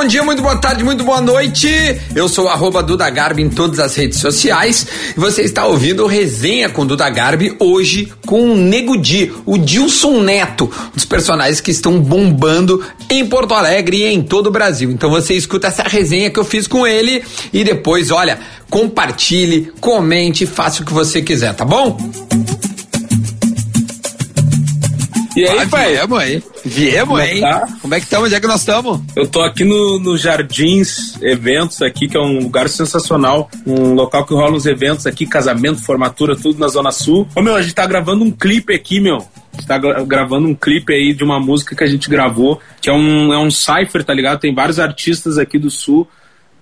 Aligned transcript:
bom 0.00 0.06
dia, 0.06 0.22
muito 0.22 0.40
boa 0.40 0.56
tarde, 0.56 0.84
muito 0.84 1.02
boa 1.02 1.20
noite. 1.20 1.68
Eu 2.14 2.28
sou 2.28 2.46
o 2.46 2.82
Duda 2.82 3.10
Garbi 3.10 3.42
em 3.42 3.50
todas 3.50 3.80
as 3.80 3.96
redes 3.96 4.20
sociais 4.20 4.86
e 5.16 5.18
você 5.18 5.42
está 5.42 5.66
ouvindo 5.66 6.06
Resenha 6.06 6.68
com 6.68 6.86
Duda 6.86 7.10
Garbi 7.10 7.56
hoje 7.58 8.12
com 8.24 8.52
o 8.52 8.56
Nego 8.56 8.96
Di, 8.96 9.32
o 9.44 9.58
Dilson 9.58 10.22
Neto, 10.22 10.70
um 10.90 10.94
dos 10.94 11.04
personagens 11.04 11.60
que 11.60 11.72
estão 11.72 11.98
bombando 11.98 12.80
em 13.10 13.26
Porto 13.26 13.54
Alegre 13.54 13.96
e 13.96 14.06
em 14.06 14.22
todo 14.22 14.46
o 14.46 14.52
Brasil. 14.52 14.88
Então 14.88 15.10
você 15.10 15.34
escuta 15.34 15.66
essa 15.66 15.82
resenha 15.82 16.30
que 16.30 16.38
eu 16.38 16.44
fiz 16.44 16.68
com 16.68 16.86
ele 16.86 17.24
e 17.52 17.64
depois, 17.64 18.12
olha, 18.12 18.38
compartilhe, 18.70 19.72
comente, 19.80 20.46
faça 20.46 20.84
o 20.84 20.86
que 20.86 20.92
você 20.92 21.20
quiser, 21.20 21.54
tá 21.54 21.64
bom? 21.64 21.98
E 25.38 25.46
aí, 25.46 25.60
ah, 25.60 25.68
pai? 25.68 25.92
Viemos 25.92 26.18
aí. 26.18 26.42
Viemos, 26.64 27.20
hein? 27.20 27.40
Tá? 27.40 27.68
Como 27.80 27.94
é 27.94 28.00
que 28.00 28.06
estamos? 28.06 28.26
Onde 28.26 28.34
é 28.34 28.40
que 28.40 28.46
nós 28.48 28.58
estamos? 28.58 29.00
Eu 29.14 29.28
tô 29.28 29.40
aqui 29.40 29.62
no, 29.62 30.00
no 30.00 30.16
Jardins 30.16 31.16
Eventos 31.22 31.80
aqui, 31.80 32.08
que 32.08 32.16
é 32.16 32.20
um 32.20 32.40
lugar 32.40 32.68
sensacional. 32.68 33.48
Um 33.64 33.94
local 33.94 34.26
que 34.26 34.34
rola 34.34 34.56
uns 34.56 34.66
eventos 34.66 35.06
aqui, 35.06 35.26
casamento, 35.26 35.80
formatura, 35.80 36.34
tudo 36.34 36.58
na 36.58 36.66
Zona 36.66 36.90
Sul. 36.90 37.28
Ô, 37.36 37.40
meu, 37.40 37.54
a 37.54 37.62
gente 37.62 37.72
tá 37.72 37.86
gravando 37.86 38.24
um 38.24 38.32
clipe 38.32 38.74
aqui, 38.74 38.98
meu. 38.98 39.18
A 39.18 39.56
gente 39.56 39.68
tá 39.68 39.78
gravando 39.78 40.48
um 40.48 40.56
clipe 40.56 40.92
aí 40.92 41.14
de 41.14 41.22
uma 41.22 41.38
música 41.38 41.76
que 41.76 41.84
a 41.84 41.88
gente 41.88 42.10
gravou, 42.10 42.60
que 42.80 42.90
é 42.90 42.92
um, 42.92 43.32
é 43.32 43.38
um 43.38 43.48
cipher, 43.48 44.02
tá 44.02 44.12
ligado? 44.12 44.40
Tem 44.40 44.52
vários 44.52 44.80
artistas 44.80 45.38
aqui 45.38 45.56
do 45.56 45.70
Sul 45.70 46.08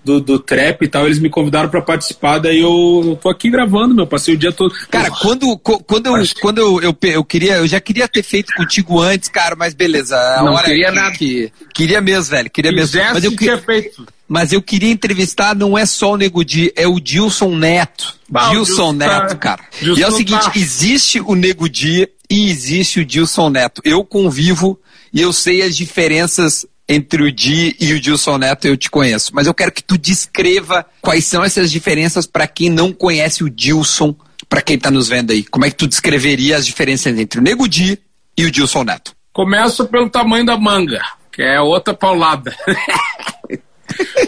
do, 0.06 0.20
do 0.20 0.38
trap 0.38 0.83
e 0.83 0.88
tal, 0.88 1.05
eles 1.05 1.19
me 1.19 1.28
convidaram 1.28 1.69
para 1.69 1.83
participar, 1.83 2.38
daí 2.38 2.60
eu, 2.60 3.02
eu 3.05 3.16
tô 3.16 3.28
aqui 3.28 3.51
gravando, 3.51 3.92
meu, 3.92 4.06
passei 4.06 4.34
o 4.34 4.38
dia 4.38 4.52
todo. 4.52 4.73
Cara, 4.88 5.10
quando, 5.10 5.59
quando, 5.59 6.06
eu, 6.06 6.24
quando 6.41 6.59
eu, 6.59 6.80
eu, 6.80 6.96
eu, 7.02 7.24
queria, 7.24 7.56
eu 7.56 7.66
já 7.66 7.80
queria 7.80 8.06
ter 8.06 8.23
feito 8.23 8.55
contigo 8.55 9.01
antes, 9.01 9.29
cara, 9.29 9.56
mas 9.56 9.74
beleza. 9.74 10.16
A 10.16 10.45
não 10.45 10.52
hora 10.52 10.65
queria 10.65 10.90
que, 10.90 10.95
nada. 10.95 11.16
Que, 11.16 11.52
queria 11.74 12.01
mesmo, 12.01 12.30
velho, 12.30 12.48
queria 12.48 12.71
mesmo. 12.71 13.01
Mas 13.13 13.24
eu 13.24 13.32
queria 13.32 13.59
feito. 13.59 14.07
Mas 14.29 14.52
eu 14.52 14.63
queria 14.63 14.90
entrevistar, 14.90 15.54
não 15.54 15.76
é 15.76 15.85
só 15.85 16.13
o 16.13 16.16
Nego 16.16 16.45
Di, 16.45 16.73
é 16.76 16.87
o 16.87 17.01
Dilson 17.01 17.57
Neto. 17.57 18.15
Bah, 18.29 18.51
Dilson 18.51 18.93
Neto, 18.93 19.29
tá... 19.29 19.37
cara. 19.37 19.65
Dilson 19.80 20.01
e 20.01 20.02
é 20.04 20.09
o 20.09 20.13
seguinte, 20.13 20.45
tá... 20.45 20.52
existe 20.54 21.20
o 21.20 21.35
Nego 21.35 21.68
Di 21.68 22.09
e 22.30 22.48
existe 22.48 23.01
o 23.01 23.04
Dilson 23.04 23.51
Neto. 23.51 23.82
Eu 23.85 24.04
convivo 24.04 24.80
e 25.13 25.20
eu 25.20 25.32
sei 25.32 25.63
as 25.63 25.76
diferenças 25.76 26.65
entre 26.88 27.23
o 27.23 27.32
Di 27.32 27.76
e 27.80 27.92
o 27.92 28.01
Dilson 28.01 28.38
Neto 28.38 28.66
eu 28.66 28.76
te 28.76 28.90
conheço, 28.90 29.32
mas 29.34 29.46
eu 29.46 29.54
quero 29.54 29.73
que 29.73 29.82
tu 29.82 29.98
descreva 29.98 30.87
quais 31.01 31.24
são 31.24 31.42
essas 31.45 31.70
diferenças 31.70 32.26
para 32.26 32.46
quem 32.46 32.70
não 32.70 32.92
conhece 32.92 33.42
o 33.42 33.51
Dilson, 33.51 34.15
para 34.48 34.62
quem 34.62 34.76
está 34.76 34.90
nos 34.90 35.09
vendo 35.09 35.32
aí. 35.32 35.45
Como 35.45 35.64
é 35.64 35.70
que 35.70 35.76
tu 35.76 35.87
descreveria 35.87 36.57
as 36.57 36.66
diferenças 36.66 37.18
entre 37.18 37.40
o 37.40 37.42
Nego 37.42 37.68
Di 37.68 37.98
e 38.37 38.45
o 38.45 38.51
Dilson 38.51 38.84
Neto? 38.84 39.12
Começa 39.32 39.84
pelo 39.84 40.09
tamanho 40.09 40.46
da 40.46 40.57
manga, 40.57 41.02
que 41.32 41.42
é 41.42 41.60
outra 41.60 41.92
paulada. 41.92 42.54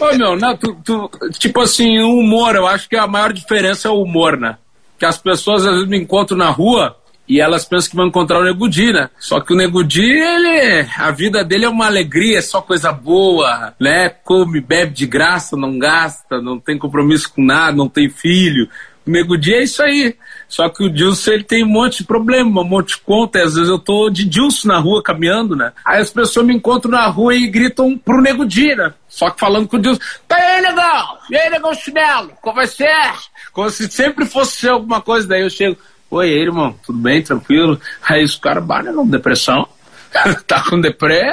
Ô 0.01 0.15
meu, 0.15 0.35
né, 0.35 0.57
tu, 0.59 0.75
tu, 0.83 1.09
tipo 1.37 1.61
assim, 1.61 1.99
o 1.99 2.19
humor, 2.19 2.55
eu 2.55 2.67
acho 2.67 2.87
que 2.87 2.95
a 2.95 3.07
maior 3.07 3.33
diferença 3.33 3.87
é 3.87 3.91
o 3.91 4.01
humor, 4.01 4.37
né? 4.37 4.57
Que 4.97 5.05
as 5.05 5.17
pessoas 5.17 5.65
às 5.65 5.73
vezes 5.73 5.87
me 5.87 5.97
encontram 5.97 6.37
na 6.37 6.49
rua 6.49 6.98
e 7.29 7.39
elas 7.39 7.63
pensam 7.63 7.91
que 7.91 7.95
vão 7.95 8.07
encontrar 8.07 8.39
o 8.39 8.43
Negudi, 8.43 8.91
né? 8.91 9.07
Só 9.19 9.39
que 9.39 9.53
o 9.53 9.55
Negudi, 9.55 10.01
ele, 10.01 10.87
a 10.97 11.11
vida 11.11 11.45
dele 11.45 11.65
é 11.65 11.69
uma 11.69 11.85
alegria, 11.85 12.39
é 12.39 12.41
só 12.41 12.59
coisa 12.59 12.91
boa, 12.91 13.75
né? 13.79 14.09
Come, 14.09 14.59
bebe 14.59 14.93
de 14.93 15.05
graça, 15.05 15.55
não 15.55 15.77
gasta, 15.77 16.41
não 16.41 16.59
tem 16.59 16.75
compromisso 16.75 17.31
com 17.31 17.43
nada, 17.43 17.77
não 17.77 17.87
tem 17.87 18.09
filho. 18.09 18.67
O 19.05 19.11
Negudi 19.11 19.53
é 19.53 19.63
isso 19.63 19.83
aí. 19.83 20.15
Só 20.47 20.67
que 20.69 20.83
o 20.83 20.89
Dilson, 20.89 21.31
ele 21.33 21.43
tem 21.43 21.63
um 21.63 21.69
monte 21.69 21.99
de 21.99 22.05
problema, 22.05 22.61
um 22.61 22.63
monte 22.63 22.95
de 22.95 22.97
conta. 22.97 23.43
Às 23.43 23.53
vezes 23.53 23.69
eu 23.69 23.77
tô 23.77 24.09
de 24.09 24.25
Dilson 24.25 24.67
na 24.67 24.79
rua, 24.79 25.03
caminhando, 25.03 25.55
né? 25.55 25.71
Aí 25.85 26.01
as 26.01 26.09
pessoas 26.09 26.43
me 26.43 26.55
encontram 26.55 26.91
na 26.91 27.05
rua 27.07 27.35
e 27.35 27.45
gritam 27.47 27.95
pro 27.95 28.21
Negudi, 28.21 28.75
né? 28.75 28.91
Só 29.07 29.29
que 29.29 29.39
falando 29.39 29.67
com 29.67 29.77
o 29.77 29.79
Dilson, 29.79 30.01
tá 30.27 30.35
aí, 30.35 30.61
negão! 30.61 31.17
E 31.29 31.37
aí, 31.37 31.49
negão 31.51 31.73
chinelo? 31.75 32.31
Como 32.41 32.55
vai 32.55 32.65
ser? 32.65 33.13
Como 33.53 33.69
se 33.69 33.89
sempre 33.91 34.25
fosse 34.25 34.67
alguma 34.67 34.99
coisa. 34.99 35.27
Daí 35.27 35.41
eu 35.41 35.49
chego, 35.49 35.77
Oi, 36.11 36.29
irmão, 36.29 36.75
tudo 36.83 36.97
bem, 36.97 37.21
tranquilo? 37.21 37.79
Aí 38.07 38.23
os 38.23 38.35
caras, 38.35 38.63
bah, 38.63 38.83
com 38.83 39.07
depressão. 39.07 39.67
tá 40.47 40.63
com 40.67 40.81
deprê, 40.81 41.23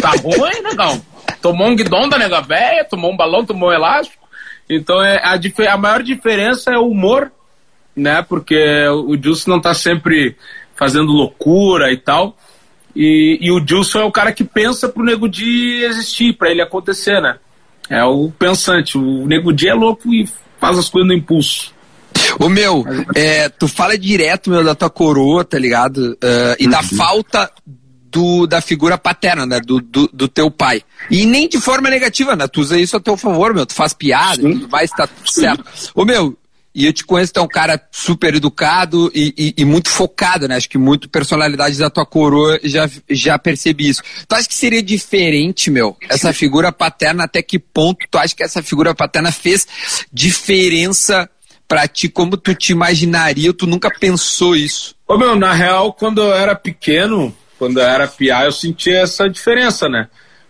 tá 0.00 0.10
ruim, 0.10 0.60
negão. 0.62 1.00
Tomou 1.40 1.68
um 1.68 1.76
guidão 1.76 2.08
da 2.08 2.18
nega 2.18 2.40
velha, 2.40 2.84
tomou 2.84 3.12
um 3.12 3.16
balão, 3.16 3.46
tomou 3.46 3.68
um 3.68 3.72
elástico. 3.72 4.28
Então 4.68 5.00
é, 5.00 5.18
a, 5.18 5.38
a 5.72 5.76
maior 5.76 6.02
diferença 6.02 6.72
é 6.72 6.76
o 6.76 6.88
humor, 6.88 7.30
né? 7.94 8.20
Porque 8.22 8.88
o 8.88 9.16
Dilson 9.16 9.52
não 9.52 9.60
tá 9.60 9.72
sempre 9.72 10.36
fazendo 10.74 11.12
loucura 11.12 11.92
e 11.92 11.96
tal. 11.96 12.36
E, 12.96 13.38
e 13.40 13.52
o 13.52 13.60
Dilson 13.60 14.00
é 14.00 14.04
o 14.04 14.10
cara 14.10 14.32
que 14.32 14.42
pensa 14.42 14.88
pro 14.88 15.04
Nego 15.04 15.28
Di 15.28 15.84
existir, 15.84 16.32
para 16.32 16.50
ele 16.50 16.60
acontecer, 16.60 17.20
né? 17.20 17.38
É 17.88 18.02
o 18.02 18.32
pensante. 18.36 18.98
O 18.98 19.26
Nego 19.28 19.52
Di 19.52 19.68
é 19.68 19.74
louco 19.74 20.12
e 20.12 20.28
faz 20.58 20.76
as 20.76 20.88
coisas 20.88 21.06
no 21.06 21.14
impulso. 21.14 21.72
O 22.38 22.48
meu, 22.48 22.84
é, 23.14 23.48
tu 23.48 23.68
fala 23.68 23.96
direto, 23.96 24.50
meu, 24.50 24.64
da 24.64 24.74
tua 24.74 24.90
coroa, 24.90 25.44
tá 25.44 25.58
ligado? 25.58 26.12
Uh, 26.12 26.56
e 26.58 26.64
uhum. 26.64 26.70
da 26.70 26.82
falta 26.82 27.50
do, 28.10 28.46
da 28.46 28.60
figura 28.60 28.98
paterna, 28.98 29.46
né? 29.46 29.60
Do, 29.60 29.80
do, 29.80 30.08
do, 30.12 30.28
teu 30.28 30.50
pai. 30.50 30.82
E 31.10 31.26
nem 31.26 31.48
de 31.48 31.60
forma 31.60 31.90
negativa, 31.90 32.34
né? 32.34 32.46
Tu 32.48 32.60
usa 32.60 32.78
isso 32.78 32.96
a 32.96 33.00
teu 33.00 33.16
favor, 33.16 33.54
meu. 33.54 33.66
Tu 33.66 33.74
faz 33.74 33.92
piada 33.92 34.40
e 34.40 34.52
tudo 34.52 34.68
mais, 34.68 34.90
tá 34.90 35.06
tudo 35.06 35.30
certo. 35.30 35.64
Ô, 35.94 36.04
meu, 36.04 36.36
e 36.74 36.86
eu 36.86 36.92
te 36.92 37.04
conheço, 37.04 37.32
tu 37.32 37.40
é 37.40 37.42
um 37.42 37.48
cara 37.48 37.80
super 37.90 38.34
educado 38.34 39.10
e, 39.14 39.34
e, 39.36 39.54
e, 39.62 39.64
muito 39.64 39.88
focado, 39.88 40.46
né? 40.46 40.56
Acho 40.56 40.68
que 40.68 40.78
muito 40.78 41.08
personalidade 41.08 41.76
da 41.78 41.90
tua 41.90 42.06
coroa, 42.06 42.60
já, 42.62 42.88
já 43.10 43.38
percebi 43.38 43.88
isso. 43.88 44.02
Tu 44.28 44.34
acha 44.34 44.48
que 44.48 44.54
seria 44.54 44.82
diferente, 44.82 45.70
meu, 45.70 45.96
essa 46.08 46.32
figura 46.32 46.70
paterna, 46.70 47.24
até 47.24 47.42
que 47.42 47.58
ponto 47.58 48.06
tu 48.10 48.16
acha 48.16 48.34
que 48.34 48.44
essa 48.44 48.62
figura 48.62 48.94
paterna 48.94 49.32
fez 49.32 49.66
diferença 50.12 51.28
pra 51.68 51.86
ti, 51.86 52.08
como 52.08 52.38
tu 52.38 52.54
te 52.54 52.72
imaginaria, 52.72 53.52
tu 53.52 53.66
nunca 53.66 53.90
pensou 53.90 54.56
isso? 54.56 54.96
Ô 55.06 55.18
meu, 55.18 55.36
na 55.36 55.52
real, 55.52 55.92
quando 55.92 56.22
eu 56.22 56.32
era 56.32 56.54
pequeno, 56.54 57.34
quando 57.58 57.78
eu 57.78 57.84
era 57.84 58.08
piá, 58.08 58.46
eu 58.46 58.52
sentia 58.52 59.00
essa 59.00 59.28
diferença, 59.28 59.88
né? 59.88 60.08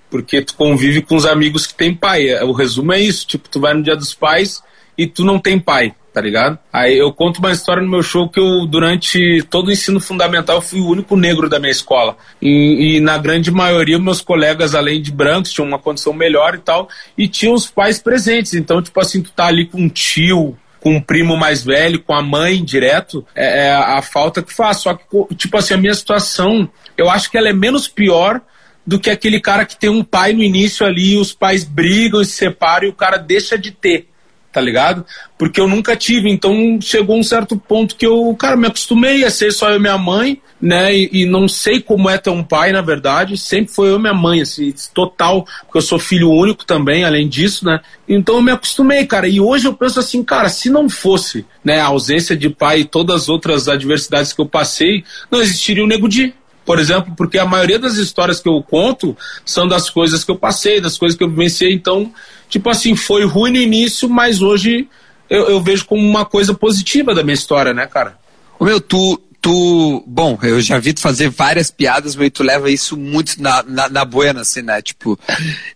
Porque 0.09 0.41
tu 0.41 0.55
convive 0.55 1.03
com 1.03 1.17
os 1.17 1.27
amigos 1.27 1.67
que 1.67 1.75
têm 1.75 1.93
pai. 1.93 2.33
O 2.45 2.53
resumo 2.53 2.93
é 2.93 3.01
isso, 3.01 3.27
tipo, 3.27 3.49
tu 3.49 3.61
vai 3.61 3.75
no 3.75 3.83
dia 3.83 3.97
dos 3.97 4.15
pais 4.15 4.63
e 4.97 5.07
tu 5.07 5.25
não 5.25 5.39
tem 5.39 5.59
pai, 5.59 5.95
tá 6.15 6.21
ligado? 6.21 6.59
Aí 6.73 6.97
eu 6.97 7.13
conto 7.13 7.39
uma 7.39 7.53
história 7.53 7.83
no 7.83 7.91
meu 7.91 8.03
show 8.03 8.29
que 8.29 8.41
eu, 8.41 8.67
durante 8.67 9.43
todo 9.51 9.69
o 9.69 9.73
ensino 9.73 10.01
fundamental, 10.01 10.63
fui 10.63 10.81
o 10.81 10.89
único 10.89 11.17
negro 11.17 11.49
da 11.49 11.59
minha 11.59 11.71
escola. 11.71 12.17
E, 12.41 12.97
e, 12.97 13.01
na 13.01 13.19
grande 13.19 13.51
maioria, 13.51 13.99
meus 13.99 14.21
colegas, 14.21 14.75
além 14.75 15.03
de 15.03 15.13
brancos, 15.13 15.53
tinham 15.53 15.69
uma 15.69 15.79
condição 15.79 16.13
melhor 16.13 16.55
e 16.55 16.59
tal, 16.59 16.89
e 17.17 17.29
tinham 17.29 17.55
os 17.55 17.67
pais 17.67 17.99
presentes. 17.99 18.55
Então, 18.55 18.81
tipo 18.81 18.99
assim, 19.01 19.23
tu 19.23 19.31
tá 19.31 19.47
ali 19.47 19.67
com 19.67 19.79
um 19.79 19.89
tio, 19.89 20.57
com 20.81 20.95
um 20.95 21.01
primo 21.01 21.37
mais 21.37 21.65
velho, 21.65 22.03
com 22.03 22.15
a 22.15 22.23
mãe 22.23 22.65
direto, 22.65 23.25
é, 23.35 23.67
é 23.67 23.75
a 23.75 24.03
falta 24.03 24.43
que 24.43 24.53
faz. 24.53 24.79
Só 24.79 24.95
que, 24.95 25.35
tipo 25.35 25.57
assim, 25.57 25.75
a 25.75 25.79
minha 25.79 25.95
situação, 25.95 26.69
eu 26.97 27.11
acho 27.11 27.31
que 27.31 27.39
ela 27.39 27.49
é 27.49 27.53
menos 27.53 27.89
pior 27.89 28.41
do 28.87 28.99
que 28.99 29.11
aquele 29.11 29.39
cara 29.39 29.67
que 29.67 29.77
tem 29.77 29.91
um 29.91 30.03
pai 30.03 30.33
no 30.33 30.43
início 30.43 30.87
ali, 30.87 31.19
os 31.19 31.33
pais 31.33 31.63
brigam 31.63 32.25
se 32.25 32.33
separam 32.33 32.87
e 32.87 32.91
o 32.91 32.95
cara 32.95 33.19
deixa 33.19 33.59
de 33.59 33.71
ter 33.71 34.08
tá 34.53 34.61
ligado? 34.61 35.05
Porque 35.37 35.61
eu 35.61 35.69
nunca 35.69 35.97
tive, 35.97 36.31
então 36.31 36.79
chegou 36.81 37.19
um 37.19 37.23
certo 37.23 37.57
ponto 37.57 37.97
que 37.97 38.07
eu, 38.07 38.35
cara, 38.39 38.57
me 38.57 38.67
acostumei 38.67 39.25
a 39.25 39.31
ser 39.31 39.53
só 39.53 39.71
eu 39.71 39.77
e 39.77 39.81
minha 39.81 39.99
mãe, 39.99 40.41
né? 40.61 40.95
E, 40.95 41.11
e, 41.13 41.27
não 41.27 41.47
sei 41.47 41.81
como 41.81 42.11
é 42.11 42.19
ter 42.19 42.31
um 42.31 42.43
pai, 42.43 42.73
na 42.73 42.81
verdade, 42.81 43.37
sempre 43.37 43.73
foi 43.73 43.91
eu 43.91 43.97
e 43.97 44.01
minha 44.01 44.15
mãe, 44.15 44.41
assim, 44.41 44.73
total, 44.93 45.47
porque 45.63 45.79
eu 45.79 45.83
sou 45.83 45.99
filho 45.99 46.31
único 46.31 46.65
também, 46.65 47.05
além 47.05 47.29
disso, 47.29 47.65
né? 47.65 47.81
Então 48.09 48.37
eu 48.37 48.43
me 48.43 48.51
acostumei, 48.51 49.07
cara, 49.07 49.29
e 49.29 49.41
hoje 49.41 49.67
eu 49.67 49.75
penso 49.75 50.01
assim, 50.01 50.25
cara, 50.25 50.49
se 50.49 50.69
não 50.69 50.89
fosse, 50.89 51.47
né, 51.63 51.81
a 51.81 51.87
ausência 51.87 52.37
de 52.37 52.51
pai 52.51 52.81
e 52.81 52.85
todas 52.85 53.23
as 53.23 53.29
outras 53.29 53.69
adversidades 53.69 54.33
que 54.33 54.41
eu 54.41 54.47
passei, 54.47 55.05
não 55.31 55.41
existiria 55.41 55.85
o 55.85 55.87
Nego 55.87 56.09
Di 56.09 56.35
por 56.69 56.79
exemplo, 56.79 57.15
porque 57.17 57.39
a 57.39 57.47
maioria 57.47 57.79
das 57.79 57.95
histórias 57.95 58.41
que 58.41 58.49
eu 58.49 58.63
conto 58.63 59.17
são 59.43 59.67
das 59.67 59.89
coisas 59.89 60.23
que 60.23 60.31
eu 60.31 60.37
passei, 60.37 60.83
das 60.83 60.99
coisas 60.99 61.17
que 61.17 61.25
eu 61.25 61.31
vivenciei. 61.31 61.73
Então, 61.73 62.13
tipo 62.47 62.69
assim, 62.69 62.95
foi 62.95 63.25
ruim 63.25 63.53
no 63.53 63.57
início, 63.57 64.07
mas 64.07 64.43
hoje 64.43 64.87
eu, 65.31 65.49
eu 65.49 65.63
vejo 65.63 65.87
como 65.87 66.07
uma 66.07 66.27
coisa 66.27 66.53
positiva 66.53 67.15
da 67.15 67.23
minha 67.23 67.33
história, 67.33 67.73
né, 67.73 67.87
cara? 67.87 68.19
O 68.61 68.67
meu, 68.67 68.83
tu, 68.83 69.19
tu, 69.41 70.05
bom, 70.07 70.39
eu 70.43 70.61
já 70.61 70.79
vi 70.79 70.93
tu 70.93 71.01
fazer 71.01 71.31
várias 71.31 71.71
piadas, 71.71 72.15
mas 72.15 72.31
tu 72.31 72.43
leva 72.43 72.71
isso 72.71 72.99
muito 72.99 73.41
na, 73.41 73.63
na, 73.63 73.89
na 73.89 74.05
buena, 74.05 74.43
assim, 74.43 74.61
né? 74.61 74.83
Tipo, 74.83 75.19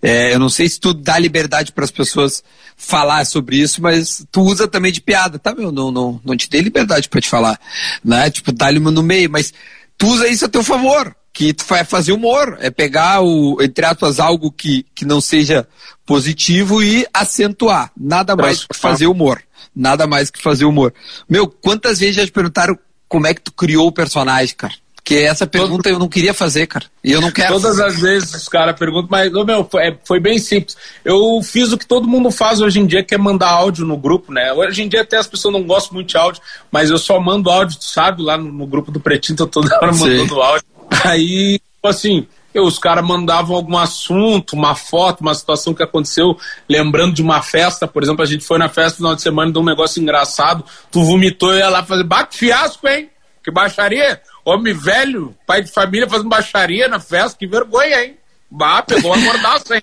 é, 0.03 0.35
eu 0.35 0.39
não 0.39 0.51
sei 0.51 0.69
se 0.69 0.79
tu 0.79 0.93
dá 0.93 1.19
liberdade 1.19 1.73
para 1.73 1.85
as 1.85 1.91
pessoas 1.91 2.45
falar 2.77 3.25
sobre 3.25 3.57
isso, 3.57 3.81
mas 3.81 4.27
tu 4.31 4.43
usa 4.43 4.69
também 4.69 4.93
de 4.93 5.01
piada, 5.01 5.39
tá, 5.39 5.55
meu? 5.55 5.73
Não, 5.73 5.91
não, 5.91 6.21
não 6.23 6.37
te 6.37 6.51
dei 6.51 6.61
liberdade 6.61 7.09
para 7.09 7.23
te 7.23 7.31
falar, 7.31 7.59
né? 8.05 8.29
Tipo, 8.29 8.53
dá-lhe 8.53 8.79
no 8.79 9.03
meio, 9.03 9.31
mas 9.31 9.55
tu 10.03 10.09
usa 10.09 10.27
isso 10.27 10.45
a 10.45 10.49
teu 10.49 10.65
favor, 10.65 11.15
que 11.33 11.55
tu 11.55 11.65
vai 11.65 11.85
fazer 11.85 12.11
humor, 12.11 12.59
é 12.61 12.73
pegar 12.73 13.23
o, 13.23 13.63
entre 13.63 13.87
aspas, 13.87 14.19
algo 14.19 14.51
que, 14.51 14.85
que 14.93 15.05
não 15.05 15.21
seja 15.21 15.69
positivo 16.05 16.83
e 16.83 17.07
acentuar. 17.15 17.93
Nada 17.97 18.35
mais 18.35 18.65
que 18.65 18.77
fazer 18.77 19.07
humor. 19.07 19.41
Nada 19.75 20.05
mais 20.05 20.29
que 20.29 20.43
fazer 20.43 20.65
humor. 20.65 20.93
Meu, 21.29 21.47
quantas 21.47 22.01
vezes 22.01 22.17
já 22.17 22.27
te 22.27 22.33
perguntaram 22.33 22.77
como 23.09 23.29
é 23.29 23.33
que 23.33 23.43
tu 23.43 23.53
criou 23.53 23.87
o 23.87 23.93
personagem, 23.93 24.57
cara? 24.57 24.75
Porque 25.05 25.17
essa 25.17 25.49
pergunta 25.49 25.89
eu 25.89 25.99
não 25.99 26.09
queria 26.09 26.33
fazer, 26.33 26.69
cara. 26.69 26.85
E 27.03 27.11
eu 27.11 27.21
não 27.21 27.33
quero. 27.33 27.55
Todas 27.55 27.81
as 27.81 28.01
vezes 28.01 28.33
os 28.35 28.49
caras 28.49 28.79
perguntam, 28.79 29.09
mas, 29.11 29.33
meu, 29.33 29.65
foi, 29.65 29.99
foi, 30.05 30.21
bem 30.21 30.39
simples. 30.39 30.77
Eu 31.05 31.41
fiz 31.43 31.73
o 31.73 31.79
que 31.79 31.87
todo 31.87 32.07
mundo 32.07 32.31
faz 32.31 32.61
hoje 32.61 32.79
em 32.79 32.87
dia, 32.87 33.03
que 33.03 33.13
é 33.13 33.19
mandar 33.19 33.51
áudio 33.51 33.85
no 33.85 33.97
grupo, 33.97 34.33
né? 34.33 34.53
Hoje 34.53 34.83
em 34.83 34.89
dia 34.89 35.03
até 35.03 35.17
as 35.17 35.27
pessoas 35.27 35.53
não 35.53 35.65
gostam 35.65 35.95
muito 35.95 36.11
de 36.11 36.17
áudio, 36.17 36.41
mas 36.71 36.89
eu 36.89 36.99
só 36.99 37.19
mando 37.19 37.51
áudio, 37.51 37.79
sabe? 37.81 38.23
Lá 38.23 38.39
no, 38.39 38.53
no 38.53 38.65
grupo 38.65 38.93
do 38.93 39.01
Pretinho, 39.01 39.37
tô 39.37 39.47
toda 39.49 39.75
hora 39.77 39.93
mandando 39.93 40.41
áudio. 40.41 40.67
Aí, 41.05 41.59
tipo 41.59 41.89
assim, 41.89 42.25
eu, 42.55 42.65
os 42.65 42.79
caras 42.79 43.05
mandavam 43.05 43.57
algum 43.57 43.77
assunto, 43.77 44.55
uma 44.55 44.77
foto, 44.77 45.21
uma 45.21 45.35
situação 45.35 45.75
que 45.75 45.83
aconteceu, 45.83 46.37
lembrando 46.69 47.15
de 47.15 47.23
uma 47.23 47.43
festa, 47.43 47.89
por 47.89 48.05
exemplo, 48.05 48.23
a 48.23 48.27
gente 48.27 48.45
foi 48.45 48.59
na 48.59 48.69
festa 48.69 48.91
no 48.91 48.97
final 48.99 49.15
de 49.17 49.23
semana 49.23 49.51
de 49.51 49.59
um 49.59 49.65
negócio 49.65 50.01
engraçado, 50.01 50.65
tu 50.93 51.03
vomitou 51.03 51.53
e 51.55 51.59
ia 51.59 51.69
lá 51.69 51.83
fazer, 51.83 52.05
bate 52.05 52.37
fiasco, 52.37 52.87
hein? 52.87 53.09
Que 53.43 53.51
baixaria. 53.51 54.21
Homem 54.45 54.73
velho, 54.73 55.35
pai 55.47 55.63
de 55.63 55.71
família 55.71 56.09
fazendo 56.09 56.29
baixaria 56.29 56.89
na 56.89 57.01
festa, 57.01 57.39
que 57.39 57.47
vergonha, 57.47 58.05
hein? 58.05 58.17
Bah, 58.51 58.83
pegou 58.83 59.13
uma 59.13 59.25
mordaça, 59.25 59.77
hein? 59.77 59.83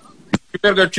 Que 0.52 0.58
vergonha. 0.62 0.90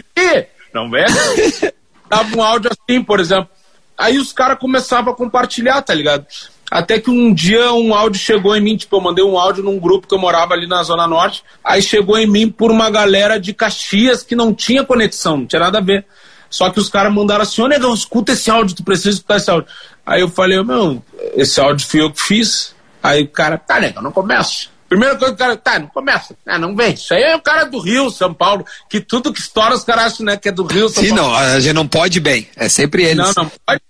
Não 0.73 0.89
vê? 0.89 1.05
Dava 2.09 2.35
um 2.35 2.43
áudio 2.43 2.69
assim, 2.71 3.03
por 3.03 3.19
exemplo. 3.19 3.49
Aí 3.97 4.17
os 4.17 4.33
caras 4.33 4.59
começavam 4.59 5.13
a 5.13 5.15
compartilhar, 5.15 5.81
tá 5.81 5.93
ligado? 5.93 6.25
Até 6.71 6.99
que 6.99 7.09
um 7.09 7.33
dia 7.33 7.73
um 7.73 7.93
áudio 7.93 8.19
chegou 8.19 8.55
em 8.55 8.61
mim, 8.61 8.77
tipo, 8.77 8.95
eu 8.95 9.01
mandei 9.01 9.23
um 9.23 9.37
áudio 9.37 9.61
num 9.61 9.77
grupo 9.77 10.07
que 10.07 10.13
eu 10.13 10.19
morava 10.19 10.53
ali 10.53 10.65
na 10.65 10.81
Zona 10.83 11.05
Norte, 11.05 11.43
aí 11.61 11.81
chegou 11.81 12.17
em 12.17 12.25
mim 12.25 12.49
por 12.49 12.71
uma 12.71 12.89
galera 12.89 13.37
de 13.37 13.53
Caxias 13.53 14.23
que 14.23 14.35
não 14.35 14.53
tinha 14.53 14.85
conexão, 14.85 15.37
não 15.37 15.45
tinha 15.45 15.59
nada 15.59 15.79
a 15.79 15.81
ver. 15.81 16.05
Só 16.51 16.69
que 16.69 16.79
os 16.79 16.89
caras 16.89 17.11
mandaram 17.11 17.41
assim, 17.41 17.61
ô 17.61 17.67
negão, 17.67 17.93
escuta 17.93 18.33
esse 18.33 18.51
áudio, 18.51 18.75
tu 18.75 18.83
precisa 18.83 19.09
escutar 19.09 19.37
esse 19.37 19.49
áudio. 19.49 19.67
Aí 20.05 20.21
eu 20.21 20.27
falei, 20.27 20.61
meu, 20.61 21.01
esse 21.33 21.59
áudio 21.59 21.87
fui 21.87 22.01
eu 22.01 22.11
que 22.11 22.21
fiz. 22.21 22.75
Aí 23.01 23.23
o 23.23 23.27
cara, 23.27 23.57
tá, 23.57 23.79
negão, 23.79 24.03
não 24.03 24.11
começa. 24.11 24.69
Primeira 24.89 25.15
coisa 25.15 25.33
que 25.33 25.41
o 25.41 25.45
cara, 25.45 25.55
tá, 25.55 25.79
não 25.79 25.87
começa. 25.87 26.35
Ah, 26.45 26.59
não 26.59 26.75
vem. 26.75 26.93
Isso 26.93 27.13
aí 27.13 27.23
é 27.23 27.35
o 27.35 27.41
cara 27.41 27.63
do 27.63 27.79
Rio, 27.79 28.09
São 28.09 28.33
Paulo, 28.33 28.65
que 28.89 28.99
tudo 28.99 29.31
que 29.31 29.39
estoura 29.39 29.73
os 29.73 29.85
caras 29.85 30.13
acham, 30.13 30.25
né, 30.25 30.35
que 30.35 30.49
é 30.49 30.51
do 30.51 30.65
Rio, 30.65 30.89
São 30.89 31.01
Sim, 31.01 31.15
Paulo. 31.15 31.23
Sim, 31.23 31.31
não, 31.31 31.55
a 31.55 31.59
gente 31.61 31.73
não 31.73 31.87
pode 31.87 32.19
bem. 32.19 32.49
É 32.57 32.67
sempre 32.67 33.03
eles. 33.03 33.33
Não, 33.33 33.43
não 33.43 33.51
pode. 33.65 33.81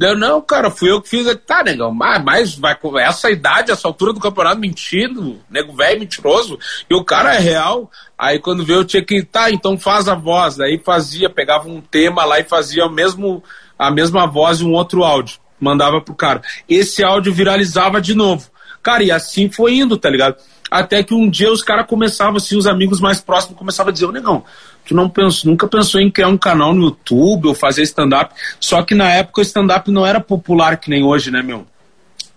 Eu, 0.00 0.16
não, 0.16 0.40
cara, 0.40 0.70
fui 0.70 0.90
eu 0.90 1.02
que 1.02 1.08
fiz. 1.08 1.26
Tá, 1.46 1.62
negão, 1.62 1.92
mas, 1.92 2.24
mas 2.24 2.54
vai 2.56 2.76
essa 3.00 3.30
idade, 3.30 3.70
essa 3.70 3.86
altura 3.86 4.14
do 4.14 4.20
campeonato 4.20 4.58
mentindo, 4.58 5.38
nego 5.50 5.74
velho 5.74 6.00
mentiroso, 6.00 6.58
e 6.88 6.94
o 6.94 7.04
cara 7.04 7.34
é 7.34 7.38
real. 7.38 7.90
Aí 8.18 8.38
quando 8.38 8.64
veio 8.64 8.80
eu 8.80 8.84
tinha 8.84 9.04
que, 9.04 9.22
tá, 9.22 9.50
então 9.50 9.78
faz 9.78 10.08
a 10.08 10.14
voz. 10.14 10.58
Aí 10.58 10.80
fazia, 10.82 11.28
pegava 11.28 11.68
um 11.68 11.80
tema 11.80 12.24
lá 12.24 12.40
e 12.40 12.44
fazia 12.44 12.86
o 12.86 12.90
mesmo, 12.90 13.42
a 13.78 13.90
mesma 13.90 14.26
voz 14.26 14.60
e 14.60 14.64
um 14.64 14.72
outro 14.72 15.04
áudio. 15.04 15.38
Mandava 15.60 16.00
pro 16.00 16.14
cara. 16.14 16.40
Esse 16.66 17.04
áudio 17.04 17.32
viralizava 17.32 18.00
de 18.00 18.14
novo. 18.14 18.50
Cara, 18.82 19.04
e 19.04 19.10
assim 19.10 19.50
foi 19.50 19.74
indo, 19.74 19.98
tá 19.98 20.08
ligado? 20.08 20.36
Até 20.70 21.02
que 21.02 21.12
um 21.12 21.28
dia 21.28 21.52
os 21.52 21.62
caras 21.62 21.86
começavam, 21.86 22.36
assim, 22.36 22.56
os 22.56 22.66
amigos 22.66 23.00
mais 23.00 23.20
próximos 23.20 23.58
começavam 23.58 23.90
a 23.90 23.92
dizer, 23.92 24.06
ô 24.06 24.12
negão, 24.12 24.44
tu 24.86 24.94
não 24.94 25.08
pensou, 25.08 25.50
nunca 25.50 25.68
pensou 25.68 26.00
em 26.00 26.10
criar 26.10 26.28
um 26.28 26.38
canal 26.38 26.74
no 26.74 26.84
YouTube 26.84 27.48
ou 27.48 27.54
fazer 27.54 27.82
stand-up. 27.82 28.34
Só 28.58 28.82
que 28.82 28.94
na 28.94 29.10
época 29.10 29.40
o 29.40 29.42
stand-up 29.42 29.90
não 29.90 30.06
era 30.06 30.20
popular 30.20 30.76
que 30.76 30.90
nem 30.90 31.02
hoje, 31.02 31.30
né, 31.30 31.42
meu? 31.42 31.66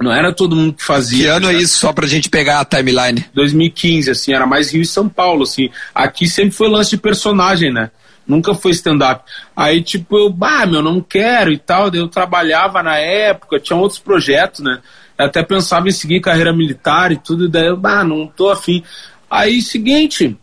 Não 0.02 0.12
era 0.12 0.34
todo 0.34 0.56
mundo 0.56 0.74
que 0.74 0.84
fazia. 0.84 1.24
Que 1.24 1.30
ano 1.30 1.50
é 1.50 1.54
isso, 1.54 1.80
só 1.80 1.94
pra 1.94 2.06
gente 2.08 2.30
pegar 2.30 2.60
a 2.60 2.66
timeline? 2.66 3.26
2015, 3.34 4.12
assim, 4.12 4.34
era 4.34 4.46
mais 4.46 4.72
Rio 4.72 4.82
e 4.82 4.86
São 4.86 5.08
Paulo, 5.08 5.44
assim. 5.44 5.70
Aqui 5.96 6.28
sempre 6.28 6.52
foi 6.52 6.68
lance 6.68 6.92
de 6.92 6.98
personagem, 6.98 7.72
né? 7.72 7.90
Nunca 8.28 8.54
foi 8.54 8.72
stand-up. 8.72 9.24
Aí, 9.56 9.82
tipo, 9.82 10.18
eu, 10.18 10.30
bah, 10.30 10.66
meu, 10.66 10.82
não 10.82 11.02
quero 11.02 11.52
e 11.52 11.58
tal. 11.58 11.90
Daí 11.90 12.02
eu 12.02 12.08
trabalhava 12.08 12.82
na 12.82 12.98
época, 12.98 13.60
tinha 13.60 13.78
outros 13.78 14.00
projetos, 14.00 14.62
né? 14.62 14.80
Eu 15.18 15.26
até 15.26 15.44
pensava 15.44 15.88
em 15.88 15.92
seguir 15.92 16.22
carreira 16.22 16.54
militar 16.54 17.12
e 17.12 17.18
tudo, 17.18 17.46
e 17.46 17.50
daí 17.50 17.68
eu, 17.68 17.78
bah, 17.78 18.04
não 18.04 18.28
tô 18.28 18.50
afim. 18.50 18.84
Aí, 19.30 19.62
seguinte, 19.62 20.38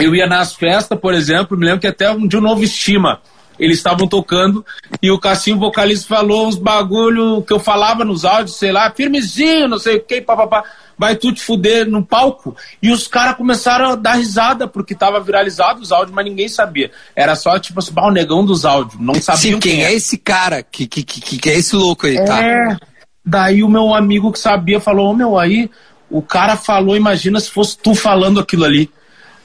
eu 0.00 0.14
ia 0.14 0.26
nas 0.26 0.54
festas, 0.54 0.98
por 0.98 1.14
exemplo, 1.14 1.56
me 1.56 1.64
lembro 1.64 1.80
que 1.80 1.86
até 1.86 2.10
um 2.10 2.26
dia 2.26 2.38
o 2.38 2.42
Novo 2.42 2.62
Estima, 2.62 3.20
eles 3.58 3.76
estavam 3.76 4.08
tocando 4.08 4.64
e 5.02 5.10
o 5.10 5.18
Cassinho 5.18 5.58
vocalista 5.58 6.08
falou 6.08 6.48
uns 6.48 6.56
bagulho 6.56 7.42
que 7.42 7.52
eu 7.52 7.60
falava 7.60 8.04
nos 8.04 8.24
áudios, 8.24 8.56
sei 8.56 8.72
lá, 8.72 8.90
firmezinho, 8.90 9.68
não 9.68 9.78
sei 9.78 9.96
o 9.96 10.02
que, 10.02 10.22
papapá, 10.22 10.64
vai 10.96 11.14
tu 11.14 11.32
te 11.32 11.42
fuder 11.42 11.86
no 11.86 12.04
palco. 12.04 12.56
E 12.82 12.90
os 12.90 13.06
caras 13.06 13.36
começaram 13.36 13.90
a 13.90 13.96
dar 13.96 14.14
risada 14.14 14.66
porque 14.66 14.94
tava 14.94 15.20
viralizado 15.20 15.82
os 15.82 15.92
áudios, 15.92 16.14
mas 16.14 16.24
ninguém 16.24 16.48
sabia. 16.48 16.90
Era 17.14 17.36
só 17.36 17.58
tipo 17.58 17.80
assim, 17.80 17.92
o 17.94 18.10
negão 18.10 18.44
dos 18.44 18.64
áudios, 18.64 18.98
não 18.98 19.14
sabia 19.14 19.40
Sim, 19.40 19.58
quem, 19.58 19.76
quem 19.76 19.84
é. 19.84 19.92
é 19.92 19.94
esse 19.94 20.16
cara, 20.16 20.62
que, 20.62 20.86
que, 20.86 21.02
que, 21.02 21.38
que 21.38 21.50
é 21.50 21.58
esse 21.58 21.76
louco 21.76 22.06
aí, 22.06 22.16
tá? 22.24 22.42
É, 22.42 22.76
daí 23.24 23.62
o 23.62 23.68
meu 23.68 23.94
amigo 23.94 24.32
que 24.32 24.38
sabia 24.38 24.80
falou, 24.80 25.10
oh, 25.10 25.14
meu, 25.14 25.38
aí 25.38 25.70
o 26.10 26.22
cara 26.22 26.56
falou, 26.56 26.96
imagina 26.96 27.38
se 27.38 27.50
fosse 27.50 27.76
tu 27.76 27.94
falando 27.94 28.40
aquilo 28.40 28.64
ali. 28.64 28.90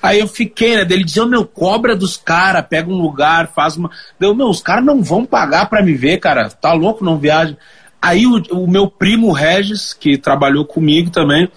Aí 0.05 0.19
eu 0.19 0.27
fiquei, 0.27 0.75
né? 0.75 0.85
Ele 0.87 1.03
dizia, 1.03 1.25
meu, 1.25 1.45
cobra 1.45 1.95
dos 1.95 2.15
caras, 2.15 2.63
pega 2.69 2.87
um 2.87 3.01
lugar, 3.01 3.47
faz 3.47 3.75
uma. 3.75 3.89
Deu, 4.19 4.35
meu, 4.35 4.47
os 4.47 4.61
caras 4.61 4.85
não 4.85 5.01
vão 5.01 5.25
pagar 5.25 5.67
pra 5.67 5.81
me 5.81 5.95
ver, 5.95 6.19
cara. 6.19 6.47
Tá 6.49 6.73
louco, 6.73 7.03
não 7.03 7.17
viaja. 7.17 7.57
Aí 7.99 8.27
o, 8.27 8.35
o 8.51 8.67
meu 8.69 8.87
primo 8.87 9.31
Regis, 9.31 9.93
que 9.93 10.15
trabalhou 10.15 10.63
comigo 10.63 11.09
também, 11.09 11.49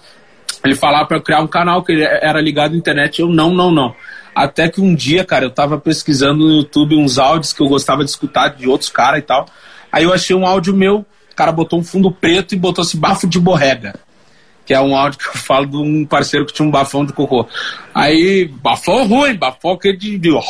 ele 0.65 0.73
falava 0.73 1.05
para 1.05 1.17
eu 1.17 1.21
criar 1.21 1.41
um 1.41 1.47
canal 1.47 1.83
que 1.83 1.93
era 2.01 2.41
ligado 2.41 2.73
à 2.73 2.75
internet. 2.75 3.21
Eu, 3.21 3.27
não, 3.27 3.53
não, 3.53 3.69
não. 3.69 3.93
Até 4.33 4.67
que 4.67 4.81
um 4.81 4.95
dia, 4.95 5.23
cara, 5.23 5.45
eu 5.45 5.51
tava 5.51 5.77
pesquisando 5.77 6.39
no 6.39 6.55
YouTube 6.57 6.97
uns 6.97 7.19
áudios 7.19 7.53
que 7.53 7.61
eu 7.61 7.67
gostava 7.67 8.03
de 8.03 8.09
escutar 8.09 8.49
de 8.49 8.67
outros 8.67 8.89
caras 8.89 9.19
e 9.19 9.23
tal. 9.23 9.45
Aí 9.91 10.05
eu 10.05 10.13
achei 10.13 10.35
um 10.35 10.45
áudio 10.45 10.73
meu, 10.73 11.05
o 11.31 11.35
cara 11.35 11.51
botou 11.51 11.77
um 11.77 11.83
fundo 11.83 12.11
preto 12.11 12.55
e 12.55 12.57
botou 12.57 12.81
assim, 12.81 12.97
bafo 12.97 13.27
de 13.27 13.39
borrega 13.39 13.93
que 14.69 14.73
é 14.75 14.79
um 14.79 14.95
áudio 14.95 15.17
que 15.17 15.27
eu 15.27 15.33
falo 15.33 15.65
de 15.65 15.77
um 15.77 16.05
parceiro 16.05 16.45
que 16.45 16.53
tinha 16.53 16.67
um 16.67 16.69
bafão 16.69 17.03
de 17.03 17.11
cocô. 17.11 17.47
Aí, 17.91 18.45
bafão 18.61 19.07
ruim, 19.07 19.33
bafão 19.33 19.71
aquele 19.71 19.97
de, 19.97 20.19
de 20.19 20.29
oh, 20.29 20.43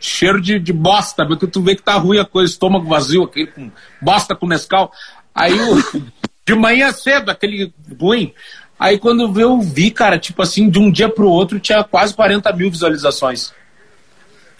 cheiro 0.00 0.40
de, 0.40 0.58
de 0.58 0.72
bosta, 0.72 1.24
porque 1.24 1.46
tu 1.46 1.62
vê 1.62 1.76
que 1.76 1.82
tá 1.82 1.94
ruim 1.94 2.18
a 2.18 2.24
coisa, 2.24 2.50
estômago 2.50 2.88
vazio, 2.88 3.22
aquele 3.22 3.46
com 3.46 3.70
bosta 4.00 4.34
com 4.34 4.48
Nescau. 4.48 4.90
Aí, 5.32 5.54
de 6.44 6.54
manhã 6.56 6.90
cedo, 6.90 7.30
aquele 7.30 7.72
ruim. 8.00 8.34
Aí 8.76 8.98
quando 8.98 9.40
eu 9.40 9.60
vi, 9.60 9.92
cara, 9.92 10.18
tipo 10.18 10.42
assim, 10.42 10.68
de 10.68 10.80
um 10.80 10.90
dia 10.90 11.08
pro 11.08 11.28
outro 11.28 11.60
tinha 11.60 11.84
quase 11.84 12.12
40 12.16 12.52
mil 12.54 12.68
visualizações. 12.68 13.52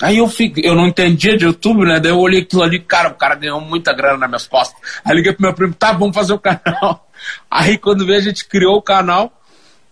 Aí 0.01 0.19
eu 0.19 0.29
fiquei, 0.29 0.65
eu 0.65 0.77
não 0.77 0.87
entendia 0.87 1.37
de 1.37 1.45
YouTube, 1.45 1.85
né? 1.87 1.99
Daí 1.99 2.13
eu 2.13 2.21
olhei 2.21 2.43
aquilo 2.43 2.63
ali, 2.63 2.79
cara, 2.79 3.09
o 3.09 3.15
cara 3.17 3.35
ganhou 3.35 3.61
muita 3.61 3.93
grana 3.93 4.19
nas 4.19 4.29
minhas 4.29 4.47
costas. 4.47 4.81
Aí 5.05 5.13
liguei 5.13 5.33
pro 5.33 5.43
meu 5.43 5.55
primo, 5.55 5.75
tá, 5.75 5.91
vamos 5.91 6.15
fazer 6.15 6.35
o 6.35 6.39
canal. 6.39 7.09
Aí 7.51 7.79
quando 7.79 8.07
veio 8.07 8.19
a 8.19 8.23
gente 8.23 8.45
criou 8.45 8.77
o 8.77 8.83
canal, 8.83 9.33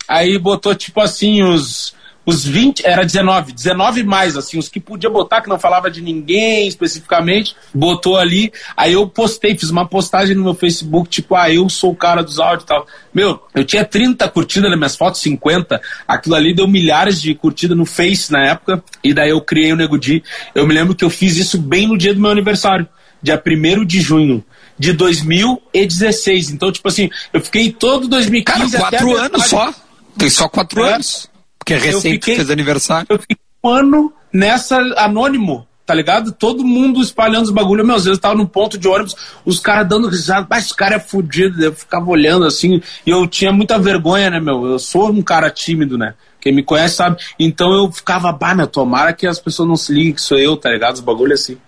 aí 0.08 0.38
botou 0.38 0.74
tipo 0.74 1.00
assim 1.00 1.42
os 1.42 1.94
os 2.24 2.44
20, 2.44 2.86
era 2.86 3.04
19, 3.04 3.52
19 3.52 4.04
mais, 4.04 4.36
assim, 4.36 4.58
os 4.58 4.68
que 4.68 4.78
podia 4.78 5.08
botar, 5.08 5.40
que 5.40 5.48
não 5.48 5.58
falava 5.58 5.90
de 5.90 6.02
ninguém 6.02 6.68
especificamente, 6.68 7.56
botou 7.74 8.16
ali. 8.16 8.52
Aí 8.76 8.92
eu 8.92 9.08
postei, 9.08 9.56
fiz 9.56 9.70
uma 9.70 9.86
postagem 9.86 10.36
no 10.36 10.44
meu 10.44 10.54
Facebook, 10.54 11.08
tipo, 11.08 11.34
ah, 11.34 11.50
eu 11.50 11.68
sou 11.68 11.90
o 11.90 11.96
cara 11.96 12.22
dos 12.22 12.38
áudios 12.38 12.64
e 12.64 12.66
tal. 12.66 12.86
Meu, 13.12 13.42
eu 13.54 13.64
tinha 13.64 13.84
30 13.84 14.28
curtidas 14.28 14.70
nas 14.70 14.78
minhas 14.78 14.96
fotos, 14.96 15.20
50. 15.20 15.80
Aquilo 16.06 16.34
ali 16.34 16.54
deu 16.54 16.68
milhares 16.68 17.20
de 17.20 17.34
curtidas 17.34 17.76
no 17.76 17.86
Face 17.86 18.30
na 18.30 18.46
época. 18.46 18.82
E 19.02 19.12
daí 19.12 19.30
eu 19.30 19.40
criei 19.40 19.72
o 19.72 19.76
Nego 19.76 19.98
Di. 19.98 20.22
Eu 20.54 20.66
me 20.66 20.74
lembro 20.74 20.94
que 20.94 21.04
eu 21.04 21.10
fiz 21.10 21.36
isso 21.36 21.58
bem 21.58 21.88
no 21.88 21.96
dia 21.96 22.14
do 22.14 22.20
meu 22.20 22.30
aniversário, 22.30 22.86
dia 23.22 23.42
1 23.44 23.84
de 23.84 24.00
junho 24.00 24.44
de 24.80 24.94
2016. 24.94 26.50
Então, 26.50 26.72
tipo 26.72 26.88
assim, 26.88 27.10
eu 27.34 27.40
fiquei 27.42 27.70
todo 27.70 28.08
2015 28.08 28.72
Cara, 28.72 28.90
quatro 28.90 29.14
anos 29.14 29.44
só. 29.46 29.74
Tem 30.16 30.30
só 30.30 30.48
quatro 30.48 30.82
é. 30.82 30.94
anos. 30.94 31.28
Porque 31.58 31.74
é 31.74 31.76
recente, 31.76 32.14
fiquei, 32.14 32.36
fez 32.36 32.50
aniversário. 32.50 33.06
Eu 33.10 33.18
fiquei 33.18 33.36
um 33.62 33.68
ano 33.68 34.12
nessa 34.32 34.78
anônimo, 34.96 35.68
tá 35.84 35.92
ligado? 35.92 36.32
Todo 36.32 36.64
mundo 36.64 37.02
espalhando 37.02 37.44
os 37.44 37.50
bagulho. 37.50 37.84
Meu, 37.84 37.96
às 37.96 38.04
vezes 38.04 38.16
eu 38.16 38.22
tava 38.22 38.34
num 38.34 38.46
ponto 38.46 38.78
de 38.78 38.88
ônibus, 38.88 39.14
os 39.44 39.60
caras 39.60 39.86
dando 39.86 40.08
risada, 40.08 40.46
mas 40.48 40.64
esse 40.64 40.74
cara 40.74 40.96
é 40.96 40.98
fudido. 40.98 41.62
Eu 41.62 41.74
ficava 41.74 42.08
olhando 42.08 42.46
assim, 42.46 42.80
e 43.06 43.10
eu 43.10 43.26
tinha 43.26 43.52
muita 43.52 43.78
vergonha, 43.78 44.30
né, 44.30 44.40
meu? 44.40 44.64
Eu 44.64 44.78
sou 44.78 45.10
um 45.10 45.20
cara 45.20 45.50
tímido, 45.50 45.98
né? 45.98 46.14
Quem 46.40 46.54
me 46.54 46.62
conhece 46.62 46.96
sabe. 46.96 47.22
Então 47.38 47.70
eu 47.70 47.92
ficava, 47.92 48.32
bah, 48.32 48.54
meu, 48.54 48.66
tomara 48.66 49.12
que 49.12 49.26
as 49.26 49.38
pessoas 49.38 49.68
não 49.68 49.76
se 49.76 49.92
liguem 49.92 50.14
que 50.14 50.22
sou 50.22 50.38
eu, 50.38 50.56
tá 50.56 50.70
ligado? 50.70 50.94
Os 50.94 51.00
bagulho 51.00 51.34
assim. 51.34 51.58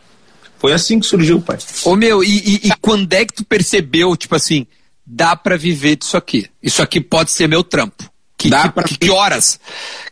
Foi 0.63 0.73
assim 0.73 1.01
que 1.01 1.07
surgiu, 1.07 1.41
pai. 1.41 1.59
Ô 1.85 1.97
meu, 1.97 2.23
e, 2.23 2.39
e, 2.39 2.69
e 2.69 2.73
quando 2.81 3.13
é 3.13 3.25
que 3.25 3.35
tu 3.35 3.45
percebeu, 3.45 4.17
tipo 4.17 4.37
assim, 4.37 4.65
dá 5.05 5.35
para 5.35 5.57
viver 5.57 5.97
disso 5.97 6.17
aqui? 6.17 6.49
Isso 6.63 6.81
aqui 6.81 7.01
pode 7.01 7.33
ser 7.33 7.49
meu 7.49 7.65
trampo. 7.65 8.09
Que, 8.39 8.49
dá 8.49 8.63
que, 8.63 8.69
pra... 8.69 8.85
que, 8.85 8.97
que 8.97 9.11
horas? 9.11 9.59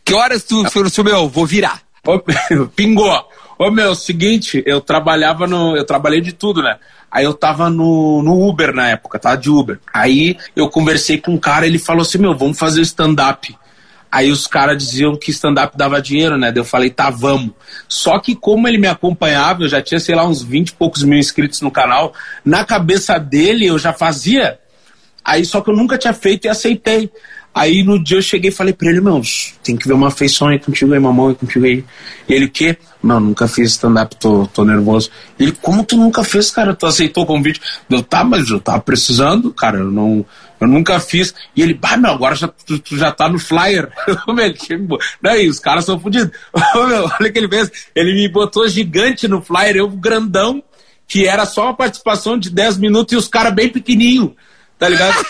Que 0.03 0.13
horas 0.13 0.43
tu 0.43 0.69
falou 0.69 0.87
assim, 0.87 1.03
meu, 1.03 1.29
vou 1.29 1.45
virar? 1.45 1.81
Ô, 2.05 2.19
pingou. 2.75 3.25
Ô 3.57 3.71
meu, 3.71 3.95
seguinte, 3.95 4.61
eu 4.65 4.81
trabalhava 4.81 5.47
no. 5.47 5.77
Eu 5.77 5.85
trabalhei 5.85 6.19
de 6.19 6.33
tudo, 6.33 6.61
né? 6.61 6.77
Aí 7.09 7.23
eu 7.23 7.33
tava 7.33 7.69
no, 7.69 8.21
no 8.21 8.45
Uber 8.45 8.73
na 8.73 8.89
época, 8.89 9.17
tá? 9.17 9.37
De 9.37 9.49
Uber. 9.49 9.79
Aí 9.93 10.35
eu 10.53 10.69
conversei 10.69 11.17
com 11.17 11.31
um 11.31 11.37
cara, 11.37 11.65
ele 11.65 11.79
falou 11.79 12.01
assim, 12.01 12.17
meu, 12.17 12.37
vamos 12.37 12.59
fazer 12.59 12.81
stand-up. 12.81 13.57
Aí 14.11 14.29
os 14.29 14.45
caras 14.45 14.77
diziam 14.77 15.15
que 15.15 15.31
stand-up 15.31 15.77
dava 15.77 16.01
dinheiro, 16.01 16.37
né? 16.37 16.51
Daí 16.51 16.59
eu 16.59 16.65
falei, 16.65 16.89
tá, 16.89 17.09
vamos. 17.09 17.51
Só 17.87 18.19
que 18.19 18.35
como 18.35 18.67
ele 18.67 18.77
me 18.77 18.87
acompanhava, 18.87 19.63
eu 19.63 19.69
já 19.69 19.81
tinha, 19.81 20.01
sei 20.01 20.13
lá, 20.15 20.27
uns 20.27 20.43
20 20.43 20.69
e 20.69 20.73
poucos 20.73 21.03
mil 21.03 21.17
inscritos 21.17 21.61
no 21.61 21.71
canal, 21.71 22.13
na 22.43 22.65
cabeça 22.65 23.17
dele 23.17 23.65
eu 23.65 23.79
já 23.79 23.93
fazia. 23.93 24.59
Aí 25.23 25.45
só 25.45 25.61
que 25.61 25.69
eu 25.69 25.75
nunca 25.75 25.97
tinha 25.97 26.13
feito 26.13 26.45
e 26.45 26.49
aceitei. 26.49 27.09
Aí 27.53 27.83
no 27.83 28.01
dia 28.01 28.17
eu 28.17 28.21
cheguei 28.21 28.49
e 28.49 28.53
falei 28.53 28.73
pra 28.73 28.89
ele, 28.89 29.01
meu, 29.01 29.21
tem 29.61 29.75
que 29.75 29.87
ver 29.87 29.93
uma 29.93 30.09
feição 30.09 30.47
aí 30.47 30.57
contigo 30.57 30.93
aí, 30.93 30.99
mamão 30.99 31.29
aí 31.29 31.35
contigo 31.35 31.65
aí. 31.65 31.83
E 32.27 32.33
ele, 32.33 32.45
o 32.45 32.49
quê? 32.49 32.77
Não, 33.03 33.19
nunca 33.19 33.47
fiz 33.47 33.71
stand-up, 33.71 34.15
tô, 34.15 34.47
tô 34.47 34.63
nervoso. 34.63 35.09
Ele, 35.37 35.51
como 35.61 35.83
tu 35.83 35.97
nunca 35.97 36.23
fez, 36.23 36.49
cara? 36.49 36.73
Tu 36.73 36.85
aceitou 36.85 37.23
o 37.23 37.27
convite? 37.27 37.59
Eu, 37.89 38.01
tá, 38.01 38.23
mas 38.23 38.49
eu 38.49 38.59
tava 38.59 38.79
precisando, 38.79 39.53
cara, 39.53 39.79
eu 39.79 39.91
não, 39.91 40.25
eu 40.61 40.67
nunca 40.67 40.99
fiz. 40.99 41.33
E 41.55 41.61
ele, 41.63 41.73
bah, 41.73 41.97
meu, 41.97 42.11
agora 42.11 42.35
já, 42.35 42.47
tu, 42.47 42.77
tu 42.77 42.95
já 42.95 43.11
tá 43.11 43.27
no 43.27 43.39
flyer. 43.39 43.91
meu, 44.27 44.53
que, 44.53 44.77
daí, 45.19 45.49
os 45.49 45.59
caras 45.59 45.85
são 45.85 45.99
fodidos. 45.99 46.31
meu, 46.75 47.09
olha 47.19 47.29
o 47.29 47.33
que 47.33 47.39
ele 47.39 47.49
fez. 47.49 47.71
Ele 47.95 48.13
me 48.13 48.29
botou 48.29 48.67
gigante 48.67 49.27
no 49.27 49.41
flyer, 49.41 49.77
eu 49.77 49.89
grandão, 49.89 50.63
que 51.07 51.25
era 51.25 51.47
só 51.47 51.63
uma 51.63 51.75
participação 51.75 52.37
de 52.37 52.51
10 52.51 52.77
minutos 52.77 53.11
e 53.11 53.17
os 53.17 53.27
caras 53.27 53.55
bem 53.55 53.69
pequenininho, 53.69 54.35
tá 54.77 54.87
ligado? 54.87 55.25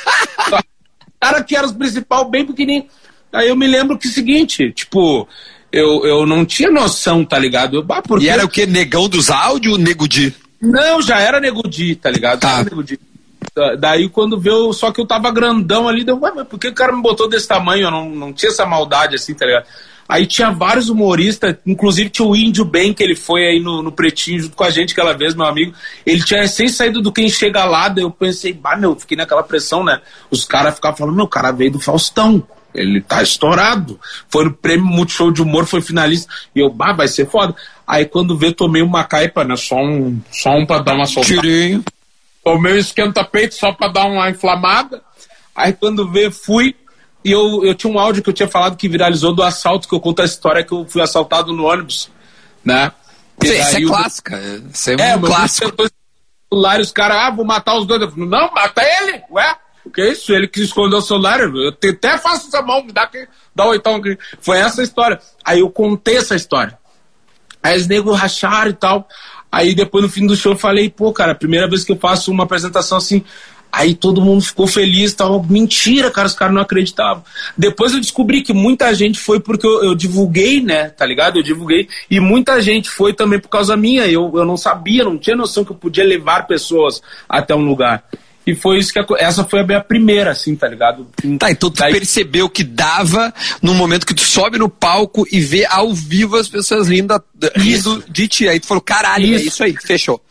cara 1.19 1.43
que 1.43 1.55
era 1.55 1.65
os 1.65 1.71
principal 1.71 2.29
bem 2.29 2.45
pequenininho. 2.45 2.87
Aí 3.31 3.47
eu 3.47 3.55
me 3.55 3.67
lembro 3.67 3.97
que 3.97 4.07
é 4.07 4.09
o 4.09 4.13
seguinte, 4.13 4.73
tipo, 4.73 5.25
eu, 5.71 6.05
eu 6.05 6.25
não 6.25 6.43
tinha 6.43 6.69
noção, 6.69 7.23
tá 7.23 7.39
ligado? 7.39 7.77
Eu, 7.77 7.83
bah, 7.83 8.01
porque... 8.01 8.25
E 8.25 8.29
era 8.29 8.43
o 8.43 8.49
que? 8.49 8.65
Negão 8.65 9.07
dos 9.07 9.29
áudios 9.29 9.75
ou 9.75 9.79
Nego 9.79 10.09
Di? 10.09 10.35
Não, 10.61 11.01
já 11.01 11.19
era 11.21 11.39
Nego 11.39 11.67
Di, 11.69 11.95
tá 11.95 12.11
ligado? 12.11 12.41
Tá. 12.41 12.63
Nego 12.63 12.83
Di. 12.83 12.99
Daí 13.79 14.07
quando 14.07 14.39
veio, 14.39 14.71
só 14.71 14.91
que 14.91 15.01
eu 15.01 15.05
tava 15.05 15.29
grandão 15.31 15.87
ali, 15.87 16.05
deu, 16.05 16.19
ué, 16.21 16.31
mas 16.33 16.47
por 16.47 16.57
que 16.57 16.69
o 16.69 16.73
cara 16.73 16.95
me 16.95 17.01
botou 17.01 17.27
desse 17.27 17.47
tamanho? 17.47 17.87
Eu 17.87 17.91
não, 17.91 18.09
não 18.09 18.33
tinha 18.33 18.49
essa 18.49 18.65
maldade 18.65 19.15
assim, 19.15 19.33
tá 19.33 19.45
ligado? 19.45 19.65
Aí 20.07 20.25
tinha 20.25 20.51
vários 20.51 20.89
humoristas, 20.89 21.55
inclusive 21.65 22.09
tinha 22.09 22.27
o 22.27 22.35
Índio 22.35 22.65
Bem, 22.65 22.93
que 22.93 23.01
ele 23.01 23.15
foi 23.15 23.45
aí 23.45 23.59
no, 23.61 23.81
no 23.81 23.91
Pretinho 23.91 24.41
junto 24.41 24.55
com 24.55 24.63
a 24.63 24.69
gente 24.69 24.91
aquela 24.91 25.13
vez, 25.13 25.33
meu 25.33 25.45
amigo. 25.45 25.73
Ele 26.05 26.21
tinha 26.21 26.41
recém 26.41 26.67
saído 26.67 27.01
do 27.01 27.13
Quem 27.13 27.29
Chega 27.29 27.63
Lá, 27.63 27.87
daí 27.87 28.03
eu 28.03 28.11
pensei, 28.11 28.51
bah, 28.51 28.75
meu, 28.75 28.95
fiquei 28.95 29.15
naquela 29.15 29.41
pressão, 29.41 29.83
né? 29.83 30.01
Os 30.29 30.43
caras 30.43 30.75
ficavam 30.75 30.97
falando, 30.97 31.15
meu, 31.15 31.25
o 31.25 31.29
cara 31.29 31.51
veio 31.51 31.71
do 31.71 31.79
Faustão. 31.79 32.45
Ele 32.73 33.01
tá 33.01 33.21
estourado. 33.21 33.99
Foi 34.29 34.45
no 34.45 34.53
prêmio 34.53 34.85
Multishow 34.85 35.31
de 35.31 35.41
Humor, 35.41 35.65
foi 35.65 35.81
finalista. 35.81 36.31
E 36.55 36.59
eu, 36.59 36.69
bah, 36.69 36.93
vai 36.93 37.07
ser 37.07 37.29
foda. 37.29 37.55
Aí 37.87 38.05
quando 38.05 38.37
vê, 38.37 38.51
tomei 38.51 38.81
uma 38.81 39.03
caipa, 39.03 39.43
né? 39.43 39.55
Só 39.55 39.75
um, 39.75 40.19
só 40.31 40.51
um 40.51 40.65
pra 40.65 40.79
dar 40.79 40.95
uma 40.95 41.05
soltada. 41.05 41.41
Tirinho. 41.41 41.83
Tomei 42.43 42.73
um 42.73 42.77
esquenta-peito 42.77 43.55
só 43.55 43.71
pra 43.71 43.87
dar 43.87 44.05
uma 44.05 44.29
inflamada. 44.29 45.01
Aí 45.55 45.73
quando 45.73 46.09
vê, 46.09 46.31
fui. 46.31 46.75
E 47.23 47.31
eu, 47.31 47.63
eu 47.63 47.75
tinha 47.75 47.91
um 47.91 47.99
áudio 47.99 48.23
que 48.23 48.29
eu 48.29 48.33
tinha 48.33 48.47
falado 48.47 48.75
que 48.75 48.89
viralizou 48.89 49.33
do 49.33 49.43
assalto, 49.43 49.87
que 49.87 49.93
eu 49.93 49.99
conto 49.99 50.21
a 50.21 50.25
história 50.25 50.63
que 50.63 50.73
eu 50.73 50.85
fui 50.87 51.01
assaltado 51.01 51.53
no 51.53 51.65
ônibus, 51.65 52.09
né? 52.65 52.91
Isso, 53.43 53.53
isso 53.53 53.77
é 53.77 53.81
clássica. 53.81 54.41
Isso 54.73 54.89
é, 54.89 54.93
é 55.11 55.15
um 55.15 55.21
clássico. 55.21 55.71
Celular, 56.51 56.79
os 56.79 56.91
caras, 56.91 57.17
ah, 57.17 57.29
vou 57.29 57.45
matar 57.45 57.77
os 57.77 57.85
dois. 57.85 58.01
Eu 58.01 58.09
falei, 58.09 58.27
não, 58.27 58.51
mata 58.51 58.81
ele, 58.83 59.21
ué. 59.31 59.55
Que 59.93 60.01
é 60.01 60.11
isso? 60.11 60.31
Ele 60.31 60.47
que 60.47 60.61
escondeu 60.61 60.99
o 60.99 61.01
celular. 61.01 61.39
Eu 61.39 61.69
até 61.69 62.17
faço 62.17 62.47
essa 62.47 62.61
mão, 62.61 62.83
me 62.83 62.91
dá, 62.91 63.07
que, 63.07 63.27
dá 63.55 63.65
oitão. 63.65 63.99
Foi 64.39 64.59
essa 64.59 64.83
história. 64.83 65.19
Aí 65.43 65.59
eu 65.59 65.69
contei 65.69 66.17
essa 66.17 66.35
história. 66.35 66.77
Aí 67.63 67.77
os 67.77 67.87
negros 67.87 68.17
racharam 68.17 68.71
e 68.71 68.73
tal. 68.73 69.07
Aí 69.51 69.75
depois 69.75 70.03
no 70.03 70.09
fim 70.09 70.25
do 70.25 70.35
show 70.35 70.53
eu 70.53 70.57
falei, 70.57 70.89
pô, 70.89 71.11
cara, 71.11 71.35
primeira 71.35 71.67
vez 71.67 71.83
que 71.83 71.91
eu 71.91 71.97
faço 71.97 72.31
uma 72.31 72.43
apresentação 72.43 72.97
assim, 72.97 73.23
Aí 73.71 73.95
todo 73.95 74.21
mundo 74.21 74.43
ficou 74.43 74.67
feliz, 74.67 75.13
tal. 75.13 75.41
Mentira, 75.43 76.11
cara, 76.11 76.27
os 76.27 76.33
caras 76.33 76.53
não 76.53 76.61
acreditavam. 76.61 77.23
Depois 77.57 77.93
eu 77.93 78.01
descobri 78.01 78.41
que 78.41 78.51
muita 78.51 78.93
gente 78.93 79.17
foi 79.17 79.39
porque 79.39 79.65
eu, 79.65 79.85
eu, 79.85 79.95
divulguei, 79.95 80.61
né? 80.61 80.89
Tá 80.89 81.05
ligado? 81.05 81.37
Eu 81.37 81.43
divulguei. 81.43 81.87
E 82.09 82.19
muita 82.19 82.61
gente 82.61 82.89
foi 82.89 83.13
também 83.13 83.39
por 83.39 83.47
causa 83.47 83.77
minha. 83.77 84.05
Eu, 84.07 84.29
eu 84.35 84.43
não 84.43 84.57
sabia, 84.57 85.05
não 85.05 85.17
tinha 85.17 85.37
noção 85.37 85.63
que 85.63 85.71
eu 85.71 85.75
podia 85.75 86.03
levar 86.03 86.47
pessoas 86.47 87.01
até 87.29 87.55
um 87.55 87.63
lugar. 87.63 88.03
E 88.51 88.55
foi 88.55 88.79
isso 88.79 88.91
que 88.91 88.99
a, 88.99 89.05
essa 89.17 89.45
foi 89.45 89.61
a 89.61 89.65
minha 89.65 89.79
primeira, 89.79 90.31
assim, 90.31 90.57
tá 90.57 90.67
ligado? 90.67 91.07
Tá, 91.39 91.49
então 91.49 91.69
tu 91.69 91.79
Daí... 91.79 91.93
percebeu 91.93 92.49
que 92.49 92.65
dava 92.65 93.33
no 93.61 93.73
momento 93.73 94.05
que 94.05 94.13
tu 94.13 94.23
sobe 94.23 94.57
no 94.57 94.67
palco 94.67 95.25
e 95.31 95.39
vê 95.39 95.65
ao 95.65 95.93
vivo 95.93 96.35
as 96.35 96.49
pessoas 96.49 96.89
rindo, 96.89 97.15
rindo 97.55 98.03
de 98.09 98.27
ti. 98.27 98.49
Aí 98.49 98.59
tu 98.59 98.67
falou, 98.67 98.81
caralho, 98.81 99.23
é 99.23 99.27
isso. 99.29 99.43
é 99.43 99.47
isso 99.47 99.63
aí, 99.63 99.75
fechou. 99.81 100.21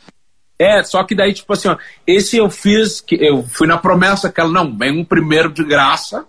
É, 0.59 0.83
só 0.83 1.03
que 1.03 1.15
daí, 1.15 1.33
tipo 1.33 1.51
assim, 1.51 1.69
ó, 1.69 1.79
esse 2.07 2.37
eu 2.37 2.51
fiz, 2.51 3.01
que 3.01 3.15
eu 3.15 3.43
fui 3.43 3.67
na 3.67 3.79
promessa 3.79 4.31
que 4.31 4.39
ela, 4.39 4.51
não, 4.51 4.77
vem 4.77 5.01
um 5.01 5.05
primeiro 5.05 5.51
de 5.51 5.65
graça, 5.65 6.27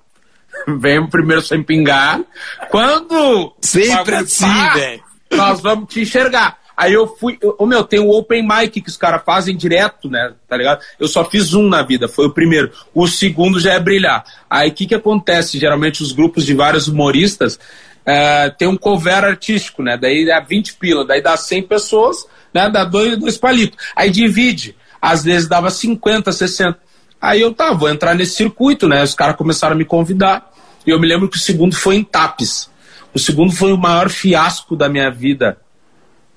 vem 0.79 0.98
um 0.98 1.10
primeiro 1.10 1.41
sem 1.41 1.62
pingar. 1.62 2.21
Quando. 2.69 3.53
Sempre 3.60 4.15
assim, 4.15 4.48
velho. 4.74 5.03
Nós 5.29 5.60
vamos 5.60 5.93
te 5.93 6.01
enxergar. 6.01 6.57
Aí 6.75 6.94
eu 6.94 7.08
fui, 7.08 7.38
o 7.60 7.66
meu, 7.66 7.84
tem 7.84 8.00
o 8.00 8.10
open 8.10 8.48
mic 8.48 8.82
que 8.82 8.90
os 8.90 8.98
caras 8.98 9.22
fazem 9.25 9.56
direto, 9.56 10.10
né? 10.10 10.34
Tá 10.48 10.58
ligado? 10.58 10.82
Eu 11.00 11.08
só 11.08 11.24
fiz 11.24 11.54
um 11.54 11.68
na 11.68 11.82
vida, 11.82 12.08
foi 12.08 12.25
o 12.28 12.34
primeiro. 12.34 12.72
O 12.94 13.08
segundo 13.08 13.60
já 13.60 13.74
é 13.74 13.80
brilhar. 13.80 14.24
Aí 14.50 14.70
o 14.70 14.74
que 14.74 14.86
que 14.86 14.96
acontece? 14.96 15.60
Geralmente 15.60 16.01
os 16.01 16.12
grupos 16.12 16.46
de 16.46 16.54
vários 16.54 16.88
humoristas 16.88 17.60
é, 18.06 18.50
tem 18.50 18.68
um 18.68 18.78
cover 18.78 19.24
artístico, 19.24 19.84
né? 19.84 19.98
Daí 19.98 20.25
dá 20.25 20.40
20 20.40 20.74
pila, 20.75 21.06
daí 21.06 21.22
dá 21.22 21.38
100 21.38 21.63
pessoas 21.63 22.25
né? 22.54 22.70
Dá 22.70 22.84
dois, 22.84 23.18
dois 23.18 23.38
palitos. 23.38 23.78
Aí 23.96 24.10
divide. 24.10 24.75
Às 25.01 25.24
vezes 25.24 25.48
dava 25.48 25.70
50, 25.70 26.32
60. 26.32 26.78
Aí 27.20 27.42
eu, 27.42 27.54
tá, 27.54 27.74
vou 27.74 27.90
entrar 27.90 28.13
nesse 28.16 28.36
circuito, 28.36 28.88
né? 28.88 29.04
Os 29.04 29.16
caras 29.16 29.36
começaram 29.36 29.75
a 29.75 29.78
me 29.78 29.86
convidar. 29.86 30.51
E 30.86 30.90
eu 30.90 31.00
me 31.00 31.08
lembro 31.08 31.30
que 31.30 31.38
o 31.38 31.40
segundo 31.40 31.75
foi 31.75 31.96
em 31.96 32.04
Tapes. 32.04 32.70
O 33.13 33.20
segundo 33.20 33.51
foi 33.51 33.72
o 33.74 33.78
maior 33.78 34.10
fiasco 34.10 34.75
da 34.75 34.90
minha 34.90 35.10
vida. 35.12 35.58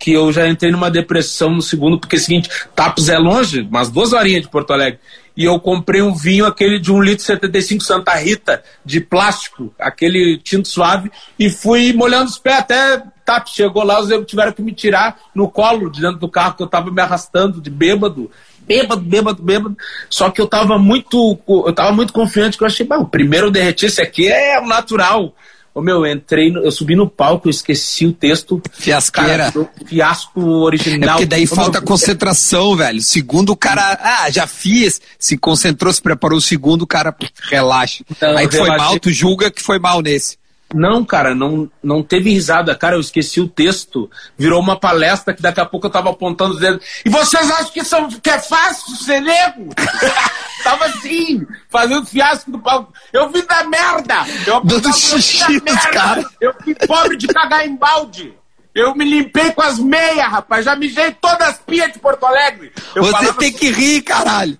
Que 0.04 0.12
eu 0.12 0.30
já 0.32 0.46
entrei 0.46 0.70
numa 0.70 0.90
depressão 0.90 1.50
no 1.50 1.62
segundo, 1.62 1.98
porque 1.98 2.16
é 2.16 2.18
o 2.18 2.22
seguinte, 2.22 2.50
Tapes 2.74 3.08
é 3.08 3.16
longe, 3.16 3.62
umas 3.62 3.88
duas 3.90 4.12
horinhas 4.12 4.42
de 4.42 4.48
Porto 4.48 4.72
Alegre 4.72 4.98
e 5.36 5.44
eu 5.44 5.58
comprei 5.58 6.00
um 6.00 6.14
vinho, 6.14 6.46
aquele 6.46 6.78
de 6.78 6.92
1 6.92 7.02
litro 7.02 7.24
e 7.24 7.26
75 7.26 7.82
Santa 7.82 8.14
Rita, 8.14 8.62
de 8.84 9.00
plástico, 9.00 9.74
aquele 9.78 10.38
tinto 10.38 10.68
suave, 10.68 11.10
e 11.36 11.50
fui 11.50 11.92
molhando 11.92 12.30
os 12.30 12.38
pés 12.38 12.58
até 12.58 13.02
tá, 13.24 13.42
chegou 13.46 13.82
lá, 13.82 14.00
os 14.00 14.10
eu 14.10 14.24
tiveram 14.24 14.52
que 14.52 14.62
me 14.62 14.72
tirar 14.72 15.18
no 15.34 15.48
colo 15.48 15.90
de 15.90 16.00
dentro 16.00 16.18
do 16.18 16.28
carro, 16.28 16.54
que 16.54 16.62
eu 16.62 16.66
tava 16.66 16.90
me 16.90 17.00
arrastando 17.00 17.60
de 17.60 17.70
bêbado, 17.70 18.30
bêbado, 18.60 19.00
bêbado, 19.00 19.42
bêbado. 19.42 19.76
Só 20.10 20.30
que 20.30 20.40
eu 20.40 20.46
tava 20.46 20.78
muito, 20.78 21.38
eu 21.48 21.72
tava 21.72 21.90
muito 21.90 22.12
confiante 22.12 22.56
que 22.56 22.62
eu 22.62 22.68
achei, 22.68 22.86
o 22.88 23.06
primeiro 23.06 23.50
derretir 23.50 23.88
esse 23.88 24.02
aqui 24.02 24.28
é 24.28 24.60
o 24.60 24.66
natural. 24.66 25.34
Ô 25.74 25.82
meu, 25.82 26.06
eu 26.06 26.12
entrei, 26.12 26.52
no, 26.52 26.62
eu 26.64 26.70
subi 26.70 26.94
no 26.94 27.08
palco, 27.10 27.48
eu 27.48 27.50
esqueci 27.50 28.06
o 28.06 28.12
texto. 28.12 28.62
Fiasqueira. 28.72 29.50
Cara, 29.50 29.70
fiasco 29.84 30.40
original. 30.40 31.08
É 31.08 31.12
porque 31.12 31.26
daí 31.26 31.46
falta 31.48 31.80
concentração, 31.80 32.76
velho. 32.76 33.02
Segundo 33.02 33.50
o 33.50 33.56
cara, 33.56 33.98
ah, 34.00 34.30
já 34.30 34.46
fiz, 34.46 35.00
se 35.18 35.36
concentrou, 35.36 35.92
se 35.92 36.00
preparou 36.00 36.38
o 36.38 36.40
segundo, 36.40 36.82
o 36.82 36.86
cara 36.86 37.12
relaxa. 37.50 38.04
Então, 38.08 38.36
Aí 38.36 38.48
foi 38.48 38.68
mal, 38.68 39.00
tu 39.00 39.10
julga 39.10 39.50
que 39.50 39.60
foi 39.60 39.80
mal 39.80 40.00
nesse. 40.00 40.36
Não, 40.74 41.04
cara, 41.04 41.36
não, 41.36 41.70
não 41.80 42.02
teve 42.02 42.30
risada. 42.30 42.74
Cara, 42.74 42.96
eu 42.96 43.00
esqueci 43.00 43.40
o 43.40 43.46
texto. 43.46 44.10
Virou 44.36 44.60
uma 44.60 44.78
palestra 44.78 45.32
que 45.32 45.40
daqui 45.40 45.60
a 45.60 45.64
pouco 45.64 45.86
eu 45.86 45.90
tava 45.90 46.10
apontando 46.10 46.54
os 46.54 46.60
dedos. 46.60 46.84
E 47.04 47.08
vocês 47.08 47.48
acham 47.48 47.70
que, 47.70 47.84
são, 47.84 48.08
que 48.08 48.28
é 48.28 48.38
fácil 48.40 48.96
ser 48.96 49.20
nego? 49.20 49.68
tava 50.64 50.86
assim, 50.86 51.46
fazendo 51.70 52.04
fiasco 52.04 52.50
do 52.50 52.58
palco. 52.58 52.92
Eu 53.12 53.30
vim 53.30 53.46
da 53.46 53.62
merda! 53.64 54.26
Eu 54.44 54.60
Dando 54.64 54.92
xixi 54.92 55.60
cara. 55.92 56.24
Eu 56.40 56.52
fui 56.62 56.74
pobre 56.74 57.16
de 57.16 57.28
cagar 57.28 57.64
em 57.64 57.76
balde. 57.76 58.34
Eu 58.74 58.92
me 58.96 59.04
limpei 59.04 59.52
com 59.52 59.62
as 59.62 59.78
meias, 59.78 60.26
rapaz. 60.26 60.64
Já 60.64 60.74
mijei 60.74 61.12
todas 61.12 61.50
as 61.50 61.58
pias 61.58 61.92
de 61.92 62.00
Porto 62.00 62.26
Alegre. 62.26 62.72
Eu 62.96 63.04
Você 63.04 63.32
tem 63.34 63.52
que 63.52 63.70
rir, 63.70 64.02
caralho. 64.02 64.58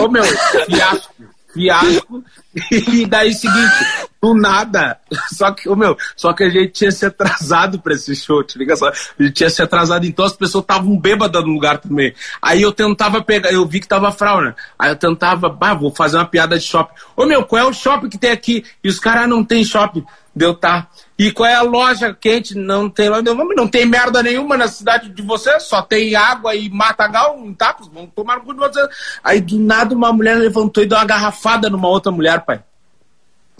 Ô 0.00 0.08
meu, 0.08 0.24
fiasco 0.66 1.31
fiasco. 1.52 2.24
E 2.70 3.06
daí 3.06 3.32
seguinte, 3.32 4.08
do 4.20 4.34
nada. 4.34 4.98
Só 5.32 5.52
que, 5.52 5.68
meu, 5.74 5.96
só 6.16 6.32
que 6.32 6.44
a 6.44 6.50
gente 6.50 6.72
tinha 6.72 6.90
se 6.90 7.06
atrasado 7.06 7.80
pra 7.80 7.94
esse 7.94 8.14
show, 8.14 8.44
te 8.44 8.58
liga 8.58 8.76
só. 8.76 8.88
A 8.88 9.22
gente 9.22 9.32
tinha 9.32 9.50
se 9.50 9.62
atrasado, 9.62 10.04
então 10.06 10.24
as 10.24 10.36
pessoas 10.36 10.62
estavam 10.62 10.98
bêbadas 10.98 11.42
no 11.42 11.52
lugar 11.52 11.78
também. 11.78 12.14
Aí 12.40 12.62
eu 12.62 12.72
tentava 12.72 13.22
pegar, 13.22 13.52
eu 13.52 13.66
vi 13.66 13.80
que 13.80 13.88
tava 13.88 14.12
frau, 14.12 14.42
né? 14.42 14.54
Aí 14.78 14.90
eu 14.90 14.96
tentava, 14.96 15.48
bah, 15.48 15.74
vou 15.74 15.90
fazer 15.90 16.16
uma 16.16 16.26
piada 16.26 16.58
de 16.58 16.64
shopping. 16.64 16.94
Ô 17.16 17.26
meu, 17.26 17.44
qual 17.44 17.62
é 17.62 17.64
o 17.64 17.72
shopping 17.72 18.08
que 18.08 18.18
tem 18.18 18.30
aqui? 18.30 18.64
E 18.84 18.88
os 18.88 18.98
caras 18.98 19.28
não 19.28 19.44
tem 19.44 19.64
shopping. 19.64 20.04
Deu 20.34 20.54
tá. 20.54 20.88
E 21.22 21.30
qual 21.30 21.48
é 21.48 21.54
a 21.54 21.62
loja 21.62 22.12
quente? 22.12 22.58
Não 22.58 22.90
tem 22.90 23.08
não, 23.08 23.34
não 23.54 23.68
tem 23.68 23.86
merda 23.86 24.20
nenhuma 24.24 24.56
na 24.56 24.66
cidade 24.66 25.08
de 25.08 25.22
você, 25.22 25.60
só 25.60 25.80
tem 25.80 26.16
água 26.16 26.52
e 26.56 26.68
matagal 26.68 27.38
em 27.38 27.54
tapos, 27.54 27.86
vamos 27.86 28.10
tomar 28.12 28.38
no 28.38 28.42
cu 28.42 28.52
de 28.52 28.58
você. 28.58 28.80
Aí 29.22 29.40
do 29.40 29.56
nada 29.56 29.94
uma 29.94 30.12
mulher 30.12 30.36
levantou 30.36 30.82
e 30.82 30.86
deu 30.86 30.98
uma 30.98 31.04
garrafada 31.04 31.70
numa 31.70 31.86
outra 31.86 32.10
mulher, 32.10 32.44
pai. 32.44 32.60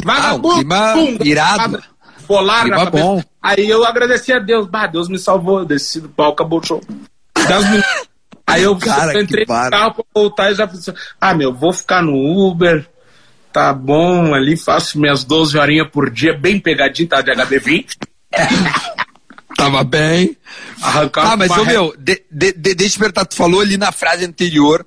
Vagabundo! 0.05 0.75
Ah, 0.75 0.95
um 0.97 1.17
irado. 1.25 1.81
Polar 2.27 2.67
na 2.67 2.85
cabeça. 2.85 3.05
Bom. 3.05 3.23
Aí 3.41 3.71
eu 3.71 3.85
agradeci 3.85 4.33
a 4.33 4.41
Deus, 4.41 4.67
bah, 4.67 4.89
Deus 4.89 5.09
me 5.09 5.19
salvou, 5.19 5.65
desci 5.65 6.01
do 6.01 6.09
pau, 6.09 6.33
acabou 6.33 6.59
o 6.59 6.67
show. 6.67 6.81
Aí 8.45 8.65
eu, 8.65 8.77
Cara, 8.77 9.15
eu 9.15 9.23
entrei 9.23 9.45
no 9.49 9.71
carro 9.71 9.95
pra 9.95 10.05
voltar 10.13 10.51
e 10.51 10.57
já 10.57 10.67
falei 10.67 10.83
ah, 11.21 11.33
meu, 11.33 11.55
vou 11.55 11.73
ficar 11.73 12.03
no 12.03 12.13
Uber, 12.13 12.89
tá 13.53 13.73
bom, 13.73 14.35
ali 14.35 14.57
faço 14.57 14.99
minhas 14.99 15.25
12 15.25 15.59
horinhas 15.59 15.89
por 15.91 16.11
dia, 16.11 16.33
bem 16.33 16.59
pegadinho, 16.59 17.09
tá 17.09 17.21
de 17.21 17.31
HD20. 17.31 17.97
Tava 19.57 19.85
bem. 19.85 20.37
Arrancava 20.81 21.33
ah, 21.33 21.37
mas, 21.37 21.51
ô, 21.53 21.65
meu, 21.65 21.95
de, 21.99 22.23
de, 22.31 22.53
de, 22.53 22.75
deixa 22.75 22.97
eu 22.97 23.01
perguntar, 23.01 23.27
tu 23.27 23.37
falou 23.37 23.61
ali 23.61 23.77
na 23.77 23.93
frase 23.93 24.25
anterior, 24.25 24.85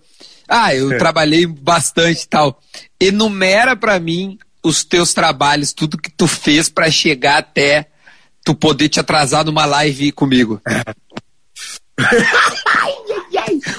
ah, 0.47 0.75
eu 0.75 0.91
é. 0.91 0.97
trabalhei 0.97 1.45
bastante 1.45 2.23
e 2.23 2.27
tal. 2.27 2.59
Enumera 2.99 3.75
para 3.75 3.99
mim 3.99 4.37
os 4.63 4.83
teus 4.83 5.13
trabalhos, 5.13 5.71
tudo 5.71 5.97
que 5.97 6.11
tu 6.11 6.27
fez 6.27 6.67
para 6.69 6.89
chegar 6.89 7.37
até 7.37 7.87
tu 8.43 8.53
poder 8.53 8.89
te 8.89 8.99
atrasar 8.99 9.45
numa 9.45 9.65
live 9.65 10.11
comigo? 10.11 10.61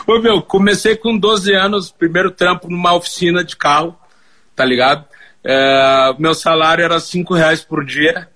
Ô, 0.07 0.19
meu, 0.21 0.41
comecei 0.43 0.97
com 0.97 1.17
12 1.17 1.53
anos, 1.55 1.91
primeiro 1.91 2.31
trampo 2.31 2.69
numa 2.69 2.95
oficina 2.95 3.45
de 3.45 3.57
carro, 3.57 3.97
tá 4.57 4.65
ligado? 4.65 5.05
É, 5.45 6.15
meu 6.19 6.35
salário 6.35 6.85
era 6.85 6.99
5 6.99 7.33
reais 7.35 7.61
por 7.61 7.85
dia. 7.85 8.29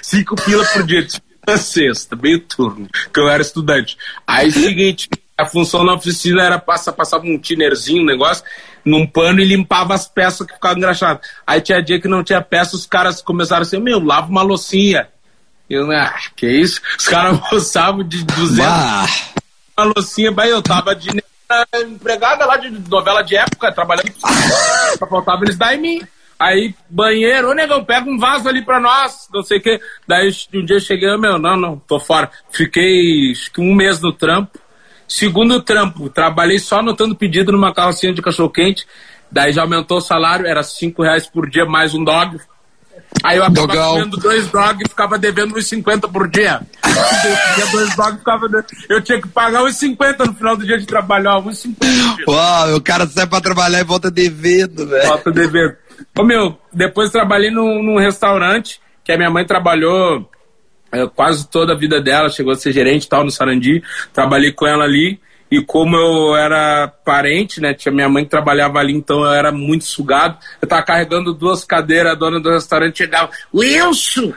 5 0.00 0.34
é, 0.34 0.44
pila 0.44 0.64
por 0.64 0.86
dia. 0.86 1.06
Na 1.46 1.58
sexta, 1.58 2.16
meio 2.16 2.40
turno, 2.40 2.88
que 3.12 3.20
eu 3.20 3.28
era 3.28 3.42
estudante. 3.42 3.96
Aí, 4.26 4.50
seguinte, 4.50 5.08
a 5.38 5.44
função 5.44 5.84
na 5.84 5.94
oficina 5.94 6.42
era 6.42 6.58
passar, 6.58 6.92
passava 6.92 7.24
um 7.24 7.38
tinerzinho, 7.38 8.02
um 8.02 8.06
negócio, 8.06 8.42
num 8.84 9.06
pano 9.06 9.40
e 9.40 9.44
limpava 9.44 9.94
as 9.94 10.08
peças 10.08 10.46
que 10.46 10.54
ficavam 10.54 10.78
engraxadas. 10.78 11.28
Aí 11.46 11.60
tinha 11.60 11.82
dia 11.82 12.00
que 12.00 12.08
não 12.08 12.24
tinha 12.24 12.40
peça, 12.40 12.74
os 12.74 12.86
caras 12.86 13.20
começaram 13.20 13.62
assim, 13.62 13.78
meu, 13.78 14.02
lava 14.02 14.28
uma 14.28 14.42
loucinha. 14.42 15.08
Eu, 15.68 15.90
ah, 15.90 16.14
que 16.34 16.48
isso? 16.48 16.80
Os 16.98 17.06
caras 17.06 17.38
almoçavam 17.44 18.02
de 18.02 18.24
200 18.24 18.56
bah. 18.56 19.06
uma 19.76 19.92
loucinha, 19.94 20.32
bah, 20.32 20.46
eu 20.46 20.62
tava 20.62 20.94
de 20.96 21.10
empregada 21.86 22.44
lá 22.44 22.56
de 22.56 22.70
novela 22.88 23.22
de 23.22 23.36
época, 23.36 23.72
trabalhando, 23.72 24.12
só 24.98 25.06
faltava 25.06 25.44
eles 25.44 25.56
dar 25.56 25.74
em 25.74 25.80
mim. 25.80 26.02
Aí, 26.38 26.74
banheiro, 26.90 27.50
ô 27.50 27.54
negão, 27.54 27.82
pega 27.82 28.08
um 28.10 28.18
vaso 28.18 28.48
ali 28.48 28.62
pra 28.62 28.78
nós, 28.78 29.26
não 29.32 29.42
sei 29.42 29.58
o 29.58 29.62
quê. 29.62 29.80
Daí 30.06 30.30
um 30.54 30.64
dia 30.64 30.78
cheguei, 30.78 31.16
meu, 31.16 31.38
não, 31.38 31.56
não, 31.56 31.78
tô 31.78 31.98
fora. 31.98 32.30
Fiquei 32.50 33.32
um 33.58 33.74
mês 33.74 34.00
no 34.00 34.12
trampo. 34.12 34.58
Segundo 35.08 35.62
trampo, 35.62 36.10
trabalhei 36.10 36.58
só 36.58 36.80
anotando 36.80 37.16
pedido 37.16 37.52
numa 37.52 37.72
carrocinha 37.72 38.12
de 38.12 38.20
cachorro 38.20 38.50
quente. 38.50 38.86
Daí 39.30 39.52
já 39.52 39.62
aumentou 39.62 39.98
o 39.98 40.00
salário, 40.00 40.46
era 40.46 40.62
cinco 40.62 41.02
reais 41.02 41.26
por 41.26 41.48
dia 41.48 41.64
mais 41.64 41.94
um 41.94 42.04
dog. 42.04 42.38
Aí 43.22 43.38
eu 43.38 43.44
acabava 43.44 43.66
Dogão. 43.66 43.92
comendo 43.94 44.16
dois 44.18 44.48
dogs 44.48 44.82
e 44.84 44.88
ficava 44.88 45.18
devendo 45.18 45.56
uns 45.56 45.66
50 45.66 46.08
por 46.08 46.28
dia. 46.28 46.60
eu, 47.58 47.70
dois 47.70 47.96
dogs, 47.96 48.18
ficava 48.18 48.46
eu 48.88 49.02
tinha 49.02 49.20
que 49.20 49.28
pagar 49.28 49.64
uns 49.64 49.76
50 49.76 50.24
no 50.26 50.34
final 50.34 50.56
do 50.56 50.66
dia 50.66 50.78
de 50.78 50.86
trabalhar, 50.86 51.38
uns 51.38 51.58
50 51.58 51.90
Uau, 52.28 52.76
o 52.76 52.80
cara 52.80 53.06
sai 53.06 53.26
pra 53.26 53.40
trabalhar 53.40 53.80
e 53.80 53.84
volta 53.84 54.10
devendo, 54.10 54.86
velho. 54.86 55.08
Volta 55.08 55.30
devendo. 55.30 55.76
Ô 56.18 56.24
meu, 56.24 56.58
depois 56.72 57.10
trabalhei 57.10 57.50
num, 57.50 57.82
num 57.82 57.98
restaurante 57.98 58.80
que 59.04 59.12
a 59.12 59.16
minha 59.16 59.30
mãe 59.30 59.46
trabalhou 59.46 60.28
é, 60.92 61.06
quase 61.06 61.48
toda 61.48 61.72
a 61.72 61.76
vida 61.76 62.00
dela, 62.00 62.28
chegou 62.28 62.52
a 62.52 62.56
ser 62.56 62.72
gerente 62.72 63.04
e 63.04 63.08
tal 63.08 63.24
no 63.24 63.30
Sarandi. 63.30 63.82
Trabalhei 64.12 64.52
com 64.52 64.66
ela 64.66 64.84
ali. 64.84 65.20
E 65.50 65.60
como 65.62 65.96
eu 65.96 66.36
era 66.36 66.88
parente, 66.88 67.60
né? 67.60 67.72
Tinha 67.72 67.92
minha 67.92 68.08
mãe 68.08 68.24
que 68.24 68.30
trabalhava 68.30 68.78
ali, 68.78 68.92
então 68.92 69.24
eu 69.24 69.32
era 69.32 69.52
muito 69.52 69.84
sugado. 69.84 70.38
Eu 70.60 70.68
tava 70.68 70.82
carregando 70.82 71.32
duas 71.32 71.64
cadeiras, 71.64 72.12
a 72.12 72.16
dona 72.16 72.40
do 72.40 72.50
restaurante 72.50 72.98
chegava, 72.98 73.30
Wilson! 73.54 74.32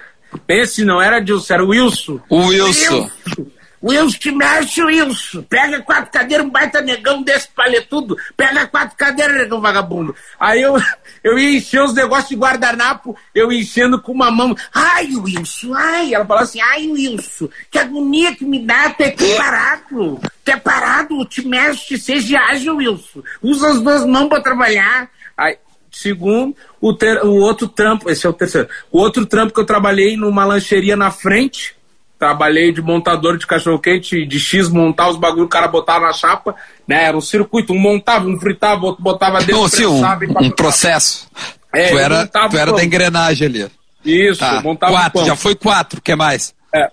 Pense, 0.46 0.86
não 0.86 1.02
era 1.02 1.20
Dilson, 1.20 1.54
era 1.54 1.66
Wilson. 1.66 2.20
O 2.30 2.48
Wilson. 2.48 3.10
Wilson. 3.28 3.52
Wilson, 3.82 4.36
mexe, 4.36 4.84
Wilson. 4.84 5.44
Pega 5.44 5.82
quatro 5.82 6.12
cadeiras, 6.12 6.46
um 6.46 6.50
baita 6.50 6.82
negão 6.82 7.22
desse 7.24 7.48
paletudo. 7.50 8.18
Pega 8.36 8.68
quatro 8.68 8.98
cadeiras, 8.98 9.38
negão 9.38 9.62
vagabundo. 9.62 10.16
Aí 10.40 10.62
eu, 10.62 10.76
eu 11.24 11.40
ia 11.40 11.58
encher 11.58 11.82
os 11.82 11.94
negócios 11.94 12.30
de 12.30 12.36
guardanapo, 12.36 13.16
eu 13.34 13.52
enchendo 13.52 14.02
com 14.02 14.12
uma 14.12 14.30
mão. 14.30 14.56
Ai, 14.74 15.10
Wilson, 15.16 15.74
ai. 15.74 16.14
Ela 16.14 16.26
falou 16.26 16.44
assim, 16.44 16.62
ai, 16.62 16.88
Wilson, 16.88 17.50
que 17.72 17.80
agonia 17.80 18.36
que 18.36 18.46
me 18.46 18.60
dá, 18.66 18.90
tu 18.90 19.04
é 19.04 19.12
parado. 19.38 20.20
Tu 20.44 20.60
parado, 20.62 21.26
te 21.26 21.48
mexe, 21.48 21.98
seja 21.98 22.40
ágil, 22.40 22.78
Wilson. 22.78 23.24
Usa 23.42 23.70
as 23.70 23.82
duas 23.82 24.06
mãos 24.06 24.30
para 24.30 24.42
trabalhar. 24.42 25.10
Aí, 25.38 25.58
segundo, 25.92 26.56
o, 26.82 26.94
ter, 26.94 27.24
o 27.24 27.36
outro 27.36 27.68
trampo, 27.68 28.10
esse 28.10 28.26
é 28.26 28.30
o 28.30 28.34
terceiro. 28.34 28.68
O 28.92 29.00
outro 29.00 29.26
trampo 29.26 29.54
que 29.54 29.60
eu 29.60 29.66
trabalhei 29.66 30.18
numa 30.18 30.46
lancheria 30.46 30.96
na 30.96 31.12
frente, 31.12 31.76
Trabalhei 32.20 32.74
de 32.74 32.82
montador 32.82 33.38
de 33.38 33.48
cachorro-quente, 33.48 34.26
de 34.26 34.40
X, 34.40 34.68
montar 34.68 35.10
os 35.10 35.16
bagulhos, 35.16 35.46
o 35.46 35.50
cara 35.50 35.70
botava 35.70 36.08
na 36.08 36.14
chapa, 36.14 36.54
né? 36.86 37.06
Era 37.06 37.16
um 37.16 37.22
circuito, 37.22 37.72
um 37.72 37.80
montava, 37.80 38.28
um 38.28 38.38
fritava, 38.38 38.86
outro 38.86 39.02
botava 39.02 39.40
dentro. 39.40 39.56
Então, 39.56 39.68
sim, 39.70 39.86
um, 39.86 40.02
um 40.46 40.52
processo. 40.52 41.30
É, 41.74 41.90
tu 41.90 41.98
era, 41.98 42.28
tu 42.28 42.58
era 42.58 42.74
da 42.74 42.84
engrenagem 42.84 43.48
ali. 43.48 43.68
Isso, 44.04 44.42
tá. 44.42 44.62
montava 44.62 44.92
quatro, 44.92 45.26
já 45.26 45.36
foi 45.36 45.56
quatro, 45.56 46.00
o 46.00 46.02
que 46.02 46.14
mais? 46.14 46.54
É. 46.76 46.92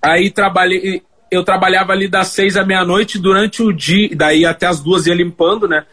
Aí 0.00 0.30
trabalhei, 0.30 1.02
eu 1.30 1.44
trabalhava 1.44 1.92
ali 1.92 2.08
das 2.08 2.28
seis 2.28 2.56
à 2.56 2.64
meia-noite 2.64 3.18
durante 3.18 3.62
o 3.62 3.72
dia, 3.72 4.08
daí 4.16 4.46
até 4.46 4.66
as 4.66 4.80
duas 4.80 5.06
ia 5.06 5.14
limpando, 5.14 5.68
né? 5.68 5.84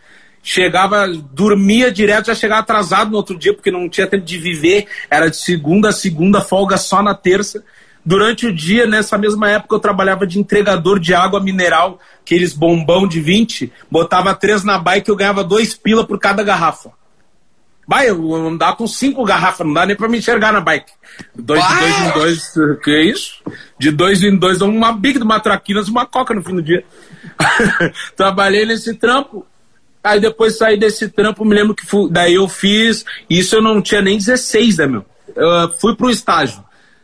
Chegava, 0.41 1.08
dormia 1.08 1.91
direto, 1.91 2.28
já 2.28 2.36
chegava 2.36 2.62
atrasado 2.62 3.12
no 3.12 3.17
outro 3.17 3.38
dia, 3.38 3.54
porque 3.54 3.71
não 3.71 3.88
tinha 3.89 4.06
tempo 4.08 4.26
de 4.26 4.38
viver. 4.38 4.88
Era 5.10 5.30
de 5.30 5.38
segunda 5.38 5.89
a 5.89 5.93
segunda, 5.93 6.41
folga 6.41 6.76
só 6.78 7.02
na 7.02 7.15
terça. 7.15 7.63
Durante 8.06 8.48
o 8.48 8.54
dia, 8.54 8.86
nessa 8.86 9.18
mesma 9.18 9.50
época, 9.50 9.76
eu 9.76 9.80
trabalhava 9.80 10.28
de 10.28 10.38
entregador 10.38 11.00
de 11.00 11.13
água 11.13 11.39
mineral, 11.39 12.00
aqueles 12.22 12.54
bombão 12.54 13.08
de 13.08 13.22
20, 13.22 13.72
botava 13.89 14.36
três 14.36 14.63
na 14.63 14.78
bike 14.78 15.10
e 15.10 15.12
eu 15.12 15.16
ganhava 15.16 15.44
dois 15.44 15.74
pila 15.74 16.06
por 16.06 16.20
cada 16.20 16.44
garrafa. 16.44 16.92
Vai, 17.88 18.10
eu 18.10 18.34
andava 18.34 18.76
com 18.76 18.88
cinco 18.88 19.26
garrafas, 19.26 19.66
não 19.66 19.74
dá 19.74 19.86
nem 19.86 19.96
pra 19.96 20.08
me 20.08 20.18
enxergar 20.18 20.54
na 20.54 20.62
bike. 20.62 20.92
Dois, 21.36 21.62
de 21.66 21.80
dois 21.80 22.00
em 22.00 22.12
dois, 22.12 22.54
que 22.82 22.92
é 22.92 23.04
isso? 23.04 23.44
De 23.78 23.92
dois 23.92 24.24
em 24.24 24.36
dois, 24.36 24.62
uma 24.62 24.94
big 24.94 25.18
de 25.18 25.24
uma 25.24 25.39
traquinas 25.39 25.88
e 25.88 25.92
uma 25.92 26.06
coca 26.06 26.34
no 26.34 26.44
fim 26.44 26.56
do 26.56 26.62
dia. 26.62 26.84
Trabalhei 28.16 28.66
nesse 28.66 28.94
trampo. 28.96 29.46
Aí 30.02 30.20
depois 30.20 30.58
saí 30.58 30.78
desse 30.78 31.08
trampo, 31.10 31.46
me 31.46 31.56
lembro 31.56 31.74
que 31.74 31.86
fui, 31.86 32.10
daí 32.10 32.34
eu 32.34 32.48
fiz, 32.50 33.06
isso 33.30 33.56
eu 33.56 33.62
não 33.62 33.82
tinha 33.82 34.02
nem 34.02 34.18
16, 34.18 34.78
né, 34.78 34.88
meu? 34.88 35.06
Eu 35.34 35.72
fui 35.80 35.96
pro 35.96 36.10
estágio. 36.10 36.63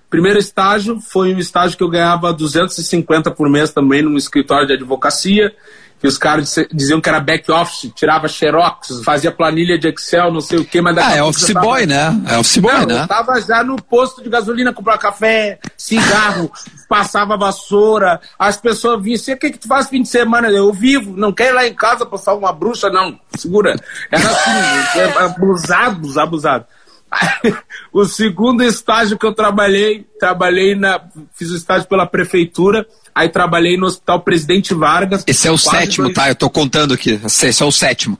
Primeiro 0.09 0.39
estágio 0.39 0.99
foi 0.99 1.33
um 1.33 1.39
estágio 1.39 1.77
que 1.77 1.83
eu 1.83 1.89
ganhava 1.89 2.33
250 2.33 3.29
por 3.31 3.47
mês 3.49 3.71
também 3.71 4.01
num 4.01 4.17
escritório 4.17 4.65
de 4.67 4.73
advocacia, 4.73 5.53
que 5.99 6.07
os 6.07 6.17
caras 6.17 6.55
diziam 6.73 7.01
que 7.01 7.09
era 7.09 7.19
back 7.19 7.51
office, 7.51 7.91
tirava 7.93 8.27
xerox, 8.27 9.01
fazia 9.03 9.31
planilha 9.31 9.77
de 9.77 9.89
Excel, 9.89 10.31
não 10.31 10.39
sei 10.39 10.59
o 10.59 10.65
que, 10.65 10.81
mas 10.81 10.97
Ah, 10.97 11.15
é 11.17 11.21
office 11.21 11.53
tava... 11.53 11.65
boy, 11.65 11.85
né? 11.85 12.21
É 12.27 12.37
office 12.37 12.57
boy, 12.57 12.73
não, 12.73 12.85
né? 12.85 13.01
Eu 13.01 13.07
tava 13.07 13.39
já 13.41 13.63
no 13.63 13.75
posto 13.81 14.23
de 14.23 14.29
gasolina, 14.29 14.73
comprar 14.73 14.97
café, 14.97 15.59
cigarro, 15.77 16.49
passava 16.87 17.37
vassoura, 17.37 18.19
as 18.37 18.55
pessoas 18.55 19.03
vinham 19.03 19.15
assim, 19.15 19.33
o 19.33 19.37
que 19.37 19.51
que 19.51 19.57
tu 19.57 19.67
faz 19.67 19.89
fim 19.89 20.01
de 20.01 20.07
semana? 20.07 20.47
Eu 20.49 20.71
vivo, 20.71 21.15
não 21.17 21.33
quer 21.33 21.49
ir 21.49 21.53
lá 21.53 21.67
em 21.67 21.73
casa 21.73 22.05
passar 22.05 22.33
uma 22.33 22.53
bruxa, 22.53 22.89
não, 22.89 23.19
segura. 23.35 23.75
Era 24.09 24.29
assim, 24.29 25.19
abusados, 25.19 26.17
abusados. 26.17 26.67
o 27.91 28.05
segundo 28.05 28.63
estágio 28.63 29.17
que 29.17 29.25
eu 29.25 29.33
trabalhei, 29.33 30.05
trabalhei 30.19 30.75
na. 30.75 31.01
Fiz 31.33 31.49
o 31.51 31.55
estágio 31.55 31.87
pela 31.87 32.05
prefeitura, 32.05 32.85
aí 33.13 33.29
trabalhei 33.29 33.77
no 33.77 33.87
Hospital 33.87 34.21
Presidente 34.21 34.73
Vargas. 34.73 35.23
Esse 35.27 35.47
é 35.47 35.51
o 35.51 35.57
sétimo, 35.57 36.05
dois... 36.05 36.15
tá? 36.15 36.29
Eu 36.29 36.35
tô 36.35 36.49
contando 36.49 36.93
aqui. 36.93 37.19
Esse 37.23 37.63
é 37.63 37.65
o 37.65 37.71
sétimo. 37.71 38.17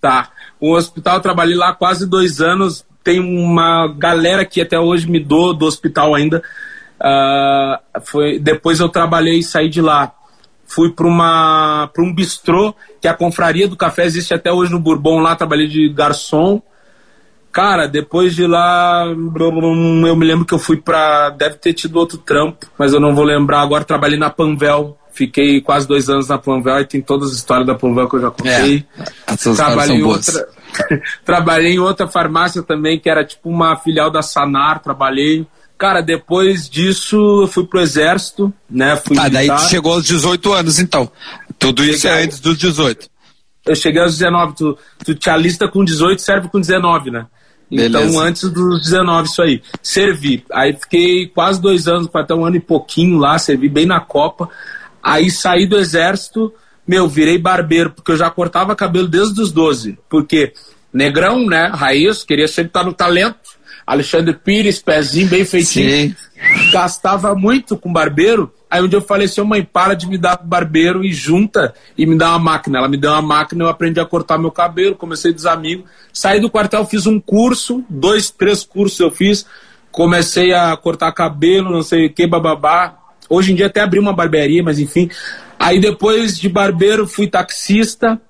Tá. 0.00 0.30
O 0.58 0.74
hospital 0.74 1.16
eu 1.16 1.22
trabalhei 1.22 1.56
lá 1.56 1.74
quase 1.74 2.06
dois 2.06 2.40
anos. 2.40 2.84
Tem 3.02 3.18
uma 3.18 3.88
galera 3.96 4.44
que 4.44 4.60
até 4.60 4.78
hoje 4.78 5.10
me 5.10 5.18
dou 5.18 5.54
do 5.54 5.64
hospital 5.66 6.14
ainda. 6.14 6.42
Uh, 7.00 8.00
foi, 8.02 8.38
depois 8.38 8.78
eu 8.78 8.88
trabalhei 8.88 9.38
e 9.38 9.42
saí 9.42 9.68
de 9.68 9.80
lá. 9.80 10.12
Fui 10.66 10.92
para 10.92 11.06
um 11.98 12.14
bistrô, 12.14 12.74
que 13.00 13.08
é 13.08 13.10
a 13.10 13.14
Confraria 13.14 13.66
do 13.66 13.76
Café 13.76 14.04
existe 14.04 14.32
até 14.32 14.52
hoje 14.52 14.70
no 14.70 14.78
Bourbon 14.78 15.18
lá, 15.18 15.34
trabalhei 15.34 15.66
de 15.66 15.88
garçom. 15.88 16.62
Cara, 17.52 17.88
depois 17.88 18.34
de 18.34 18.46
lá, 18.46 19.04
eu 19.06 20.16
me 20.16 20.24
lembro 20.24 20.44
que 20.44 20.54
eu 20.54 20.58
fui 20.58 20.76
pra. 20.76 21.30
Deve 21.30 21.56
ter 21.56 21.72
tido 21.72 21.96
outro 21.96 22.16
trampo, 22.16 22.66
mas 22.78 22.92
eu 22.92 23.00
não 23.00 23.14
vou 23.14 23.24
lembrar. 23.24 23.60
Agora 23.60 23.84
trabalhei 23.84 24.18
na 24.18 24.30
Panvel. 24.30 24.96
Fiquei 25.12 25.60
quase 25.60 25.88
dois 25.88 26.08
anos 26.08 26.28
na 26.28 26.38
Panvel 26.38 26.80
e 26.80 26.86
tem 26.86 27.00
todas 27.02 27.30
as 27.30 27.36
histórias 27.36 27.66
da 27.66 27.74
Panvel 27.74 28.08
que 28.08 28.16
eu 28.16 28.20
já 28.20 28.30
contei. 28.30 28.86
É, 29.26 29.54
trabalhei, 29.56 29.96
em 29.96 30.02
outra... 30.04 30.48
trabalhei 31.26 31.72
em 31.72 31.78
outra 31.80 32.06
farmácia 32.06 32.62
também, 32.62 32.98
que 32.98 33.10
era 33.10 33.24
tipo 33.24 33.50
uma 33.50 33.76
filial 33.76 34.10
da 34.10 34.22
Sanar, 34.22 34.80
trabalhei. 34.80 35.44
Cara, 35.76 36.00
depois 36.00 36.70
disso 36.70 37.42
eu 37.42 37.48
fui 37.48 37.66
pro 37.66 37.80
exército, 37.80 38.52
né? 38.70 38.94
Fui 38.96 39.18
ah, 39.18 39.24
militar. 39.24 39.30
daí 39.30 39.48
tu 39.48 39.68
chegou 39.68 39.94
aos 39.94 40.04
18 40.04 40.52
anos, 40.52 40.78
então. 40.78 41.10
Tudo 41.58 41.82
isso 41.82 42.06
é 42.06 42.22
antes 42.22 42.38
dos 42.38 42.56
18. 42.56 43.08
Eu 43.66 43.74
cheguei 43.74 44.00
aos 44.00 44.16
19, 44.16 44.54
tu, 44.54 44.78
tu 45.04 45.14
te 45.14 45.28
alista 45.28 45.66
com 45.66 45.84
18, 45.84 46.22
serve 46.22 46.48
com 46.48 46.60
19, 46.60 47.10
né? 47.10 47.26
Então, 47.70 48.00
Beleza. 48.00 48.22
antes 48.22 48.50
dos 48.50 48.82
19, 48.82 49.28
isso 49.28 49.42
aí. 49.42 49.62
Servi. 49.82 50.44
Aí 50.52 50.72
fiquei 50.72 51.26
quase 51.28 51.60
dois 51.60 51.86
anos, 51.86 52.08
até 52.12 52.34
um 52.34 52.44
ano 52.44 52.56
e 52.56 52.60
pouquinho 52.60 53.18
lá, 53.18 53.38
servi 53.38 53.68
bem 53.68 53.86
na 53.86 54.00
Copa. 54.00 54.48
Aí 55.02 55.30
saí 55.30 55.66
do 55.66 55.78
exército, 55.78 56.52
meu, 56.86 57.08
virei 57.08 57.38
barbeiro, 57.38 57.90
porque 57.90 58.12
eu 58.12 58.16
já 58.16 58.28
cortava 58.28 58.74
cabelo 58.74 59.06
desde 59.06 59.40
os 59.40 59.52
12. 59.52 59.98
Porque 60.08 60.52
negrão, 60.92 61.46
né? 61.46 61.70
Raiz, 61.72 62.24
queria 62.24 62.48
sempre 62.48 62.70
estar 62.70 62.84
no 62.84 62.92
talento. 62.92 63.38
Alexandre 63.90 64.32
Pires, 64.34 64.78
pezinho 64.78 65.26
bem 65.26 65.44
feitinho. 65.44 66.10
Sim. 66.10 66.16
Gastava 66.72 67.34
muito 67.34 67.76
com 67.76 67.92
barbeiro. 67.92 68.54
Aí 68.70 68.80
um 68.80 68.86
dia 68.86 68.98
eu 68.98 69.02
falei 69.02 69.26
assim, 69.26 69.42
mãe, 69.42 69.64
para 69.64 69.94
de 69.94 70.06
me 70.06 70.16
dar 70.16 70.36
barbeiro 70.36 71.04
e 71.04 71.12
junta 71.12 71.74
e 71.98 72.06
me 72.06 72.16
dá 72.16 72.28
uma 72.28 72.38
máquina. 72.38 72.78
Ela 72.78 72.86
me 72.86 72.96
deu 72.96 73.10
uma 73.10 73.20
máquina, 73.20 73.64
eu 73.64 73.68
aprendi 73.68 73.98
a 73.98 74.06
cortar 74.06 74.38
meu 74.38 74.52
cabelo, 74.52 74.94
comecei 74.94 75.32
dos 75.32 75.44
amigos. 75.44 75.86
Saí 76.12 76.38
do 76.38 76.48
quartel, 76.48 76.86
fiz 76.86 77.04
um 77.04 77.18
curso, 77.18 77.84
dois, 77.90 78.30
três 78.30 78.62
cursos 78.62 79.00
eu 79.00 79.10
fiz. 79.10 79.44
Comecei 79.90 80.52
a 80.54 80.76
cortar 80.76 81.10
cabelo, 81.10 81.72
não 81.72 81.82
sei 81.82 82.06
o 82.06 82.12
que, 82.12 82.28
bababá. 82.28 82.96
Hoje 83.28 83.50
em 83.50 83.56
dia 83.56 83.66
até 83.66 83.80
abri 83.80 83.98
uma 83.98 84.12
barbearia, 84.12 84.62
mas 84.62 84.78
enfim. 84.78 85.10
Aí 85.58 85.80
depois 85.80 86.38
de 86.38 86.48
barbeiro 86.48 87.08
fui 87.08 87.26
taxista, 87.26 88.20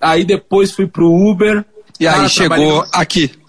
aí 0.00 0.22
depois 0.22 0.70
fui 0.70 0.86
pro 0.86 1.12
Uber. 1.12 1.64
E 1.98 2.06
aí 2.06 2.28
chegou 2.28 2.86
aqui. 2.92 3.39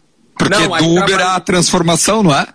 Porque 0.41 0.67
não, 0.67 0.77
do 0.77 0.85
Uber 0.85 1.05
trabalhei... 1.05 1.35
a 1.35 1.39
transformação, 1.39 2.23
não 2.23 2.35
é? 2.35 2.47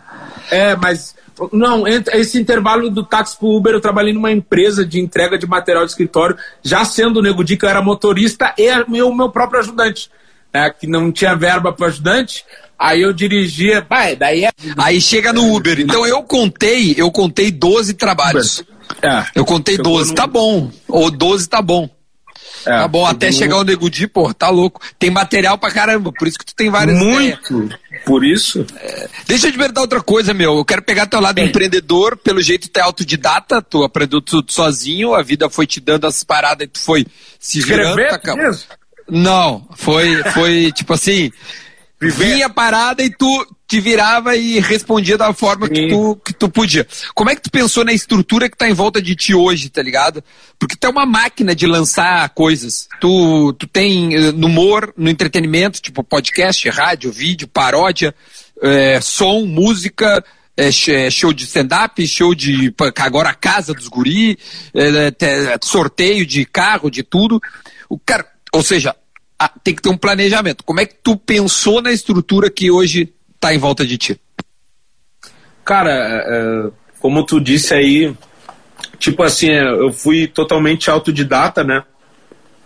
É, 0.50 0.76
mas 0.76 1.14
não, 1.52 1.86
esse 1.86 2.40
intervalo 2.40 2.90
do 2.90 3.04
táxi 3.04 3.36
pro 3.38 3.48
Uber, 3.48 3.74
eu 3.74 3.80
trabalhei 3.80 4.12
numa 4.12 4.32
empresa 4.32 4.84
de 4.86 4.98
entrega 5.00 5.38
de 5.38 5.46
material 5.46 5.84
de 5.84 5.90
escritório, 5.90 6.36
já 6.62 6.84
sendo 6.84 7.18
o 7.18 7.22
Nego 7.22 7.44
Di, 7.44 7.56
que 7.56 7.64
eu 7.64 7.68
era 7.68 7.82
motorista 7.82 8.54
e 8.56 8.70
o 9.02 9.14
meu 9.14 9.28
próprio 9.30 9.60
ajudante, 9.60 10.10
né, 10.52 10.70
que 10.70 10.86
não 10.86 11.12
tinha 11.12 11.36
verba 11.36 11.72
para 11.72 11.88
ajudante, 11.88 12.44
aí 12.78 13.02
eu 13.02 13.12
dirigia, 13.12 13.86
vai, 13.88 14.16
daí 14.16 14.44
é... 14.44 14.50
Aí 14.78 15.00
chega 15.00 15.32
no 15.32 15.54
Uber, 15.54 15.78
então 15.78 16.06
eu 16.06 16.22
contei, 16.22 16.94
eu 16.96 17.10
contei 17.10 17.50
12 17.50 17.94
trabalhos. 17.94 18.64
É, 19.02 19.24
eu 19.34 19.44
contei 19.44 19.76
12, 19.76 20.10
no... 20.10 20.16
tá 20.16 20.26
bom, 20.26 20.70
ou 20.88 21.10
12 21.10 21.48
tá 21.48 21.60
bom. 21.60 21.90
É, 22.66 22.78
tá 22.80 22.88
bom, 22.88 23.06
até 23.06 23.30
chegar 23.30 23.58
o 23.58 23.64
Nego 23.64 23.88
Di, 23.88 24.06
pô, 24.08 24.34
tá 24.34 24.48
louco. 24.48 24.80
Tem 24.98 25.08
material 25.10 25.56
pra 25.56 25.70
caramba, 25.70 26.12
por 26.12 26.26
isso 26.26 26.38
que 26.38 26.44
tu 26.44 26.54
tem 26.54 26.68
várias 26.68 26.98
Muito, 26.98 27.54
ideias. 27.54 27.78
por 28.04 28.24
isso. 28.24 28.66
É, 28.76 29.08
deixa 29.26 29.46
eu 29.48 29.52
te 29.52 29.58
perguntar 29.58 29.82
outra 29.82 30.02
coisa, 30.02 30.34
meu. 30.34 30.56
Eu 30.56 30.64
quero 30.64 30.82
pegar 30.82 31.06
teu 31.06 31.20
lado 31.20 31.38
empreendedor, 31.38 32.16
pelo 32.16 32.42
jeito 32.42 32.68
tu 32.68 32.76
é 32.78 32.82
autodidata, 32.82 33.62
tu 33.62 33.84
aprendeu 33.84 34.20
tudo 34.20 34.50
sozinho, 34.52 35.14
a 35.14 35.22
vida 35.22 35.48
foi 35.48 35.66
te 35.66 35.80
dando 35.80 36.06
essas 36.06 36.24
paradas 36.24 36.64
e 36.66 36.68
tu 36.68 36.80
foi 36.80 37.06
se 37.38 37.60
virando. 37.60 38.00
Escrever, 38.00 38.20
tá, 38.20 38.50
Não, 39.08 39.68
foi, 39.76 40.22
foi 40.32 40.72
tipo 40.72 40.92
assim, 40.92 41.30
Viver. 42.00 42.34
vinha 42.34 42.48
parada 42.50 43.02
e 43.02 43.10
tu 43.10 43.46
te 43.66 43.80
virava 43.80 44.36
e 44.36 44.60
respondia 44.60 45.18
da 45.18 45.32
forma 45.32 45.68
que 45.68 45.88
tu, 45.88 46.16
que 46.24 46.32
tu 46.32 46.48
podia. 46.48 46.86
Como 47.14 47.30
é 47.30 47.34
que 47.34 47.42
tu 47.42 47.50
pensou 47.50 47.84
na 47.84 47.92
estrutura 47.92 48.48
que 48.48 48.56
tá 48.56 48.68
em 48.68 48.72
volta 48.72 49.02
de 49.02 49.16
ti 49.16 49.34
hoje, 49.34 49.68
tá 49.68 49.82
ligado? 49.82 50.22
Porque 50.58 50.76
tu 50.76 50.86
é 50.86 50.90
uma 50.90 51.04
máquina 51.04 51.54
de 51.54 51.66
lançar 51.66 52.28
coisas. 52.30 52.88
Tu, 53.00 53.52
tu 53.54 53.66
tem 53.66 54.14
eh, 54.14 54.32
no 54.32 54.46
humor, 54.46 54.94
no 54.96 55.10
entretenimento, 55.10 55.80
tipo 55.80 56.04
podcast, 56.04 56.68
rádio, 56.70 57.10
vídeo, 57.10 57.48
paródia, 57.48 58.14
é, 58.62 59.00
som, 59.00 59.44
música, 59.44 60.24
é, 60.56 60.70
show 61.10 61.32
de 61.32 61.44
stand-up, 61.44 62.06
show 62.06 62.34
de. 62.34 62.72
agora 63.00 63.30
a 63.30 63.34
casa 63.34 63.74
dos 63.74 63.88
guri, 63.88 64.38
é, 64.72 65.58
sorteio 65.62 66.24
de 66.24 66.44
carro, 66.44 66.88
de 66.88 67.02
tudo. 67.02 67.40
O 67.90 67.98
cara, 67.98 68.24
ou 68.52 68.62
seja, 68.62 68.94
tem 69.64 69.74
que 69.74 69.82
ter 69.82 69.88
um 69.88 69.98
planejamento. 69.98 70.62
Como 70.62 70.80
é 70.80 70.86
que 70.86 70.94
tu 71.02 71.16
pensou 71.16 71.82
na 71.82 71.92
estrutura 71.92 72.48
que 72.48 72.70
hoje 72.70 73.12
está 73.36 73.54
em 73.54 73.58
volta 73.58 73.86
de 73.86 73.96
ti? 73.96 74.20
Cara, 75.64 75.90
é, 75.92 76.70
como 77.00 77.24
tu 77.24 77.40
disse 77.40 77.72
aí, 77.74 78.14
tipo 78.98 79.22
assim, 79.22 79.50
eu 79.50 79.92
fui 79.92 80.26
totalmente 80.26 80.90
autodidata, 80.90 81.62
né? 81.62 81.82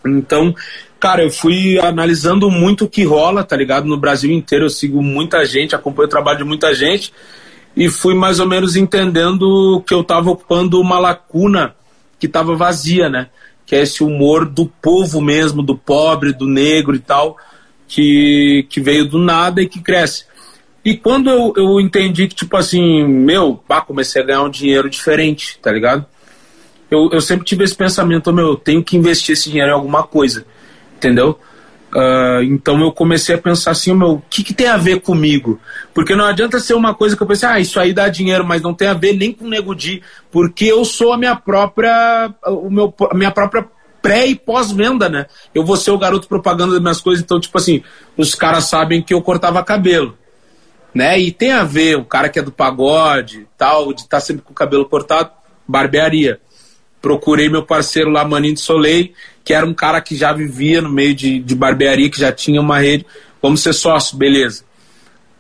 Então, 0.07 0.55
cara, 0.99 1.23
eu 1.23 1.31
fui 1.31 1.79
analisando 1.79 2.51
muito 2.51 2.85
o 2.85 2.89
que 2.89 3.05
rola, 3.05 3.45
tá 3.45 3.57
ligado? 3.57 3.87
No 3.87 3.97
Brasil 3.97 4.31
inteiro 4.31 4.65
eu 4.65 4.71
sigo 4.71 5.03
muita 5.03 5.45
gente, 5.45 5.75
acompanho 5.75 6.07
o 6.07 6.11
trabalho 6.11 6.39
de 6.39 6.45
muita 6.45 6.75
gente 6.75 7.13
e 7.77 7.89
fui 7.89 8.15
mais 8.15 8.41
ou 8.41 8.47
menos 8.47 8.77
entendendo 8.77 9.83
que 9.87 9.95
eu 9.95 10.01
estava 10.01 10.31
ocupando 10.31 10.81
uma 10.81 10.99
lacuna 10.99 11.75
que 12.19 12.27
estava 12.27 12.57
vazia, 12.57 13.09
né? 13.09 13.29
Que 13.65 13.77
é 13.77 13.83
esse 13.83 14.03
humor 14.03 14.45
do 14.45 14.67
povo 14.67 15.21
mesmo, 15.21 15.63
do 15.63 15.77
pobre, 15.77 16.33
do 16.33 16.47
negro 16.47 16.95
e 16.95 16.99
tal, 16.99 17.37
que, 17.87 18.67
que 18.69 18.81
veio 18.81 19.07
do 19.07 19.19
nada 19.19 19.63
e 19.63 19.69
que 19.69 19.81
cresce. 19.81 20.25
E 20.85 20.97
quando 20.97 21.29
eu, 21.29 21.53
eu 21.57 21.81
entendi 21.81 22.27
que, 22.27 22.35
tipo 22.35 22.57
assim, 22.57 23.05
meu, 23.05 23.63
pá, 23.69 23.81
comecei 23.83 24.23
a 24.23 24.25
ganhar 24.25 24.43
um 24.43 24.51
dinheiro 24.51 24.89
diferente, 24.89 25.59
tá 25.61 25.71
ligado? 25.71 26.07
Eu, 26.91 27.11
eu 27.13 27.21
sempre 27.21 27.45
tive 27.45 27.65
esse 27.65 27.75
pensamento, 27.75 28.33
meu, 28.33 28.49
eu 28.49 28.57
tenho 28.57 28.83
que 28.83 28.97
investir 28.97 29.35
esse 29.35 29.51
dinheiro 29.51 29.71
em 29.71 29.75
alguma 29.75 30.03
coisa, 30.03 30.45
entendeu? 30.97 31.39
Uh, 31.93 32.43
então 32.45 32.81
eu 32.81 32.93
comecei 32.93 33.35
a 33.35 33.39
pensar 33.39 33.73
assim, 33.73 33.93
meu, 33.93 34.13
o 34.13 34.23
que, 34.31 34.43
que 34.43 34.55
tem 34.55 34.69
a 34.69 34.77
ver 34.77 35.01
comigo? 35.01 35.61
Porque 35.93 36.15
não 36.15 36.25
adianta 36.25 36.59
ser 36.61 36.75
uma 36.75 36.95
coisa 36.95 37.17
que 37.17 37.23
eu 37.23 37.27
pensei, 37.27 37.49
ah, 37.49 37.61
isso 37.61 37.79
aí 37.79 37.93
dá 37.93 38.09
dinheiro, 38.09 38.45
mas 38.45 38.63
não 38.63 38.73
tem 38.73 38.89
a 38.89 38.95
ver 38.95 39.13
nem 39.13 39.33
com 39.33 39.49
Nego 39.49 39.75
Di, 39.75 40.03
porque 40.31 40.65
eu 40.65 40.85
sou 40.85 41.13
a 41.13 41.19
minha 41.19 41.37
própria, 41.37 42.33
o 42.47 42.71
meu, 42.71 42.95
a 43.11 43.15
minha 43.15 43.31
própria 43.31 43.67
pré 44.01 44.27
e 44.27 44.35
pós-venda, 44.35 45.09
né? 45.09 45.27
Eu 45.55 45.65
vou 45.65 45.77
ser 45.77 45.91
o 45.91 45.99
garoto 45.99 46.27
propaganda 46.27 46.73
das 46.73 46.81
minhas 46.81 47.01
coisas, 47.01 47.23
então, 47.23 47.39
tipo 47.39 47.59
assim, 47.59 47.83
os 48.17 48.35
caras 48.35 48.65
sabem 48.65 49.03
que 49.03 49.13
eu 49.13 49.21
cortava 49.21 49.63
cabelo 49.63 50.17
né? 50.95 51.19
E 51.19 51.31
tem 51.33 51.53
a 51.53 51.65
ver 51.65 51.97
o 51.97 52.05
cara 52.05 52.29
que 52.29 52.39
é 52.39 52.43
do 52.43 52.53
pagode, 52.53 53.47
tal, 53.57 53.93
de 53.93 54.03
estar 54.03 54.19
tá 54.19 54.21
sempre 54.21 54.43
com 54.43 54.53
o 54.53 54.55
cabelo 54.55 54.87
cortado, 54.87 55.31
barbearia. 55.67 56.41
Procurei 57.01 57.49
meu 57.49 57.65
parceiro 57.65 58.11
lá, 58.11 58.25
Maninho 58.25 58.55
de 58.55 58.61
Soleil, 58.61 59.13
que 59.45 59.55
era 59.55 59.65
um 59.65 59.73
cara 59.73 60.01
que 60.01 60.17
já 60.17 60.33
vivia 60.33 60.83
no 60.83 60.91
meio 60.91 61.15
de, 61.15 61.39
de 61.39 61.55
barbearia, 61.55 62.11
que 62.11 62.21
já 62.21 62.31
tinha 62.31 62.61
uma 62.61 62.79
rede. 62.79 63.07
Vamos 63.41 63.63
ser 63.63 63.73
sócios, 63.73 64.19
beleza. 64.19 64.65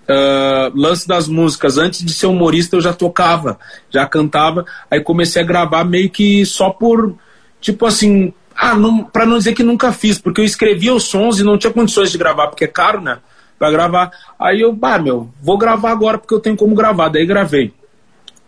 Uh, 0.09 0.73
lance 0.75 1.07
das 1.07 1.29
músicas, 1.29 1.79
antes 1.79 2.05
de 2.05 2.13
ser 2.13 2.27
humorista 2.27 2.75
eu 2.75 2.81
já 2.81 2.93
tocava, 2.93 3.61
já 3.91 4.05
cantava, 4.07 4.65
aí 4.91 5.01
comecei 5.01 5.41
a 5.41 5.45
gravar 5.45 5.85
meio 5.85 6.11
que 6.11 6.45
só 6.45 6.71
por, 6.71 7.15
tipo 7.61 7.87
assim, 7.87 8.33
ah, 8.57 8.75
não, 8.75 9.05
pra 9.05 9.25
não 9.25 9.39
dizer 9.39 9.53
que 9.53 9.63
nunca 9.63 9.93
fiz, 9.93 10.19
porque 10.19 10.41
eu 10.41 10.45
escrevia 10.45 10.93
os 10.93 11.05
sons 11.05 11.39
e 11.39 11.45
não 11.45 11.57
tinha 11.57 11.73
condições 11.73 12.11
de 12.11 12.19
gravar, 12.19 12.49
porque 12.49 12.65
é 12.65 12.69
caro, 12.69 13.01
né? 13.01 13.19
Para 13.61 13.71
gravar. 13.71 14.11
Aí 14.39 14.63
eu, 14.63 14.73
bah, 14.73 14.99
meu, 14.99 15.29
vou 15.43 15.59
gravar 15.59 15.91
agora 15.91 16.17
porque 16.17 16.35
eu 16.35 16.41
tenho 16.41 16.57
como 16.57 16.75
gravar. 16.75 17.11
Daí 17.11 17.27
gravei. 17.27 17.75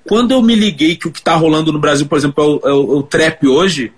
Quando 0.08 0.32
eu 0.32 0.40
me 0.40 0.54
liguei 0.54 0.96
que 0.96 1.06
o 1.06 1.12
que 1.12 1.18
está 1.18 1.34
rolando 1.34 1.70
no 1.70 1.78
Brasil, 1.78 2.06
por 2.06 2.16
exemplo, 2.16 2.42
é 2.42 2.46
o, 2.46 2.70
é, 2.70 2.72
o, 2.72 2.92
é 2.94 2.96
o, 2.96 3.02
trap 3.02 3.46
hoje, 3.46 3.92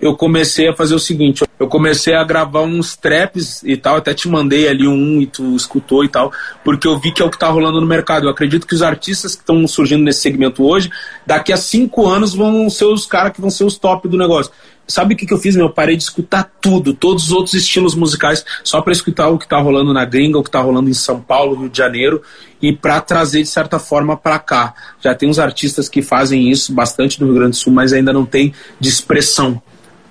eu 0.00 0.16
comecei 0.16 0.68
a 0.68 0.74
fazer 0.74 0.94
o 0.94 0.98
seguinte: 0.98 1.44
eu 1.58 1.66
comecei 1.66 2.14
a 2.14 2.22
gravar 2.22 2.62
uns 2.62 2.96
traps 2.96 3.62
e 3.64 3.76
tal, 3.76 3.96
até 3.96 4.14
te 4.14 4.28
mandei 4.28 4.68
ali 4.68 4.86
um 4.86 5.20
e 5.20 5.26
tu 5.26 5.54
escutou 5.56 6.04
e 6.04 6.08
tal, 6.08 6.32
porque 6.64 6.86
eu 6.86 6.98
vi 6.98 7.12
que 7.12 7.20
é 7.20 7.24
o 7.24 7.30
que 7.30 7.36
está 7.36 7.48
rolando 7.48 7.80
no 7.80 7.86
mercado. 7.86 8.26
Eu 8.26 8.30
acredito 8.30 8.66
que 8.66 8.74
os 8.74 8.80
artistas 8.80 9.34
que 9.34 9.42
estão 9.42 9.66
surgindo 9.66 10.04
nesse 10.04 10.20
segmento 10.20 10.64
hoje, 10.64 10.88
daqui 11.26 11.52
a 11.52 11.56
cinco 11.56 12.08
anos 12.08 12.32
vão 12.32 12.70
ser 12.70 12.86
os 12.86 13.04
caras 13.04 13.32
que 13.32 13.40
vão 13.40 13.50
ser 13.50 13.64
os 13.64 13.76
top 13.76 14.08
do 14.08 14.16
negócio. 14.16 14.52
Sabe 14.90 15.14
o 15.14 15.16
que, 15.16 15.24
que 15.24 15.32
eu 15.32 15.38
fiz, 15.38 15.54
meu? 15.54 15.66
Eu 15.66 15.72
parei 15.72 15.96
de 15.96 16.02
escutar 16.02 16.50
tudo, 16.60 16.92
todos 16.92 17.24
os 17.24 17.32
outros 17.32 17.54
estilos 17.54 17.94
musicais, 17.94 18.44
só 18.64 18.82
para 18.82 18.92
escutar 18.92 19.28
o 19.28 19.38
que 19.38 19.48
tá 19.48 19.58
rolando 19.58 19.92
na 19.94 20.04
gringa, 20.04 20.38
o 20.38 20.42
que 20.42 20.50
tá 20.50 20.60
rolando 20.60 20.90
em 20.90 20.94
São 20.94 21.20
Paulo, 21.20 21.54
Rio 21.54 21.68
de 21.68 21.78
Janeiro, 21.78 22.20
e 22.60 22.72
para 22.72 23.00
trazer 23.00 23.42
de 23.42 23.48
certa 23.48 23.78
forma 23.78 24.16
para 24.16 24.38
cá. 24.38 24.74
Já 25.00 25.14
tem 25.14 25.28
uns 25.28 25.38
artistas 25.38 25.88
que 25.88 26.02
fazem 26.02 26.50
isso 26.50 26.72
bastante 26.72 27.20
no 27.20 27.26
Rio 27.26 27.36
Grande 27.36 27.52
do 27.52 27.56
Sul, 27.56 27.72
mas 27.72 27.92
ainda 27.92 28.12
não 28.12 28.26
tem 28.26 28.52
de 28.78 28.88
expressão. 28.88 29.62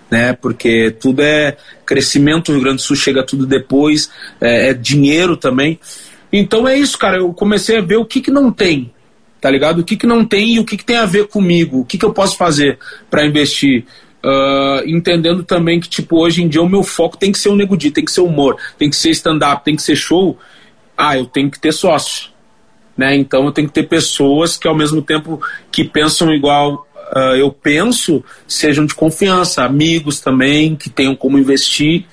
Né, 0.10 0.34
porque 0.34 0.90
tudo 1.00 1.22
é 1.22 1.56
crescimento, 1.86 2.50
o 2.50 2.54
Rio 2.54 2.64
Grande 2.64 2.78
do 2.78 2.82
Sul 2.82 2.96
chega 2.96 3.24
tudo 3.24 3.46
depois, 3.46 4.10
é, 4.42 4.70
é 4.70 4.74
dinheiro 4.74 5.38
também. 5.38 5.80
Então 6.34 6.68
é 6.68 6.76
isso, 6.76 6.98
cara. 6.98 7.18
Eu 7.18 7.32
comecei 7.32 7.78
a 7.78 7.82
ver 7.82 7.98
o 7.98 8.06
que, 8.06 8.20
que 8.22 8.32
não 8.32 8.52
tem, 8.52 8.92
tá 9.40 9.52
ligado? 9.52 9.80
O 9.80 9.84
que, 9.84 9.96
que 9.96 10.08
não 10.08 10.26
tem 10.26 10.56
e 10.56 10.60
o 10.60 10.66
que, 10.66 10.78
que 10.78 10.86
tem 10.86 10.98
a 10.98 11.06
ver 11.06 11.28
comigo, 11.28 11.82
o 11.82 11.86
que, 11.86 11.98
que 11.98 12.06
eu 12.06 12.14
posso 12.14 12.38
fazer 12.38 12.80
para 13.10 13.26
investir. 13.26 13.86
Uh, 14.22 14.86
entendendo 14.86 15.44
também 15.44 15.80
que, 15.80 15.88
tipo, 15.88 16.18
hoje 16.18 16.44
em 16.44 16.48
dia 16.48 16.62
o 16.62 16.68
meu 16.68 16.84
foco 16.84 17.18
tem 17.18 17.32
que 17.32 17.40
ser 17.40 17.50
o 17.50 17.56
Nego 17.56 17.78
Di, 17.78 17.90
tem 17.90 18.04
que 18.04 18.12
ser 18.12 18.22
humor, 18.22 18.58
tem 18.78 18.90
que 18.90 18.96
ser 18.96 19.12
stand-up, 19.12 19.64
tem 19.64 19.76
que 19.76 19.82
ser 19.82 19.96
show. 19.96 20.38
Ah, 20.98 21.18
eu 21.18 21.26
tenho 21.26 21.50
que 21.50 21.60
ter 21.60 21.72
sócio. 21.72 22.30
Né? 22.98 23.16
Então 23.16 23.46
eu 23.46 23.52
tenho 23.54 23.70
que 23.70 23.74
ter 23.74 23.88
pessoas 23.88 24.58
que 24.58 24.68
ao 24.68 24.76
mesmo 24.76 25.02
tempo 25.02 25.42
que 25.72 25.86
pensam 25.86 26.34
igual 26.34 26.86
uh, 27.16 27.36
eu 27.36 27.50
penso, 27.50 28.22
sejam 28.46 28.86
de 28.86 28.94
confiança, 28.94 29.64
amigos 29.64 30.20
também, 30.20 30.76
que 30.76 30.90
tenham 30.90 31.16
como 31.16 31.38
investir 31.38 32.06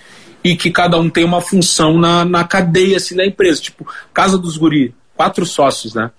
e 0.45 0.55
que 0.55 0.71
cada 0.71 0.97
um 0.99 1.11
tem 1.11 1.25
uma 1.25 1.40
função 1.40 1.99
na, 1.99 2.25
na 2.25 2.45
cadeia 2.45 2.99
assim, 2.99 3.16
da 3.16 3.27
empresa. 3.27 3.61
Tipo, 3.61 3.85
Casa 4.14 4.38
dos 4.38 4.57
Guri, 4.57 4.95
quatro 5.16 5.45
sócios, 5.45 5.95
né? 5.95 6.12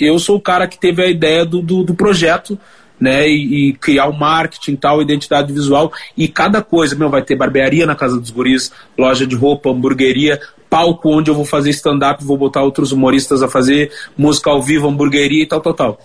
Eu 0.00 0.18
sou 0.18 0.36
o 0.36 0.40
cara 0.40 0.66
que 0.66 0.78
teve 0.78 1.02
a 1.02 1.08
ideia 1.08 1.44
do, 1.44 1.60
do, 1.60 1.82
do 1.82 1.94
projeto 1.94 2.58
né, 3.00 3.28
e, 3.28 3.68
e, 3.68 3.72
criar 3.74 4.06
o 4.06 4.12
marketing 4.12 4.76
tal, 4.76 5.02
identidade 5.02 5.52
visual, 5.52 5.92
e 6.16 6.28
cada 6.28 6.62
coisa, 6.62 6.94
meu, 6.94 7.10
vai 7.10 7.22
ter 7.22 7.36
barbearia 7.36 7.86
na 7.86 7.94
casa 7.94 8.18
dos 8.18 8.30
guris, 8.30 8.72
loja 8.96 9.26
de 9.26 9.34
roupa, 9.34 9.70
hamburgueria, 9.70 10.40
palco 10.68 11.10
onde 11.10 11.30
eu 11.30 11.34
vou 11.34 11.44
fazer 11.44 11.70
stand-up, 11.70 12.24
vou 12.24 12.36
botar 12.36 12.62
outros 12.62 12.92
humoristas 12.92 13.42
a 13.42 13.48
fazer 13.48 13.90
música 14.16 14.50
ao 14.50 14.62
vivo, 14.62 14.88
hamburgueria 14.88 15.42
e 15.42 15.46
tal, 15.46 15.60
tal, 15.60 15.74
tal. 15.74 16.00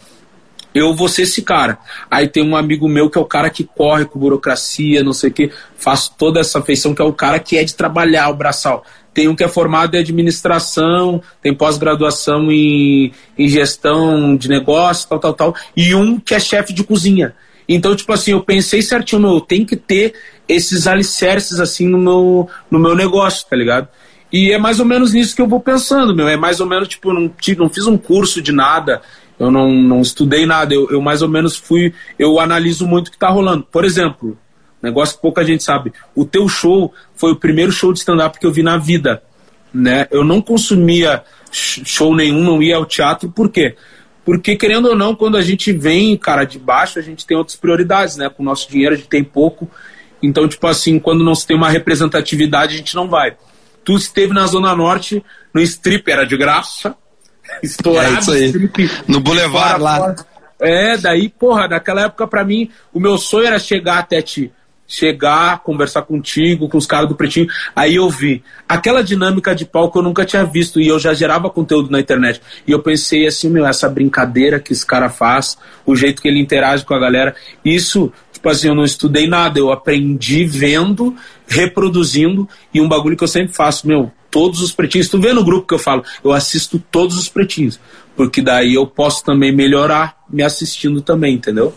Eu 0.73 0.93
vou 0.93 1.07
ser 1.07 1.23
esse 1.23 1.41
cara. 1.41 1.77
Aí 2.09 2.27
tem 2.27 2.43
um 2.43 2.55
amigo 2.55 2.87
meu 2.87 3.09
que 3.09 3.17
é 3.17 3.21
o 3.21 3.25
cara 3.25 3.49
que 3.49 3.63
corre 3.63 4.05
com 4.05 4.19
burocracia, 4.19 5.03
não 5.03 5.13
sei 5.13 5.29
o 5.29 5.33
que, 5.33 5.51
faço 5.75 6.13
toda 6.17 6.39
essa 6.39 6.61
feição, 6.61 6.93
que 6.93 7.01
é 7.01 7.05
o 7.05 7.13
cara 7.13 7.39
que 7.39 7.57
é 7.57 7.63
de 7.63 7.75
trabalhar 7.75 8.29
o 8.29 8.35
braçal. 8.35 8.83
Tem 9.13 9.27
um 9.27 9.35
que 9.35 9.43
é 9.43 9.47
formado 9.47 9.95
em 9.95 9.99
administração, 9.99 11.21
tem 11.41 11.53
pós-graduação 11.53 12.49
em, 12.51 13.11
em 13.37 13.47
gestão 13.47 14.35
de 14.35 14.47
negócio, 14.47 15.09
tal, 15.09 15.19
tal, 15.19 15.33
tal, 15.33 15.55
e 15.75 15.93
um 15.93 16.19
que 16.19 16.33
é 16.33 16.39
chefe 16.39 16.71
de 16.71 16.83
cozinha. 16.83 17.35
Então, 17.67 17.95
tipo 17.95 18.11
assim, 18.11 18.31
eu 18.31 18.41
pensei 18.41 18.81
certinho, 18.81 19.21
meu, 19.21 19.31
eu 19.31 19.41
tenho 19.41 19.65
que 19.65 19.75
ter 19.75 20.13
esses 20.47 20.87
alicerces 20.87 21.59
assim 21.59 21.87
no 21.87 21.97
meu, 21.97 22.49
no 22.69 22.79
meu 22.79 22.95
negócio, 22.95 23.45
tá 23.49 23.55
ligado? 23.55 23.87
E 24.31 24.51
é 24.51 24.57
mais 24.57 24.79
ou 24.79 24.85
menos 24.85 25.11
nisso 25.11 25.35
que 25.35 25.41
eu 25.41 25.47
vou 25.47 25.59
pensando, 25.59 26.15
meu. 26.15 26.27
É 26.27 26.37
mais 26.37 26.61
ou 26.61 26.67
menos, 26.67 26.87
tipo, 26.87 27.11
não, 27.11 27.31
não 27.57 27.69
fiz 27.69 27.85
um 27.85 27.97
curso 27.97 28.41
de 28.41 28.51
nada, 28.51 29.01
eu 29.41 29.49
não, 29.49 29.71
não 29.71 30.01
estudei 30.01 30.45
nada, 30.45 30.71
eu, 30.71 30.87
eu 30.91 31.01
mais 31.01 31.23
ou 31.23 31.27
menos 31.27 31.55
fui, 31.55 31.91
eu 32.19 32.39
analiso 32.39 32.85
muito 32.85 33.07
o 33.07 33.09
que 33.09 33.17
está 33.17 33.27
rolando. 33.27 33.63
Por 33.63 33.83
exemplo, 33.83 34.37
negócio 34.83 35.15
que 35.15 35.21
pouca 35.21 35.43
gente 35.43 35.63
sabe, 35.63 35.91
o 36.15 36.23
teu 36.23 36.47
show 36.47 36.93
foi 37.15 37.31
o 37.31 37.35
primeiro 37.35 37.71
show 37.71 37.91
de 37.91 37.97
stand-up 37.97 38.39
que 38.39 38.45
eu 38.45 38.51
vi 38.51 38.61
na 38.61 38.77
vida, 38.77 39.23
né? 39.73 40.07
Eu 40.11 40.23
não 40.23 40.43
consumia 40.43 41.23
show 41.51 42.15
nenhum, 42.15 42.43
não 42.43 42.61
ia 42.61 42.75
ao 42.75 42.85
teatro, 42.85 43.31
por 43.31 43.49
quê? 43.49 43.75
Porque, 44.23 44.55
querendo 44.55 44.89
ou 44.89 44.95
não, 44.95 45.15
quando 45.15 45.37
a 45.37 45.41
gente 45.41 45.73
vem, 45.73 46.15
cara, 46.15 46.43
de 46.43 46.59
baixo, 46.59 46.99
a 46.99 47.01
gente 47.01 47.25
tem 47.25 47.35
outras 47.35 47.57
prioridades, 47.57 48.17
né? 48.17 48.29
Com 48.29 48.43
o 48.43 48.45
nosso 48.45 48.69
dinheiro 48.69 48.93
a 48.93 48.97
gente 48.97 49.09
tem 49.09 49.23
pouco, 49.23 49.67
então, 50.21 50.47
tipo 50.47 50.67
assim, 50.67 50.99
quando 50.99 51.23
não 51.23 51.33
se 51.33 51.47
tem 51.47 51.57
uma 51.57 51.69
representatividade, 51.69 52.75
a 52.75 52.77
gente 52.77 52.95
não 52.95 53.09
vai. 53.09 53.35
Tu 53.83 53.97
esteve 53.97 54.35
na 54.35 54.45
Zona 54.45 54.75
Norte, 54.75 55.25
no 55.51 55.59
strip, 55.61 56.11
era 56.11 56.25
de 56.25 56.37
graça, 56.37 56.95
estourado. 57.61 58.15
É 58.15 58.19
isso 58.19 58.31
aí. 58.31 58.53
No 59.07 59.19
Boulevard 59.19 59.81
lá. 59.81 59.97
Fora. 59.97 60.15
É, 60.61 60.95
daí, 60.95 61.27
porra, 61.27 61.67
naquela 61.67 62.03
época 62.03 62.27
pra 62.27 62.45
mim, 62.45 62.69
o 62.93 62.99
meu 62.99 63.17
sonho 63.17 63.47
era 63.47 63.57
chegar 63.57 63.97
até 63.97 64.21
ti. 64.21 64.51
Chegar, 64.87 65.59
conversar 65.63 66.01
contigo, 66.01 66.67
com 66.67 66.77
os 66.77 66.85
caras 66.85 67.07
do 67.07 67.15
Pretinho. 67.15 67.47
Aí 67.73 67.95
eu 67.95 68.09
vi 68.09 68.43
aquela 68.67 69.01
dinâmica 69.01 69.55
de 69.55 69.65
palco 69.65 69.97
eu 69.97 70.03
nunca 70.03 70.25
tinha 70.25 70.43
visto 70.43 70.81
e 70.81 70.87
eu 70.87 70.99
já 70.99 71.13
gerava 71.13 71.49
conteúdo 71.49 71.89
na 71.89 71.99
internet. 71.99 72.41
E 72.67 72.71
eu 72.71 72.79
pensei 72.79 73.25
assim, 73.25 73.49
meu, 73.49 73.65
essa 73.65 73.89
brincadeira 73.89 74.59
que 74.59 74.73
esse 74.73 74.85
cara 74.85 75.09
faz, 75.09 75.57
o 75.85 75.95
jeito 75.95 76.21
que 76.21 76.27
ele 76.27 76.39
interage 76.39 76.85
com 76.85 76.93
a 76.93 76.99
galera, 76.99 77.33
isso 77.63 78.11
tipo 78.41 78.49
assim, 78.49 78.67
eu 78.69 78.75
não 78.75 78.83
estudei 78.83 79.27
nada, 79.27 79.59
eu 79.59 79.71
aprendi 79.71 80.45
vendo, 80.45 81.15
reproduzindo, 81.51 82.47
e 82.73 82.79
um 82.79 82.87
bagulho 82.87 83.17
que 83.17 83.23
eu 83.23 83.27
sempre 83.27 83.53
faço, 83.53 83.85
meu, 83.85 84.09
todos 84.29 84.61
os 84.61 84.71
pretinhos. 84.71 85.09
Tu 85.09 85.19
vê 85.19 85.33
no 85.33 85.43
grupo 85.43 85.67
que 85.67 85.73
eu 85.73 85.79
falo, 85.79 86.03
eu 86.23 86.31
assisto 86.31 86.81
todos 86.89 87.17
os 87.17 87.27
pretinhos. 87.27 87.79
Porque 88.15 88.41
daí 88.41 88.73
eu 88.73 88.87
posso 88.87 89.23
também 89.23 89.53
melhorar 89.53 90.17
me 90.29 90.41
assistindo 90.43 91.01
também, 91.01 91.35
entendeu? 91.35 91.75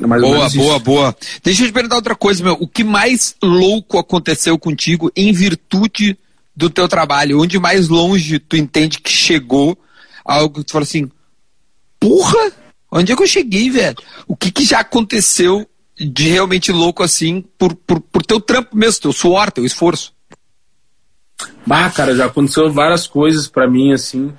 É 0.00 0.06
boa, 0.06 0.50
boa, 0.50 0.78
boa. 0.78 1.16
Deixa 1.42 1.62
eu 1.62 1.68
te 1.68 1.72
perguntar 1.72 1.96
outra 1.96 2.14
coisa, 2.14 2.42
meu. 2.42 2.56
O 2.60 2.68
que 2.68 2.84
mais 2.84 3.34
louco 3.42 3.98
aconteceu 3.98 4.58
contigo 4.58 5.10
em 5.16 5.32
virtude 5.32 6.18
do 6.54 6.68
teu 6.68 6.86
trabalho? 6.86 7.40
Onde 7.40 7.58
mais 7.58 7.88
longe 7.88 8.38
tu 8.38 8.56
entende 8.56 9.00
que 9.00 9.10
chegou 9.10 9.78
algo 10.24 10.60
que 10.60 10.66
tu 10.66 10.72
fala 10.72 10.84
assim, 10.84 11.10
porra, 11.98 12.52
onde 12.90 13.12
é 13.12 13.16
que 13.16 13.22
eu 13.22 13.26
cheguei, 13.26 13.70
velho? 13.70 13.96
O 14.26 14.36
que, 14.36 14.50
que 14.50 14.64
já 14.64 14.80
aconteceu 14.80 15.66
de 15.98 16.28
realmente 16.28 16.72
louco 16.72 17.02
assim 17.02 17.44
por, 17.58 17.74
por, 17.74 18.00
por 18.00 18.24
teu 18.24 18.40
trampo 18.40 18.76
mesmo, 18.76 19.02
teu 19.02 19.12
suor, 19.12 19.50
teu 19.50 19.64
esforço? 19.64 20.12
Bah, 21.66 21.90
cara, 21.90 22.14
já 22.14 22.26
aconteceu 22.26 22.70
várias 22.72 23.06
coisas 23.06 23.48
para 23.48 23.68
mim, 23.68 23.92
assim, 23.92 24.32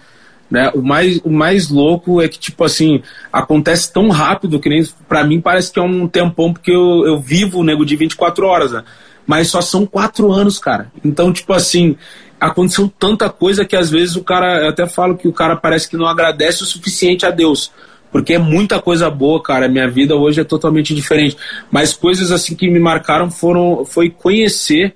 né? 0.49 0.71
O 0.75 0.81
mais, 0.81 1.19
o 1.23 1.29
mais 1.29 1.69
louco 1.69 2.21
é 2.21 2.27
que, 2.27 2.39
tipo 2.39 2.63
assim, 2.63 3.01
acontece 3.31 3.91
tão 3.91 4.09
rápido 4.09 4.59
que 4.59 4.69
nem 4.69 4.83
para 5.07 5.23
mim 5.23 5.41
parece 5.41 5.71
que 5.71 5.79
é 5.79 5.81
um 5.81 6.07
tempão, 6.07 6.53
porque 6.53 6.71
eu, 6.71 7.05
eu 7.05 7.19
vivo 7.19 7.59
o 7.59 7.63
nego 7.63 7.85
de 7.85 7.95
24 7.95 8.45
horas, 8.45 8.71
né? 8.71 8.83
Mas 9.25 9.47
só 9.47 9.59
são 9.59 9.85
quatro 9.85 10.31
anos, 10.31 10.59
cara. 10.59 10.91
Então, 11.03 11.33
tipo 11.33 11.51
assim, 11.51 11.97
aconteceu 12.39 12.91
tanta 12.99 13.29
coisa 13.29 13.65
que 13.65 13.75
às 13.75 13.89
vezes 13.89 14.15
o 14.15 14.23
cara, 14.23 14.63
eu 14.63 14.69
até 14.69 14.85
falo 14.85 15.17
que 15.17 15.27
o 15.27 15.33
cara 15.33 15.55
parece 15.55 15.89
que 15.89 15.97
não 15.97 16.05
agradece 16.05 16.61
o 16.61 16.65
suficiente 16.65 17.25
a 17.25 17.31
Deus. 17.31 17.71
Porque 18.15 18.35
é 18.35 18.39
muita 18.39 18.81
coisa 18.81 19.09
boa, 19.09 19.43
cara. 19.43 19.67
Minha 19.67 19.89
vida 19.89 20.15
hoje 20.15 20.39
é 20.39 20.43
totalmente 20.45 20.95
diferente. 20.95 21.35
Mas 21.69 21.91
coisas 21.91 22.31
assim 22.31 22.55
que 22.55 22.69
me 22.69 22.79
marcaram 22.79 23.29
foram 23.29 23.83
foi 23.83 24.09
conhecer 24.09 24.95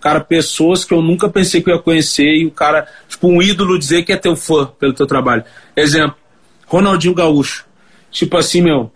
cara, 0.00 0.20
pessoas 0.20 0.84
que 0.84 0.94
eu 0.94 1.02
nunca 1.02 1.28
pensei 1.28 1.60
que 1.60 1.68
eu 1.68 1.74
ia 1.74 1.82
conhecer 1.82 2.32
e 2.32 2.46
o 2.46 2.50
cara, 2.52 2.86
tipo, 3.08 3.26
um 3.26 3.42
ídolo 3.42 3.76
dizer 3.76 4.04
que 4.04 4.12
é 4.12 4.16
teu 4.16 4.36
fã 4.36 4.66
pelo 4.78 4.94
teu 4.94 5.04
trabalho. 5.04 5.42
Exemplo, 5.76 6.14
Ronaldinho 6.64 7.12
Gaúcho. 7.12 7.66
Tipo 8.08 8.36
assim, 8.36 8.62
meu, 8.62 8.92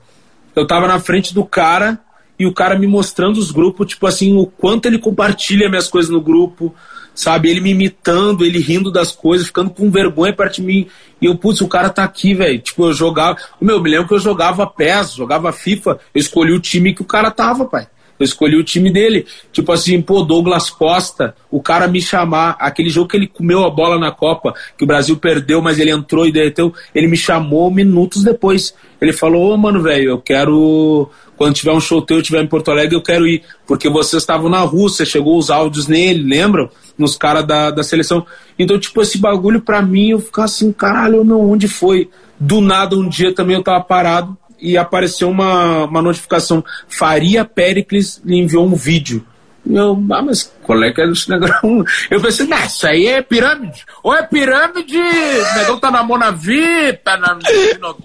eu 0.55 0.65
tava 0.69 0.87
na 0.87 1.01
frente 1.01 1.35
do 1.35 1.45
cara 1.45 1.99
e 2.39 2.47
o 2.47 2.53
cara 2.53 2.79
me 2.79 2.87
mostrando 2.87 3.39
os 3.39 3.51
grupos, 3.51 3.89
tipo 3.89 4.07
assim, 4.07 4.37
o 4.37 4.47
quanto 4.47 4.87
ele 4.87 4.99
compartilha 4.99 5.69
minhas 5.69 5.89
coisas 5.89 6.11
no 6.11 6.21
grupo, 6.21 6.75
sabe? 7.15 7.49
Ele 7.49 7.61
me 7.61 7.71
imitando, 7.71 8.45
ele 8.45 8.59
rindo 8.59 8.91
das 8.91 9.13
coisas, 9.13 9.47
ficando 9.47 9.71
com 9.71 9.91
vergonha 9.91 10.33
perto 10.33 10.57
de 10.57 10.63
mim. 10.63 10.87
E 11.21 11.27
eu, 11.27 11.37
putz, 11.37 11.61
o 11.61 11.69
cara 11.69 11.89
tá 11.89 12.03
aqui, 12.03 12.35
velho. 12.35 12.59
Tipo, 12.59 12.87
eu 12.87 12.93
jogava. 12.93 13.39
Meu, 13.61 13.77
eu 13.77 13.83
me 13.83 13.91
lembro 13.91 14.09
que 14.09 14.15
eu 14.15 14.19
jogava 14.19 14.67
PES, 14.67 15.15
jogava 15.15 15.53
FIFA, 15.53 15.99
eu 16.15 16.21
escolhi 16.21 16.53
o 16.53 16.61
time 16.61 16.95
que 16.95 17.03
o 17.03 17.07
cara 17.07 17.31
tava, 17.31 17.65
pai. 17.65 17.87
Eu 18.19 18.25
escolhi 18.25 18.57
o 18.57 18.65
time 18.65 18.93
dele. 18.93 19.27
Tipo 19.53 19.73
assim, 19.73 20.01
pô, 20.01 20.23
Douglas 20.23 20.71
Costa, 20.71 21.35
o 21.51 21.61
cara 21.61 21.89
me 21.89 22.01
chamar, 22.01 22.57
aquele 22.61 22.89
jogo 22.89 23.09
que 23.09 23.17
ele 23.17 23.27
comeu 23.27 23.65
a 23.65 23.71
bola 23.71 23.99
na 23.99 24.13
Copa, 24.13 24.55
que 24.79 24.85
o 24.85 24.87
Brasil 24.87 25.17
perdeu, 25.17 25.61
mas 25.61 25.81
ele 25.81 25.91
entrou 25.91 26.27
e 26.27 26.33
derreteu, 26.33 26.73
ele 26.95 27.09
me 27.09 27.17
chamou 27.17 27.71
minutos 27.71 28.23
depois. 28.23 28.75
Ele 29.01 29.13
falou, 29.13 29.51
ô, 29.51 29.55
oh, 29.55 29.57
mano, 29.57 29.83
velho, 29.83 30.11
eu 30.11 30.19
quero. 30.19 31.11
Quando 31.37 31.55
tiver 31.55 31.73
um 31.73 31.81
show 31.81 32.01
teu, 32.01 32.23
tiver 32.23 32.43
em 32.43 32.47
Porto 32.47 32.71
Alegre, 32.71 32.95
eu 32.95 33.03
quero 33.03 33.27
ir. 33.27 33.43
Porque 33.67 33.89
vocês 33.89 34.23
estavam 34.23 34.49
na 34.49 34.61
Rússia, 34.61 35.05
chegou 35.05 35.39
os 35.39 35.51
áudios 35.51 35.89
nele, 35.89 36.23
lembram? 36.23 36.71
Nos 36.97 37.17
caras 37.17 37.47
da, 37.47 37.71
da 37.71 37.83
seleção. 37.83 38.25
Então, 38.59 38.79
tipo, 38.79 39.03
esse 39.03 39.19
bagulho 39.19 39.61
pra 39.61 39.83
mim, 39.83 40.11
eu 40.11 40.21
ficava 40.21 40.47
assim, 40.47 40.73
caralho, 40.73 41.25
não, 41.25 41.51
onde 41.51 41.67
foi? 41.67 42.09
Do 42.39 42.61
nada, 42.61 42.97
um 42.97 43.09
dia 43.09 43.35
também 43.35 43.57
eu 43.57 43.63
tava 43.63 43.83
parado, 43.83 44.37
e 44.61 44.79
apareceu 44.79 45.29
uma, 45.29 45.85
uma 45.85 46.01
notificação. 46.01 46.65
Faria 46.89 47.45
Pericles 47.45 48.21
lhe 48.25 48.39
enviou 48.39 48.67
um 48.67 48.75
vídeo. 48.75 49.25
E 49.67 49.77
eu, 49.77 49.93
ah, 50.11 50.23
mas 50.23 50.53
qual 50.63 50.83
é 50.83 50.93
que 50.93 51.01
é 51.01 51.11
esse 51.11 51.29
negão? 51.29 51.85
Eu 52.11 52.21
pensei, 52.21 52.47
não, 52.47 52.63
isso 52.65 52.87
aí 52.87 53.07
é 53.07 53.23
pirâmide. 53.23 53.85
Ou 54.03 54.15
é 54.15 54.23
pirâmide, 54.23 54.99
o 54.99 55.59
negão 55.59 55.81
tá 55.81 55.91
na 55.91 56.03
Monavi, 56.03 56.93
tá 57.03 57.17
na, 57.17 57.35
no, 57.35 57.41
no, 57.81 57.97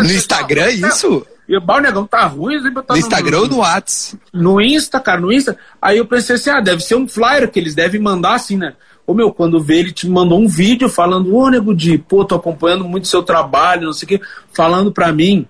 no 0.00 0.12
Instagram, 0.12 0.62
é 0.62 0.72
isso? 0.72 1.26
E 1.52 1.56
o 1.56 1.80
negão 1.80 2.06
tá 2.06 2.24
ruim. 2.26 2.58
Tá 2.72 2.94
no 2.94 2.98
Instagram 2.98 3.40
ou 3.40 3.48
no 3.48 3.58
WhatsApp? 3.58 4.22
No 4.32 4.60
Insta, 4.60 4.98
cara, 4.98 5.20
no 5.20 5.32
Insta. 5.32 5.58
Aí 5.80 5.98
eu 5.98 6.06
pensei 6.06 6.36
assim, 6.36 6.50
ah, 6.50 6.60
deve 6.60 6.82
ser 6.82 6.94
um 6.94 7.06
flyer 7.06 7.50
que 7.50 7.58
eles 7.58 7.74
devem 7.74 8.00
mandar 8.00 8.34
assim, 8.34 8.56
né? 8.56 8.74
Ô 9.06 9.12
meu, 9.12 9.32
quando 9.32 9.60
vê, 9.60 9.80
ele 9.80 9.92
te 9.92 10.08
mandou 10.08 10.40
um 10.40 10.48
vídeo 10.48 10.88
falando, 10.88 11.34
ô 11.34 11.50
nego 11.50 11.74
de, 11.74 11.98
pô, 11.98 12.24
tô 12.24 12.36
acompanhando 12.36 12.84
muito 12.84 13.08
seu 13.08 13.22
trabalho, 13.22 13.86
não 13.86 13.92
sei 13.92 14.06
o 14.06 14.08
quê, 14.08 14.20
falando 14.52 14.92
pra 14.92 15.12
mim 15.12 15.46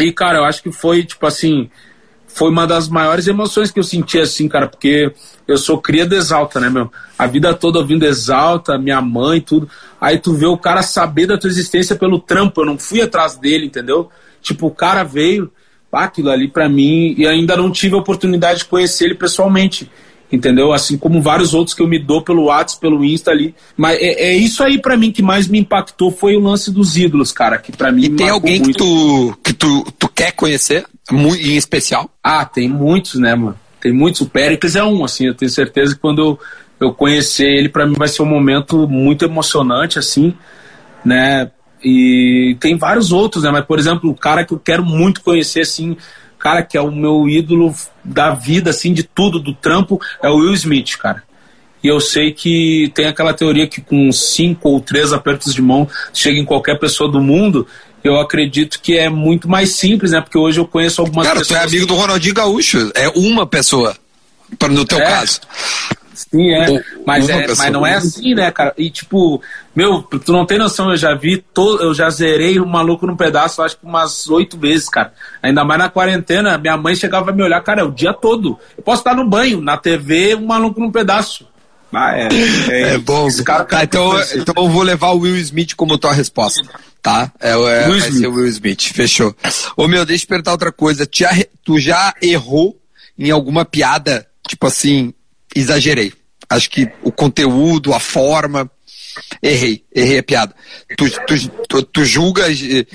e, 0.00 0.12
cara, 0.12 0.38
eu 0.38 0.44
acho 0.44 0.62
que 0.62 0.72
foi, 0.72 1.04
tipo 1.04 1.26
assim, 1.26 1.68
foi 2.26 2.48
uma 2.48 2.66
das 2.66 2.88
maiores 2.88 3.26
emoções 3.26 3.70
que 3.70 3.78
eu 3.78 3.84
senti, 3.84 4.18
assim, 4.18 4.48
cara, 4.48 4.66
porque 4.66 5.12
eu 5.46 5.58
sou 5.58 5.78
cria 5.78 6.06
de 6.06 6.16
Exalta, 6.16 6.58
né, 6.58 6.70
meu? 6.70 6.90
A 7.18 7.26
vida 7.26 7.52
toda 7.52 7.78
ouvindo 7.78 8.06
Exalta, 8.06 8.78
minha 8.78 9.00
mãe, 9.00 9.40
tudo. 9.40 9.68
Aí 10.00 10.18
tu 10.18 10.32
vê 10.34 10.46
o 10.46 10.56
cara 10.56 10.82
saber 10.82 11.26
da 11.26 11.38
tua 11.38 11.50
existência 11.50 11.94
pelo 11.94 12.18
trampo, 12.18 12.62
eu 12.62 12.66
não 12.66 12.78
fui 12.78 13.02
atrás 13.02 13.36
dele, 13.36 13.66
entendeu? 13.66 14.10
Tipo, 14.42 14.66
o 14.66 14.70
cara 14.70 15.02
veio, 15.04 15.50
aquilo 15.90 16.30
ali 16.30 16.48
para 16.48 16.68
mim, 16.68 17.14
e 17.16 17.26
ainda 17.26 17.56
não 17.56 17.70
tive 17.70 17.94
a 17.94 17.98
oportunidade 17.98 18.60
de 18.60 18.64
conhecer 18.66 19.06
ele 19.06 19.14
pessoalmente 19.14 19.90
entendeu? 20.32 20.72
Assim 20.72 20.96
como 20.96 21.20
vários 21.20 21.52
outros 21.52 21.74
que 21.76 21.82
eu 21.82 21.86
me 21.86 21.98
dou 21.98 22.22
pelo 22.22 22.44
WhatsApp, 22.44 22.80
pelo 22.80 23.04
Insta 23.04 23.30
ali. 23.30 23.54
Mas 23.76 23.98
é, 24.00 24.30
é 24.30 24.34
isso 24.34 24.64
aí 24.64 24.80
para 24.80 24.96
mim 24.96 25.12
que 25.12 25.22
mais 25.22 25.46
me 25.46 25.58
impactou 25.58 26.10
foi 26.10 26.34
o 26.34 26.40
lance 26.40 26.70
dos 26.70 26.96
ídolos, 26.96 27.30
cara, 27.30 27.58
que 27.58 27.70
para 27.70 27.92
mim 27.92 28.04
E 28.04 28.08
tem 28.08 28.30
alguém 28.30 28.60
muito. 28.60 28.72
que 28.72 28.78
tu 28.78 29.38
que 29.44 29.52
tu, 29.52 29.84
tu 29.98 30.08
quer 30.08 30.32
conhecer 30.32 30.86
em 31.10 31.56
especial? 31.56 32.10
Ah, 32.22 32.44
tem 32.44 32.68
muitos, 32.68 33.16
né, 33.16 33.34
mano? 33.34 33.58
Tem 33.80 33.92
muitos. 33.92 34.22
O 34.22 34.26
Péricles 34.26 34.74
é 34.74 34.82
um, 34.82 35.04
assim, 35.04 35.26
eu 35.26 35.34
tenho 35.34 35.50
certeza 35.50 35.94
que 35.94 36.00
quando 36.00 36.22
eu, 36.22 36.40
eu 36.80 36.94
conhecer 36.94 37.46
ele, 37.46 37.68
para 37.68 37.86
mim 37.86 37.94
vai 37.94 38.08
ser 38.08 38.22
um 38.22 38.26
momento 38.26 38.88
muito 38.88 39.24
emocionante, 39.24 39.98
assim, 39.98 40.32
né? 41.04 41.50
E 41.84 42.56
tem 42.60 42.76
vários 42.76 43.12
outros, 43.12 43.44
né? 43.44 43.50
Mas, 43.50 43.64
por 43.64 43.78
exemplo, 43.78 44.10
o 44.10 44.14
cara 44.14 44.44
que 44.44 44.52
eu 44.52 44.58
quero 44.58 44.84
muito 44.84 45.20
conhecer, 45.20 45.62
assim, 45.62 45.96
cara 46.42 46.62
que 46.62 46.76
é 46.76 46.80
o 46.80 46.90
meu 46.90 47.28
ídolo 47.28 47.72
da 48.04 48.34
vida, 48.34 48.70
assim, 48.70 48.92
de 48.92 49.04
tudo, 49.04 49.38
do 49.38 49.54
trampo, 49.54 50.00
é 50.20 50.28
o 50.28 50.36
Will 50.36 50.54
Smith, 50.54 50.96
cara. 50.98 51.22
E 51.82 51.88
eu 51.88 52.00
sei 52.00 52.32
que 52.32 52.90
tem 52.94 53.06
aquela 53.06 53.32
teoria 53.32 53.66
que 53.66 53.80
com 53.80 54.10
cinco 54.10 54.68
ou 54.68 54.80
três 54.80 55.12
apertos 55.12 55.54
de 55.54 55.62
mão 55.62 55.88
chega 56.12 56.38
em 56.38 56.44
qualquer 56.44 56.78
pessoa 56.78 57.10
do 57.10 57.20
mundo. 57.20 57.66
Eu 58.02 58.20
acredito 58.20 58.80
que 58.80 58.96
é 58.96 59.08
muito 59.08 59.48
mais 59.48 59.76
simples, 59.76 60.10
né? 60.10 60.20
Porque 60.20 60.38
hoje 60.38 60.58
eu 60.58 60.66
conheço 60.66 61.00
algumas 61.00 61.26
cara, 61.26 61.38
pessoas. 61.40 61.58
Cara, 61.58 61.68
tu 61.68 61.72
é 61.72 61.76
amigo 61.76 61.86
do 61.86 61.94
Ronaldinho 61.94 62.34
Gaúcho. 62.34 62.90
É 62.94 63.08
uma 63.08 63.46
pessoa, 63.46 63.96
no 64.68 64.84
teu 64.84 64.98
é. 64.98 65.04
caso. 65.04 65.40
Sim, 66.30 66.50
é. 66.54 66.82
Mas, 67.06 67.28
é, 67.28 67.46
mas 67.46 67.72
não 67.72 67.86
é 67.86 67.94
assim, 67.94 68.34
né, 68.34 68.50
cara? 68.50 68.72
E 68.76 68.90
tipo, 68.90 69.42
meu, 69.74 70.02
tu 70.02 70.32
não 70.32 70.46
tem 70.46 70.58
noção, 70.58 70.90
eu 70.90 70.96
já 70.96 71.14
vi, 71.14 71.38
todo, 71.38 71.82
eu 71.82 71.94
já 71.94 72.08
zerei 72.10 72.58
o 72.60 72.66
maluco 72.66 73.06
num 73.06 73.16
pedaço, 73.16 73.62
acho 73.62 73.76
que 73.76 73.84
umas 73.84 74.28
oito 74.28 74.58
vezes, 74.58 74.88
cara. 74.88 75.12
Ainda 75.42 75.64
mais 75.64 75.78
na 75.78 75.88
quarentena, 75.88 76.58
minha 76.58 76.76
mãe 76.76 76.94
chegava 76.94 77.30
a 77.30 77.34
me 77.34 77.42
olhar, 77.42 77.60
cara, 77.62 77.84
o 77.84 77.90
dia 77.90 78.12
todo. 78.12 78.58
Eu 78.76 78.82
posso 78.82 79.00
estar 79.00 79.14
no 79.14 79.28
banho, 79.28 79.60
na 79.60 79.76
TV, 79.76 80.34
um 80.34 80.46
maluco 80.46 80.80
num 80.80 80.90
pedaço. 80.90 81.46
Ah, 81.92 82.16
é. 82.16 82.28
É, 82.70 82.94
é 82.94 82.98
bom. 82.98 83.28
Cara, 83.44 83.64
tá, 83.64 83.84
então, 83.84 84.12
então 84.34 84.54
eu 84.56 84.68
vou 84.70 84.82
levar 84.82 85.10
o 85.10 85.18
Will 85.18 85.36
Smith 85.36 85.74
como 85.74 85.98
tua 85.98 86.12
resposta. 86.12 86.62
Tá? 87.02 87.30
É, 87.38 87.50
é 87.50 87.56
Will 87.56 87.98
vai 87.98 88.08
Smith. 88.08 88.20
ser 88.20 88.26
o 88.28 88.34
Will 88.34 88.46
Smith. 88.46 88.82
Fechou. 88.94 89.36
Ô 89.76 89.86
meu, 89.86 90.06
deixa 90.06 90.24
eu 90.24 90.28
perguntar 90.28 90.52
outra 90.52 90.72
coisa. 90.72 91.06
Tu 91.62 91.78
já 91.78 92.14
errou 92.22 92.78
em 93.18 93.30
alguma 93.30 93.64
piada, 93.64 94.26
tipo 94.48 94.66
assim, 94.66 95.12
exagerei. 95.54 96.12
Acho 96.48 96.70
que 96.70 96.90
o 97.02 97.10
conteúdo, 97.10 97.94
a 97.94 98.00
forma. 98.00 98.70
Errei, 99.42 99.84
errei 99.94 100.18
a 100.18 100.22
piada. 100.22 100.54
Tu, 100.96 101.10
tu, 101.26 101.48
tu, 101.68 101.82
tu 101.82 102.04
julgas 102.04 102.58
e, 102.60 102.86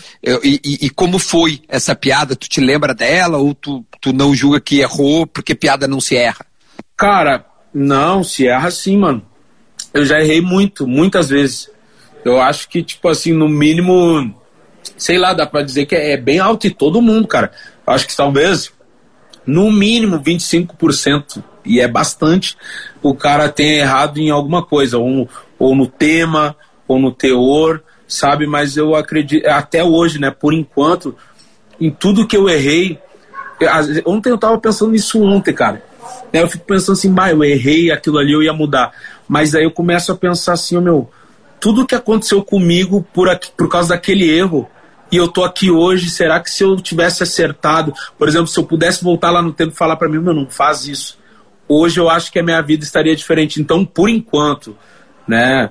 e, 0.44 0.60
e, 0.86 0.90
como 0.90 1.20
foi 1.20 1.62
essa 1.68 1.96
piada? 1.96 2.36
Tu 2.36 2.50
te 2.50 2.60
lembra 2.60 2.94
dela 2.94 3.38
ou 3.38 3.54
tu, 3.54 3.86
tu 4.02 4.12
não 4.12 4.34
julga 4.34 4.60
que 4.60 4.80
errou 4.80 5.28
porque 5.28 5.54
piada 5.54 5.88
não 5.88 6.02
se 6.02 6.16
erra? 6.16 6.46
Cara, 6.96 7.46
não, 7.74 8.24
se 8.24 8.48
erra 8.48 8.72
sim, 8.72 8.98
mano. 8.98 9.24
Eu 9.94 10.06
já 10.06 10.20
errei 10.20 10.42
muito, 10.42 10.88
muitas 10.88 11.30
vezes. 11.30 11.70
Eu 12.26 12.42
acho 12.42 12.68
que, 12.68 12.82
tipo 12.84 13.08
assim, 13.08 13.32
no 13.32 13.48
mínimo, 13.48 14.36
sei 14.98 15.18
lá, 15.18 15.34
dá 15.34 15.46
pra 15.46 15.62
dizer 15.62 15.86
que 15.86 15.96
é 15.96 16.18
bem 16.18 16.40
alto 16.40 16.66
e 16.66 16.72
todo 16.72 17.02
mundo, 17.02 17.28
cara. 17.28 17.52
Eu 17.86 17.94
acho 17.94 18.08
que 18.08 18.16
talvez, 18.16 18.72
no 19.48 19.72
mínimo, 19.72 20.20
25%, 20.20 21.42
e 21.66 21.80
é 21.80 21.88
bastante, 21.88 22.58
o 23.02 23.16
cara 23.16 23.48
tenha 23.48 23.80
errado 23.80 24.18
em 24.18 24.30
alguma 24.30 24.62
coisa, 24.62 24.98
ou, 24.98 25.28
ou 25.58 25.74
no 25.74 25.88
tema, 25.88 26.56
ou 26.88 27.00
no 27.00 27.12
teor, 27.12 27.82
sabe? 28.08 28.46
Mas 28.46 28.76
eu 28.76 28.94
acredito, 28.94 29.48
até 29.48 29.84
hoje, 29.84 30.20
né, 30.20 30.30
por 30.30 30.54
enquanto, 30.54 31.16
em 31.80 31.90
tudo 31.90 32.28
que 32.28 32.36
eu 32.36 32.50
errei, 32.50 33.00
ontem 34.06 34.30
eu 34.30 34.38
tava 34.38 34.60
pensando 34.60 34.92
nisso 34.92 35.22
ontem, 35.24 35.54
cara. 35.54 35.82
Né, 36.32 36.42
eu 36.42 36.50
fico 36.50 36.66
pensando 36.66 36.94
assim, 36.94 37.12
bah, 37.12 37.32
eu 37.32 37.44
errei 37.44 37.90
aquilo 37.90 38.18
ali, 38.18 38.34
eu 38.34 38.44
ia 38.44 38.54
mudar. 38.54 38.92
Mas 39.28 39.56
aí 39.56 39.64
eu 39.64 39.72
começo 39.72 40.12
a 40.12 40.16
pensar 40.16 40.54
assim, 40.54 40.80
meu, 40.80 41.10
tudo 41.60 41.86
que 41.86 41.96
aconteceu 41.96 42.44
comigo 42.44 43.06
por, 43.14 43.30
aqui, 43.30 43.50
por 43.56 43.70
causa 43.70 43.90
daquele 43.90 44.30
erro, 44.30 44.70
e 45.12 45.18
eu 45.18 45.28
tô 45.28 45.44
aqui 45.44 45.72
hoje, 45.72 46.10
será 46.10 46.40
que 46.40 46.50
se 46.50 46.64
eu 46.64 46.76
tivesse 46.78 47.24
acertado, 47.24 47.94
por 48.18 48.28
exemplo, 48.28 48.48
se 48.48 48.60
eu 48.60 48.64
pudesse 48.64 49.04
voltar 49.04 49.32
lá 49.32 49.42
no 49.42 49.54
tempo 49.54 49.74
e 49.74 49.78
falar 49.78 49.96
para 49.96 50.10
mim, 50.10 50.20
meu, 50.20 50.34
não 50.34 50.50
faz 50.50 50.88
isso. 50.88 51.18
Hoje 51.68 52.00
eu 52.00 52.10
acho 52.10 52.32
que 52.32 52.40
a 52.40 52.44
minha 52.44 52.62
vida 52.62 52.84
estaria 52.84 53.16
diferente. 53.16 53.62
Então, 53.62 53.86
por 53.86 54.10
enquanto, 54.10 54.76
né, 55.28 55.70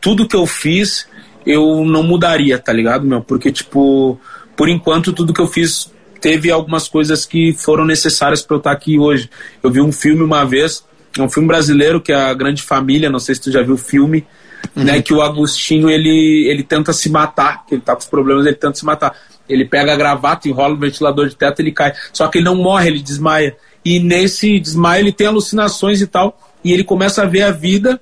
tudo 0.00 0.26
que 0.26 0.36
eu 0.36 0.46
fiz, 0.46 1.06
eu 1.46 1.84
não 1.84 2.02
mudaria, 2.02 2.58
tá 2.58 2.72
ligado, 2.72 3.06
meu? 3.06 3.20
Porque, 3.22 3.52
tipo, 3.52 4.20
por 4.56 4.68
enquanto, 4.68 5.12
tudo 5.12 5.32
que 5.32 5.40
eu 5.40 5.46
fiz 5.46 5.92
teve 6.20 6.50
algumas 6.50 6.88
coisas 6.88 7.26
que 7.26 7.52
foram 7.52 7.84
necessárias 7.84 8.42
para 8.42 8.54
eu 8.54 8.58
estar 8.58 8.72
aqui 8.72 8.98
hoje. 8.98 9.28
Eu 9.62 9.70
vi 9.70 9.80
um 9.80 9.92
filme 9.92 10.22
uma 10.22 10.44
vez, 10.44 10.84
é 11.18 11.22
um 11.22 11.28
filme 11.28 11.48
brasileiro 11.48 12.00
que 12.00 12.12
é 12.12 12.16
a 12.16 12.32
Grande 12.32 12.62
Família, 12.62 13.10
não 13.10 13.18
sei 13.18 13.34
se 13.34 13.40
tu 13.42 13.50
já 13.50 13.62
viu 13.62 13.74
o 13.74 13.78
filme, 13.78 14.24
uhum. 14.76 14.84
né, 14.84 15.02
que 15.02 15.12
o 15.12 15.22
Agostinho 15.22 15.88
ele, 15.88 16.46
ele 16.48 16.62
tenta 16.62 16.92
se 16.92 17.08
matar, 17.10 17.64
que 17.66 17.74
ele 17.74 17.82
tá 17.82 17.94
com 17.94 18.00
os 18.00 18.06
problemas, 18.06 18.46
ele 18.46 18.56
tenta 18.56 18.74
se 18.74 18.84
matar. 18.84 19.16
Ele 19.48 19.64
pega 19.64 19.92
a 19.92 19.96
gravata, 19.96 20.48
enrola 20.48 20.74
o 20.74 20.78
ventilador 20.78 21.28
de 21.28 21.36
teto, 21.36 21.60
ele 21.60 21.72
cai. 21.72 21.92
Só 22.12 22.28
que 22.28 22.38
ele 22.38 22.44
não 22.44 22.56
morre, 22.56 22.88
ele 22.88 23.02
desmaia. 23.02 23.56
E 23.84 23.98
nesse 23.98 24.58
desmaio 24.58 25.02
ele 25.02 25.12
tem 25.12 25.26
alucinações 25.26 26.00
e 26.00 26.06
tal, 26.06 26.38
e 26.64 26.72
ele 26.72 26.84
começa 26.84 27.22
a 27.22 27.26
ver 27.26 27.42
a 27.42 27.50
vida 27.50 28.00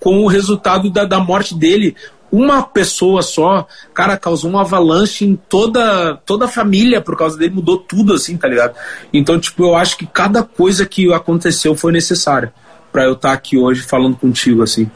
com 0.00 0.18
o 0.20 0.26
resultado 0.26 0.90
da, 0.90 1.04
da 1.04 1.20
morte 1.20 1.54
dele 1.54 1.94
uma 2.32 2.62
pessoa 2.62 3.20
só, 3.20 3.66
cara, 3.92 4.16
causou 4.16 4.48
uma 4.48 4.62
avalanche 4.62 5.22
em 5.22 5.36
toda, 5.36 6.16
toda 6.24 6.46
a 6.46 6.48
família 6.48 7.02
por 7.02 7.14
causa 7.14 7.36
dele, 7.36 7.54
mudou 7.54 7.76
tudo 7.76 8.14
assim, 8.14 8.38
tá 8.38 8.48
ligado? 8.48 8.74
Então, 9.12 9.38
tipo, 9.38 9.62
eu 9.62 9.76
acho 9.76 9.98
que 9.98 10.06
cada 10.06 10.42
coisa 10.42 10.86
que 10.86 11.12
aconteceu 11.12 11.76
foi 11.76 11.92
necessária 11.92 12.52
para 12.90 13.04
eu 13.04 13.12
estar 13.12 13.28
tá 13.28 13.34
aqui 13.34 13.58
hoje 13.58 13.82
falando 13.82 14.16
contigo, 14.16 14.62
assim. 14.62 14.90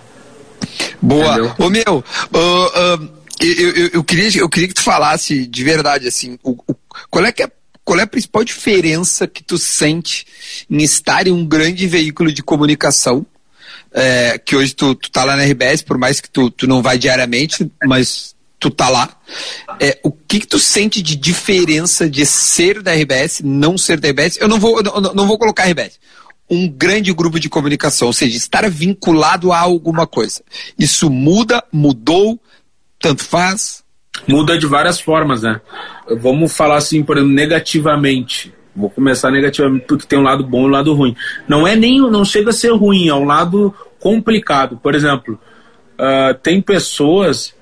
Boa. 1.00 1.32
Entendeu? 1.32 1.54
Ô 1.58 1.70
meu, 1.70 2.04
uh, 2.34 3.02
uh, 3.02 3.10
eu, 3.40 3.70
eu, 3.70 3.90
eu, 3.94 4.04
queria, 4.04 4.40
eu 4.40 4.48
queria 4.48 4.68
que 4.68 4.74
tu 4.74 4.82
falasse 4.82 5.46
de 5.46 5.64
verdade, 5.64 6.08
assim, 6.08 6.38
o, 6.42 6.52
o, 6.52 6.74
qual 7.10 7.24
é 7.24 7.32
que 7.32 7.42
é 7.42 7.50
qual 7.84 8.00
é 8.00 8.02
a 8.02 8.06
principal 8.06 8.42
diferença 8.42 9.28
que 9.28 9.44
tu 9.44 9.56
sente 9.56 10.26
em 10.68 10.82
estar 10.82 11.28
em 11.28 11.30
um 11.30 11.46
grande 11.46 11.86
veículo 11.86 12.32
de 12.32 12.42
comunicação 12.42 13.24
é, 13.92 14.38
que 14.38 14.56
hoje 14.56 14.74
tu, 14.74 14.94
tu 14.94 15.10
tá 15.10 15.24
lá 15.24 15.36
na 15.36 15.44
RBS, 15.44 15.82
por 15.82 15.96
mais 15.96 16.20
que 16.20 16.28
tu, 16.28 16.50
tu 16.50 16.66
não 16.66 16.82
vai 16.82 16.98
diariamente, 16.98 17.70
mas 17.86 18.34
tu 18.58 18.70
tá 18.70 18.88
lá. 18.88 19.08
É, 19.80 19.98
o 20.02 20.10
que, 20.10 20.40
que 20.40 20.46
tu 20.46 20.58
sente 20.58 21.00
de 21.00 21.16
diferença 21.16 22.08
de 22.08 22.26
ser 22.26 22.82
da 22.82 22.92
RBS, 22.92 23.40
não 23.42 23.78
ser 23.78 24.00
da 24.00 24.08
RBS? 24.08 24.36
Eu 24.38 24.48
não 24.48 24.58
vou, 24.58 24.82
não, 24.82 25.14
não 25.14 25.26
vou 25.26 25.38
colocar 25.38 25.64
RBS. 25.64 25.98
Um 26.48 26.68
grande 26.68 27.12
grupo 27.12 27.40
de 27.40 27.48
comunicação, 27.48 28.06
ou 28.06 28.12
seja, 28.12 28.37
estar 28.37 28.68
vinculado 28.70 29.52
a 29.52 29.59
alguma 29.59 30.06
coisa. 30.06 30.42
Isso 30.78 31.11
muda, 31.11 31.62
mudou, 31.72 32.38
tanto 33.00 33.24
faz? 33.24 33.85
Muda 34.28 34.59
de 34.59 34.66
várias 34.66 35.00
formas, 35.00 35.42
né? 35.42 35.61
Vamos 36.20 36.56
falar 36.56 36.76
assim, 36.76 37.02
por 37.02 37.16
exemplo, 37.16 37.35
negativamente. 37.35 38.54
Vou 38.74 38.90
começar 38.90 39.30
negativamente 39.30 39.87
porque 39.87 40.06
tem 40.06 40.18
um 40.18 40.22
lado 40.22 40.44
bom 40.44 40.62
e 40.62 40.66
um 40.66 40.70
lado 40.70 40.94
ruim. 40.94 41.16
Não 41.48 41.66
é 41.66 41.74
nem, 41.74 41.98
não 41.98 42.24
chega 42.24 42.50
a 42.50 42.52
ser 42.52 42.72
ruim, 42.72 43.09
é 43.09 43.14
um 43.14 43.24
lado 43.24 43.74
complicado. 43.98 44.76
Por 44.76 44.94
exemplo, 44.94 45.38
uh, 45.98 46.35
tem 46.42 46.61
pessoas 46.61 47.54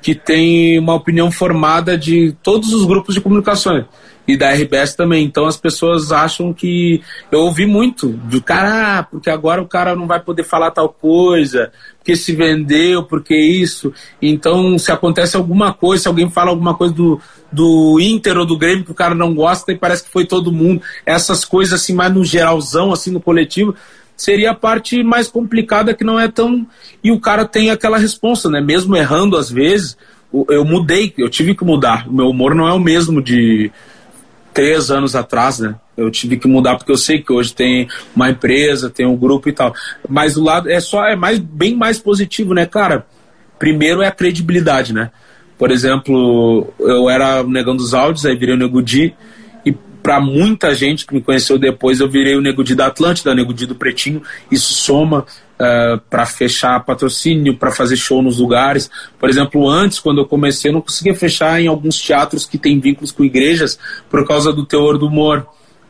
que 0.00 0.14
têm 0.14 0.78
uma 0.78 0.94
opinião 0.94 1.30
formada 1.30 1.96
de 1.96 2.36
todos 2.42 2.72
os 2.72 2.84
grupos 2.84 3.14
de 3.14 3.20
comunicação 3.20 3.84
e 4.26 4.36
da 4.36 4.52
RBS 4.52 4.94
também. 4.94 5.24
Então 5.24 5.46
as 5.46 5.56
pessoas 5.56 6.10
acham 6.12 6.52
que. 6.52 7.02
Eu 7.30 7.40
ouvi 7.40 7.66
muito 7.66 8.08
do 8.08 8.42
cara, 8.42 8.98
ah, 8.98 9.02
porque 9.02 9.30
agora 9.30 9.62
o 9.62 9.68
cara 9.68 9.94
não 9.94 10.06
vai 10.06 10.20
poder 10.20 10.44
falar 10.44 10.70
tal 10.70 10.88
coisa, 10.88 11.70
porque 11.98 12.16
se 12.16 12.34
vendeu, 12.34 13.04
porque 13.04 13.36
isso. 13.36 13.92
Então, 14.20 14.78
se 14.78 14.90
acontece 14.90 15.36
alguma 15.36 15.72
coisa, 15.72 16.02
se 16.02 16.08
alguém 16.08 16.30
fala 16.30 16.50
alguma 16.50 16.74
coisa 16.74 16.94
do, 16.94 17.20
do 17.52 17.98
Inter 18.00 18.38
ou 18.38 18.46
do 18.46 18.58
Grêmio 18.58 18.84
que 18.84 18.92
o 18.92 18.94
cara 18.94 19.14
não 19.14 19.34
gosta, 19.34 19.72
e 19.72 19.78
parece 19.78 20.04
que 20.04 20.10
foi 20.10 20.24
todo 20.24 20.52
mundo. 20.52 20.82
Essas 21.04 21.44
coisas 21.44 21.80
assim, 21.80 21.94
mais 21.94 22.12
no 22.12 22.24
geralzão, 22.24 22.92
assim, 22.92 23.10
no 23.10 23.20
coletivo. 23.20 23.74
Seria 24.16 24.52
a 24.52 24.54
parte 24.54 25.02
mais 25.02 25.26
complicada 25.26 25.92
que 25.92 26.04
não 26.04 26.20
é 26.20 26.28
tão. 26.28 26.64
E 27.02 27.10
o 27.10 27.18
cara 27.18 27.44
tem 27.44 27.70
aquela 27.70 27.98
resposta, 27.98 28.48
né? 28.48 28.60
Mesmo 28.60 28.94
errando 28.94 29.36
às 29.36 29.50
vezes, 29.50 29.96
eu 30.48 30.64
mudei, 30.64 31.12
eu 31.18 31.28
tive 31.28 31.54
que 31.54 31.64
mudar. 31.64 32.08
O 32.08 32.12
meu 32.12 32.28
humor 32.28 32.54
não 32.54 32.68
é 32.68 32.72
o 32.72 32.78
mesmo 32.78 33.20
de, 33.20 33.72
três 34.54 34.90
anos 34.90 35.16
atrás, 35.16 35.58
né? 35.58 35.74
Eu 35.96 36.10
tive 36.10 36.36
que 36.36 36.46
mudar 36.46 36.76
porque 36.76 36.92
eu 36.92 36.96
sei 36.96 37.20
que 37.20 37.32
hoje 37.32 37.52
tem 37.52 37.88
uma 38.14 38.30
empresa, 38.30 38.88
tem 38.88 39.04
um 39.04 39.16
grupo 39.16 39.48
e 39.48 39.52
tal. 39.52 39.74
Mas 40.08 40.36
o 40.36 40.44
lado 40.44 40.70
é 40.70 40.80
só 40.80 41.04
é 41.04 41.16
mais 41.16 41.40
bem 41.40 41.74
mais 41.74 41.98
positivo, 41.98 42.54
né, 42.54 42.64
cara? 42.64 43.04
Primeiro 43.58 44.00
é 44.00 44.06
a 44.06 44.12
credibilidade, 44.12 44.94
né? 44.94 45.10
Por 45.58 45.70
exemplo, 45.70 46.72
eu 46.78 47.10
era 47.10 47.42
o 47.42 47.50
negão 47.50 47.76
dos 47.76 47.94
áudios, 47.94 48.24
aí 48.24 48.36
virei 48.36 48.54
o 48.54 48.58
Nego 48.58 48.82
Di, 48.82 49.14
e 49.64 49.72
para 50.02 50.20
muita 50.20 50.74
gente 50.74 51.06
que 51.06 51.14
me 51.14 51.20
conheceu 51.20 51.58
depois, 51.58 52.00
eu 52.00 52.08
virei 52.08 52.36
o 52.36 52.40
Nego 52.40 52.64
Di 52.64 52.74
da 52.74 52.86
Atlântida, 52.86 53.30
o 53.30 53.34
Nego 53.34 53.54
Di 53.54 53.66
do 53.66 53.74
Pretinho. 53.74 54.22
Isso 54.50 54.74
soma 54.74 55.24
uh, 55.58 55.62
eh, 55.62 56.00
para 56.10 56.26
fechar 56.26 56.84
patrocínio, 56.84 57.56
para 57.56 57.70
fazer 57.70 57.96
show 57.96 58.22
nos 58.22 58.38
lugares. 58.38 58.90
Por 59.18 59.28
exemplo, 59.28 59.68
antes, 59.68 59.98
quando 59.98 60.20
eu 60.20 60.26
comecei, 60.26 60.70
eu 60.70 60.74
não 60.74 60.80
conseguia 60.80 61.14
fechar 61.14 61.60
em 61.60 61.66
alguns 61.66 61.98
teatros 62.00 62.46
que 62.46 62.58
têm 62.58 62.80
vínculos 62.80 63.12
com 63.12 63.24
igrejas 63.24 63.78
por 64.10 64.26
causa 64.26 64.52
do 64.52 64.64
teor 64.64 64.98
do 64.98 65.06
humor. 65.06 65.46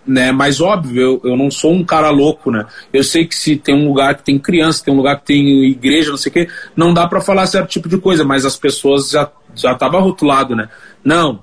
Né, 0.07 0.31
mas 0.33 0.61
óbvio, 0.61 1.01
eu, 1.01 1.21
eu 1.25 1.35
não 1.35 1.51
sou 1.51 1.73
um 1.73 1.83
cara 1.83 2.11
louco, 2.11 2.51
né? 2.51 2.67
Eu 2.93 3.03
sei 3.03 3.27
que 3.27 3.35
se 3.35 3.57
tem 3.57 3.75
um 3.75 3.89
lugar 3.89 4.15
que 4.15 4.23
tem 4.23 4.39
criança, 4.39 4.85
tem 4.85 4.93
um 4.93 4.99
lugar 4.99 5.19
que 5.19 5.25
tem 5.25 5.65
igreja, 5.65 6.11
não 6.11 6.19
sei 6.19 6.29
o 6.29 6.33
quê, 6.35 6.49
não 6.77 6.93
dá 6.93 7.09
para 7.09 7.23
falar 7.23 7.47
certo 7.47 7.71
tipo 7.71 7.89
de 7.89 7.97
coisa, 7.97 8.23
mas 8.23 8.45
as 8.45 8.55
pessoas 8.55 9.09
já 9.09 9.31
já 9.55 9.75
tava 9.75 9.99
rotulado, 10.01 10.55
né? 10.55 10.69
Não, 11.03 11.43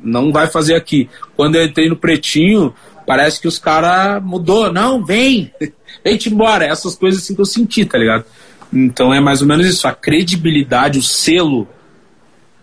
não 0.00 0.32
vai 0.32 0.46
fazer 0.46 0.74
aqui. 0.74 1.08
Quando 1.34 1.56
eu 1.56 1.64
entrei 1.64 1.88
no 1.88 1.96
Pretinho, 1.96 2.72
parece 3.06 3.40
que 3.40 3.48
os 3.48 3.58
caras 3.58 4.22
mudou. 4.22 4.72
Não, 4.72 5.04
vem, 5.04 5.52
vem-te 6.04 6.30
embora. 6.30 6.64
Essas 6.66 6.94
coisas 6.94 7.22
assim 7.22 7.34
que 7.34 7.40
eu 7.40 7.46
senti, 7.46 7.84
tá 7.84 7.98
ligado? 7.98 8.24
Então 8.72 9.14
é 9.14 9.20
mais 9.20 9.40
ou 9.40 9.48
menos 9.48 9.66
isso. 9.66 9.86
A 9.86 9.92
credibilidade, 9.92 10.98
o 10.98 11.02
selo 11.02 11.68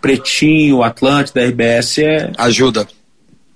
Pretinho, 0.02 0.84
Atlântida, 0.84 1.46
RBS 1.46 2.00
é. 2.00 2.32
Ajuda. 2.38 2.88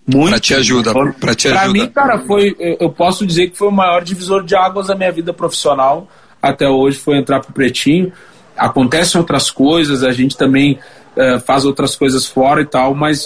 Muito. 0.06 0.30
Pra 0.30 0.40
te 0.40 0.54
ajuda. 0.54 0.94
Pra, 1.20 1.36
te 1.36 1.50
pra 1.50 1.62
ajuda. 1.64 1.80
mim, 1.80 1.88
cara, 1.90 2.20
foi. 2.20 2.56
Eu 2.58 2.90
posso 2.90 3.26
dizer 3.26 3.50
que 3.50 3.58
foi 3.58 3.68
o 3.68 3.72
maior 3.72 4.04
divisor 4.04 4.44
de 4.44 4.56
águas 4.56 4.88
da 4.88 4.96
minha 4.96 5.12
vida 5.12 5.34
profissional 5.34 6.08
até 6.42 6.68
hoje 6.68 6.98
foi 6.98 7.18
entrar 7.18 7.40
pro 7.42 7.54
Pretinho. 7.54 8.12
Acontecem 8.56 9.20
outras 9.20 9.52
coisas, 9.52 10.04
a 10.04 10.12
gente 10.12 10.38
também 10.38 10.80
uh, 11.16 11.40
faz 11.42 11.66
outras 11.66 11.96
coisas 11.96 12.26
fora 12.26 12.62
e 12.62 12.66
tal, 12.66 12.96
mas 12.96 13.26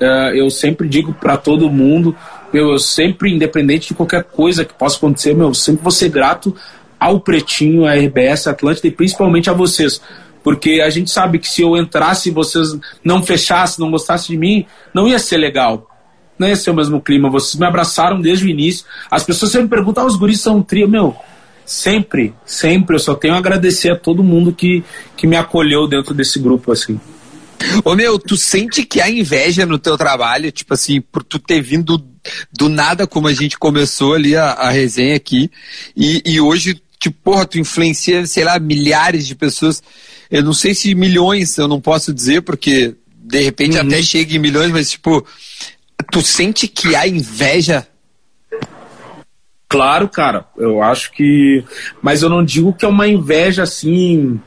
uh, 0.00 0.34
eu 0.34 0.50
sempre 0.50 0.88
digo 0.88 1.12
para 1.12 1.36
todo 1.36 1.70
mundo 1.70 2.16
eu 2.52 2.78
sempre, 2.78 3.32
independente 3.32 3.88
de 3.88 3.94
qualquer 3.94 4.24
coisa 4.24 4.64
que 4.64 4.74
possa 4.74 4.96
acontecer, 4.96 5.34
meu, 5.34 5.52
sempre 5.54 5.82
vou 5.82 5.90
ser 5.90 6.08
grato 6.08 6.54
ao 6.98 7.20
Pretinho, 7.20 7.84
à 7.84 7.94
RBS 7.94 8.46
Atlântida 8.46 8.88
e 8.88 8.90
principalmente 8.90 9.50
a 9.50 9.52
vocês. 9.52 10.00
Porque 10.42 10.80
a 10.80 10.90
gente 10.90 11.10
sabe 11.10 11.38
que 11.38 11.48
se 11.48 11.62
eu 11.62 11.76
entrasse 11.76 12.28
e 12.28 12.32
vocês 12.32 12.68
não 13.04 13.22
fechassem, 13.22 13.84
não 13.84 13.90
gostassem 13.90 14.34
de 14.34 14.38
mim, 14.38 14.66
não 14.94 15.08
ia 15.08 15.18
ser 15.18 15.38
legal. 15.38 15.90
Não 16.38 16.46
ia 16.46 16.56
ser 16.56 16.70
o 16.70 16.74
mesmo 16.74 17.00
clima. 17.00 17.30
Vocês 17.30 17.58
me 17.58 17.66
abraçaram 17.66 18.20
desde 18.20 18.44
o 18.44 18.48
início. 18.48 18.84
As 19.10 19.24
pessoas 19.24 19.52
sempre 19.52 19.68
perguntam, 19.68 20.04
ah, 20.04 20.06
os 20.06 20.16
guris 20.16 20.40
são 20.40 20.58
um 20.58 20.62
trio. 20.62 20.88
Meu, 20.88 21.16
sempre, 21.64 22.32
sempre. 22.44 22.94
Eu 22.94 23.00
só 23.00 23.14
tenho 23.14 23.34
a 23.34 23.38
agradecer 23.38 23.90
a 23.90 23.96
todo 23.96 24.22
mundo 24.22 24.52
que, 24.52 24.84
que 25.16 25.26
me 25.26 25.36
acolheu 25.36 25.88
dentro 25.88 26.14
desse 26.14 26.38
grupo, 26.38 26.70
assim. 26.70 27.00
Ô 27.84 27.94
meu, 27.94 28.18
tu 28.18 28.36
sente 28.36 28.84
que 28.84 29.00
há 29.00 29.10
inveja 29.10 29.66
no 29.66 29.78
teu 29.78 29.96
trabalho, 29.96 30.52
tipo 30.52 30.74
assim, 30.74 31.00
por 31.00 31.22
tu 31.22 31.38
ter 31.38 31.60
vindo 31.60 31.98
do 32.52 32.68
nada 32.68 33.06
como 33.06 33.28
a 33.28 33.32
gente 33.32 33.58
começou 33.58 34.14
ali 34.14 34.36
a, 34.36 34.50
a 34.52 34.70
resenha 34.70 35.16
aqui, 35.16 35.50
e, 35.96 36.22
e 36.24 36.40
hoje, 36.40 36.80
tipo, 36.98 37.16
porra, 37.22 37.46
tu 37.46 37.58
influencia, 37.58 38.26
sei 38.26 38.44
lá, 38.44 38.58
milhares 38.58 39.26
de 39.26 39.34
pessoas 39.34 39.82
eu 40.30 40.42
não 40.42 40.52
sei 40.52 40.74
se 40.74 40.94
milhões, 40.94 41.56
eu 41.56 41.68
não 41.68 41.80
posso 41.80 42.12
dizer, 42.12 42.42
porque 42.42 42.94
de 43.08 43.40
repente 43.40 43.76
uhum. 43.76 43.86
até 43.86 44.02
chega 44.02 44.34
em 44.34 44.38
milhões, 44.38 44.70
mas 44.70 44.90
tipo, 44.90 45.24
tu 46.10 46.20
sente 46.20 46.66
que 46.66 46.94
há 46.94 47.06
inveja? 47.06 47.86
Claro, 49.68 50.08
cara, 50.08 50.46
eu 50.56 50.82
acho 50.82 51.12
que. 51.12 51.64
Mas 52.00 52.22
eu 52.22 52.28
não 52.28 52.44
digo 52.44 52.72
que 52.72 52.84
é 52.84 52.88
uma 52.88 53.08
inveja 53.08 53.64
assim. 53.64 54.40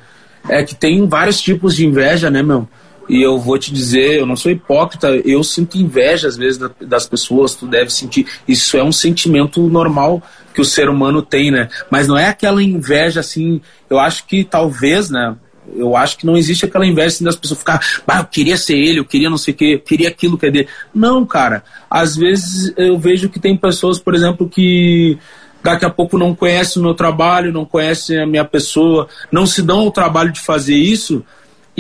É 0.48 0.64
que 0.64 0.74
tem 0.74 1.06
vários 1.08 1.42
tipos 1.42 1.76
de 1.76 1.86
inveja, 1.86 2.30
né, 2.30 2.42
meu? 2.42 2.68
E 3.10 3.22
eu 3.22 3.40
vou 3.40 3.58
te 3.58 3.74
dizer, 3.74 4.20
eu 4.20 4.26
não 4.26 4.36
sou 4.36 4.52
hipócrita, 4.52 5.10
eu 5.26 5.44
sinto 5.44 5.78
inveja 5.78 6.28
às 6.28 6.38
vezes 6.38 6.62
das 6.80 7.08
pessoas, 7.08 7.56
tu 7.56 7.66
deve 7.66 7.90
sentir. 7.90 8.28
Isso 8.48 8.78
é 8.78 8.84
um 8.84 8.92
sentimento 8.92 9.68
normal 9.68 10.22
que 10.54 10.62
o 10.62 10.66
ser 10.66 10.90
humano 10.90 11.22
tem, 11.22 11.50
né? 11.50 11.70
Mas 11.90 12.08
não 12.08 12.18
é 12.18 12.28
aquela 12.28 12.62
inveja 12.62 13.20
assim, 13.20 13.62
eu 13.90 13.98
acho 13.98 14.26
que 14.26 14.44
talvez, 14.44 15.10
né? 15.10 15.36
eu 15.76 15.96
acho 15.96 16.18
que 16.18 16.26
não 16.26 16.38
existe 16.38 16.66
aquela 16.66 16.86
inveja 16.86 17.08
assim, 17.08 17.24
das 17.24 17.36
pessoas 17.36 17.60
ficar, 17.60 17.80
ah, 18.08 18.20
eu 18.20 18.26
queria 18.26 18.58
ser 18.58 18.76
ele, 18.76 19.00
eu 19.00 19.06
queria 19.06 19.30
não 19.30 19.38
sei 19.38 19.54
o 19.54 19.58
quê, 19.58 19.74
eu 19.76 19.80
queria 19.80 20.10
aquilo 20.10 20.38
que 20.38 20.46
é 20.46 20.52
dele. 20.52 20.68
Não, 20.94 21.26
cara. 21.26 21.64
Às 21.90 22.16
vezes 22.16 22.74
eu 22.78 22.98
vejo 22.98 23.30
que 23.30 23.40
tem 23.40 23.56
pessoas, 23.56 24.00
por 24.00 24.16
exemplo, 24.16 24.50
que 24.50 25.18
daqui 25.64 25.86
a 25.86 25.90
pouco 25.90 26.18
não 26.18 26.34
conhecem 26.34 26.82
o 26.82 26.86
meu 26.86 26.94
trabalho, 26.94 27.52
não 27.52 27.66
conhecem 27.66 28.22
a 28.22 28.26
minha 28.26 28.46
pessoa, 28.46 29.08
não 29.32 29.46
se 29.46 29.62
dão 29.62 29.86
o 29.86 29.92
trabalho 29.92 30.32
de 30.32 30.40
fazer 30.40 30.76
isso 30.76 31.24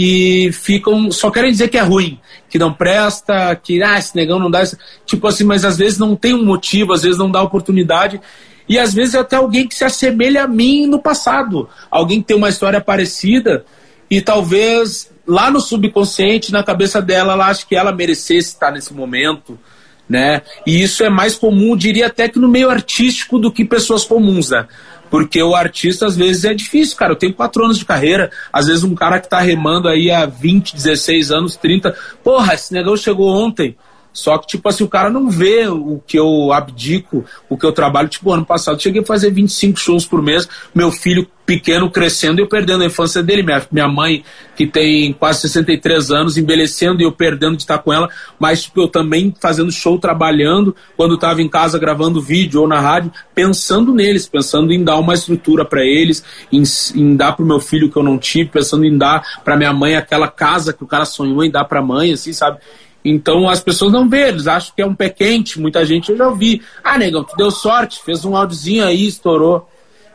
e 0.01 0.49
ficam, 0.53 1.11
só 1.11 1.29
querem 1.29 1.51
dizer 1.51 1.67
que 1.67 1.77
é 1.77 1.81
ruim, 1.81 2.17
que 2.49 2.57
não 2.57 2.71
presta, 2.73 3.53
que 3.61 3.83
ah, 3.83 3.99
esse 3.99 4.15
negão 4.15 4.39
não 4.39 4.49
dá. 4.49 4.63
Tipo 5.05 5.27
assim, 5.27 5.43
mas 5.43 5.65
às 5.65 5.77
vezes 5.77 5.99
não 5.99 6.15
tem 6.15 6.33
um 6.33 6.45
motivo, 6.45 6.93
às 6.93 7.01
vezes 7.01 7.17
não 7.17 7.29
dá 7.29 7.43
oportunidade. 7.43 8.21
E 8.69 8.79
às 8.79 8.93
vezes 8.93 9.13
é 9.13 9.19
até 9.19 9.35
alguém 9.35 9.67
que 9.67 9.75
se 9.75 9.83
assemelha 9.83 10.43
a 10.43 10.47
mim 10.47 10.87
no 10.87 11.01
passado. 11.01 11.67
Alguém 11.91 12.21
que 12.21 12.27
tem 12.27 12.37
uma 12.37 12.47
história 12.47 12.79
parecida 12.79 13.65
e 14.09 14.21
talvez 14.21 15.11
lá 15.27 15.51
no 15.51 15.59
subconsciente, 15.59 16.49
na 16.49 16.63
cabeça 16.63 17.01
dela, 17.01 17.33
ela 17.33 17.47
acha 17.47 17.65
que 17.65 17.75
ela 17.75 17.91
merecesse 17.91 18.53
estar 18.53 18.71
nesse 18.71 18.93
momento, 18.93 19.59
né? 20.07 20.43
E 20.65 20.81
isso 20.81 21.03
é 21.03 21.09
mais 21.09 21.35
comum, 21.35 21.75
diria 21.75 22.07
até 22.07 22.29
que 22.29 22.39
no 22.39 22.47
meio 22.47 22.69
artístico 22.69 23.37
do 23.37 23.51
que 23.51 23.65
pessoas 23.65 24.05
comuns, 24.05 24.49
né? 24.49 24.65
Porque 25.09 25.41
o 25.41 25.55
artista 25.55 26.05
às 26.05 26.15
vezes 26.15 26.45
é 26.45 26.53
difícil, 26.53 26.95
cara. 26.95 27.13
Eu 27.13 27.17
tenho 27.17 27.33
quatro 27.33 27.63
anos 27.63 27.77
de 27.77 27.85
carreira, 27.85 28.31
às 28.51 28.67
vezes 28.67 28.83
um 28.83 28.95
cara 28.95 29.19
que 29.19 29.29
tá 29.29 29.39
remando 29.39 29.87
aí 29.87 30.11
há 30.11 30.25
20, 30.25 30.75
16 30.75 31.31
anos, 31.31 31.55
30, 31.55 31.95
porra, 32.23 32.53
esse 32.53 32.73
negão 32.73 32.95
chegou 32.95 33.29
ontem. 33.29 33.75
Só 34.11 34.37
que, 34.37 34.47
tipo 34.47 34.67
assim, 34.67 34.83
o 34.83 34.87
cara 34.87 35.09
não 35.09 35.29
vê 35.29 35.67
o 35.67 36.01
que 36.05 36.17
eu 36.17 36.51
abdico, 36.51 37.23
o 37.47 37.57
que 37.57 37.65
eu 37.65 37.71
trabalho. 37.71 38.09
Tipo, 38.09 38.31
ano 38.31 38.45
passado, 38.45 38.81
cheguei 38.81 39.01
a 39.01 39.05
fazer 39.05 39.31
25 39.31 39.79
shows 39.79 40.05
por 40.05 40.21
mês, 40.21 40.47
meu 40.73 40.91
filho 40.91 41.27
pequeno 41.49 41.89
crescendo 41.89 42.39
e 42.39 42.43
eu 42.43 42.47
perdendo 42.47 42.83
a 42.83 42.85
infância 42.85 43.23
dele. 43.23 43.41
Minha, 43.41 43.65
minha 43.71 43.87
mãe, 43.87 44.23
que 44.55 44.67
tem 44.67 45.11
quase 45.13 45.41
63 45.41 46.11
anos, 46.11 46.37
envelhecendo 46.37 47.01
e 47.01 47.05
eu 47.05 47.11
perdendo 47.11 47.55
de 47.55 47.63
estar 47.63 47.79
com 47.79 47.91
ela. 47.91 48.07
Mas, 48.37 48.63
tipo, 48.63 48.81
eu 48.81 48.87
também 48.87 49.33
fazendo 49.39 49.71
show, 49.71 49.97
trabalhando, 49.97 50.75
quando 50.95 51.15
estava 51.15 51.41
em 51.41 51.49
casa 51.49 51.79
gravando 51.79 52.21
vídeo 52.21 52.61
ou 52.61 52.67
na 52.67 52.79
rádio, 52.79 53.11
pensando 53.33 53.95
neles, 53.95 54.27
pensando 54.27 54.71
em 54.71 54.83
dar 54.83 54.97
uma 54.97 55.15
estrutura 55.15 55.65
para 55.65 55.83
eles, 55.83 56.23
em, 56.51 56.61
em 56.93 57.15
dar 57.15 57.31
pro 57.31 57.45
meu 57.45 57.59
filho 57.59 57.89
que 57.89 57.97
eu 57.97 58.03
não 58.03 58.19
tive, 58.19 58.49
pensando 58.49 58.85
em 58.85 58.95
dar 58.95 59.23
para 59.43 59.57
minha 59.57 59.73
mãe 59.73 59.95
aquela 59.95 60.27
casa 60.27 60.71
que 60.71 60.83
o 60.83 60.87
cara 60.87 61.05
sonhou 61.05 61.43
em 61.43 61.49
dar 61.49 61.65
pra 61.65 61.81
mãe, 61.81 62.13
assim, 62.13 62.31
sabe? 62.31 62.59
Então 63.03 63.49
as 63.49 63.61
pessoas 63.61 63.91
não 63.91 64.09
vê, 64.09 64.27
eles 64.27 64.47
acham 64.47 64.73
que 64.75 64.81
é 64.81 64.85
um 64.85 64.95
pé 64.95 65.09
quente. 65.09 65.59
Muita 65.59 65.85
gente 65.85 66.11
eu 66.11 66.17
já 66.17 66.27
ouvi. 66.27 66.61
Ah, 66.83 66.97
negão, 66.97 67.23
tu 67.23 67.35
deu 67.35 67.49
sorte, 67.49 68.01
fez 68.03 68.25
um 68.25 68.35
áudiozinho 68.35 68.85
aí, 68.85 69.07
estourou. 69.07 69.67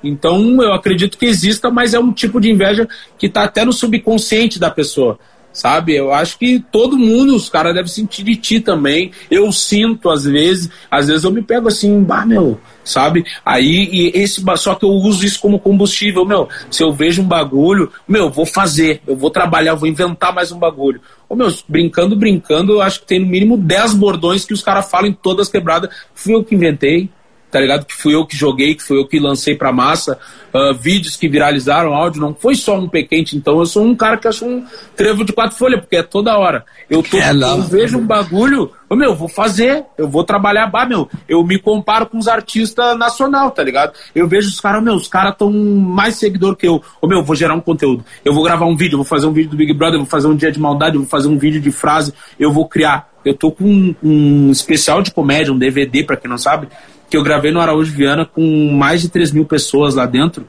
Então 0.03 0.63
eu 0.63 0.73
acredito 0.75 1.17
que 1.17 1.25
exista, 1.25 1.71
mas 1.71 1.95
é 1.95 1.99
um 1.99 2.13
tipo 2.13 2.41
de 2.41 2.51
inveja 2.51 2.87
que 3.19 3.27
está 3.27 3.45
até 3.45 3.65
no 3.65 3.73
subconsciente 3.73 4.59
da 4.59 4.71
pessoa. 4.71 5.19
Sabe? 5.55 5.95
Eu 5.95 6.13
acho 6.13 6.37
que 6.37 6.59
todo 6.59 6.99
mundo, 6.99 7.37
os 7.37 7.49
caras 7.49 7.73
devem 7.73 7.89
sentir 7.89 8.25
de 8.25 8.35
ti 8.35 8.61
também. 8.61 9.13
Eu 9.31 9.53
sinto 9.53 10.11
às 10.11 10.25
vezes, 10.25 10.69
às 10.91 11.07
vezes 11.07 11.23
eu 11.23 11.31
me 11.31 11.43
pego 11.43 11.69
assim, 11.69 12.03
bah, 12.03 12.27
meu, 12.27 12.61
sabe? 12.83 13.25
Aí, 13.47 13.89
e 13.91 14.11
esse, 14.15 14.43
só 14.57 14.75
que 14.75 14.85
eu 14.85 14.91
uso 14.91 15.25
isso 15.25 15.41
como 15.41 15.61
combustível, 15.61 16.25
meu. 16.25 16.49
Se 16.69 16.83
eu 16.83 16.93
vejo 16.93 17.23
um 17.23 17.27
bagulho, 17.27 17.91
meu, 18.07 18.29
vou 18.29 18.45
fazer, 18.45 19.01
eu 19.07 19.17
vou 19.17 19.31
trabalhar, 19.31 19.77
vou 19.77 19.89
inventar 19.89 20.35
mais 20.35 20.51
um 20.51 20.59
bagulho. 20.59 21.01
Ô, 21.29 21.37
meu, 21.37 21.55
brincando, 21.69 22.17
brincando, 22.17 22.73
eu 22.73 22.83
acho 22.83 23.01
que 23.01 23.07
tem 23.07 23.21
no 23.21 23.27
mínimo 23.27 23.57
10 23.57 23.95
bordões 23.95 24.45
que 24.45 24.53
os 24.53 24.63
caras 24.63 24.91
falam 24.91 25.11
em 25.11 25.13
todas 25.13 25.49
quebradas. 25.49 25.89
Fui 26.15 26.35
eu 26.35 26.43
que 26.43 26.57
inventei, 26.57 27.09
tá 27.55 27.61
ligado? 27.61 27.87
Que 27.87 27.95
fui 27.95 28.13
eu 28.17 28.27
que 28.27 28.37
joguei, 28.37 28.75
que 28.75 28.83
fui 28.83 28.99
eu 28.99 29.07
que 29.07 29.21
lancei 29.21 29.55
pra 29.55 29.73
massa. 29.73 30.19
Uh, 30.53 30.75
vídeos 30.75 31.15
que 31.15 31.29
viralizaram, 31.29 31.95
áudio, 31.95 32.21
não 32.21 32.35
foi 32.35 32.57
só 32.57 32.77
um 32.77 32.89
pé 32.89 33.05
quente. 33.05 33.37
Então 33.37 33.61
eu 33.61 33.67
sou 33.67 33.85
um 33.85 33.95
cara 33.95 34.17
que 34.17 34.27
acha 34.27 34.45
um 34.45 34.65
trevo 34.97 35.25
de 35.25 35.33
quatro 35.33 35.57
folhas, 35.57 35.81
porque 35.81 35.95
é 35.95 36.03
toda 36.03 36.37
hora. 36.37 36.65
Eu, 36.91 37.01
tô, 37.01 37.17
é, 37.17 37.31
eu 37.31 37.63
vejo 37.63 37.97
um 37.97 38.05
bagulho, 38.05 38.73
ô, 38.91 38.97
meu, 38.97 39.15
vou 39.15 39.29
fazer, 39.29 39.85
eu 39.97 40.09
vou 40.09 40.25
trabalhar, 40.25 40.67
bah, 40.67 40.85
meu, 40.85 41.09
eu 41.29 41.45
me 41.45 41.57
comparo 41.57 42.07
com 42.07 42.19
os 42.19 42.27
artistas 42.27 42.99
nacional, 42.99 43.53
tá 43.53 43.63
ligado? 43.63 43.93
Eu 44.13 44.27
vejo 44.27 44.49
os 44.49 44.59
caras, 44.59 44.83
meu, 44.83 44.95
os 44.95 45.07
caras 45.07 45.37
tão 45.39 45.53
mais 45.53 46.17
seguidor 46.17 46.57
que 46.57 46.67
eu. 46.67 46.83
Ô, 47.01 47.07
meu, 47.07 47.23
vou 47.23 47.37
gerar 47.37 47.55
um 47.55 47.61
conteúdo. 47.61 48.05
Eu 48.25 48.35
vou 48.35 48.43
gravar 48.43 48.67
um 48.67 48.77
vídeo, 48.77 48.99
vou 48.99 49.05
fazer 49.05 49.27
um 49.27 49.33
vídeo 49.33 49.51
do 49.51 49.57
Big 49.57 49.73
Brother, 49.73 49.99
vou 49.99 50.09
fazer 50.09 50.27
um 50.27 50.35
dia 50.35 50.51
de 50.51 50.59
maldade, 50.59 50.99
vou 50.99 51.07
fazer 51.07 51.29
um 51.29 51.39
vídeo 51.39 51.61
de 51.61 51.71
frase, 51.71 52.13
eu 52.37 52.53
vou 52.53 52.69
criar. 52.69 53.15
Eu 53.25 53.35
tô 53.35 53.51
com 53.51 53.65
um, 53.65 53.95
um 54.03 54.51
especial 54.51 55.01
de 55.01 55.11
comédia, 55.11 55.53
um 55.53 55.59
DVD, 55.59 56.05
para 56.05 56.17
quem 56.17 56.29
não 56.29 56.37
sabe, 56.37 56.69
que 57.15 57.19
eu 57.19 57.23
gravei 57.23 57.53
no 57.53 57.61
Araújo 57.61 57.93
Viana 57.93 58.27
com 58.27 58.73
mais 58.73 59.01
de 59.01 59.09
3 59.09 59.31
mil 59.31 59.45
pessoas 59.45 59.95
lá 59.95 60.05
dentro, 60.05 60.49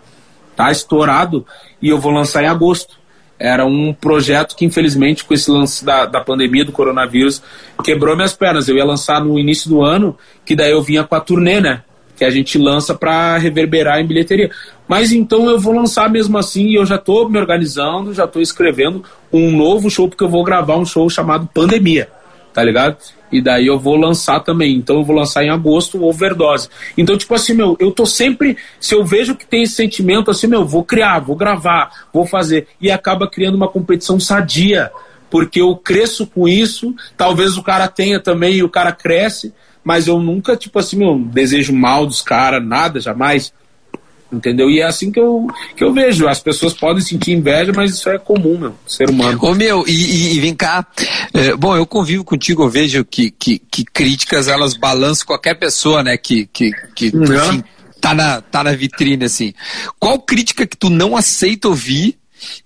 tá 0.55 0.71
estourado, 0.71 1.45
e 1.79 1.89
eu 1.89 1.99
vou 1.99 2.11
lançar 2.11 2.41
em 2.41 2.47
agosto. 2.47 2.97
Era 3.37 3.67
um 3.67 3.93
projeto 3.93 4.55
que, 4.55 4.65
infelizmente, 4.65 5.23
com 5.23 5.35
esse 5.35 5.51
lance 5.51 5.85
da, 5.85 6.07
da 6.07 6.21
pandemia 6.21 6.65
do 6.65 6.71
coronavírus, 6.71 7.39
quebrou 7.83 8.15
minhas 8.15 8.33
pernas. 8.33 8.67
Eu 8.67 8.77
ia 8.77 8.83
lançar 8.83 9.23
no 9.23 9.37
início 9.37 9.69
do 9.69 9.83
ano, 9.83 10.17
que 10.43 10.55
daí 10.55 10.71
eu 10.71 10.81
vinha 10.81 11.03
com 11.03 11.13
a 11.13 11.19
turnê, 11.19 11.61
né? 11.61 11.83
Que 12.17 12.25
a 12.25 12.31
gente 12.31 12.57
lança 12.57 12.95
para 12.95 13.37
reverberar 13.37 13.99
em 13.99 14.07
bilheteria. 14.07 14.49
Mas 14.87 15.11
então 15.11 15.47
eu 15.47 15.59
vou 15.59 15.71
lançar 15.71 16.09
mesmo 16.09 16.35
assim, 16.35 16.69
e 16.69 16.75
eu 16.79 16.85
já 16.87 16.95
estou 16.95 17.29
me 17.29 17.37
organizando, 17.37 18.11
já 18.11 18.23
estou 18.25 18.41
escrevendo 18.41 19.03
um 19.31 19.55
novo 19.55 19.87
show, 19.87 20.09
porque 20.09 20.23
eu 20.23 20.29
vou 20.29 20.43
gravar 20.43 20.77
um 20.77 20.85
show 20.85 21.07
chamado 21.11 21.47
Pandemia 21.53 22.09
tá 22.55 22.63
ligado? 22.63 22.97
E 23.31 23.41
daí 23.41 23.67
eu 23.67 23.79
vou 23.79 23.95
lançar 23.95 24.39
também. 24.39 24.75
Então 24.75 24.97
eu 24.97 25.03
vou 25.03 25.15
lançar 25.15 25.43
em 25.43 25.49
agosto 25.49 26.03
Overdose. 26.03 26.69
Então, 26.97 27.17
tipo 27.17 27.33
assim, 27.33 27.53
meu, 27.53 27.75
eu 27.79 27.91
tô 27.91 28.05
sempre. 28.05 28.57
Se 28.79 28.95
eu 28.95 29.03
vejo 29.03 29.35
que 29.35 29.45
tem 29.45 29.63
esse 29.63 29.75
sentimento, 29.75 30.31
assim, 30.31 30.47
meu, 30.47 30.65
vou 30.65 30.83
criar, 30.83 31.19
vou 31.19 31.35
gravar, 31.35 32.07
vou 32.13 32.25
fazer. 32.25 32.67
E 32.79 32.91
acaba 32.91 33.29
criando 33.29 33.55
uma 33.55 33.67
competição 33.67 34.19
sadia. 34.19 34.91
Porque 35.29 35.59
eu 35.59 35.75
cresço 35.75 36.27
com 36.27 36.47
isso. 36.47 36.93
Talvez 37.17 37.57
o 37.57 37.63
cara 37.63 37.87
tenha 37.87 38.19
também 38.19 38.55
e 38.55 38.63
o 38.63 38.69
cara 38.69 38.91
cresce. 38.91 39.53
Mas 39.83 40.07
eu 40.07 40.19
nunca, 40.19 40.55
tipo 40.55 40.79
assim, 40.79 40.97
meu, 40.97 41.19
desejo 41.19 41.73
mal 41.73 42.05
dos 42.05 42.21
caras, 42.21 42.65
nada, 42.65 42.99
jamais 42.99 43.53
entendeu? 44.31 44.69
E 44.69 44.79
é 44.79 44.83
assim 44.83 45.11
que 45.11 45.19
eu, 45.19 45.47
que 45.75 45.83
eu 45.83 45.93
vejo. 45.93 46.27
As 46.27 46.39
pessoas 46.39 46.73
podem 46.73 47.01
sentir 47.01 47.31
inveja, 47.31 47.71
mas 47.73 47.91
isso 47.91 48.09
é 48.09 48.17
comum, 48.17 48.57
meu, 48.57 48.75
ser 48.87 49.09
humano. 49.09 49.39
Ô, 49.41 49.53
meu, 49.53 49.87
e, 49.87 50.35
e, 50.35 50.39
vem 50.39 50.55
cá. 50.55 50.85
É, 51.33 51.55
bom, 51.55 51.75
eu 51.75 51.85
convivo 51.85 52.23
contigo, 52.23 52.63
eu 52.63 52.69
vejo 52.69 53.05
que, 53.05 53.31
que, 53.31 53.59
que, 53.59 53.83
críticas 53.85 54.47
elas 54.47 54.75
balançam 54.75 55.27
qualquer 55.27 55.55
pessoa, 55.55 56.03
né? 56.03 56.17
Que, 56.17 56.47
que, 56.47 56.71
que 56.95 57.09
uhum. 57.15 57.23
enfim, 57.23 57.63
tá, 58.01 58.13
na, 58.13 58.41
tá 58.41 58.63
na 58.63 58.71
vitrine, 58.73 59.25
assim. 59.25 59.53
Qual 59.99 60.19
crítica 60.19 60.65
que 60.65 60.77
tu 60.77 60.89
não 60.89 61.15
aceita 61.15 61.67
ouvir 61.67 62.17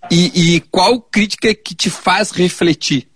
e, 0.09 0.55
e 0.55 0.59
qual 0.71 0.99
crítica 1.01 1.53
que 1.53 1.75
te 1.75 1.89
faz 1.89 2.31
refletir? 2.31 3.07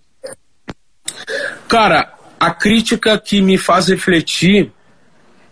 Cara, 1.68 2.14
a 2.38 2.50
crítica 2.50 3.18
que 3.18 3.40
me 3.40 3.56
faz 3.56 3.88
refletir 3.88 4.72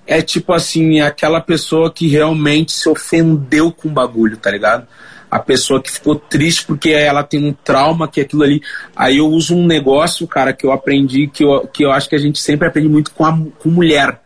é 0.06 0.20
tipo 0.20 0.52
assim, 0.52 1.00
é 1.00 1.02
aquela 1.02 1.40
pessoa 1.40 1.90
que 1.90 2.08
realmente 2.08 2.72
se 2.72 2.88
ofendeu 2.88 3.72
com 3.72 3.88
o 3.88 3.92
bagulho, 3.92 4.36
tá 4.36 4.50
ligado? 4.50 4.86
A 5.30 5.38
pessoa 5.38 5.82
que 5.82 5.90
ficou 5.90 6.16
triste 6.16 6.66
porque 6.66 6.90
ela 6.90 7.22
tem 7.22 7.42
um 7.44 7.52
trauma, 7.52 8.06
que 8.06 8.20
aquilo 8.20 8.42
ali. 8.42 8.62
Aí 8.94 9.18
eu 9.18 9.26
uso 9.28 9.56
um 9.56 9.66
negócio, 9.66 10.26
cara, 10.26 10.52
que 10.52 10.66
eu 10.66 10.72
aprendi, 10.72 11.26
que 11.26 11.42
eu, 11.42 11.66
que 11.66 11.84
eu 11.84 11.90
acho 11.90 12.08
que 12.08 12.16
a 12.16 12.18
gente 12.18 12.38
sempre 12.38 12.68
aprende 12.68 12.88
muito 12.88 13.12
com, 13.12 13.24
a, 13.24 13.32
com 13.58 13.70
mulher, 13.70 14.20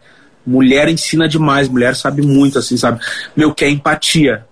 mulher 0.45 0.89
ensina 0.89 1.29
demais, 1.29 1.68
mulher 1.68 1.95
sabe 1.95 2.22
muito, 2.22 2.59
assim, 2.59 2.77
sabe? 2.77 3.01
Meu, 3.37 3.55
que 3.55 3.64
é 3.64 3.70
empatia. 3.70 4.45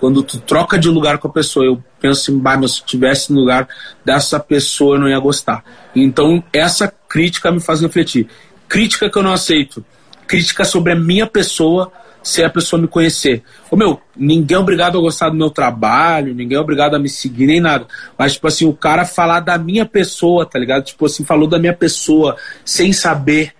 Quando 0.00 0.22
tu 0.22 0.38
troca 0.38 0.78
de 0.78 0.88
lugar 0.88 1.18
com 1.18 1.26
a 1.26 1.32
pessoa, 1.32 1.66
eu 1.66 1.82
penso 2.00 2.22
assim, 2.22 2.40
mas 2.40 2.54
se 2.54 2.78
eu 2.80 2.84
estivesse 2.84 3.32
no 3.32 3.40
lugar 3.40 3.68
dessa 4.04 4.38
pessoa, 4.38 4.94
eu 4.94 5.00
não 5.00 5.08
ia 5.08 5.18
gostar. 5.18 5.64
Então, 5.94 6.42
essa 6.52 6.92
crítica 7.08 7.50
me 7.50 7.60
faz 7.60 7.80
refletir. 7.80 8.28
Crítica 8.68 9.10
que 9.10 9.18
eu 9.18 9.22
não 9.22 9.32
aceito. 9.32 9.84
Crítica 10.28 10.64
sobre 10.64 10.92
a 10.92 10.96
minha 10.96 11.26
pessoa, 11.26 11.90
se 12.22 12.44
a 12.44 12.50
pessoa 12.50 12.80
me 12.80 12.86
conhecer. 12.86 13.42
Ô 13.70 13.76
meu, 13.76 14.00
ninguém 14.16 14.56
é 14.56 14.60
obrigado 14.60 14.98
a 14.98 15.00
gostar 15.00 15.30
do 15.30 15.36
meu 15.36 15.50
trabalho, 15.50 16.34
ninguém 16.34 16.56
é 16.56 16.60
obrigado 16.60 16.94
a 16.94 16.98
me 16.98 17.08
seguir, 17.08 17.46
nem 17.46 17.60
nada. 17.60 17.86
Mas, 18.16 18.34
tipo 18.34 18.46
assim, 18.46 18.66
o 18.66 18.72
cara 18.72 19.04
falar 19.04 19.40
da 19.40 19.58
minha 19.58 19.86
pessoa, 19.86 20.46
tá 20.46 20.58
ligado? 20.58 20.84
Tipo 20.84 21.06
assim, 21.06 21.24
falou 21.24 21.48
da 21.48 21.58
minha 21.58 21.74
pessoa, 21.74 22.36
sem 22.64 22.92
saber. 22.92 23.52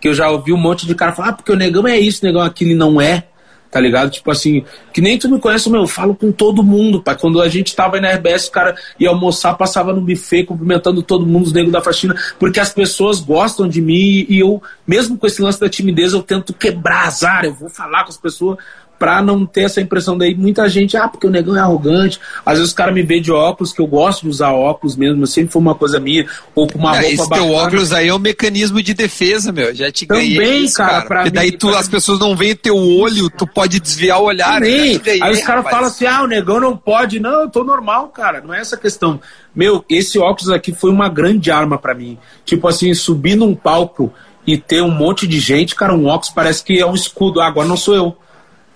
Que 0.00 0.08
eu 0.08 0.14
já 0.14 0.28
ouvi 0.28 0.52
um 0.52 0.58
monte 0.58 0.86
de 0.86 0.94
cara 0.94 1.12
falar, 1.12 1.28
ah, 1.30 1.32
porque 1.32 1.52
o 1.52 1.56
negão 1.56 1.88
é 1.88 1.98
isso, 1.98 2.22
o 2.22 2.26
negão 2.26 2.42
é 2.42 2.46
aquilo, 2.46 2.76
não 2.76 3.00
é 3.00 3.24
tá 3.70 3.80
ligado? 3.80 4.10
Tipo 4.10 4.30
assim, 4.30 4.64
que 4.92 5.00
nem 5.00 5.18
tu 5.18 5.28
me 5.28 5.38
conhece, 5.38 5.68
meu, 5.70 5.82
eu 5.82 5.86
falo 5.86 6.14
com 6.14 6.32
todo 6.32 6.62
mundo, 6.62 7.02
pai. 7.02 7.16
Quando 7.18 7.40
a 7.40 7.48
gente 7.48 7.74
tava 7.74 7.96
aí 7.96 8.02
na 8.02 8.10
RBS, 8.10 8.48
o 8.48 8.52
cara 8.52 8.74
ia 8.98 9.08
almoçar, 9.08 9.54
passava 9.54 9.92
no 9.92 10.00
buffet, 10.00 10.44
cumprimentando 10.44 11.02
todo 11.02 11.26
mundo, 11.26 11.46
os 11.46 11.52
negros 11.52 11.72
da 11.72 11.80
faxina, 11.80 12.14
porque 12.38 12.60
as 12.60 12.72
pessoas 12.72 13.20
gostam 13.20 13.68
de 13.68 13.80
mim 13.80 14.26
e 14.28 14.38
eu, 14.40 14.62
mesmo 14.86 15.18
com 15.18 15.26
esse 15.26 15.42
lance 15.42 15.60
da 15.60 15.68
timidez, 15.68 16.12
eu 16.12 16.22
tento 16.22 16.52
quebrar 16.52 17.06
azar, 17.06 17.44
eu 17.44 17.54
vou 17.54 17.68
falar 17.68 18.04
com 18.04 18.10
as 18.10 18.16
pessoas, 18.16 18.58
pra 18.98 19.20
não 19.22 19.44
ter 19.44 19.62
essa 19.62 19.80
impressão 19.80 20.16
daí. 20.16 20.34
Muita 20.34 20.68
gente, 20.68 20.96
ah, 20.96 21.08
porque 21.08 21.26
o 21.26 21.30
negão 21.30 21.56
é 21.56 21.60
arrogante. 21.60 22.18
Às 22.44 22.54
vezes 22.54 22.68
os 22.68 22.74
caras 22.74 22.94
me 22.94 23.02
veem 23.02 23.20
de 23.22 23.30
óculos, 23.32 23.72
que 23.72 23.80
eu 23.80 23.86
gosto 23.86 24.22
de 24.22 24.28
usar 24.28 24.52
óculos 24.52 24.96
mesmo, 24.96 25.26
sempre 25.26 25.52
foi 25.52 25.60
uma 25.62 25.74
coisa 25.74 25.98
minha, 26.00 26.26
ou 26.54 26.66
com 26.66 26.78
uma 26.78 26.96
é, 26.96 27.00
roupa 27.00 27.06
esse 27.14 27.28
bacana. 27.28 27.42
teu 27.46 27.52
óculos 27.54 27.92
aí 27.92 28.08
é 28.08 28.14
um 28.14 28.18
mecanismo 28.18 28.82
de 28.82 28.94
defesa, 28.94 29.52
meu. 29.52 29.74
Já 29.74 29.90
te 29.90 30.06
Também, 30.06 30.34
ganhei 30.34 30.58
isso, 30.64 30.76
cara, 30.76 30.92
cara. 30.92 31.06
pra 31.06 31.16
Porque 31.18 31.30
daí 31.30 31.50
mim, 31.50 31.56
tu, 31.58 31.68
pra 31.70 31.78
as 31.80 31.88
pessoas 31.88 32.18
não 32.18 32.34
veem 32.36 32.54
teu 32.56 32.76
olho, 32.76 33.28
tu 33.30 33.46
pode 33.46 33.78
desviar 33.80 34.20
o 34.20 34.24
olhar. 34.24 34.54
te 34.54 34.60
ganhei, 34.60 35.22
Aí 35.22 35.32
os 35.32 35.40
caras 35.42 35.64
rapaz. 35.64 35.70
falam 35.76 35.86
assim: 35.88 36.06
ah, 36.06 36.22
o 36.22 36.26
negão 36.26 36.60
não 36.60 36.76
pode. 36.76 37.20
Não, 37.20 37.42
eu 37.42 37.50
tô 37.50 37.62
normal, 37.64 38.08
cara. 38.08 38.40
Não 38.40 38.54
é 38.54 38.60
essa 38.60 38.76
questão. 38.76 39.20
Meu, 39.54 39.84
esse 39.88 40.18
óculos 40.18 40.50
aqui 40.50 40.72
foi 40.72 40.90
uma 40.90 41.08
grande 41.08 41.50
arma 41.50 41.78
pra 41.78 41.94
mim. 41.94 42.18
Tipo 42.44 42.68
assim, 42.68 42.92
subir 42.94 43.36
num 43.36 43.54
palco 43.54 44.12
e 44.46 44.56
ter 44.56 44.80
um 44.82 44.90
monte 44.90 45.26
de 45.26 45.40
gente, 45.40 45.74
cara, 45.74 45.94
um 45.94 46.06
óculos 46.06 46.30
parece 46.34 46.62
que 46.62 46.78
é 46.78 46.86
um 46.86 46.94
escudo. 46.94 47.40
Ah, 47.40 47.46
agora 47.48 47.66
não 47.66 47.76
sou 47.76 47.94
eu. 47.94 48.16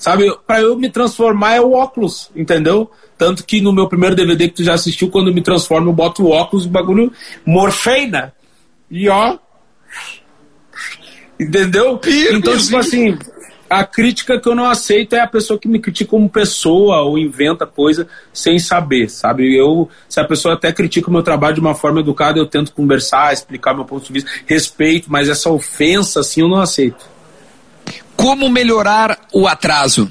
Sabe, 0.01 0.35
pra 0.47 0.63
eu 0.63 0.79
me 0.79 0.89
transformar 0.89 1.57
é 1.57 1.61
o 1.61 1.73
óculos, 1.73 2.31
entendeu? 2.35 2.91
Tanto 3.19 3.45
que 3.45 3.61
no 3.61 3.71
meu 3.71 3.87
primeiro 3.87 4.17
DVD 4.17 4.49
que 4.49 4.55
tu 4.55 4.65
já 4.65 4.73
assistiu, 4.73 5.11
quando 5.11 5.29
eu 5.29 5.35
me 5.35 5.43
transformo, 5.43 5.91
eu 5.91 5.93
boto 5.93 6.25
o 6.25 6.31
óculos, 6.31 6.65
o 6.65 6.71
bagulho 6.71 7.13
morfeina. 7.45 8.33
E 8.91 9.11
ó. 9.11 9.37
Entendeu? 11.39 12.01
Então, 12.33 12.57
tipo 12.57 12.79
assim, 12.79 13.19
a 13.69 13.85
crítica 13.85 14.41
que 14.41 14.49
eu 14.49 14.55
não 14.55 14.71
aceito 14.71 15.15
é 15.15 15.21
a 15.21 15.27
pessoa 15.27 15.59
que 15.59 15.69
me 15.69 15.79
critica 15.79 16.13
como 16.13 16.31
pessoa 16.31 17.03
ou 17.03 17.19
inventa 17.19 17.67
coisa 17.67 18.09
sem 18.33 18.59
saber, 18.59 19.11
sabe? 19.11 19.55
Eu, 19.55 19.87
se 20.09 20.19
a 20.19 20.25
pessoa 20.25 20.55
até 20.55 20.73
critica 20.73 21.11
o 21.11 21.13
meu 21.13 21.23
trabalho 21.23 21.57
de 21.57 21.61
uma 21.61 21.75
forma 21.75 22.01
educada, 22.01 22.39
eu 22.39 22.47
tento 22.47 22.73
conversar, 22.73 23.35
explicar 23.35 23.75
meu 23.75 23.85
ponto 23.85 24.07
de 24.07 24.15
vista, 24.15 24.31
respeito, 24.47 25.13
mas 25.13 25.29
essa 25.29 25.51
ofensa, 25.51 26.21
assim, 26.21 26.41
eu 26.41 26.49
não 26.49 26.59
aceito. 26.59 27.20
Como 28.21 28.49
melhorar 28.49 29.19
o 29.33 29.47
atraso? 29.49 30.11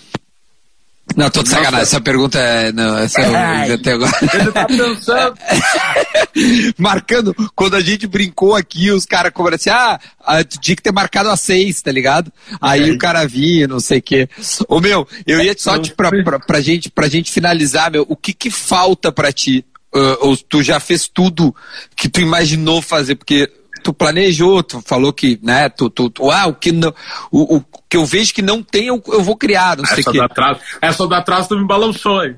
Não, 1.16 1.28
tô 1.30 1.42
de 1.42 1.50
sacanagem. 1.50 1.82
Essa 1.82 2.00
pergunta 2.00 2.38
é. 2.40 2.72
Não, 2.72 2.98
essa 3.00 3.20
eu 3.20 3.36
Ai. 3.36 3.66
inventei 3.66 3.94
agora. 3.94 4.12
Ele 4.34 4.52
tá 4.52 4.66
pensando. 4.68 5.34
Marcando, 6.78 7.34
quando 7.56 7.76
a 7.76 7.82
gente 7.82 8.06
brincou 8.08 8.56
aqui, 8.56 8.92
os 8.92 9.06
caras 9.06 9.32
cobraram 9.34 9.56
assim: 9.56 9.72
ah, 9.72 10.00
ah, 10.24 10.44
tu 10.44 10.60
tinha 10.60 10.76
que 10.76 10.84
ter 10.84 10.92
marcado 10.92 11.30
às 11.30 11.42
seis, 11.42 11.82
tá 11.82 11.92
ligado? 11.92 12.32
Aí 12.62 12.90
É. 12.90 12.94
o 12.94 12.98
cara 12.98 13.26
vinha, 13.28 13.68
não 13.68 13.80
sei 13.80 14.00
o 14.00 14.02
quê. 14.04 14.30
Ô 14.68 14.80
meu, 14.80 15.08
eu 15.26 15.42
ia 15.42 15.56
só 15.58 15.78
te, 15.80 15.94
pra, 15.94 16.12
pra, 16.24 16.40
pra, 16.40 16.62
gente, 16.62 16.90
pra 16.90 17.10
gente 17.10 17.32
finalizar, 17.32 17.92
meu, 17.92 18.06
o 18.08 18.16
que 18.16 18.32
que 18.34 18.52
falta 18.52 19.12
pra 19.12 19.32
ti? 19.32 19.66
Ah, 19.94 20.18
ou 20.22 20.38
tu 20.38 20.62
já 20.62 20.80
fez 20.80 21.08
tudo 21.08 21.56
que 21.96 22.08
tu 22.08 22.22
imaginou 22.22 22.82
fazer? 22.82 23.16
Porque 23.16 23.50
tu 23.84 23.94
planejou, 23.94 24.62
tu 24.64 24.82
falou 24.86 25.12
que, 25.14 25.40
né, 25.42 25.70
tu, 25.70 25.90
tu, 25.90 26.10
tu 26.10 26.30
ah, 26.32 26.48
o 26.48 26.54
que 26.54 26.72
não, 26.72 26.94
o, 27.32 27.58
o 27.58 27.64
que 27.90 27.98
eu 27.98 28.06
vejo 28.06 28.34
que 28.34 28.42
não 28.42 28.62
tem, 28.62 28.88
eu, 28.88 29.02
eu 29.08 29.24
vou 29.24 29.36
criar, 29.36 29.78
não 29.78 29.86
sei 29.86 30.00
Essa 30.00 30.12
quê. 30.12 30.18
do 30.18 30.24
atraso, 30.24 30.60
essa 30.82 31.08
do 31.08 31.16
atraso 31.16 31.50
tu 31.50 31.58
me 31.58 31.66
balançou, 31.66 32.24
hein? 32.24 32.36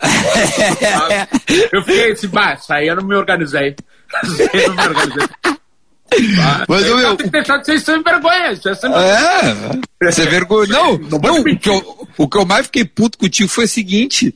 Eu 1.72 1.82
fiquei 1.82 2.12
assim, 2.12 2.28
bah, 2.28 2.54
isso 2.54 2.72
aí 2.72 2.88
eu 2.88 2.96
não 2.96 3.04
me 3.04 3.14
organizei. 3.14 3.76
Eu 4.52 4.68
não 4.70 4.74
me 4.74 4.88
organizei. 4.88 5.28
Bah, 6.36 6.64
Mas, 6.68 6.86
eu 6.86 6.94
ô, 6.94 6.98
meu, 6.98 7.16
tenho 7.16 7.30
que 7.30 7.30
deixar 7.30 7.58
de 7.58 7.66
ser 7.66 7.78
sem 7.80 8.02
vergonha. 8.02 8.46
É 8.46 8.74
sem 8.74 8.92
É, 8.92 10.10
você 10.10 10.22
é 10.22 10.26
vergonha. 10.26 10.68
Não, 10.68 10.98
Não 10.98 11.18
não, 11.18 11.40
o, 11.40 11.58
que 11.58 11.68
eu, 11.68 12.08
o 12.16 12.28
que 12.28 12.38
eu 12.38 12.44
mais 12.44 12.66
fiquei 12.66 12.84
puto 12.84 13.18
contigo 13.18 13.48
foi 13.48 13.64
o 13.64 13.68
seguinte. 13.68 14.34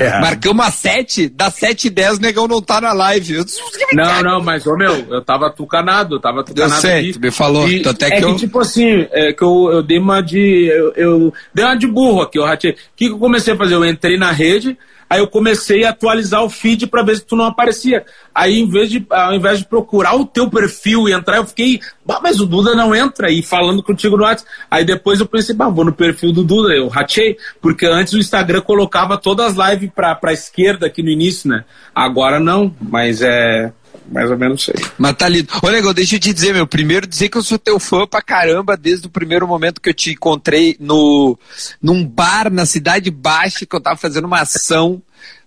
É. 0.00 0.20
Marcamos 0.20 0.66
a 0.66 0.70
7, 0.70 1.28
das 1.28 1.54
7 1.54 1.86
e 1.86 1.90
10 1.90 2.18
o 2.18 2.20
negão 2.20 2.48
não 2.48 2.62
tá 2.62 2.80
na 2.80 2.92
live. 2.92 3.34
Eu, 3.34 3.44
Não, 3.92 4.22
não, 4.22 4.40
mas, 4.42 4.66
ô 4.66 4.76
meu, 4.76 4.94
eu 5.10 5.22
tava 5.22 5.50
tucanado, 5.50 6.16
eu 6.16 6.20
tava 6.20 6.42
tucanado. 6.42 6.74
Eu 6.74 6.80
sei, 6.80 7.00
aqui. 7.00 7.12
tu 7.12 7.20
me 7.20 7.30
falou, 7.30 7.68
E 7.68 7.80
tanto 7.82 8.02
é 8.04 8.08
é 8.08 8.10
que 8.12 8.16
que, 8.18 8.24
eu- 8.24 8.36
tipo 8.36 8.58
assim, 8.60 9.06
é 9.12 9.32
que 9.32 9.42
eu, 9.42 9.70
eu 9.72 9.82
dei 9.82 9.98
uma 9.98 10.20
de. 10.22 10.66
Eu, 10.66 10.92
eu 10.94 11.34
dei 11.54 11.64
uma 11.64 11.76
de 11.76 11.86
burro 11.86 12.22
aqui, 12.22 12.38
eu 12.38 12.44
ratei. 12.44 12.70
O 12.72 12.74
que, 12.96 13.06
que 13.08 13.12
eu 13.12 13.18
comecei 13.18 13.52
a 13.54 13.56
fazer? 13.56 13.74
Eu 13.74 13.84
entrei 13.84 14.16
na 14.16 14.32
rede, 14.32 14.76
aí 15.10 15.18
eu 15.18 15.26
comecei 15.26 15.84
a 15.84 15.90
atualizar 15.90 16.44
o 16.44 16.48
feed 16.48 16.86
pra 16.86 17.02
ver 17.02 17.16
se 17.16 17.26
tu 17.26 17.34
não 17.34 17.46
aparecia. 17.46 18.04
Aí, 18.32 18.60
em 18.60 18.70
vez 18.70 18.88
de, 18.88 19.04
ao 19.10 19.34
invés 19.34 19.58
de 19.58 19.64
procurar 19.64 20.14
o 20.14 20.24
teu 20.24 20.48
perfil 20.48 21.08
e 21.08 21.12
entrar, 21.12 21.38
eu 21.38 21.44
fiquei, 21.44 21.80
bah, 22.06 22.20
mas 22.22 22.40
o 22.40 22.46
Duda 22.46 22.76
não 22.76 22.94
entra, 22.94 23.28
e 23.28 23.42
falando 23.42 23.82
contigo 23.82 24.16
no 24.16 24.22
WhatsApp. 24.22 24.48
Aí 24.70 24.84
depois 24.84 25.18
eu 25.18 25.26
pensei, 25.26 25.52
bah, 25.52 25.68
vou 25.68 25.84
no 25.84 25.92
perfil 25.92 26.32
do 26.32 26.44
Duda, 26.44 26.72
eu 26.72 26.86
ratei, 26.86 27.36
porque 27.60 27.86
antes 27.86 28.12
o 28.12 28.18
Instagram 28.18 28.60
colocava 28.60 29.18
todas 29.18 29.58
as 29.58 29.70
lives 29.70 29.90
pra, 29.92 30.14
pra 30.14 30.32
esquerda 30.32 30.86
aqui 30.86 31.02
no 31.02 31.10
início, 31.10 31.50
né? 31.50 31.64
Agora 31.92 32.38
não, 32.38 32.72
mas 32.80 33.20
é 33.20 33.72
mais 34.10 34.30
ou 34.30 34.36
menos 34.36 34.68
aí. 34.68 34.84
Mas 34.98 35.16
tá 35.16 35.28
lindo. 35.28 35.48
Ô, 35.62 35.70
negão, 35.70 35.94
deixa 35.94 36.16
eu 36.16 36.20
te 36.20 36.32
dizer, 36.32 36.52
meu. 36.52 36.66
Primeiro, 36.66 37.06
dizer 37.06 37.28
que 37.28 37.38
eu 37.38 37.42
sou 37.42 37.58
teu 37.58 37.78
fã 37.78 38.06
pra 38.06 38.20
caramba 38.20 38.76
desde 38.76 39.06
o 39.06 39.10
primeiro 39.10 39.46
momento 39.46 39.80
que 39.80 39.88
eu 39.88 39.94
te 39.94 40.10
encontrei 40.12 40.76
no, 40.80 41.38
num 41.80 42.04
bar 42.06 42.50
na 42.52 42.66
Cidade 42.66 43.10
Baixa, 43.10 43.64
que 43.64 43.74
eu 43.74 43.80
tava 43.80 43.96
fazendo 43.96 44.24
uma 44.24 44.40
ação 44.40 45.02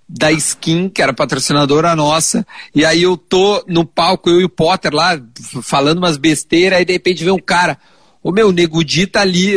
da 0.07 0.31
Skin, 0.31 0.89
que 0.89 1.01
era 1.01 1.13
patrocinadora 1.13 1.95
nossa, 1.95 2.45
e 2.75 2.85
aí 2.85 3.01
eu 3.01 3.17
tô 3.17 3.63
no 3.67 3.85
palco, 3.85 4.29
eu 4.29 4.41
e 4.41 4.43
o 4.43 4.49
Potter 4.49 4.93
lá, 4.93 5.19
falando 5.63 5.97
umas 5.97 6.17
besteiras, 6.17 6.77
aí 6.77 6.85
de 6.85 6.93
repente 6.93 7.23
vem 7.23 7.33
um 7.33 7.39
cara, 7.39 7.79
ô 8.21 8.31
meu, 8.31 8.49
o 8.49 8.51
Nego 8.51 8.83
Di 8.83 9.07
tá 9.07 9.21
ali, 9.21 9.55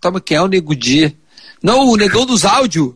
toma, 0.00 0.20
quem 0.20 0.36
é 0.36 0.42
o 0.42 0.48
Nego 0.48 0.74
Di? 0.74 1.16
Não, 1.62 1.88
o 1.88 1.96
negão 1.96 2.26
dos 2.26 2.44
áudios. 2.44 2.92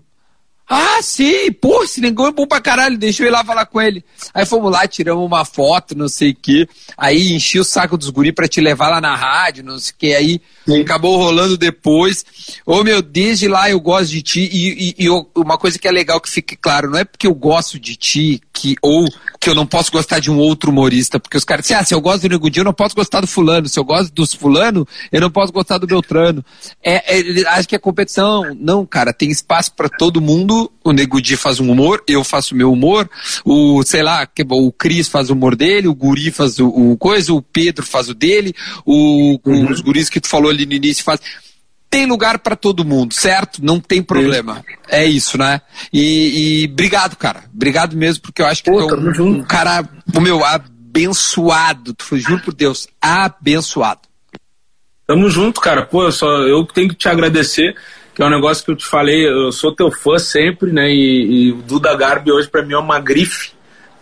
Ah, 0.69 1.01
sim, 1.01 1.51
pô, 1.53 1.83
esse 1.83 1.99
negão 2.01 2.27
é 2.27 2.31
bom 2.31 2.47
pra 2.47 2.61
caralho, 2.61 2.99
deixa 2.99 3.23
eu 3.23 3.29
ir 3.29 3.31
lá 3.31 3.43
falar 3.43 3.64
com 3.64 3.81
ele. 3.81 4.05
Aí 4.35 4.45
fomos 4.45 4.71
lá, 4.71 4.87
tiramos 4.87 5.25
uma 5.25 5.43
foto, 5.45 5.97
não 5.97 6.09
sei 6.09 6.33
o 6.33 6.37
quê. 6.37 6.69
Aí 6.97 7.33
enchi 7.33 7.59
o 7.59 7.64
saco 7.64 7.97
dos 7.97 8.11
guri 8.11 8.33
pra 8.33 8.47
te 8.47 8.61
levar 8.61 8.91
lá 8.91 9.01
na 9.01 9.16
rádio, 9.16 9.64
não 9.64 9.79
sei 9.79 9.93
o 9.93 9.95
quê. 9.97 10.14
Aí 10.14 10.43
Acabou 10.81 11.16
rolando 11.16 11.57
depois. 11.57 12.25
Ô 12.66 12.83
meu, 12.83 13.01
desde 13.03 13.49
lá 13.49 13.71
eu 13.71 13.81
gosto 13.81 14.11
de 14.11 14.23
ti. 14.23 14.49
E, 14.53 14.95
e- 14.99 15.05
e 15.07 15.09
uma 15.37 15.57
coisa 15.59 15.79
que 15.79 15.87
é 15.89 15.91
legal 15.91 16.21
que 16.21 16.31
fique 16.31 16.57
claro, 16.57 16.91
não 16.91 16.99
é 16.99 17.05
porque 17.05 17.27
eu 17.27 17.35
gosto 17.35 17.79
de 17.79 17.97
ti, 17.97 18.41
que, 18.53 18.75
ou 18.83 19.07
que 19.41 19.49
eu 19.49 19.55
não 19.55 19.66
posso 19.66 19.91
gostar 19.91 20.19
de 20.19 20.31
um 20.31 20.39
outro 20.39 20.71
humorista. 20.71 21.19
Porque 21.21 21.37
os 21.37 21.45
caras 21.45 21.64
dizem, 21.64 21.77
ah, 21.77 21.85
se 21.85 21.95
eu 21.95 22.01
gosto 22.01 22.23
do 22.23 22.29
Nego 22.29 22.49
eu 22.55 22.64
não 22.64 22.73
posso 22.73 22.95
gostar 22.95 23.21
do 23.21 23.27
fulano. 23.27 23.69
Se 23.69 23.79
eu 23.79 23.85
gosto 23.85 24.12
dos 24.12 24.35
fulano, 24.35 24.87
eu 25.12 25.21
não 25.21 25.31
posso 25.31 25.53
gostar 25.53 25.79
do 25.79 25.87
Beltrano. 25.87 26.45
É, 26.83 27.19
é, 27.19 27.47
acha 27.49 27.66
que 27.69 27.75
é 27.77 27.79
competição. 27.79 28.43
Não, 28.59 28.85
cara, 28.85 29.12
tem 29.12 29.31
espaço 29.31 29.73
pra 29.73 29.89
todo 29.89 30.21
mundo. 30.21 30.71
O 30.85 30.93
Nego 30.93 31.19
faz 31.37 31.61
um 31.61 31.71
humor, 31.71 32.03
eu 32.09 32.25
faço 32.25 32.55
meu 32.55 32.73
humor. 32.73 33.09
O, 33.45 33.83
sei 33.85 34.03
lá, 34.03 34.27
o 34.51 34.73
Cris 34.73 35.09
faz 35.09 35.31
o 35.31 35.35
humor 35.35 35.55
dele, 35.55 35.89
o 35.89 35.95
Guri 35.95 36.31
faz 36.31 36.59
o, 36.59 36.69
o 36.69 36.97
coisa, 36.97 37.33
o 37.33 37.43
Pedro 37.43 37.85
faz 37.85 38.09
o 38.09 38.14
dele, 38.14 38.55
o, 38.85 39.39
os 39.71 39.81
guris 39.81 40.09
que 40.09 40.21
tu 40.21 40.29
falou 40.29 40.51
ali 40.59 40.67
no 40.67 40.75
início 40.75 41.05
faz. 41.05 41.21
Tem 41.91 42.05
lugar 42.05 42.39
pra 42.41 42.55
todo 42.55 42.85
mundo, 42.85 43.15
certo? 43.15 43.65
Não 43.65 43.81
tem 43.81 44.03
problema. 44.03 44.63
É 44.89 45.07
isso, 45.07 45.39
né? 45.39 45.63
E, 45.91 46.63
e 46.63 46.65
obrigado, 46.67 47.17
cara. 47.17 47.45
Obrigado 47.53 47.97
mesmo, 47.97 48.23
porque 48.23 48.43
eu 48.43 48.47
acho 48.47 48.63
que 48.63 48.71
Pô, 48.71 48.81
é 48.81 48.95
um, 48.95 49.15
junto. 49.15 49.41
um 49.41 49.45
cara, 49.45 49.89
o 50.15 50.21
meu, 50.21 50.45
abençoado. 50.45 51.95
Tu, 51.95 52.19
juro 52.19 52.43
por 52.43 52.53
Deus, 52.53 52.87
abençoado. 53.01 54.01
Tamo 55.07 55.31
junto, 55.31 55.63
cara. 55.63 55.87
Pô, 55.87 56.05
eu, 56.05 56.13
só, 56.13 56.27
eu 56.43 56.63
tenho 56.67 56.91
que 56.91 56.95
te 56.95 57.09
agradecer, 57.09 57.75
que 58.15 58.21
é 58.21 58.27
um 58.27 58.31
negócio 58.31 58.63
que 58.63 58.71
eu 58.71 58.77
te 58.77 58.85
falei, 58.85 59.27
eu 59.27 59.51
sou 59.51 59.75
teu 59.75 59.91
fã 59.91 60.19
sempre, 60.19 60.71
né? 60.71 60.91
E, 60.91 61.47
e 61.47 61.53
o 61.53 61.63
Duda 61.63 61.97
Garbi 61.97 62.31
hoje 62.31 62.49
pra 62.49 62.63
mim 62.63 62.75
é 62.75 62.79
uma 62.79 63.01
grife. 63.01 63.53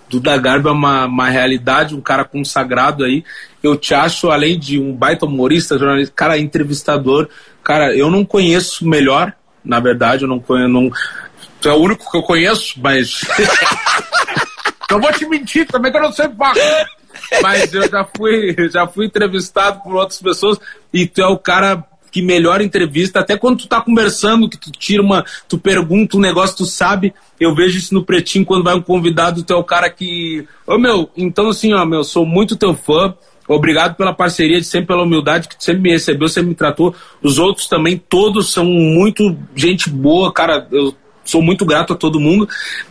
Duda 0.08 0.36
Garbi 0.36 0.68
é 0.68 0.72
uma, 0.72 1.06
uma 1.06 1.28
realidade, 1.28 1.94
um 1.94 2.00
cara 2.00 2.24
consagrado 2.24 3.04
aí. 3.04 3.24
Eu 3.62 3.76
te 3.76 3.94
acho, 3.94 4.30
além 4.30 4.58
de 4.58 4.78
um 4.78 4.92
baita 4.92 5.26
humorista, 5.26 5.78
jornalista, 5.78 6.14
cara, 6.14 6.38
entrevistador. 6.38 7.28
Cara, 7.62 7.94
eu 7.94 8.10
não 8.10 8.24
conheço 8.24 8.86
melhor, 8.86 9.32
na 9.64 9.80
verdade, 9.80 10.22
eu 10.22 10.28
não 10.28 10.38
conheço. 10.38 10.68
Não, 10.68 10.90
tu 11.60 11.68
é 11.68 11.72
o 11.72 11.80
único 11.80 12.10
que 12.10 12.16
eu 12.16 12.22
conheço, 12.22 12.74
mas. 12.80 13.22
não 14.90 15.00
vou 15.00 15.12
te 15.12 15.26
mentir 15.26 15.66
também, 15.66 15.90
que 15.90 15.98
eu 15.98 16.02
não 16.02 16.12
sei 16.12 16.28
falar. 16.28 16.54
Mas 17.42 17.74
eu 17.74 17.88
já 17.88 18.06
fui, 18.16 18.54
já 18.70 18.86
fui 18.86 19.06
entrevistado 19.06 19.82
por 19.82 19.96
outras 19.96 20.20
pessoas 20.20 20.58
e 20.92 21.06
tu 21.06 21.20
é 21.20 21.26
o 21.26 21.38
cara 21.38 21.84
que 22.16 22.22
melhor 22.22 22.62
entrevista, 22.62 23.20
até 23.20 23.36
quando 23.36 23.58
tu 23.58 23.68
tá 23.68 23.78
conversando, 23.78 24.48
que 24.48 24.56
tu 24.56 24.70
tira 24.70 25.02
uma, 25.02 25.22
tu 25.46 25.58
pergunta 25.58 26.16
um 26.16 26.20
negócio, 26.20 26.56
tu 26.56 26.64
sabe, 26.64 27.12
eu 27.38 27.54
vejo 27.54 27.76
isso 27.76 27.92
no 27.92 28.02
Pretinho, 28.02 28.46
quando 28.46 28.64
vai 28.64 28.74
um 28.74 28.80
convidado, 28.80 29.42
tu 29.42 29.52
é 29.52 29.56
o 29.56 29.62
cara 29.62 29.90
que, 29.90 30.48
ô 30.66 30.78
meu, 30.78 31.10
então 31.14 31.50
assim, 31.50 31.74
ó, 31.74 31.84
meu, 31.84 32.02
sou 32.02 32.24
muito 32.24 32.56
teu 32.56 32.74
fã, 32.74 33.14
Obrigado 33.48 33.94
pela 33.94 34.12
parceria, 34.12 34.58
de 34.58 34.66
sempre 34.66 34.88
pela 34.88 35.04
humildade 35.04 35.46
que 35.46 35.54
sempre 35.62 35.80
me 35.80 35.90
recebeu, 35.92 36.26
sempre 36.26 36.48
me 36.48 36.54
tratou. 36.56 36.92
Os 37.22 37.38
outros 37.38 37.68
também, 37.68 37.96
todos 37.96 38.52
são 38.52 38.64
muito 38.64 39.38
gente 39.54 39.88
boa, 39.88 40.32
cara. 40.32 40.66
Eu 40.72 40.92
sou 41.24 41.40
muito 41.40 41.64
grato 41.64 41.92
a 41.92 41.96
todo 41.96 42.18
mundo. 42.18 42.48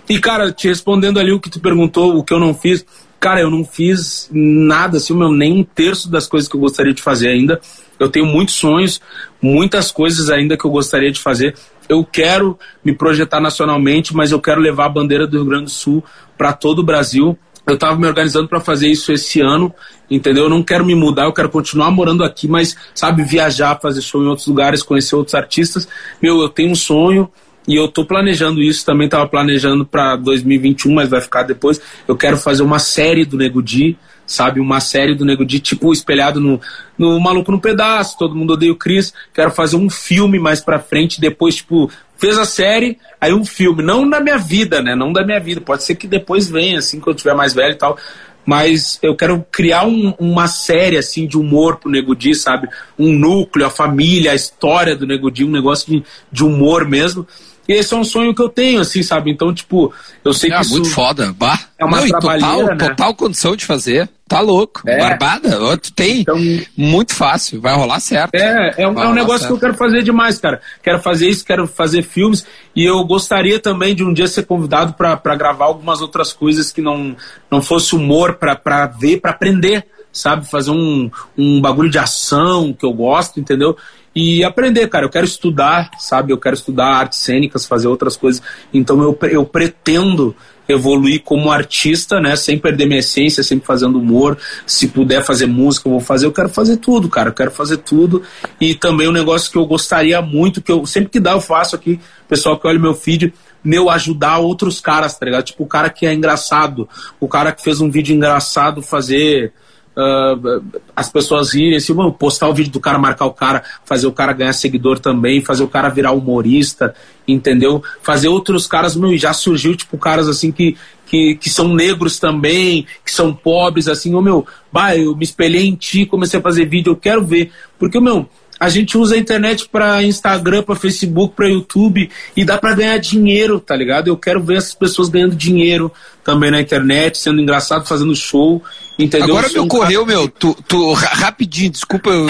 E, 0.07 0.17
cara, 0.17 0.53
te 0.53 0.69
respondendo 0.69 1.19
ali 1.19 1.33
o 1.33 1.41
que 1.41 1.49
tu 1.49 1.59
perguntou, 1.59 2.15
o 2.15 2.23
que 2.23 2.33
eu 2.33 2.39
não 2.39 2.53
fiz, 2.53 2.85
cara, 3.25 3.41
eu 3.41 3.49
não 3.49 3.65
fiz 3.65 4.29
nada, 4.31 4.97
assim, 4.97 5.11
meu, 5.15 5.31
nem 5.31 5.51
um 5.51 5.63
terço 5.63 6.11
das 6.11 6.27
coisas 6.27 6.47
que 6.47 6.55
eu 6.55 6.59
gostaria 6.59 6.93
de 6.93 7.01
fazer 7.01 7.29
ainda. 7.29 7.59
Eu 7.99 8.07
tenho 8.07 8.23
muitos 8.23 8.53
sonhos, 8.53 9.01
muitas 9.41 9.91
coisas 9.91 10.29
ainda 10.29 10.55
que 10.55 10.63
eu 10.63 10.69
gostaria 10.69 11.11
de 11.11 11.19
fazer. 11.19 11.55
Eu 11.89 12.05
quero 12.05 12.55
me 12.83 12.93
projetar 12.93 13.39
nacionalmente, 13.39 14.15
mas 14.15 14.31
eu 14.31 14.39
quero 14.39 14.61
levar 14.61 14.85
a 14.85 14.89
bandeira 14.89 15.25
do 15.25 15.37
Rio 15.37 15.45
Grande 15.45 15.63
do 15.63 15.69
Sul 15.71 16.03
para 16.37 16.53
todo 16.53 16.79
o 16.79 16.83
Brasil 16.83 17.35
eu 17.67 17.73
estava 17.73 17.95
me 17.95 18.05
organizando 18.05 18.47
para 18.47 18.59
fazer 18.59 18.87
isso 18.87 19.11
esse 19.11 19.41
ano, 19.41 19.73
entendeu? 20.09 20.43
Eu 20.43 20.49
não 20.49 20.61
quero 20.61 20.85
me 20.85 20.93
mudar, 20.93 21.23
eu 21.23 21.33
quero 21.33 21.49
continuar 21.49 21.89
morando 21.89 22.23
aqui, 22.23 22.47
mas, 22.47 22.75
sabe, 22.93 23.23
viajar, 23.23 23.79
fazer 23.81 24.01
show 24.01 24.21
em 24.21 24.27
outros 24.27 24.45
lugares, 24.45 24.83
conhecer 24.83 25.15
outros 25.15 25.33
artistas. 25.33 25.87
Meu, 26.21 26.39
eu 26.41 26.49
tenho 26.49 26.71
um 26.71 26.75
sonho 26.75 27.27
e 27.67 27.75
eu 27.75 27.87
tô 27.87 28.05
planejando 28.05 28.61
isso, 28.61 28.85
também 28.85 29.05
estava 29.05 29.27
planejando 29.27 29.85
para 29.85 30.15
2021, 30.15 30.93
mas 30.93 31.09
vai 31.09 31.21
ficar 31.21 31.43
depois. 31.43 31.81
Eu 32.07 32.15
quero 32.15 32.37
fazer 32.37 32.61
uma 32.61 32.79
série 32.79 33.25
do 33.25 33.37
Nego 33.37 33.61
Di, 33.61 33.97
sabe? 34.25 34.59
Uma 34.59 34.79
série 34.79 35.15
do 35.15 35.25
Nego 35.25 35.43
Di, 35.43 35.59
tipo, 35.59 35.91
espelhado 35.91 36.39
no, 36.39 36.59
no 36.97 37.19
Maluco 37.19 37.51
no 37.51 37.59
Pedaço, 37.59 38.17
Todo 38.17 38.35
Mundo 38.35 38.53
Odeia 38.53 38.71
o 38.71 38.75
Chris. 38.75 39.13
Quero 39.33 39.51
fazer 39.51 39.77
um 39.77 39.89
filme 39.89 40.37
mais 40.39 40.61
pra 40.61 40.79
frente, 40.79 41.19
depois, 41.19 41.55
tipo, 41.55 41.89
fez 42.17 42.37
a 42.37 42.45
série, 42.45 42.97
aí 43.19 43.33
um 43.33 43.43
filme, 43.43 43.83
não 43.83 44.07
da 44.07 44.19
minha 44.19 44.37
vida, 44.37 44.81
né? 44.81 44.95
Não 44.95 45.11
da 45.11 45.25
minha 45.25 45.39
vida. 45.39 45.59
Pode 45.59 45.83
ser 45.83 45.95
que 45.95 46.07
depois 46.07 46.47
venha, 46.47 46.79
assim, 46.79 46.99
quando 46.99 47.15
eu 47.15 47.19
tiver 47.19 47.33
mais 47.33 47.53
velho 47.53 47.73
e 47.73 47.77
tal. 47.77 47.97
Mas 48.45 48.99
eu 49.01 49.15
quero 49.15 49.43
criar 49.51 49.87
um, 49.87 50.13
uma 50.19 50.47
série, 50.47 50.97
assim, 50.97 51.25
de 51.25 51.35
humor 51.35 51.77
pro 51.77 51.89
Nego 51.89 52.15
Di, 52.15 52.35
sabe? 52.35 52.69
Um 52.97 53.11
núcleo, 53.11 53.65
a 53.65 53.71
família, 53.71 54.31
a 54.31 54.35
história 54.35 54.95
do 54.95 55.07
Nego 55.07 55.31
Di, 55.31 55.43
um 55.43 55.49
negócio 55.49 55.91
de, 55.91 56.03
de 56.31 56.43
humor 56.43 56.87
mesmo. 56.87 57.27
E 57.67 57.73
esse 57.73 57.93
é 57.93 57.97
um 57.97 58.03
sonho 58.03 58.33
que 58.33 58.41
eu 58.41 58.49
tenho, 58.49 58.79
assim, 58.79 59.01
sabe? 59.01 59.31
Então, 59.31 59.53
tipo, 59.53 59.93
eu 60.23 60.33
sei 60.33 60.51
é, 60.51 60.59
que. 60.59 60.65
É 60.65 60.69
muito 60.69 60.89
foda. 60.89 61.33
Bah. 61.37 61.59
É 61.77 61.85
uma 61.85 62.01
Não, 62.01 62.19
total, 62.19 62.63
né? 62.63 62.75
total 62.77 63.15
condição 63.15 63.55
de 63.55 63.65
fazer. 63.65 64.09
Tá 64.27 64.39
louco. 64.39 64.81
É. 64.87 64.97
Barbada. 64.97 65.77
Tu 65.77 65.93
tem. 65.93 66.21
Então, 66.21 66.37
muito 66.75 67.13
fácil. 67.13 67.61
Vai 67.61 67.75
rolar 67.75 67.99
certo. 67.99 68.33
É, 68.33 68.73
é 68.77 68.87
um, 68.87 68.99
é 68.99 69.07
um 69.07 69.13
negócio 69.13 69.41
certo. 69.41 69.47
que 69.47 69.53
eu 69.53 69.59
quero 69.59 69.73
fazer 69.75 70.03
demais, 70.03 70.37
cara. 70.39 70.61
Quero 70.81 70.99
fazer 70.99 71.29
isso, 71.29 71.45
quero 71.45 71.67
fazer 71.67 72.01
filmes. 72.01 72.45
E 72.75 72.83
eu 72.83 73.03
gostaria 73.05 73.59
também 73.59 73.93
de 73.93 74.03
um 74.03 74.13
dia 74.13 74.27
ser 74.27 74.45
convidado 74.45 74.93
para 74.93 75.35
gravar 75.35 75.65
algumas 75.65 76.01
outras 76.01 76.33
coisas 76.33 76.71
que 76.71 76.81
não, 76.81 77.15
não 77.51 77.61
fosse 77.61 77.95
humor 77.95 78.35
para 78.35 78.87
ver, 78.87 79.21
para 79.21 79.31
aprender 79.31 79.85
sabe? 80.15 80.49
Fazer 80.49 80.71
um, 80.71 81.11
um 81.37 81.61
bagulho 81.61 81.89
de 81.89 81.99
ação 81.99 82.73
que 82.73 82.85
eu 82.85 82.93
gosto, 82.93 83.39
entendeu? 83.39 83.77
E 84.15 84.43
aprender, 84.45 84.87
cara. 84.87 85.05
Eu 85.05 85.09
quero 85.09 85.25
estudar, 85.25 85.91
sabe? 85.99 86.31
Eu 86.31 86.37
quero 86.37 86.55
estudar 86.55 86.87
artes 86.87 87.19
cênicas, 87.19 87.65
fazer 87.65 87.89
outras 87.89 88.15
coisas. 88.15 88.41
Então 88.73 89.01
eu, 89.03 89.17
eu 89.29 89.45
pretendo 89.45 90.33
evoluir 90.67 91.21
como 91.21 91.51
artista, 91.51 92.19
né? 92.21 92.35
Sem 92.37 92.57
perder 92.57 92.85
minha 92.85 92.99
essência, 92.99 93.43
sempre 93.43 93.67
fazendo 93.67 93.99
humor. 93.99 94.37
Se 94.65 94.87
puder 94.87 95.21
fazer 95.21 95.47
música, 95.47 95.89
eu 95.89 95.91
vou 95.91 95.99
fazer. 95.99 96.25
Eu 96.25 96.31
quero 96.31 96.47
fazer 96.47 96.77
tudo, 96.77 97.09
cara. 97.09 97.29
Eu 97.29 97.33
quero 97.33 97.51
fazer 97.51 97.77
tudo. 97.77 98.23
E 98.59 98.73
também 98.73 99.09
um 99.09 99.11
negócio 99.11 99.51
que 99.51 99.57
eu 99.57 99.65
gostaria 99.65 100.21
muito, 100.21 100.61
que 100.61 100.71
eu 100.71 100.85
sempre 100.85 101.09
que 101.09 101.19
dá, 101.19 101.33
eu 101.33 101.41
faço 101.41 101.75
aqui, 101.75 101.99
pessoal 102.27 102.57
que 102.57 102.67
olha 102.67 102.79
meu 102.79 102.95
feed, 102.95 103.33
meu, 103.61 103.89
ajudar 103.89 104.37
outros 104.37 104.79
caras, 104.79 105.17
tá 105.17 105.25
ligado? 105.25 105.43
Tipo, 105.43 105.63
o 105.63 105.67
cara 105.67 105.89
que 105.89 106.05
é 106.05 106.13
engraçado, 106.13 106.87
o 107.19 107.27
cara 107.27 107.51
que 107.51 107.61
fez 107.61 107.81
um 107.81 107.89
vídeo 107.89 108.15
engraçado, 108.15 108.81
fazer 108.81 109.51
uh, 109.95 110.63
as 110.95 111.09
pessoas 111.09 111.53
irem, 111.53 111.77
assim, 111.77 111.93
mano, 111.93 112.13
postar 112.13 112.49
o 112.49 112.53
vídeo 112.53 112.71
do 112.71 112.79
cara, 112.79 112.97
marcar 112.97 113.25
o 113.25 113.33
cara, 113.33 113.63
fazer 113.85 114.07
o 114.07 114.11
cara 114.11 114.33
ganhar 114.33 114.53
seguidor 114.53 114.99
também, 114.99 115.41
fazer 115.41 115.63
o 115.63 115.67
cara 115.67 115.89
virar 115.89 116.11
humorista, 116.11 116.93
entendeu? 117.27 117.83
Fazer 118.01 118.27
outros 118.27 118.67
caras, 118.67 118.95
meu, 118.95 119.17
já 119.17 119.33
surgiu, 119.33 119.75
tipo, 119.75 119.97
caras 119.97 120.27
assim 120.27 120.51
que, 120.51 120.77
que, 121.05 121.35
que 121.35 121.49
são 121.49 121.73
negros 121.73 122.19
também, 122.19 122.85
que 123.03 123.11
são 123.11 123.33
pobres, 123.33 123.87
assim, 123.87 124.13
ô 124.13 124.21
meu, 124.21 124.45
bah, 124.71 124.95
eu 124.95 125.15
me 125.15 125.23
espelhei 125.23 125.67
em 125.67 125.75
ti, 125.75 126.05
comecei 126.05 126.39
a 126.39 126.43
fazer 126.43 126.65
vídeo, 126.65 126.91
eu 126.91 126.97
quero 126.97 127.25
ver. 127.25 127.51
Porque, 127.79 127.99
meu, 127.99 128.27
a 128.59 128.69
gente 128.69 128.97
usa 128.97 129.15
a 129.15 129.17
internet 129.17 129.67
para 129.69 130.03
Instagram, 130.03 130.63
para 130.63 130.75
Facebook, 130.75 131.35
para 131.35 131.49
YouTube 131.49 132.09
e 132.35 132.45
dá 132.45 132.57
para 132.57 132.73
ganhar 132.73 132.97
dinheiro, 132.97 133.59
tá 133.59 133.75
ligado? 133.75 134.07
Eu 134.07 134.17
quero 134.17 134.41
ver 134.41 134.57
essas 134.57 134.73
pessoas 134.73 135.09
ganhando 135.09 135.35
dinheiro 135.35 135.91
também 136.23 136.49
na 136.49 136.61
internet, 136.61 137.17
sendo 137.17 137.41
engraçado, 137.41 137.85
fazendo 137.85 138.15
show, 138.15 138.63
entendeu? 138.97 139.37
Agora 139.37 139.49
me 139.49 139.59
ocorreu, 139.59 140.05
meu, 140.05 140.27
tu, 140.27 140.55
tu, 140.67 140.93
rapidinho, 140.93 141.71
desculpa, 141.71 142.09
eu, 142.09 142.27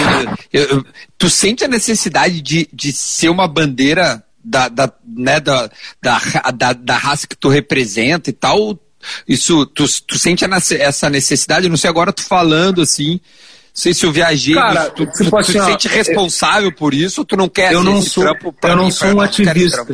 eu, 0.52 0.84
tu 1.16 1.30
sente 1.30 1.64
a 1.64 1.68
necessidade 1.68 2.40
de, 2.40 2.68
de 2.72 2.92
ser 2.92 3.28
uma 3.28 3.46
bandeira 3.46 4.22
da, 4.44 4.68
da, 4.68 4.92
né, 5.06 5.40
da, 5.40 5.70
da, 6.02 6.20
da, 6.54 6.72
da 6.72 6.96
raça 6.96 7.26
que 7.26 7.36
tu 7.36 7.48
representa 7.48 8.30
e 8.30 8.32
tal? 8.32 8.78
Isso, 9.28 9.66
tu, 9.66 9.84
tu 10.02 10.18
sente 10.18 10.44
essa 10.74 11.08
necessidade? 11.08 11.68
não 11.68 11.76
sei 11.76 11.88
agora 11.88 12.12
tu 12.12 12.22
falando 12.22 12.82
assim, 12.82 13.20
sei 13.76 13.92
se 13.92 14.06
eu 14.06 14.10
viajei, 14.10 14.54
Cara, 14.54 14.88
tu, 14.88 15.04
tu, 15.06 15.28
tu, 15.28 15.36
assim, 15.36 15.52
te 15.52 15.64
sente 15.64 15.88
responsável 15.88 16.72
por 16.72 16.94
isso 16.94 17.20
ou 17.20 17.24
tu 17.26 17.36
não 17.36 17.46
quer 17.46 17.74
eu 17.74 17.84
não 17.84 18.00
sou, 18.00 18.24
Eu 18.62 18.74
não 18.74 18.90
sou 18.90 19.08
um 19.08 19.20
ativista. 19.20 19.86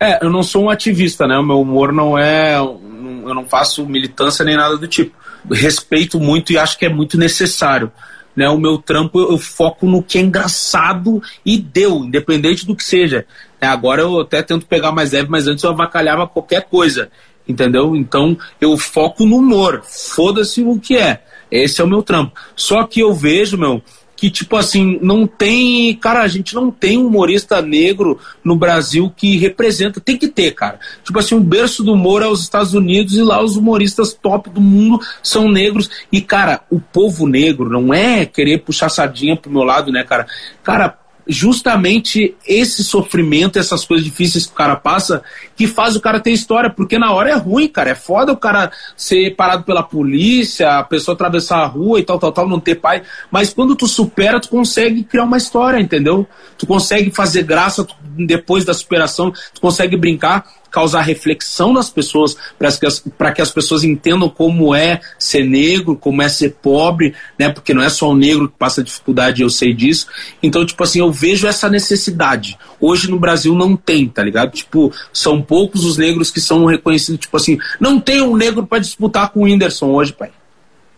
É, 0.00 0.24
eu 0.24 0.30
não 0.30 0.42
sou 0.42 0.64
um 0.64 0.70
ativista, 0.70 1.26
né? 1.26 1.36
O 1.36 1.42
meu 1.42 1.60
humor 1.60 1.92
não 1.92 2.16
é. 2.16 2.56
Eu 2.56 3.34
não 3.34 3.44
faço 3.44 3.86
militância 3.86 4.44
nem 4.46 4.56
nada 4.56 4.78
do 4.78 4.88
tipo. 4.88 5.14
Respeito 5.50 6.18
muito 6.18 6.52
e 6.52 6.58
acho 6.58 6.78
que 6.78 6.86
é 6.86 6.88
muito 6.88 7.18
necessário. 7.18 7.92
Né, 8.34 8.46
o 8.50 8.58
meu 8.58 8.76
trampo 8.76 9.18
eu, 9.18 9.30
eu 9.30 9.38
foco 9.38 9.86
no 9.86 10.02
que 10.02 10.18
é 10.18 10.20
engraçado 10.20 11.22
e 11.44 11.56
deu, 11.58 12.04
independente 12.04 12.66
do 12.66 12.76
que 12.76 12.84
seja. 12.84 13.24
É, 13.58 13.66
agora 13.66 14.02
eu 14.02 14.20
até 14.20 14.42
tento 14.42 14.66
pegar 14.66 14.92
mais 14.92 15.12
leve, 15.12 15.30
mas 15.30 15.48
antes 15.48 15.64
eu 15.64 15.70
avacalhava 15.70 16.26
qualquer 16.26 16.64
coisa, 16.64 17.10
entendeu? 17.48 17.96
Então 17.96 18.36
eu 18.60 18.76
foco 18.76 19.24
no 19.24 19.38
humor, 19.38 19.82
foda-se 19.84 20.62
o 20.62 20.78
que 20.78 20.98
é. 20.98 21.22
Esse 21.50 21.80
é 21.80 21.84
o 21.84 21.88
meu 21.88 22.02
trampo. 22.02 22.32
Só 22.54 22.84
que 22.84 23.00
eu 23.00 23.12
vejo, 23.12 23.56
meu, 23.56 23.82
que, 24.16 24.30
tipo 24.30 24.56
assim, 24.56 24.98
não 25.02 25.26
tem. 25.26 25.94
Cara, 25.96 26.22
a 26.22 26.28
gente 26.28 26.54
não 26.54 26.70
tem 26.70 26.96
um 26.96 27.06
humorista 27.06 27.60
negro 27.60 28.18
no 28.42 28.56
Brasil 28.56 29.12
que 29.14 29.36
representa. 29.36 30.00
Tem 30.00 30.16
que 30.16 30.26
ter, 30.26 30.52
cara. 30.52 30.80
Tipo 31.04 31.18
assim, 31.18 31.34
um 31.34 31.42
berço 31.42 31.84
do 31.84 31.92
humor 31.92 32.22
é 32.22 32.26
os 32.26 32.40
Estados 32.40 32.72
Unidos 32.72 33.14
e 33.14 33.22
lá 33.22 33.42
os 33.44 33.56
humoristas 33.56 34.14
top 34.14 34.48
do 34.48 34.60
mundo 34.60 35.04
são 35.22 35.50
negros. 35.50 35.90
E, 36.10 36.22
cara, 36.22 36.62
o 36.70 36.80
povo 36.80 37.28
negro 37.28 37.68
não 37.68 37.92
é 37.92 38.24
querer 38.24 38.62
puxar 38.62 38.88
sardinha 38.88 39.36
pro 39.36 39.50
meu 39.50 39.62
lado, 39.62 39.92
né, 39.92 40.02
cara? 40.02 40.26
Cara, 40.62 40.98
justamente 41.26 42.34
esse 42.46 42.84
sofrimento, 42.84 43.58
essas 43.58 43.84
coisas 43.84 44.04
difíceis 44.04 44.46
que 44.46 44.52
o 44.52 44.56
cara 44.56 44.76
passa, 44.76 45.22
que 45.56 45.66
faz 45.66 45.96
o 45.96 46.00
cara 46.00 46.20
ter 46.20 46.30
história, 46.30 46.70
porque 46.70 46.98
na 46.98 47.12
hora 47.12 47.30
é 47.30 47.34
ruim, 47.34 47.66
cara. 47.66 47.90
É 47.90 47.94
foda 47.94 48.32
o 48.32 48.36
cara 48.36 48.70
ser 48.96 49.34
parado 49.34 49.64
pela 49.64 49.82
polícia, 49.82 50.78
a 50.78 50.84
pessoa 50.84 51.14
atravessar 51.14 51.58
a 51.58 51.66
rua 51.66 51.98
e 51.98 52.04
tal, 52.04 52.18
tal, 52.18 52.30
tal, 52.30 52.48
não 52.48 52.60
ter 52.60 52.76
pai. 52.76 53.02
Mas 53.30 53.52
quando 53.52 53.74
tu 53.74 53.86
supera, 53.86 54.38
tu 54.38 54.48
consegue 54.48 55.02
criar 55.02 55.24
uma 55.24 55.38
história, 55.38 55.80
entendeu? 55.80 56.26
Tu 56.58 56.66
consegue 56.66 57.10
fazer 57.10 57.42
graça 57.42 57.86
depois 58.18 58.64
da 58.64 58.74
superação, 58.74 59.32
tu 59.54 59.60
consegue 59.60 59.96
brincar 59.96 60.44
causar 60.76 61.00
reflexão 61.00 61.72
nas 61.72 61.88
pessoas, 61.88 62.36
para 62.58 62.70
que, 62.70 62.84
as, 62.84 62.98
que 63.34 63.40
as 63.40 63.50
pessoas 63.50 63.82
entendam 63.82 64.28
como 64.28 64.74
é 64.74 65.00
ser 65.18 65.42
negro, 65.42 65.96
como 65.96 66.20
é 66.20 66.28
ser 66.28 66.56
pobre, 66.60 67.14
né? 67.38 67.48
Porque 67.48 67.72
não 67.72 67.82
é 67.82 67.88
só 67.88 68.10
o 68.10 68.14
negro 68.14 68.46
que 68.46 68.58
passa 68.58 68.84
dificuldade, 68.84 69.40
eu 69.40 69.48
sei 69.48 69.72
disso. 69.72 70.06
Então, 70.42 70.66
tipo 70.66 70.82
assim, 70.84 70.98
eu 70.98 71.10
vejo 71.10 71.46
essa 71.46 71.70
necessidade. 71.70 72.58
Hoje 72.78 73.10
no 73.10 73.18
Brasil 73.18 73.54
não 73.54 73.74
tem, 73.74 74.06
tá 74.06 74.22
ligado? 74.22 74.52
Tipo, 74.52 74.92
são 75.14 75.40
poucos 75.46 75.84
os 75.84 75.96
negros 75.96 76.30
que 76.30 76.40
são 76.40 76.64
reconhecidos, 76.66 77.20
tipo 77.20 77.36
assim, 77.36 77.58
não 77.80 78.00
tem 78.00 78.20
um 78.20 78.36
negro 78.36 78.66
para 78.66 78.78
disputar 78.78 79.30
com 79.30 79.40
o 79.40 79.44
Whindersson 79.44 79.90
hoje, 79.90 80.12
pai 80.12 80.30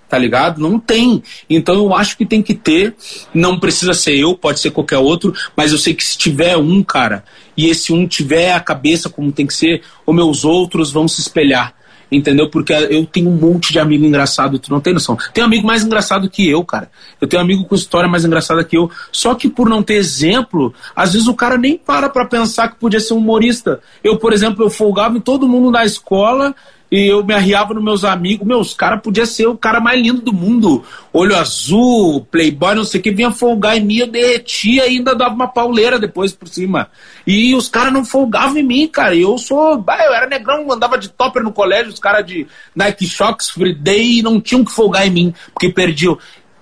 tá 0.09 0.17
ligado? 0.17 0.61
Não 0.61 0.81
tem. 0.81 1.23
Então 1.49 1.75
eu 1.75 1.95
acho 1.95 2.17
que 2.17 2.25
tem 2.25 2.43
que 2.43 2.55
ter. 2.55 2.97
Não 3.35 3.61
precisa 3.61 3.93
ser 3.93 4.17
eu, 4.17 4.35
pode 4.35 4.59
ser 4.59 4.71
qualquer 4.71 4.99
outro, 4.99 5.35
mas 5.55 5.71
eu 5.71 5.79
sei 5.79 5.95
que 5.95 6.03
se 6.03 6.17
tiver 6.17 6.57
um, 6.57 6.83
cara, 6.83 7.25
e 7.57 7.67
esse 7.69 7.93
um 7.93 8.07
tiver 8.07 8.53
a 8.53 8.61
cabeça 8.61 9.11
como 9.11 9.31
tem 9.31 9.47
que 9.47 9.55
ser, 9.55 9.83
os 10.07 10.15
meus 10.15 10.45
outros 10.45 10.91
vão 10.91 11.07
se 11.07 11.21
espelhar. 11.21 11.75
Entendeu? 12.11 12.49
Porque 12.49 12.73
eu 12.73 13.05
tenho 13.05 13.29
um 13.29 13.37
monte 13.37 13.73
de 13.73 13.79
amigo 13.79 14.05
engraçado, 14.05 14.59
tu 14.59 14.71
não 14.71 14.81
tem 14.81 14.95
noção. 14.95 15.17
Tem 15.35 15.45
amigo 15.45 15.67
mais 15.67 15.85
engraçado 15.85 16.29
que 16.31 16.49
eu, 16.49 16.65
cara. 16.65 16.91
Eu 17.21 17.29
tenho 17.29 17.43
amigo 17.43 17.65
com 17.65 17.75
história 17.75 18.09
mais 18.09 18.25
engraçada 18.25 18.65
que 18.65 18.77
eu. 18.77 18.91
Só 19.13 19.35
que 19.35 19.49
por 19.49 19.69
não 19.69 19.83
ter 19.83 19.95
exemplo, 19.95 20.73
às 20.97 21.13
vezes 21.13 21.29
o 21.29 21.35
cara 21.35 21.59
nem 21.59 21.77
para 21.77 22.09
pra 22.09 22.25
pensar 22.25 22.69
que 22.69 22.77
podia 22.77 23.01
ser 23.01 23.15
um 23.15 23.19
humorista. 23.19 23.81
Eu, 24.03 24.17
por 24.17 24.33
exemplo, 24.33 24.65
eu 24.65 24.71
folgava 24.71 25.17
em 25.17 25.21
todo 25.21 25.49
mundo 25.49 25.71
na 25.71 25.85
escola 25.85 26.55
e 26.91 27.07
eu 27.07 27.24
me 27.24 27.34
arriava 27.34 27.74
nos 27.74 27.82
meus 27.82 28.05
amigos. 28.05 28.47
Meu, 28.47 28.61
os 28.61 28.72
caras 28.72 29.01
podiam 29.03 29.26
ser 29.26 29.47
o 29.47 29.57
cara 29.57 29.80
mais 29.80 30.01
lindo 30.01 30.22
do 30.22 30.32
mundo. 30.32 30.84
Olho 31.12 31.36
azul, 31.36 32.26
playboy, 32.30 32.74
não 32.74 32.84
sei 32.84 33.01
o 33.01 33.03
que, 33.03 33.11
vinha 33.11 33.30
folgar 33.30 33.76
em 33.76 33.84
mim, 33.84 33.99
eu 33.99 34.07
derretia 34.07 34.86
e 34.86 34.97
ainda 34.97 35.14
dava 35.14 35.34
uma 35.34 35.49
pauleira 35.49 35.99
depois 35.99 36.32
por 36.32 36.49
cima. 36.49 36.89
E 37.26 37.55
os 37.55 37.68
caras 37.68 37.93
não 37.93 38.05
folgavam 38.05 38.57
em 38.57 38.62
mim, 38.62 38.89
cara. 38.89 39.14
E 39.14 39.22
eu 39.22 39.36
sou. 39.36 39.72
Eu 39.72 40.14
era 40.14 40.26
negrão, 40.26 40.70
andava 40.72 40.97
de 40.97 41.09
topper 41.11 41.43
no 41.43 41.53
colégio, 41.53 41.93
os 41.93 42.01
caras 42.01 42.24
de 42.26 42.47
Nike 42.74 43.07
Shocks, 43.07 43.51
Free 43.51 43.74
Day, 43.74 44.22
não 44.22 44.41
tinham 44.41 44.64
que 44.64 44.72
folgar 44.72 45.07
em 45.07 45.11
mim, 45.11 45.34
porque 45.53 45.68
perdiam. 45.68 46.18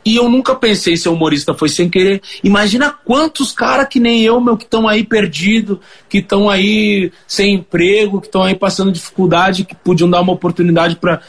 E 0.06 0.14
eu 0.14 0.28
nunca 0.28 0.54
pensei 0.54 0.96
ser 0.96 1.08
humorista, 1.08 1.52
foi 1.52 1.68
sem 1.68 1.90
querer. 1.90 2.22
Imagina 2.44 2.92
quantos 2.92 3.50
caras 3.50 3.88
que 3.88 3.98
nem 3.98 4.22
eu, 4.22 4.40
meu, 4.40 4.56
que 4.56 4.62
estão 4.62 4.86
aí 4.86 5.02
perdidos, 5.02 5.78
que 6.08 6.18
estão 6.18 6.48
aí 6.48 7.10
sem 7.26 7.54
emprego, 7.54 8.20
que 8.20 8.28
estão 8.28 8.44
aí 8.44 8.54
passando 8.54 8.92
dificuldade, 8.92 9.64
que 9.64 9.74
podiam 9.74 10.08
dar 10.08 10.20
uma 10.20 10.32
oportunidade 10.32 10.94
para 10.94 11.20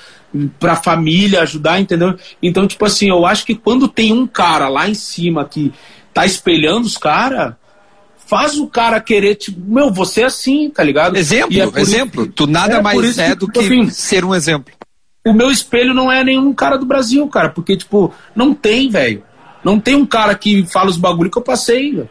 para 0.59 0.75
família 0.75 1.41
ajudar, 1.41 1.79
entendeu? 1.79 2.15
Então, 2.43 2.67
tipo 2.67 2.85
assim, 2.85 3.09
eu 3.09 3.25
acho 3.25 3.45
que 3.45 3.55
quando 3.55 3.87
tem 3.87 4.13
um 4.13 4.27
cara 4.27 4.67
lá 4.67 4.87
em 4.87 4.93
cima 4.93 5.45
que 5.45 5.73
tá 6.13 6.25
espelhando 6.25 6.85
os 6.85 6.97
caras, 6.97 7.55
faz 8.27 8.59
o 8.59 8.67
cara 8.67 8.99
querer, 8.99 9.35
tipo, 9.35 9.59
meu, 9.59 9.91
você 9.91 10.21
é 10.21 10.25
assim, 10.25 10.69
tá 10.69 10.83
ligado? 10.83 11.15
Exemplo, 11.15 11.57
é 11.57 11.81
exemplo. 11.81 12.23
Isso, 12.23 12.33
tu 12.33 12.45
nada 12.45 12.75
é 12.75 12.81
mais 12.81 13.17
é 13.17 13.33
do 13.33 13.47
tipo 13.47 13.53
que, 13.53 13.67
que 13.67 13.73
assim, 13.79 13.89
ser 13.89 14.23
um 14.25 14.35
exemplo 14.35 14.76
o 15.27 15.33
meu 15.33 15.51
espelho 15.51 15.93
não 15.93 16.11
é 16.11 16.23
nenhum 16.23 16.53
cara 16.53 16.77
do 16.77 16.85
Brasil, 16.85 17.27
cara, 17.27 17.49
porque, 17.49 17.75
tipo, 17.75 18.13
não 18.35 18.53
tem, 18.53 18.89
velho. 18.89 19.23
Não 19.63 19.79
tem 19.79 19.95
um 19.95 20.05
cara 20.05 20.35
que 20.35 20.65
fala 20.65 20.89
os 20.89 20.97
bagulho 20.97 21.29
que 21.29 21.37
eu 21.37 21.41
passei, 21.41 21.91
véio, 21.91 22.09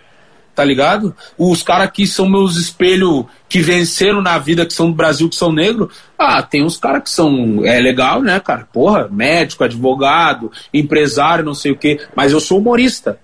tá 0.55 0.65
ligado? 0.65 1.15
Os 1.39 1.63
caras 1.63 1.91
que 1.91 2.07
são 2.07 2.29
meus 2.29 2.57
espelhos 2.57 3.25
que 3.49 3.61
venceram 3.61 4.21
na 4.21 4.39
vida, 4.39 4.67
que 4.67 4.73
são 4.73 4.91
do 4.91 4.97
Brasil, 4.97 5.29
que 5.29 5.37
são 5.37 5.53
negros, 5.53 5.95
ah, 6.19 6.43
tem 6.43 6.65
uns 6.65 6.77
caras 6.77 7.03
que 7.03 7.11
são. 7.11 7.65
É 7.65 7.79
legal, 7.79 8.23
né, 8.23 8.41
cara? 8.41 8.69
Porra, 8.73 9.09
médico, 9.11 9.65
advogado, 9.65 10.51
empresário, 10.73 11.45
não 11.45 11.55
sei 11.55 11.73
o 11.73 11.77
quê, 11.77 12.01
mas 12.15 12.33
eu 12.33 12.41
sou 12.41 12.59
humorista. 12.59 13.21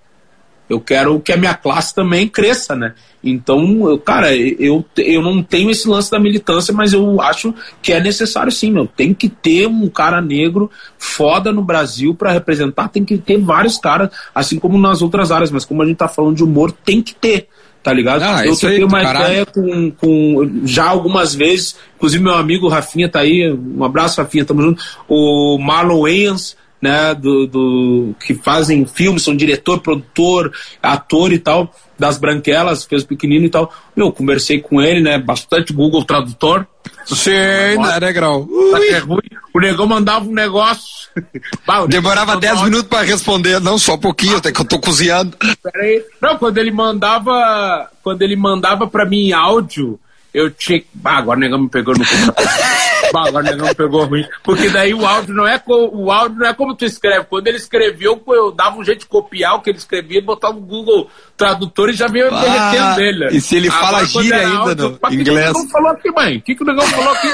Eu 0.72 0.80
quero 0.80 1.20
que 1.20 1.32
a 1.32 1.36
minha 1.36 1.54
classe 1.54 1.94
também 1.94 2.26
cresça, 2.26 2.74
né? 2.74 2.94
Então, 3.22 3.88
eu, 3.88 3.98
cara, 3.98 4.34
eu, 4.34 4.84
eu 4.96 5.20
não 5.20 5.42
tenho 5.42 5.70
esse 5.70 5.86
lance 5.86 6.10
da 6.10 6.18
militância, 6.18 6.72
mas 6.72 6.92
eu 6.94 7.20
acho 7.20 7.54
que 7.82 7.92
é 7.92 8.00
necessário 8.00 8.50
sim, 8.50 8.72
meu. 8.72 8.86
Tem 8.86 9.12
que 9.12 9.28
ter 9.28 9.66
um 9.68 9.88
cara 9.88 10.20
negro 10.20 10.70
foda 10.98 11.52
no 11.52 11.62
Brasil 11.62 12.14
para 12.14 12.32
representar, 12.32 12.88
tem 12.88 13.04
que 13.04 13.18
ter 13.18 13.38
vários 13.38 13.76
caras, 13.76 14.10
assim 14.34 14.58
como 14.58 14.78
nas 14.78 15.02
outras 15.02 15.30
áreas, 15.30 15.50
mas 15.50 15.64
como 15.64 15.82
a 15.82 15.86
gente 15.86 15.98
tá 15.98 16.08
falando 16.08 16.36
de 16.36 16.44
humor, 16.44 16.72
tem 16.72 17.02
que 17.02 17.14
ter 17.14 17.48
tá 17.82 17.92
ligado? 17.92 18.22
Ah, 18.22 18.46
eu 18.46 18.56
tenho 18.56 18.86
uma 18.86 19.02
caralho. 19.02 19.24
ideia 19.26 19.46
com, 19.46 19.90
com 19.90 20.60
já 20.64 20.88
algumas 20.88 21.34
vezes, 21.34 21.76
inclusive 21.96 22.22
meu 22.22 22.34
amigo 22.34 22.68
Rafinha 22.68 23.08
tá 23.08 23.18
aí, 23.18 23.52
um 23.52 23.82
abraço 23.82 24.20
Rafinha, 24.20 24.44
tamo 24.44 24.62
junto, 24.62 24.80
o 25.08 25.58
Marlon 25.58 26.02
Wayans, 26.02 26.56
né, 26.82 27.14
do, 27.14 27.46
do, 27.46 28.14
que 28.26 28.34
fazem 28.34 28.84
filmes, 28.84 29.22
são 29.22 29.36
diretor, 29.36 29.80
produtor, 29.80 30.52
ator 30.82 31.32
e 31.32 31.38
tal, 31.38 31.72
das 31.96 32.18
Branquelas, 32.18 32.84
fez 32.84 33.04
pequenino 33.04 33.46
e 33.46 33.48
tal. 33.48 33.72
Eu 33.96 34.10
conversei 34.10 34.60
com 34.60 34.82
ele, 34.82 35.00
né, 35.00 35.16
bastante 35.16 35.72
Google 35.72 36.04
Tradutor. 36.04 36.66
Sim, 37.06 37.30
né, 37.30 38.00
Negrão? 38.00 38.48
É 38.90 38.98
ruim. 38.98 39.20
O 39.54 39.60
negão 39.60 39.86
mandava 39.86 40.24
um 40.24 40.32
negócio. 40.32 41.08
bah, 41.64 41.86
Demorava 41.86 42.36
10 42.36 42.62
minutos 42.62 42.88
para 42.88 43.02
responder, 43.06 43.60
não, 43.60 43.78
só 43.78 43.94
um 43.94 43.98
pouquinho, 43.98 44.38
até 44.38 44.50
que 44.50 44.60
eu 44.60 44.64
tô 44.64 44.80
cozinhando. 44.80 45.36
Peraí. 45.62 46.02
Não, 46.20 46.36
quando 46.36 46.58
ele 46.58 46.72
mandava, 46.72 47.88
quando 48.02 48.22
ele 48.22 48.34
mandava 48.34 48.88
para 48.88 49.04
mim 49.04 49.30
áudio, 49.30 50.00
eu 50.34 50.50
tinha. 50.50 50.82
Ah, 51.04 51.18
agora 51.18 51.36
o 51.36 51.40
negão 51.40 51.58
me 51.60 51.68
pegou 51.68 51.94
no 51.94 52.00
bah, 52.00 52.42
o 53.12 53.42
negão 53.42 53.66
me 53.68 53.74
pegou 53.74 54.04
ruim. 54.04 54.24
Porque 54.42 54.68
daí 54.68 54.94
o 54.94 55.06
áudio 55.06 55.34
não 55.34 55.46
é 55.46 55.58
co... 55.58 55.90
o 55.92 56.10
áudio 56.10 56.38
não 56.38 56.46
é 56.46 56.54
como 56.54 56.74
tu 56.74 56.84
escreve. 56.84 57.26
Quando 57.26 57.46
ele 57.46 57.56
escreveu, 57.56 58.22
eu 58.28 58.52
dava 58.52 58.78
um 58.78 58.84
jeito 58.84 59.00
de 59.00 59.06
copiar 59.06 59.54
o 59.56 59.60
que 59.60 59.70
ele 59.70 59.78
escrevia 59.78 60.18
e 60.18 60.22
botava 60.22 60.54
no 60.54 60.60
Google 60.60 61.08
Tradutor 61.36 61.90
e 61.90 61.94
já 61.94 62.06
veio 62.06 62.28
ah, 62.32 62.40
derretendo 62.40 62.96
dele. 62.96 63.36
E 63.36 63.40
se 63.40 63.56
ele 63.56 63.68
agora, 63.68 63.86
fala 63.86 64.04
gíria 64.04 64.38
ainda 64.38 64.58
áudio, 64.58 64.98
no 65.02 65.12
inglês. 65.12 65.12
O 65.12 65.18
que, 65.18 65.24
que 65.24 65.30
o 65.30 65.34
negão 65.34 65.68
falou 65.68 65.90
aqui, 65.90 66.10
mãe? 66.10 66.36
O 66.36 66.42
que, 66.42 66.54
que 66.54 66.62
o 66.62 66.66
negão 66.66 66.86
falou 66.86 67.12
aqui? 67.12 67.28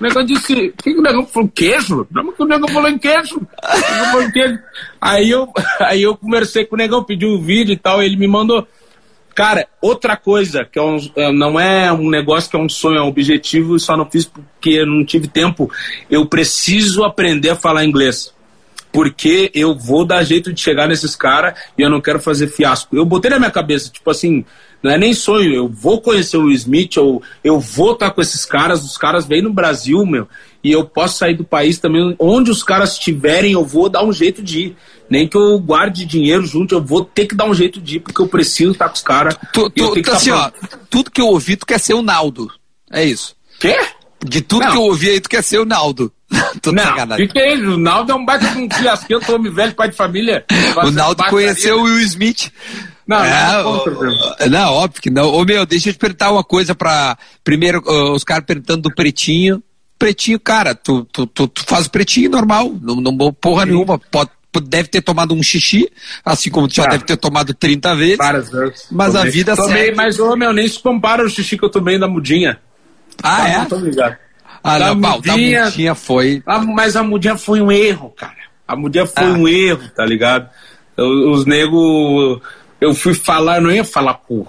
O 0.00 0.02
negão 0.02 0.24
disse. 0.24 0.52
O 0.52 0.82
que, 0.82 0.94
que 0.94 0.98
o 0.98 1.02
negão 1.02 1.26
falou? 1.26 1.48
Queijo? 1.54 2.06
Não, 2.10 2.32
que 2.32 2.42
o 2.42 2.46
negão 2.46 2.68
falou 2.68 2.88
em 2.88 2.98
queijo. 2.98 3.40
Falou 3.62 4.22
em 4.22 4.30
queijo. 4.30 4.58
Aí 5.00 5.30
eu, 5.30 5.48
aí 5.80 6.02
eu 6.02 6.16
conversei 6.16 6.64
com 6.64 6.74
o 6.74 6.78
negão, 6.78 7.04
pedi 7.04 7.26
um 7.26 7.40
vídeo 7.40 7.72
e 7.72 7.76
tal, 7.76 8.02
ele 8.02 8.16
me 8.16 8.26
mandou. 8.26 8.66
Cara, 9.40 9.66
outra 9.80 10.18
coisa, 10.18 10.66
que 10.70 10.78
é 10.78 10.82
um, 10.82 10.98
é, 11.16 11.32
não 11.32 11.58
é 11.58 11.90
um 11.90 12.10
negócio 12.10 12.50
que 12.50 12.56
é 12.58 12.58
um 12.58 12.68
sonho, 12.68 12.98
é 12.98 13.02
um 13.02 13.06
objetivo, 13.06 13.78
só 13.78 13.96
não 13.96 14.04
fiz 14.04 14.26
porque 14.26 14.84
não 14.84 15.02
tive 15.02 15.28
tempo. 15.28 15.70
Eu 16.10 16.26
preciso 16.26 17.04
aprender 17.04 17.48
a 17.48 17.56
falar 17.56 17.86
inglês. 17.86 18.34
Porque 18.92 19.50
eu 19.54 19.74
vou 19.74 20.04
dar 20.04 20.24
jeito 20.24 20.52
de 20.52 20.60
chegar 20.60 20.86
nesses 20.86 21.16
caras 21.16 21.58
e 21.78 21.80
eu 21.80 21.88
não 21.88 22.02
quero 22.02 22.20
fazer 22.20 22.48
fiasco. 22.48 22.94
Eu 22.94 23.06
botei 23.06 23.30
na 23.30 23.38
minha 23.38 23.50
cabeça, 23.50 23.88
tipo 23.88 24.10
assim, 24.10 24.44
não 24.82 24.90
é 24.90 24.98
nem 24.98 25.14
sonho, 25.14 25.54
eu 25.54 25.66
vou 25.66 26.02
conhecer 26.02 26.36
o 26.36 26.50
Smith, 26.50 26.98
ou 26.98 27.22
eu 27.42 27.58
vou 27.58 27.92
estar 27.92 28.10
com 28.10 28.20
esses 28.20 28.44
caras, 28.44 28.84
os 28.84 28.98
caras 28.98 29.24
vêm 29.24 29.40
no 29.40 29.54
Brasil, 29.54 30.04
meu, 30.04 30.28
e 30.62 30.72
eu 30.72 30.84
posso 30.84 31.18
sair 31.18 31.34
do 31.34 31.44
país 31.44 31.78
também, 31.78 32.14
onde 32.18 32.50
os 32.50 32.62
caras 32.62 32.92
estiverem, 32.92 33.52
eu 33.52 33.64
vou 33.64 33.88
dar 33.88 34.04
um 34.04 34.12
jeito 34.12 34.42
de 34.42 34.60
ir. 34.60 34.76
Nem 35.08 35.26
que 35.26 35.36
eu 35.36 35.58
guarde 35.58 36.04
dinheiro 36.04 36.46
junto, 36.46 36.74
eu 36.74 36.82
vou 36.82 37.04
ter 37.04 37.26
que 37.26 37.34
dar 37.34 37.46
um 37.46 37.54
jeito 37.54 37.80
de 37.80 37.96
ir, 37.96 38.00
porque 38.00 38.20
eu 38.20 38.28
preciso 38.28 38.72
estar 38.72 38.88
com 38.88 38.94
os 38.94 39.02
caras. 39.02 39.36
Tu, 39.52 39.70
tu, 39.70 40.02
tu 40.02 40.10
assim, 40.12 40.30
ó, 40.30 40.50
tudo 40.88 41.10
que 41.10 41.20
eu 41.20 41.26
ouvi, 41.26 41.56
tu 41.56 41.66
quer 41.66 41.80
ser 41.80 41.94
o 41.94 42.02
Naldo. 42.02 42.48
É 42.92 43.04
isso. 43.04 43.34
Quê? 43.58 43.76
De 44.24 44.40
tudo 44.40 44.64
não. 44.64 44.70
que 44.70 44.76
eu 44.76 44.82
ouvi 44.82 45.10
aí, 45.10 45.20
tu 45.20 45.28
quer 45.28 45.42
ser 45.42 45.58
o 45.58 45.64
Naldo. 45.64 46.12
Tô 46.62 46.70
não, 46.70 46.82
é 46.82 47.24
isso? 47.24 47.70
O 47.70 47.76
Naldo 47.78 48.12
é 48.12 48.14
um 48.14 48.24
baita 48.24 48.46
de 48.48 48.58
um 48.58 48.70
fiasquento, 48.70 49.34
homem 49.34 49.52
velho, 49.52 49.74
pai 49.74 49.88
de 49.88 49.96
família. 49.96 50.44
O 50.84 50.90
Naldo 50.90 51.24
conheceu 51.24 51.80
o 51.80 51.82
Will 51.84 52.00
Smith. 52.00 52.52
Não, 53.06 53.24
é, 53.24 53.62
não, 53.62 53.84
é 54.38 54.48
não, 54.48 54.72
óbvio 54.72 55.02
que 55.02 55.10
não. 55.10 55.34
Ô 55.34 55.44
meu, 55.44 55.66
deixa 55.66 55.88
eu 55.88 55.92
te 55.92 55.98
perguntar 55.98 56.30
uma 56.30 56.44
coisa 56.44 56.76
pra. 56.76 57.18
Primeiro, 57.42 57.82
os 58.14 58.22
caras 58.22 58.44
perguntando 58.44 58.82
do 58.82 58.94
pretinho. 58.94 59.60
Pretinho, 60.00 60.40
cara, 60.40 60.74
tu, 60.74 61.04
tu, 61.12 61.26
tu, 61.26 61.46
tu 61.46 61.62
faz 61.66 61.84
o 61.84 61.90
pretinho 61.90 62.30
normal, 62.30 62.72
não, 62.80 62.96
não 62.96 63.32
porra 63.34 63.64
Sim. 63.64 63.72
nenhuma. 63.72 64.00
Pode, 64.10 64.30
deve 64.64 64.88
ter 64.88 65.02
tomado 65.02 65.34
um 65.34 65.42
xixi, 65.42 65.92
assim 66.24 66.48
como 66.48 66.66
tu 66.66 66.76
já 66.76 66.84
ah, 66.84 66.88
deve 66.88 67.04
ter 67.04 67.18
tomado 67.18 67.52
30 67.52 67.94
vezes. 67.96 68.16
Várias 68.16 68.50
vezes. 68.50 68.86
Mas 68.90 69.12
tomei. 69.12 69.28
a 69.28 69.30
vida 69.30 69.54
tomei, 69.54 69.84
segue. 69.84 69.96
Mas, 69.98 70.18
ô, 70.18 70.34
meu, 70.34 70.54
nem 70.54 70.66
se 70.66 70.78
compara 70.78 71.22
o 71.22 71.28
xixi 71.28 71.58
que 71.58 71.66
eu 71.66 71.68
tomei 71.68 71.98
da 71.98 72.08
mudinha. 72.08 72.58
Ah, 73.22 73.36
tá, 73.36 73.48
é? 73.50 73.58
Não 73.58 73.66
tô 73.66 73.76
ligado. 73.76 74.16
Ah, 74.64 74.78
da 74.78 74.94
não, 74.94 75.16
mudinha, 75.16 75.60
da 75.60 75.66
mudinha 75.66 75.94
foi. 75.94 76.42
A, 76.46 76.58
mas 76.60 76.96
a 76.96 77.02
mudinha 77.02 77.36
foi 77.36 77.60
um 77.60 77.70
erro, 77.70 78.08
cara. 78.16 78.40
A 78.66 78.74
mudinha 78.74 79.06
foi 79.06 79.24
ah. 79.24 79.32
um 79.32 79.46
erro, 79.46 79.86
tá 79.94 80.06
ligado? 80.06 80.48
Os 80.96 81.44
negros. 81.44 82.40
Eu 82.80 82.94
fui 82.94 83.12
falar, 83.12 83.56
eu 83.56 83.62
não 83.64 83.70
ia 83.70 83.84
falar 83.84 84.14
cu. 84.14 84.48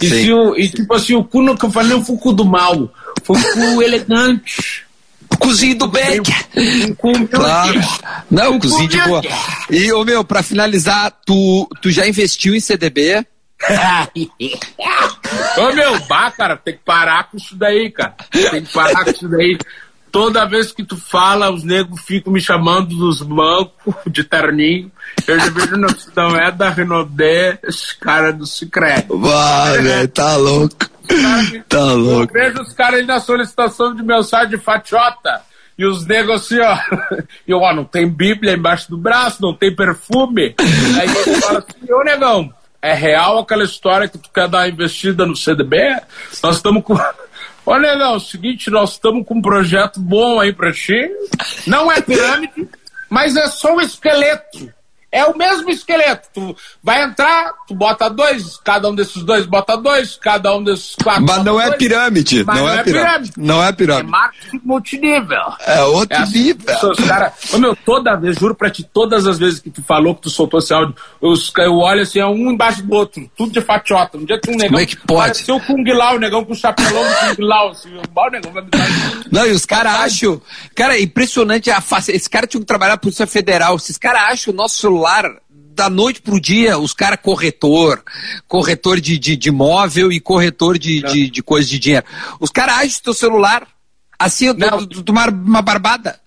E, 0.00 0.32
o, 0.32 0.56
e 0.56 0.68
tipo 0.68 0.94
assim, 0.94 1.14
o 1.14 1.24
cu 1.24 1.56
que 1.56 1.64
eu 1.64 1.70
falei 1.70 1.90
não 1.90 2.04
foi 2.04 2.16
o 2.16 2.18
cu 2.18 2.32
do 2.32 2.44
mal. 2.44 2.92
Foi 3.22 3.36
um 3.36 3.42
cu 3.42 3.82
elegante. 3.82 4.84
Cozinho 5.38 5.76
do 5.76 5.88
Beck. 5.88 6.22
Claro. 7.30 7.80
Não, 8.30 8.58
cozinho 8.58 8.88
de 8.88 9.00
boa. 9.02 9.22
E, 9.70 9.92
ô 9.92 10.04
meu, 10.04 10.24
pra 10.24 10.42
finalizar, 10.42 11.12
tu, 11.24 11.68
tu 11.82 11.90
já 11.90 12.06
investiu 12.06 12.54
em 12.54 12.60
CDB? 12.60 13.24
Ô 15.56 15.72
meu, 15.72 15.98
bah, 16.06 16.30
cara, 16.30 16.56
tem 16.56 16.74
que 16.74 16.80
parar 16.84 17.30
com 17.30 17.38
isso 17.38 17.56
daí, 17.56 17.90
cara. 17.90 18.14
Tem 18.30 18.62
que 18.62 18.72
parar 18.72 19.04
com 19.04 19.10
isso 19.10 19.28
daí. 19.28 19.58
Toda 20.16 20.46
vez 20.46 20.72
que 20.72 20.82
tu 20.82 20.96
fala, 20.96 21.50
os 21.50 21.62
negros 21.62 22.00
ficam 22.00 22.32
me 22.32 22.40
chamando 22.40 22.96
dos 22.96 23.20
bancos 23.20 23.94
de 24.06 24.24
terninho. 24.24 24.90
Eu 25.28 25.38
já 25.38 25.50
vejo 25.50 25.76
não 26.16 26.36
é 26.38 26.50
da 26.50 26.70
Renaudet, 26.70 27.58
esse 27.64 27.94
cara 27.98 28.32
do 28.32 28.46
Secreto. 28.46 29.18
Vai, 29.18 30.08
tá 30.08 30.36
louco. 30.36 30.74
tá 31.68 31.84
louco. 31.92 32.34
Eu 32.34 32.50
vejo 32.50 32.62
os 32.62 32.72
caras 32.72 33.00
aí 33.00 33.06
na 33.06 33.20
solicitação 33.20 33.94
de 33.94 34.02
mensagem 34.02 34.48
de 34.48 34.56
fatiota. 34.56 35.42
E 35.76 35.84
os 35.84 36.06
negros 36.06 36.44
assim, 36.44 36.60
ó. 36.60 36.78
E 37.46 37.50
eu, 37.50 37.58
ó, 37.58 37.74
não 37.74 37.84
tem 37.84 38.08
Bíblia 38.08 38.54
embaixo 38.54 38.88
do 38.88 38.96
braço, 38.96 39.42
não 39.42 39.52
tem 39.52 39.76
perfume. 39.76 40.54
Aí 40.98 41.08
ele 41.10 41.40
fala 41.42 41.58
assim, 41.58 41.92
ô 41.92 42.02
negão, 42.02 42.50
é 42.80 42.94
real 42.94 43.38
aquela 43.38 43.64
história 43.64 44.08
que 44.08 44.16
tu 44.16 44.30
quer 44.32 44.48
dar 44.48 44.66
investida 44.66 45.26
no 45.26 45.36
CDB? 45.36 45.76
Nós 46.42 46.56
estamos 46.56 46.82
com. 46.82 46.96
Olha, 47.66 47.92
negão, 47.92 48.14
é 48.14 48.16
o 48.16 48.20
seguinte, 48.20 48.70
nós 48.70 48.92
estamos 48.92 49.26
com 49.26 49.34
um 49.34 49.42
projeto 49.42 49.98
bom 50.00 50.38
aí 50.38 50.52
pra 50.52 50.72
ti. 50.72 51.10
Não 51.66 51.90
é 51.90 52.00
pirâmide, 52.00 52.68
mas 53.10 53.36
é 53.36 53.48
só 53.48 53.74
um 53.74 53.80
esqueleto. 53.80 54.72
É 55.16 55.24
o 55.24 55.34
mesmo 55.34 55.70
esqueleto. 55.70 56.28
Tu 56.34 56.56
vai 56.82 57.02
entrar, 57.02 57.54
tu 57.66 57.74
bota 57.74 58.10
dois, 58.10 58.58
cada 58.58 58.90
um 58.90 58.94
desses 58.94 59.22
dois 59.22 59.46
bota 59.46 59.74
dois, 59.74 60.18
cada 60.20 60.54
um 60.54 60.62
desses 60.62 60.94
quatro. 61.02 61.24
Mas 61.26 61.42
não 61.42 61.58
é 61.58 61.68
dois, 61.68 61.78
pirâmide. 61.78 62.44
Não, 62.44 62.54
não, 62.54 62.68
é, 62.68 62.74
é 62.74 62.82
pirâmide. 62.82 63.06
pirâmide. 63.06 63.32
Não 63.38 63.64
é 63.64 63.72
pirâmide. 63.72 64.08
É 64.08 64.10
marketing 64.10 64.60
multinível. 64.62 65.54
É 65.66 65.82
outro 65.84 66.14
é 66.14 66.20
assim, 66.20 66.42
nível. 66.42 66.90
Os 66.90 67.00
cara, 67.00 67.32
ô, 67.50 67.58
meu, 67.58 67.74
toda 67.74 68.14
vez, 68.16 68.36
juro 68.36 68.54
pra 68.54 68.68
ti, 68.68 68.84
todas 68.84 69.26
as 69.26 69.38
vezes 69.38 69.58
que 69.58 69.70
tu 69.70 69.82
falou 69.82 70.14
que 70.14 70.20
tu 70.20 70.30
soltou 70.30 70.60
esse 70.60 70.74
áudio, 70.74 70.94
os, 71.18 71.50
eu 71.56 71.78
olho 71.78 72.02
assim, 72.02 72.18
é 72.18 72.26
um 72.26 72.50
embaixo 72.50 72.82
do 72.82 72.94
outro, 72.94 73.30
tudo 73.34 73.52
de 73.52 73.62
fatiota. 73.62 74.18
Um 74.18 74.24
dia 74.26 74.38
tem 74.38 74.52
um 74.52 74.58
negão. 74.58 74.72
Como 74.72 74.82
é 74.82 74.86
que 74.86 74.96
pode? 74.98 75.28
Pareceu 75.28 75.56
o 75.56 75.60
Kung 75.60 75.92
Lao, 75.94 76.16
o 76.16 76.18
negão 76.18 76.44
com 76.44 76.52
o 76.52 76.56
chapelão 76.56 77.02
do 77.02 77.36
Kung 77.36 77.42
Lao. 77.42 77.70
Assim, 77.70 77.88
o 77.88 78.30
negão 78.30 78.52
vai 78.52 78.62
me 78.62 78.68
dar. 78.68 78.86
Não, 79.32 79.46
e 79.46 79.52
os 79.52 79.64
caras 79.64 79.94
acham. 79.94 80.42
Cara, 80.74 80.94
é 80.94 81.00
impressionante 81.00 81.70
a 81.70 81.80
face. 81.80 82.12
Esse 82.12 82.28
cara 82.28 82.46
tinha 82.46 82.60
que 82.60 82.66
trabalhar 82.66 82.92
na 82.92 82.98
Polícia 82.98 83.26
Federal. 83.26 83.76
Esses 83.76 83.96
caras 83.96 84.32
acham 84.32 84.52
o 84.52 84.56
nosso 84.56 84.76
celular 84.76 85.05
da 85.76 85.90
noite 85.90 86.22
pro 86.22 86.40
dia, 86.40 86.78
os 86.78 86.94
caras 86.94 87.18
corretor, 87.22 88.02
corretor 88.48 89.00
de, 89.00 89.18
de, 89.18 89.36
de 89.36 89.50
móvel 89.50 90.10
e 90.10 90.18
corretor 90.18 90.78
de, 90.78 91.02
de, 91.02 91.30
de 91.30 91.42
coisa 91.42 91.68
de 91.68 91.78
dinheiro. 91.78 92.06
Os 92.40 92.50
caras 92.50 92.78
acham 92.78 93.02
teu 93.04 93.14
celular. 93.14 93.68
Assim, 94.18 94.46
tomar 95.04 95.28
uma 95.28 95.60
barbada. 95.60 96.18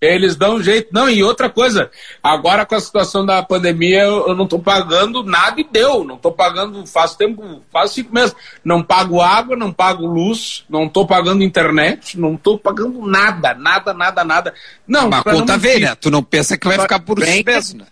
Eles 0.00 0.34
dão 0.34 0.56
um 0.56 0.62
jeito. 0.62 0.88
Não, 0.92 1.08
e 1.08 1.22
outra 1.22 1.50
coisa, 1.50 1.90
agora 2.22 2.64
com 2.64 2.74
a 2.74 2.80
situação 2.80 3.24
da 3.24 3.42
pandemia, 3.42 4.02
eu, 4.02 4.28
eu 4.28 4.34
não 4.34 4.44
estou 4.44 4.58
pagando 4.58 5.22
nada 5.22 5.60
e 5.60 5.64
deu. 5.70 6.02
Não 6.02 6.16
estou 6.16 6.32
pagando, 6.32 6.84
faz 6.86 7.14
tempo, 7.14 7.62
faz 7.70 7.92
cinco 7.92 8.12
meses. 8.12 8.34
Não 8.64 8.82
pago 8.82 9.20
água, 9.20 9.54
não 9.54 9.70
pago 9.70 10.06
luz, 10.06 10.64
não 10.70 10.86
estou 10.86 11.06
pagando 11.06 11.44
internet, 11.44 12.18
não 12.18 12.34
estou 12.34 12.58
pagando 12.58 13.06
nada, 13.06 13.54
nada, 13.54 13.92
nada, 13.92 14.24
nada. 14.24 14.54
Não, 14.88 15.10
Mas 15.10 15.20
a 15.20 15.22
conta 15.22 15.58
vem, 15.58 15.80
né? 15.80 15.94
Tu 15.94 16.10
não 16.10 16.22
pensa 16.22 16.56
que 16.56 16.66
vai 16.66 16.78
ficar 16.78 17.00
por 17.00 17.18
isso 17.18 17.44
mesmo, 17.44 17.80
né? 17.80 17.86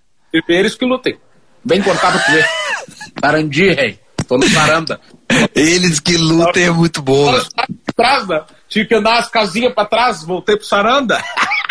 Eles 0.49 0.75
que 0.75 0.85
lutem. 0.85 1.19
Vem 1.65 1.83
cortar 1.83 2.13
pra 2.13 2.21
tu 2.21 2.33
ver. 2.33 2.47
Tarandi, 3.21 3.71
rei. 3.71 4.01
Tô 4.27 4.37
no 4.37 4.49
saranda. 4.49 5.01
Eles 5.55 6.01
que 6.01 6.17
lutem 6.17 6.65
é 6.65 6.71
muito 6.71 7.01
boa. 7.01 7.45
Atrás, 7.89 8.27
né? 8.29 8.43
Tinha 8.69 8.87
que 8.87 8.95
andar 8.95 9.19
as 9.19 9.29
casinhas 9.29 9.73
pra 9.73 9.87
trás, 9.87 10.23
voltei 10.23 10.57
pro 10.57 10.67
saranda. 10.67 11.23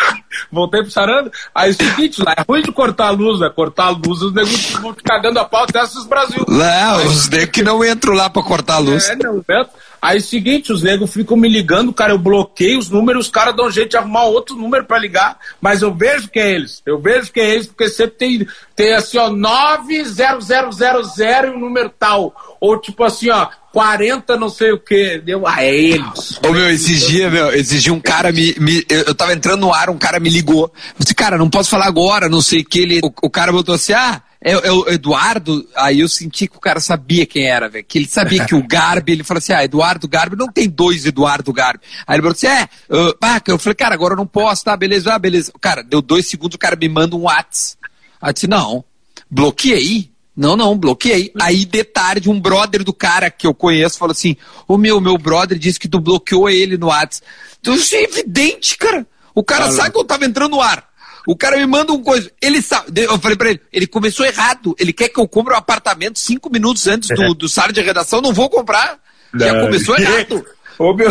voltei 0.51 0.81
pro 0.81 0.91
sarando. 0.91 1.31
Aí 1.53 1.69
é 1.69 1.71
o 1.71 1.75
seguinte, 1.75 2.23
lá 2.23 2.33
é 2.35 2.43
ruim 2.47 2.63
de 2.63 2.71
cortar 2.71 3.07
a 3.07 3.11
luz, 3.11 3.39
né? 3.39 3.49
Cortar 3.55 3.85
a 3.85 3.89
luz, 3.89 4.21
os 4.21 4.33
negros 4.33 4.71
vão 4.71 4.93
ficar 4.93 5.19
dando 5.19 5.37
a 5.39 5.45
pau 5.45 5.63
até 5.63 5.83
esses 5.83 6.05
Brasil. 6.07 6.43
Não, 6.47 7.05
os 7.05 7.29
negros 7.29 7.51
que 7.51 7.63
não 7.63 7.85
entram 7.85 8.13
lá 8.13 8.29
pra 8.29 8.41
cortar 8.41 8.75
a 8.75 8.79
luz. 8.79 9.07
É, 9.07 9.15
não, 9.15 9.37
entro. 9.37 9.69
Aí 10.01 10.17
é 10.17 10.19
seguinte, 10.19 10.71
os 10.71 10.83
negros 10.83 11.13
ficam 11.13 11.35
me 11.35 11.49
ligando, 11.49 11.93
cara, 11.93 12.13
eu 12.13 12.17
bloqueio 12.17 12.79
os 12.79 12.89
números, 12.89 13.25
os 13.25 13.31
caras 13.31 13.55
dão 13.55 13.71
jeito 13.71 13.91
de 13.91 13.97
arrumar 13.97 14.25
outro 14.25 14.55
número 14.55 14.85
para 14.85 14.99
ligar, 14.99 15.37
mas 15.59 15.81
eu 15.81 15.93
vejo 15.93 16.29
que 16.29 16.39
é 16.39 16.51
eles. 16.51 16.81
Eu 16.85 16.99
vejo 16.99 17.31
que 17.31 17.39
é 17.39 17.53
eles, 17.53 17.67
porque 17.67 17.89
sempre 17.89 18.17
tem, 18.17 18.47
tem 18.75 18.93
assim, 18.93 19.17
ó, 19.17 19.29
90000 19.29 21.45
e 21.45 21.49
um 21.49 21.59
número 21.59 21.91
tal. 21.97 22.35
Ou 22.59 22.79
tipo 22.79 23.03
assim, 23.03 23.29
ó, 23.29 23.47
40 23.71 24.37
não 24.37 24.49
sei 24.49 24.71
o 24.71 24.79
que. 24.79 25.19
Deu 25.19 25.47
a 25.47 25.63
eles. 25.63 26.39
Ô 26.43 26.51
meu, 26.51 26.69
esses 26.69 27.07
dias, 27.07 27.31
meu, 27.31 27.53
esses 27.53 27.83
dias 27.83 27.95
um 27.95 27.99
cara 27.99 28.31
me, 28.31 28.55
me. 28.59 28.83
Eu 28.89 29.13
tava 29.13 29.33
entrando 29.33 29.61
no 29.61 29.73
ar, 29.73 29.89
um 29.89 29.97
cara 29.97 30.19
me 30.19 30.29
ligou. 30.29 30.63
Eu 30.63 30.71
disse, 30.99 31.13
cara, 31.13 31.37
não 31.37 31.49
posso 31.49 31.69
falar 31.69 31.85
agora, 31.85 32.27
não 32.27 32.41
sei 32.41 32.61
o 32.61 32.65
que. 32.65 32.79
Ele, 32.79 32.99
o, 33.03 33.11
o 33.21 33.29
cara 33.29 33.51
botou 33.51 33.75
assim, 33.75 33.93
ah. 33.93 34.21
É, 34.47 34.67
é, 34.67 34.71
o 34.71 34.87
Eduardo, 34.87 35.67
aí 35.75 35.99
eu 35.99 36.07
senti 36.07 36.47
que 36.47 36.55
o 36.55 36.61
cara 36.61 36.79
sabia 36.79 37.25
quem 37.25 37.47
era, 37.47 37.67
velho. 37.67 37.83
Que 37.85 37.97
ele 37.97 38.07
sabia 38.07 38.45
que 38.45 38.55
o 38.55 38.63
Garbi, 38.67 39.11
ele 39.11 39.23
falou 39.23 39.39
assim: 39.39 39.51
ah, 39.51 39.63
Eduardo 39.63 40.07
Garbi, 40.07 40.37
não 40.37 40.47
tem 40.47 40.69
dois 40.69 41.05
Eduardo 41.05 41.51
Garbi. 41.51 41.83
Aí 42.07 42.15
ele 42.15 42.21
falou 42.21 42.33
assim: 42.33 42.47
é, 42.47 42.63
uh, 42.89 43.41
eu 43.45 43.59
falei, 43.59 43.75
cara, 43.75 43.93
agora 43.93 44.13
eu 44.13 44.17
não 44.17 44.25
posso, 44.25 44.63
tá, 44.63 44.77
beleza, 44.77 45.13
ah, 45.13 45.19
beleza. 45.19 45.51
Cara, 45.59 45.83
deu 45.83 46.01
dois 46.01 46.27
segundos, 46.27 46.55
o 46.55 46.59
cara 46.59 46.77
me 46.77 46.87
manda 46.87 47.15
um 47.17 47.23
WhatsApp. 47.23 47.77
Aí 48.21 48.29
eu 48.29 48.33
disse: 48.33 48.47
não, 48.47 48.85
bloqueei. 49.29 50.11
Não, 50.33 50.55
não, 50.55 50.77
bloqueei. 50.77 51.33
Aí, 51.41 51.65
de 51.65 51.83
tarde, 51.83 52.29
um 52.29 52.39
brother 52.39 52.83
do 52.83 52.93
cara 52.93 53.29
que 53.29 53.45
eu 53.45 53.53
conheço 53.53 53.97
falou 53.97 54.13
assim: 54.13 54.37
Ô 54.65 54.77
meu, 54.77 55.01
meu 55.01 55.17
brother 55.17 55.57
disse 55.57 55.77
que 55.77 55.89
tu 55.89 55.99
bloqueou 55.99 56.49
ele 56.49 56.77
no 56.77 56.87
WhatsApp. 56.87 57.27
Então, 57.59 57.75
isso 57.75 57.95
é 57.95 58.03
evidente, 58.03 58.77
cara. 58.77 59.05
O 59.35 59.43
cara 59.43 59.69
sabe 59.71 59.91
que 59.91 59.99
eu 59.99 60.05
tava 60.05 60.25
entrando 60.25 60.51
no 60.51 60.61
ar. 60.61 60.87
O 61.27 61.35
cara 61.35 61.57
me 61.57 61.65
manda 61.65 61.91
uma 61.91 62.01
coisa. 62.01 62.31
Ele 62.41 62.61
sabe. 62.61 63.01
Eu 63.03 63.19
falei 63.19 63.37
pra 63.37 63.49
ele, 63.49 63.61
ele 63.73 63.85
começou 63.85 64.25
errado. 64.25 64.73
Ele 64.79 64.93
quer 64.93 65.09
que 65.09 65.19
eu 65.19 65.27
compre 65.27 65.53
um 65.53 65.57
apartamento 65.57 66.17
cinco 66.17 66.49
minutos 66.49 66.87
antes 66.87 67.09
do, 67.09 67.33
do 67.33 67.49
sala 67.49 67.73
de 67.73 67.81
redação. 67.81 68.21
Não 68.21 68.31
vou 68.31 68.49
comprar. 68.49 68.97
Já 69.35 69.59
começou 69.59 69.97
errado. 69.97 70.45
Ô 70.79 70.93
meu. 70.93 71.09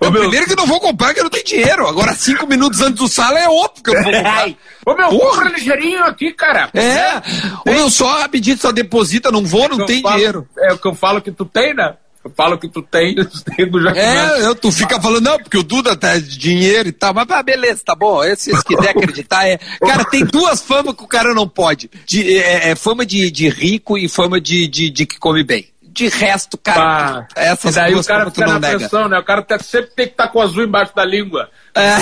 Ô, 0.00 0.10
meu... 0.10 0.22
Primeiro 0.22 0.46
que 0.46 0.56
não 0.56 0.66
vou 0.66 0.80
comprar, 0.80 1.14
que 1.14 1.20
eu 1.20 1.24
não 1.24 1.30
tenho 1.30 1.44
dinheiro. 1.44 1.86
Agora, 1.86 2.14
cinco 2.14 2.46
minutos 2.46 2.80
antes 2.80 2.98
do 2.98 3.08
sala 3.08 3.38
é 3.38 3.48
óbvio 3.48 3.82
que 3.82 3.90
eu 3.90 3.94
não 3.94 4.02
vou 4.02 4.12
comprar. 4.12 4.48
Ô 4.84 4.94
meu, 4.94 5.08
Porra. 5.08 5.30
compra 5.30 5.48
ligeirinho 5.50 6.04
aqui, 6.04 6.32
cara. 6.32 6.68
É. 6.74 7.16
Ô 7.64 7.72
meu, 7.72 7.88
só 7.88 8.20
rapidinho, 8.20 8.58
só 8.58 8.70
deposita, 8.70 9.30
não 9.30 9.44
vou, 9.44 9.68
não 9.68 9.84
é 9.84 9.86
tem 9.86 10.02
falo, 10.02 10.14
dinheiro. 10.16 10.48
É 10.58 10.72
o 10.72 10.78
que 10.78 10.88
eu 10.88 10.94
falo 10.94 11.22
que 11.22 11.30
tu 11.30 11.44
tem, 11.44 11.74
né? 11.74 11.94
Eu 12.26 12.32
falo 12.36 12.58
que 12.58 12.68
tu 12.68 12.82
tem, 12.82 13.14
eu 13.56 13.82
já 13.82 13.90
É, 13.92 14.46
eu, 14.46 14.54
tu 14.54 14.72
fica 14.72 15.00
falando, 15.00 15.22
não, 15.22 15.38
porque 15.38 15.56
o 15.56 15.62
Duda 15.62 15.96
tá 15.96 16.18
de 16.18 16.36
dinheiro 16.36 16.88
e 16.88 16.92
tal, 16.92 17.14
mas 17.14 17.30
ah, 17.30 17.42
beleza, 17.42 17.82
tá 17.84 17.94
bom. 17.94 18.20
Se 18.34 18.50
vocês 18.50 18.62
quiserem 18.64 18.90
acreditar, 18.90 19.46
é. 19.46 19.58
Cara, 19.78 20.04
tem 20.04 20.24
duas 20.24 20.60
famas 20.60 20.96
que 20.96 21.04
o 21.04 21.08
cara 21.08 21.32
não 21.32 21.48
pode. 21.48 21.88
De, 22.04 22.36
é, 22.36 22.70
é 22.70 22.74
fama 22.74 23.06
de, 23.06 23.30
de 23.30 23.48
rico 23.48 23.96
e 23.96 24.08
fama 24.08 24.40
de, 24.40 24.66
de, 24.66 24.90
de 24.90 25.06
que 25.06 25.20
come 25.20 25.44
bem 25.44 25.68
de 25.80 26.08
resto, 26.08 26.58
cara. 26.58 27.26
Ah, 27.26 27.26
essas 27.34 27.74
daí 27.74 27.94
o 27.94 28.04
cara 28.04 28.30
fica 28.30 28.46
na 28.46 28.60
nega. 28.60 28.78
pressão, 28.78 29.08
né? 29.08 29.18
O 29.18 29.24
cara 29.24 29.40
tem, 29.40 29.58
sempre 29.60 29.92
tem 29.96 30.06
que 30.06 30.12
estar 30.12 30.26
tá 30.26 30.30
com 30.30 30.40
o 30.40 30.42
azul 30.42 30.64
embaixo 30.64 30.94
da 30.94 31.06
língua. 31.06 31.48
É. 31.74 31.96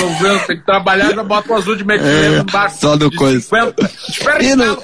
Tem 0.47 0.57
que 0.57 0.67
trabalhar 0.67 1.15
já 1.15 1.23
bota 1.23 1.53
o 1.53 1.57
azul 1.57 1.77
de 1.77 1.85
meio 1.87 2.03
é, 2.03 2.39
embaixo. 2.41 2.79
Só 2.81 2.97
do 2.97 3.09
coisa. 3.13 3.41
50. 3.41 3.91
Espera 4.09 4.45
eu 4.45 4.57
não, 4.57 4.77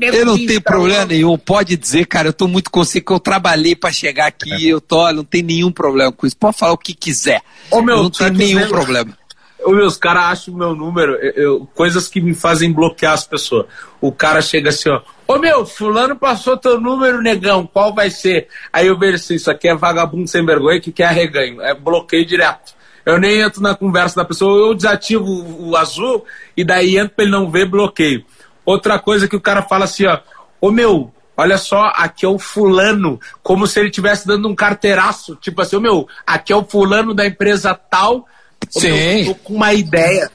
eu 0.00 0.26
não 0.26 0.36
tenho 0.36 0.60
problema 0.60 1.04
nenhum, 1.04 1.38
pode 1.38 1.76
dizer, 1.76 2.06
cara, 2.06 2.28
eu 2.28 2.32
tô 2.32 2.46
muito 2.46 2.70
consciente 2.70 3.06
que 3.06 3.12
eu 3.12 3.20
trabalhei 3.20 3.74
para 3.74 3.92
chegar 3.92 4.26
aqui, 4.26 4.68
eu 4.68 4.80
tô, 4.80 5.10
não 5.12 5.24
tem 5.24 5.42
nenhum 5.42 5.72
problema 5.72 6.12
com 6.12 6.26
isso. 6.26 6.36
Pode 6.36 6.56
falar 6.56 6.72
o 6.72 6.78
que 6.78 6.94
quiser. 6.94 7.42
Ô, 7.70 7.80
meu, 7.82 8.02
não 8.02 8.10
tem 8.10 8.30
nenhum 8.30 8.68
problema. 8.68 9.16
Ô, 9.64 9.72
meu, 9.72 9.86
os 9.86 9.96
caras 9.96 10.24
acham 10.24 10.54
o 10.54 10.56
meu 10.56 10.74
número, 10.74 11.14
eu, 11.14 11.32
eu, 11.32 11.68
coisas 11.74 12.08
que 12.08 12.20
me 12.20 12.34
fazem 12.34 12.72
bloquear 12.72 13.14
as 13.14 13.26
pessoas. 13.26 13.66
O 14.00 14.12
cara 14.12 14.40
chega 14.40 14.68
assim, 14.68 14.88
ó, 14.90 15.00
Ô 15.28 15.38
meu, 15.38 15.66
fulano 15.66 16.14
passou 16.14 16.56
teu 16.56 16.80
número, 16.80 17.20
negão, 17.20 17.66
qual 17.66 17.92
vai 17.92 18.10
ser? 18.10 18.46
Aí 18.72 18.86
eu 18.86 18.96
vejo 18.96 19.16
assim, 19.16 19.34
isso 19.34 19.50
aqui 19.50 19.68
é 19.68 19.74
vagabundo 19.74 20.28
sem 20.28 20.46
vergonha, 20.46 20.80
que 20.80 20.92
quer 20.92 21.06
arreganho, 21.06 21.60
é 21.60 21.74
bloqueio 21.74 22.24
direto. 22.24 22.76
Eu 23.04 23.18
nem 23.18 23.40
entro 23.40 23.60
na 23.60 23.74
conversa 23.74 24.16
da 24.16 24.24
pessoa, 24.24 24.68
eu 24.68 24.74
desativo 24.74 25.24
o, 25.24 25.70
o 25.70 25.76
azul 25.76 26.24
e 26.56 26.64
daí 26.64 26.96
entro 26.96 27.14
pra 27.16 27.24
ele 27.24 27.32
não 27.32 27.50
ver, 27.50 27.68
bloqueio. 27.68 28.24
Outra 28.66 28.98
coisa 28.98 29.26
que 29.28 29.36
o 29.36 29.40
cara 29.40 29.62
fala 29.62 29.84
assim, 29.84 30.04
ó, 30.06 30.18
ô 30.60 30.70
meu, 30.70 31.14
olha 31.36 31.56
só, 31.56 31.92
aqui 31.94 32.26
é 32.26 32.28
o 32.28 32.38
fulano, 32.38 33.18
como 33.42 33.66
se 33.66 33.78
ele 33.78 33.88
estivesse 33.88 34.26
dando 34.26 34.48
um 34.48 34.54
carteiraço, 34.54 35.36
tipo 35.36 35.62
assim, 35.62 35.76
ô 35.76 35.80
meu, 35.80 36.08
aqui 36.26 36.52
é 36.52 36.56
o 36.56 36.64
fulano 36.64 37.14
da 37.14 37.24
empresa 37.24 37.72
tal, 37.72 38.26
Sim. 38.68 38.90
Meu, 38.90 39.18
eu 39.18 39.24
tô 39.26 39.34
com 39.36 39.54
uma 39.54 39.72
ideia. 39.72 40.30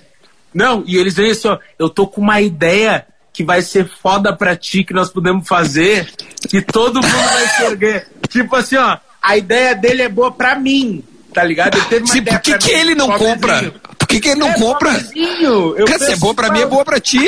Não, 0.53 0.83
e 0.85 0.97
eles 0.97 1.15
dizem 1.15 1.31
assim, 1.31 1.47
ó, 1.47 1.57
eu 1.79 1.89
tô 1.89 2.07
com 2.07 2.21
uma 2.21 2.41
ideia 2.41 3.05
que 3.33 3.43
vai 3.43 3.61
ser 3.61 3.89
foda 4.01 4.35
pra 4.35 4.55
ti, 4.55 4.83
que 4.83 4.93
nós 4.93 5.09
podemos 5.09 5.47
fazer, 5.47 6.11
que 6.49 6.61
todo 6.61 7.01
mundo 7.01 7.07
vai 7.07 7.47
se 7.47 8.05
Tipo 8.27 8.55
assim, 8.55 8.75
ó, 8.75 8.97
a 9.21 9.37
ideia 9.37 9.73
dele 9.75 10.01
é 10.03 10.09
boa 10.09 10.31
pra 10.31 10.57
mim, 10.57 11.03
tá 11.33 11.43
ligado? 11.43 11.77
Sim, 12.07 12.23
por 12.23 12.39
que, 12.41 12.57
que 12.57 12.71
ele 12.71 12.95
não 12.95 13.17
compra? 13.17 13.73
Por 13.97 14.07
que, 14.07 14.19
que 14.19 14.29
ele 14.29 14.39
não 14.39 14.49
é 14.49 14.57
compra? 14.57 14.91
Cara, 14.91 15.99
se 15.99 16.11
é 16.11 16.15
bom 16.17 16.33
pra 16.33 16.51
mim, 16.51 16.61
é 16.61 16.65
boa 16.65 16.83
pra 16.83 16.99
ti. 16.99 17.25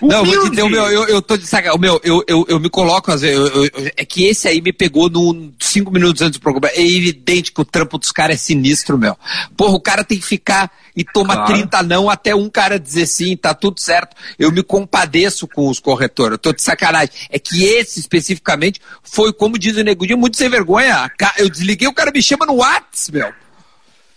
Não, 0.00 0.24
vou 0.24 0.50
dizer, 0.50 0.62
o 0.62 0.68
meu, 0.68 0.90
eu, 0.90 1.08
eu 1.08 1.22
tô 1.22 1.36
de 1.36 1.46
saca. 1.46 1.74
O 1.74 1.78
meu, 1.78 2.00
eu, 2.04 2.22
eu, 2.26 2.44
eu 2.48 2.60
me 2.60 2.70
coloco, 2.70 3.10
às 3.10 3.20
vezes, 3.20 3.36
eu, 3.36 3.64
eu, 3.64 3.70
é 3.96 4.04
que 4.04 4.24
esse 4.24 4.46
aí 4.46 4.60
me 4.60 4.72
pegou 4.72 5.10
no 5.10 5.52
cinco 5.58 5.90
minutos 5.90 6.22
antes 6.22 6.38
do 6.38 6.42
programa. 6.42 6.68
É 6.74 6.80
evidente 6.80 7.52
que 7.52 7.60
o 7.60 7.64
trampo 7.64 7.98
dos 7.98 8.12
caras 8.12 8.36
é 8.36 8.38
sinistro, 8.38 8.96
meu. 8.96 9.16
Porra, 9.56 9.74
o 9.74 9.80
cara 9.80 10.04
tem 10.04 10.18
que 10.18 10.26
ficar 10.26 10.70
e 10.94 11.04
toma 11.04 11.34
claro. 11.34 11.52
30 11.54 11.82
não 11.82 12.10
até 12.10 12.34
um 12.34 12.48
cara 12.48 12.78
dizer 12.78 13.06
sim, 13.06 13.36
tá 13.36 13.54
tudo 13.54 13.80
certo. 13.80 14.16
Eu 14.38 14.50
me 14.50 14.62
compadeço 14.62 15.46
com 15.46 15.68
os 15.68 15.78
corretores, 15.78 16.32
eu 16.32 16.38
tô 16.38 16.52
de 16.52 16.62
sacanagem. 16.62 17.10
É 17.30 17.38
que 17.38 17.64
esse 17.64 18.00
especificamente 18.00 18.80
foi, 19.02 19.32
como 19.32 19.58
diz 19.58 19.76
o 19.76 19.82
Negudinho, 19.82 20.18
muito 20.18 20.36
sem 20.36 20.48
vergonha. 20.48 21.10
Eu 21.36 21.48
desliguei, 21.48 21.88
o 21.88 21.94
cara 21.94 22.10
me 22.10 22.22
chama 22.22 22.46
no 22.46 22.56
WhatsApp, 22.56 23.12
meu. 23.12 23.32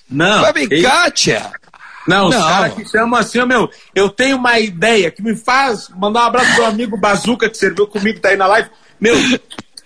Não. 0.10 0.42
Vai 0.42 0.54
me 0.54 0.68
tia. 1.14 1.52
Não, 2.08 2.30
os 2.30 2.36
caras 2.36 2.74
que 2.74 2.86
chamam 2.86 3.20
assim, 3.20 3.44
meu, 3.46 3.70
eu 3.94 4.10
tenho 4.10 4.38
uma 4.38 4.60
ideia 4.60 5.12
que 5.12 5.22
me 5.22 5.36
faz 5.36 5.90
mandar 5.90 6.24
um 6.24 6.28
abraço 6.28 6.48
pro 6.48 6.64
meu 6.64 6.66
amigo 6.66 6.98
Bazuca, 6.98 7.50
que 7.50 7.58
serviu 7.58 7.88
comigo, 7.88 8.20
tá 8.20 8.30
aí 8.30 8.38
na 8.38 8.48
live. 8.48 8.70
Meu, 9.00 9.16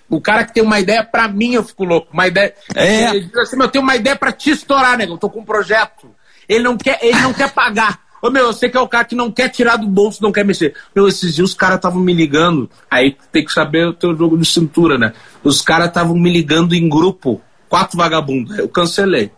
o 0.08 0.20
cara 0.20 0.44
que 0.44 0.54
tem 0.54 0.62
uma 0.62 0.78
ideia 0.78 1.04
pra 1.04 1.28
mim, 1.28 1.54
eu 1.54 1.64
fico 1.64 1.84
louco. 1.84 2.08
Uma 2.12 2.26
ideia. 2.26 2.54
É. 2.74 3.10
Ele 3.10 3.26
diz 3.26 3.36
assim, 3.36 3.56
meu, 3.56 3.66
eu 3.66 3.70
tenho 3.70 3.82
uma 3.82 3.96
ideia 3.96 4.16
pra 4.16 4.32
te 4.32 4.50
estourar, 4.50 4.96
nego. 4.96 5.14
Eu 5.14 5.18
tô 5.18 5.28
com 5.28 5.40
um 5.40 5.44
projeto. 5.44 6.10
Ele 6.48 6.62
não 6.62 6.76
quer, 6.76 6.98
ele 7.02 7.20
não 7.20 7.32
quer 7.32 7.50
pagar. 7.50 8.00
Ô, 8.22 8.30
meu, 8.30 8.46
eu 8.46 8.52
sei 8.52 8.70
que 8.70 8.76
é 8.76 8.80
o 8.80 8.88
cara 8.88 9.04
que 9.04 9.14
não 9.14 9.30
quer 9.30 9.48
tirar 9.48 9.76
do 9.76 9.86
bolso, 9.86 10.22
não 10.22 10.32
quer 10.32 10.44
mexer. 10.44 10.74
Meu, 10.94 11.06
esses 11.06 11.34
dias 11.34 11.50
os 11.50 11.54
caras 11.54 11.76
estavam 11.76 12.00
me 12.00 12.14
ligando. 12.14 12.70
Aí 12.90 13.16
tem 13.30 13.44
que 13.44 13.52
saber 13.52 13.86
o 13.86 13.92
teu 13.92 14.16
jogo 14.16 14.38
de 14.38 14.46
cintura, 14.46 14.96
né? 14.96 15.12
Os 15.44 15.60
caras 15.60 15.88
estavam 15.88 16.16
me 16.16 16.30
ligando 16.30 16.74
em 16.74 16.88
grupo. 16.88 17.40
Quatro 17.68 17.98
vagabundos. 17.98 18.56
Eu 18.58 18.68
cancelei. 18.68 19.30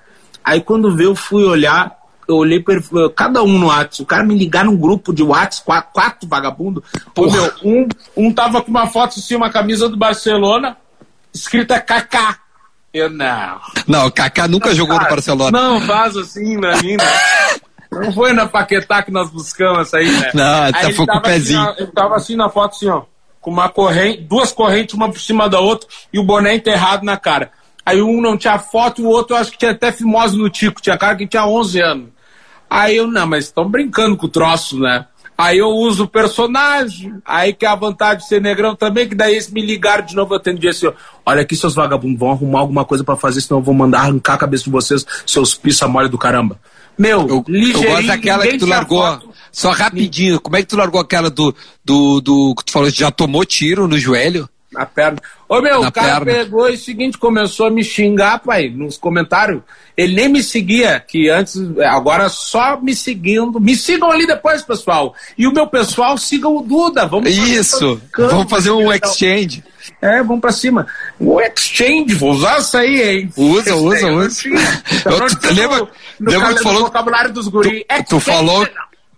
Aí 0.45 0.61
quando 0.61 0.95
veio, 0.95 1.11
eu 1.11 1.17
fui 1.17 1.45
olhar 1.45 1.98
eu 2.29 2.37
olhei 2.37 2.61
per... 2.61 2.83
cada 3.17 3.43
um 3.43 3.59
no 3.59 3.69
WhatsApp. 3.69 4.03
O 4.03 4.07
cara 4.07 4.23
me 4.23 4.37
ligar 4.37 4.67
num 4.67 4.77
grupo 4.77 5.15
de 5.15 5.23
WhatsApp, 5.23 5.65
quatro, 5.65 5.93
quatro 5.93 6.29
vagabundos. 6.29 6.85
Pô, 7.15 7.31
meu, 7.31 7.53
um, 7.65 7.89
um 8.15 8.33
tava 8.33 8.61
com 8.61 8.71
uma 8.71 8.87
foto 8.87 9.19
assim, 9.19 9.35
uma 9.35 9.51
camisa 9.51 9.89
do 9.89 9.97
Barcelona, 9.97 10.77
escrita 11.33 11.81
KK. 11.81 12.39
Eu 12.93 13.11
não. 13.11 13.61
Não, 13.87 14.07
o 14.07 14.13
Kaká 14.13 14.49
nunca 14.49 14.75
jogou 14.75 14.97
cara, 14.97 15.09
no 15.09 15.15
Barcelona. 15.17 15.51
Não, 15.51 15.81
faz 15.81 16.17
assim 16.17 16.57
na 16.59 16.77
minha. 16.83 16.99
Não 17.91 18.13
foi 18.13 18.35
na 18.35 18.47
Paquetá 18.47 19.03
que 19.03 19.11
nós 19.11 19.31
buscamos 19.31 19.81
essa 19.81 19.97
aí, 19.97 20.11
né? 20.11 20.31
Não, 20.35 20.63
aí 20.65 20.73
tá 20.73 20.93
foi 20.93 21.07
com 21.07 21.17
o 21.17 21.23
pezinho. 21.23 21.63
Assim, 21.63 21.83
ele 21.83 21.93
tava 21.93 22.17
assim 22.17 22.37
na 22.37 22.51
foto, 22.51 22.77
assim, 22.77 22.89
ó, 22.89 23.05
com 23.41 23.51
uma 23.51 23.71
corrente, 23.71 24.21
duas 24.25 24.53
correntes, 24.53 24.95
uma 24.95 25.11
por 25.11 25.19
cima 25.19 25.49
da 25.49 25.59
outra, 25.59 25.89
e 26.13 26.19
o 26.19 26.23
boné 26.23 26.55
enterrado 26.55 27.03
na 27.03 27.17
cara. 27.17 27.51
Aí 27.87 28.03
um 28.03 28.21
não 28.21 28.37
tinha 28.37 28.59
foto, 28.59 29.03
o 29.03 29.09
outro 29.09 29.35
eu 29.35 29.41
acho 29.41 29.51
que 29.51 29.57
tinha 29.57 29.71
até 29.71 29.91
fimose 29.91 30.37
no 30.37 30.51
tico, 30.51 30.83
tinha 30.83 30.99
cara 30.99 31.17
que 31.17 31.27
tinha 31.27 31.47
11 31.47 31.81
anos. 31.81 32.09
Aí 32.69 32.97
eu, 32.97 33.07
não, 33.07 33.27
mas 33.27 33.47
estão 33.47 33.69
brincando 33.69 34.17
com 34.17 34.27
o 34.27 34.31
troço, 34.31 34.79
né? 34.79 35.07
Aí 35.37 35.59
eu 35.59 35.69
uso 35.69 36.03
o 36.03 36.09
personagem, 36.09 37.15
aí 37.25 37.53
que 37.53 37.65
é 37.65 37.69
a 37.69 37.77
vantagem 37.77 38.19
de 38.19 38.27
ser 38.27 38.41
negrão 38.41 38.75
também, 38.75 39.09
que 39.09 39.15
daí 39.15 39.35
eles 39.35 39.49
me 39.49 39.65
ligaram 39.65 40.05
de 40.05 40.17
novo, 40.17 40.35
eu 40.35 40.37
atendi 40.37 40.69
assim, 40.69 40.89
ó, 40.89 40.93
olha 41.25 41.43
aqui 41.43 41.55
seus 41.55 41.77
vagabundos, 41.77 42.19
vão 42.19 42.33
arrumar 42.33 42.59
alguma 42.59 42.85
coisa 42.85 43.05
para 43.05 43.17
fazer, 43.17 43.41
senão 43.41 43.61
eu 43.61 43.65
vou 43.65 43.73
mandar 43.73 44.01
arrancar 44.01 44.35
a 44.35 44.39
cabeça 44.39 44.65
de 44.65 44.71
vocês, 44.71 45.07
seus 45.25 45.55
pisa 45.55 45.87
mole 45.87 46.09
do 46.09 46.19
caramba. 46.19 46.59
Meu, 46.99 47.21
eu, 47.29 47.45
eu 47.47 47.83
gosto 47.85 48.07
daquela 48.09 48.45
que 48.45 48.59
tu 48.59 48.67
largou, 48.67 49.01
foto. 49.01 49.29
só 49.53 49.71
rapidinho, 49.71 50.41
como 50.41 50.57
é 50.57 50.63
que 50.63 50.67
tu 50.67 50.77
largou 50.77 51.01
aquela 51.01 51.31
do, 51.31 51.55
do, 51.85 52.21
do, 52.21 52.55
que 52.57 52.65
tu 52.65 52.73
falou, 52.73 52.91
já 52.91 53.13
tomou 53.13 53.45
tiro 53.45 53.87
no 53.87 53.97
joelho? 53.97 54.49
Na 54.71 54.85
perna. 54.85 55.19
Ô 55.49 55.63
meu, 55.63 55.81
Na 55.81 55.89
o 55.89 55.93
cara 55.93 56.23
perna. 56.23 56.45
pegou 56.45 56.69
e 56.69 56.75
o 56.75 56.79
seguinte, 56.79 57.17
começou 57.17 57.67
a 57.67 57.71
me 57.71 57.83
xingar, 57.83 58.39
pai, 58.41 58.69
nos 58.69 58.99
comentários. 58.99 59.63
Ele 59.97 60.15
nem 60.15 60.29
me 60.29 60.43
seguia, 60.43 61.01
que 61.01 61.31
antes, 61.31 61.57
agora 61.87 62.29
só 62.29 62.79
me 62.79 62.95
seguindo. 62.95 63.59
Me 63.59 63.75
sigam 63.75 64.11
ali 64.11 64.27
depois, 64.27 64.63
pessoal. 64.63 65.15
E 65.39 65.47
o 65.47 65.53
meu 65.53 65.67
pessoal, 65.67 66.19
sigam 66.19 66.55
o 66.57 66.63
Duda. 66.63 67.07
Vamos 67.07 67.35
Isso, 67.35 68.01
fazer 68.15 68.29
vamos 68.29 68.51
fazer 68.51 68.71
um 68.71 68.93
exchange. 68.93 69.65
É, 70.03 70.23
vamos 70.23 70.41
pra 70.41 70.53
cima. 70.53 70.87
O 71.19 71.41
exchange, 71.41 72.15
vou 72.15 72.33
usar 72.33 72.59
isso 72.59 72.77
aí, 72.77 73.03
hein? 73.03 73.33
Usa, 73.37 73.75
usa, 73.75 74.13
usa. 74.13 74.43
Então, 75.01 75.55
lembra, 75.55 75.89
lembra 76.21 76.55
que 76.55 76.63
falou... 76.63 76.83
vocabulário 76.83 77.33
dos 77.33 77.49
guri. 77.49 77.87
Tu, 77.89 78.05
tu 78.11 78.21
falou... 78.21 78.69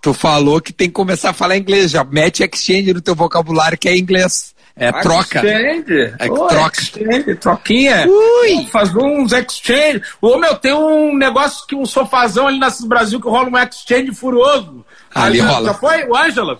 Tu 0.02 0.14
falou 0.14 0.62
que 0.62 0.72
tem 0.72 0.88
que 0.88 0.94
começar 0.94 1.28
a 1.28 1.34
falar 1.34 1.58
inglês, 1.58 1.90
já 1.90 2.02
mete 2.02 2.42
exchange 2.42 2.94
no 2.94 3.02
teu 3.02 3.14
vocabulário 3.14 3.76
que 3.76 3.86
é 3.86 3.94
inglês. 3.98 4.54
É 4.76 4.88
ah, 4.88 5.00
troca. 5.00 5.40
Exchange. 5.40 6.14
É 6.18 6.30
oh, 6.30 6.46
troca. 6.46 6.80
Exchange, 6.80 7.34
troquinha. 7.36 8.06
Ui. 8.08 8.66
Faz 8.66 8.94
uns 8.94 9.32
exchange. 9.32 10.02
Ô, 10.20 10.38
meu, 10.38 10.56
tem 10.56 10.72
um 10.72 11.16
negócio 11.16 11.66
que 11.66 11.74
um 11.74 11.84
sofazão 11.84 12.46
ali 12.46 12.58
nas 12.58 12.80
Brasil 12.80 13.20
que 13.20 13.28
rola 13.28 13.48
um 13.48 13.58
exchange 13.58 14.14
furioso. 14.14 14.84
Ali, 15.14 15.40
ali 15.40 15.50
rola. 15.50 15.66
Já 15.66 15.74
foi 15.74 16.04
o 16.06 16.16
Ângela? 16.16 16.58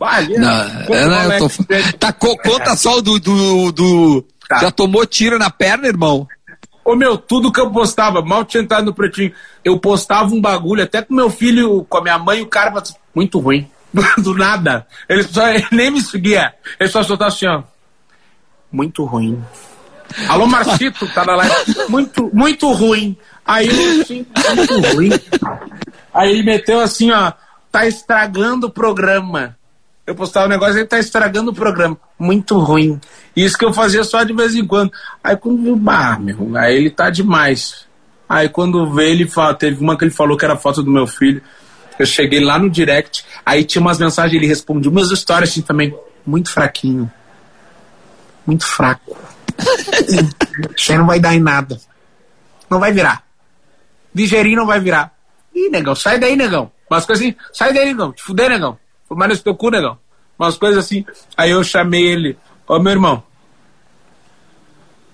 Ali, 0.00 0.36
não, 0.36 0.50
é, 0.50 1.06
não, 1.06 1.32
eu 1.32 1.48
tô... 1.48 1.98
tá, 1.98 2.12
conta 2.12 2.74
só 2.74 3.00
do, 3.00 3.20
do, 3.20 3.70
do... 3.70 4.24
Tá. 4.48 4.58
Já 4.58 4.70
tomou 4.72 5.06
tiro 5.06 5.38
na 5.38 5.48
perna, 5.48 5.86
irmão? 5.86 6.26
Ô 6.84 6.96
meu, 6.96 7.16
tudo 7.16 7.52
que 7.52 7.60
eu 7.60 7.70
postava, 7.70 8.20
mal 8.20 8.44
tinha 8.44 8.62
entrado 8.62 8.84
no 8.84 8.94
pretinho, 8.94 9.32
eu 9.64 9.78
postava 9.78 10.34
um 10.34 10.40
bagulho, 10.40 10.82
até 10.82 11.00
com 11.00 11.14
meu 11.14 11.30
filho, 11.30 11.86
com 11.88 11.98
a 11.98 12.02
minha 12.02 12.18
mãe, 12.18 12.42
o 12.42 12.48
cara 12.48 12.82
muito 13.14 13.38
ruim. 13.38 13.70
do 14.18 14.34
nada. 14.34 14.86
Ele, 15.08 15.22
só, 15.22 15.48
ele 15.48 15.66
nem 15.72 15.90
me 15.90 16.00
seguia. 16.00 16.54
Ele 16.78 16.88
só 16.88 17.02
soltava 17.02 17.28
assim, 17.28 17.46
ó. 17.46 17.62
Muito 18.70 19.04
ruim. 19.04 19.42
Alô, 20.28 20.46
Marcito, 20.46 21.06
tá 21.08 21.24
na 21.24 21.36
live. 21.36 21.54
Muito, 21.88 22.30
muito 22.32 22.70
ruim. 22.72 23.16
Aí 23.44 23.66
eu 23.68 24.02
assim, 24.02 24.26
muito 24.56 24.80
ruim. 24.94 25.10
Aí 26.12 26.30
ele 26.30 26.42
meteu 26.42 26.80
assim, 26.80 27.10
ó. 27.10 27.32
Tá 27.70 27.86
estragando 27.86 28.66
o 28.66 28.70
programa. 28.70 29.56
Eu 30.06 30.14
postava 30.14 30.46
um 30.46 30.48
negócio, 30.48 30.78
ele 30.78 30.86
tá 30.86 30.98
estragando 30.98 31.50
o 31.50 31.54
programa. 31.54 31.96
Muito 32.18 32.58
ruim. 32.58 33.00
Isso 33.36 33.56
que 33.56 33.64
eu 33.64 33.72
fazia 33.72 34.04
só 34.04 34.22
de 34.22 34.32
vez 34.32 34.54
em 34.54 34.66
quando. 34.66 34.92
Aí 35.22 35.36
quando 35.36 35.62
viu, 35.62 35.76
bah, 35.76 36.18
meu, 36.18 36.56
aí 36.56 36.76
ele 36.76 36.90
tá 36.90 37.08
demais. 37.08 37.86
Aí 38.28 38.48
quando 38.48 38.90
veio, 38.92 39.10
ele 39.10 39.28
fala, 39.28 39.54
teve 39.54 39.82
uma 39.82 39.96
que 39.96 40.04
ele 40.04 40.10
falou 40.10 40.36
que 40.36 40.44
era 40.44 40.56
foto 40.56 40.82
do 40.82 40.90
meu 40.90 41.06
filho. 41.06 41.42
Eu 41.98 42.06
cheguei 42.06 42.40
lá 42.40 42.58
no 42.58 42.70
direct, 42.70 43.24
aí 43.44 43.64
tinha 43.64 43.80
umas 43.80 43.98
mensagens, 43.98 44.34
ele 44.34 44.46
respondia 44.46 44.90
umas 44.90 45.10
histórias 45.10 45.50
assim 45.50 45.62
também, 45.62 45.94
muito 46.26 46.50
fraquinho. 46.50 47.10
Muito 48.46 48.66
fraco. 48.66 49.16
Isso 50.76 50.92
aí 50.92 50.98
não 50.98 51.06
vai 51.06 51.20
dar 51.20 51.34
em 51.34 51.40
nada. 51.40 51.80
Não 52.68 52.80
vai 52.80 52.92
virar. 52.92 53.22
Digeri 54.12 54.56
não 54.56 54.66
vai 54.66 54.80
virar. 54.80 55.12
Ih, 55.54 55.68
negão, 55.68 55.94
sai 55.94 56.18
daí, 56.18 56.36
negão. 56.36 56.72
Umas 56.90 57.06
coisas 57.06 57.24
assim, 57.24 57.36
sai 57.52 57.72
daí, 57.72 57.86
negão. 57.86 58.12
Te 58.12 58.22
fuder, 58.22 58.50
negão. 58.50 58.78
Fumar 59.08 59.28
nesse 59.28 59.42
teu 59.42 59.54
cu, 59.54 59.70
negão. 59.70 59.98
Umas 60.38 60.56
coisas 60.56 60.84
assim. 60.84 61.04
Aí 61.36 61.50
eu 61.50 61.62
chamei 61.62 62.02
ele. 62.02 62.38
Ô, 62.66 62.78
meu 62.78 62.92
irmão. 62.92 63.22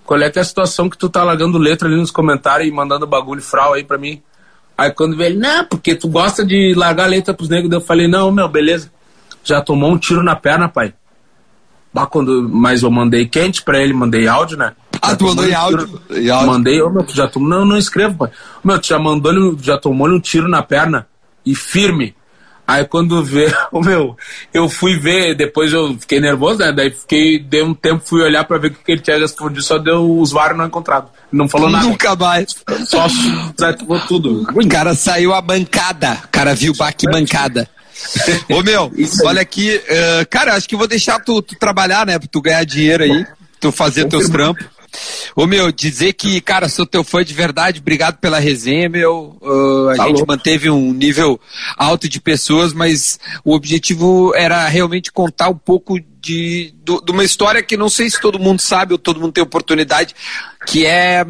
Qual 0.04 0.20
é 0.22 0.30
que 0.30 0.38
é 0.38 0.42
a 0.42 0.44
situação 0.44 0.88
que 0.88 0.96
tu 0.96 1.08
tá 1.08 1.22
largando 1.22 1.58
letra 1.58 1.86
ali 1.86 1.96
nos 1.96 2.10
comentários 2.10 2.68
e 2.68 2.72
mandando 2.72 3.06
bagulho 3.06 3.42
fral 3.42 3.74
aí 3.74 3.84
pra 3.84 3.98
mim? 3.98 4.22
Aí 4.78 4.92
quando 4.92 5.16
veio 5.16 5.30
ele, 5.30 5.38
não, 5.40 5.64
porque 5.64 5.96
tu 5.96 6.06
gosta 6.06 6.46
de 6.46 6.72
largar 6.76 7.06
a 7.06 7.08
letra 7.08 7.34
pros 7.34 7.48
negros, 7.48 7.72
eu 7.72 7.80
falei, 7.80 8.06
não, 8.06 8.30
meu, 8.30 8.48
beleza. 8.48 8.88
Já 9.42 9.60
tomou 9.60 9.90
um 9.90 9.98
tiro 9.98 10.22
na 10.22 10.36
perna, 10.36 10.68
pai. 10.68 10.94
Bah, 11.92 12.06
quando, 12.06 12.48
mas 12.48 12.84
eu 12.84 12.90
mandei 12.90 13.26
quente 13.26 13.62
pra 13.62 13.82
ele, 13.82 13.92
mandei 13.92 14.28
áudio, 14.28 14.56
né? 14.56 14.74
Ah, 15.02 15.16
tu 15.16 15.24
mandou 15.24 15.48
em 15.48 15.54
áudio. 15.54 16.00
áudio. 16.08 16.46
Mandei, 16.46 16.80
ô 16.80 16.90
meu, 16.90 17.02
tu 17.02 17.14
já 17.14 17.26
tomou. 17.26 17.48
Não, 17.48 17.64
não 17.64 17.76
escrevo, 17.76 18.16
pai. 18.18 18.30
Meu, 18.62 18.78
tu 18.78 18.86
já 18.86 18.98
mandou 19.00 19.58
já 19.60 19.76
tomou 19.78 20.08
um 20.08 20.20
tiro 20.20 20.48
na 20.48 20.62
perna. 20.62 21.08
E 21.44 21.56
firme. 21.56 22.14
Aí 22.68 22.84
quando 22.84 23.24
vê, 23.24 23.50
o 23.72 23.80
meu, 23.80 24.14
eu 24.52 24.68
fui 24.68 24.98
ver, 24.98 25.34
depois 25.34 25.72
eu 25.72 25.96
fiquei 25.98 26.20
nervoso, 26.20 26.58
né? 26.58 26.70
Daí 26.70 26.90
fiquei, 26.90 27.38
dei 27.38 27.62
um 27.62 27.72
tempo, 27.72 28.02
fui 28.04 28.20
olhar 28.20 28.44
pra 28.44 28.58
ver 28.58 28.68
o 28.68 28.74
que 28.74 28.92
ele 28.92 29.00
tinha 29.00 29.16
respondido, 29.16 29.62
só 29.62 29.78
deu 29.78 30.02
o 30.02 30.18
usuário 30.18 30.54
não 30.54 30.66
encontrado. 30.66 31.08
Não 31.32 31.48
falou 31.48 31.70
nada. 31.70 31.86
Nunca 31.86 32.14
mais. 32.14 32.54
Só 32.86 33.06
desativou 33.56 33.98
tudo. 34.06 34.46
O 34.54 34.68
cara 34.68 34.94
saiu 34.94 35.32
a 35.32 35.40
bancada. 35.40 36.18
O 36.24 36.28
cara 36.28 36.54
viu 36.54 36.74
baque 36.74 37.10
bancada. 37.10 37.66
Ô 38.52 38.62
meu, 38.62 38.92
olha 39.24 39.40
aqui, 39.40 39.74
uh, 39.74 40.28
cara, 40.28 40.54
acho 40.54 40.68
que 40.68 40.76
vou 40.76 40.86
deixar 40.86 41.18
tu, 41.20 41.40
tu, 41.40 41.56
trabalhar, 41.58 42.06
né? 42.06 42.18
Pra 42.18 42.28
tu 42.30 42.40
ganhar 42.42 42.64
dinheiro 42.64 43.02
aí, 43.02 43.26
tu 43.58 43.72
fazer 43.72 44.04
teus 44.08 44.28
trampos. 44.28 44.66
Ô 45.38 45.46
meu, 45.46 45.70
dizer 45.70 46.14
que, 46.14 46.40
cara, 46.40 46.68
sou 46.68 46.84
teu 46.84 47.04
fã 47.04 47.22
de 47.22 47.32
verdade, 47.32 47.78
obrigado 47.78 48.18
pela 48.18 48.40
resenha, 48.40 48.88
meu. 48.88 49.38
Uh, 49.40 49.90
a 49.90 49.94
tá 49.94 50.08
gente 50.08 50.26
manteve 50.26 50.68
um 50.68 50.92
nível 50.92 51.38
alto 51.76 52.08
de 52.08 52.20
pessoas, 52.20 52.72
mas 52.72 53.20
o 53.44 53.54
objetivo 53.54 54.34
era 54.34 54.66
realmente 54.66 55.12
contar 55.12 55.48
um 55.48 55.56
pouco 55.56 56.00
de, 56.00 56.74
de, 56.82 57.04
de 57.04 57.12
uma 57.12 57.22
história 57.22 57.62
que 57.62 57.76
não 57.76 57.88
sei 57.88 58.10
se 58.10 58.20
todo 58.20 58.36
mundo 58.36 58.60
sabe 58.60 58.94
ou 58.94 58.98
todo 58.98 59.20
mundo 59.20 59.30
tem 59.30 59.44
oportunidade, 59.44 60.12
que 60.66 60.84
é 60.84 61.24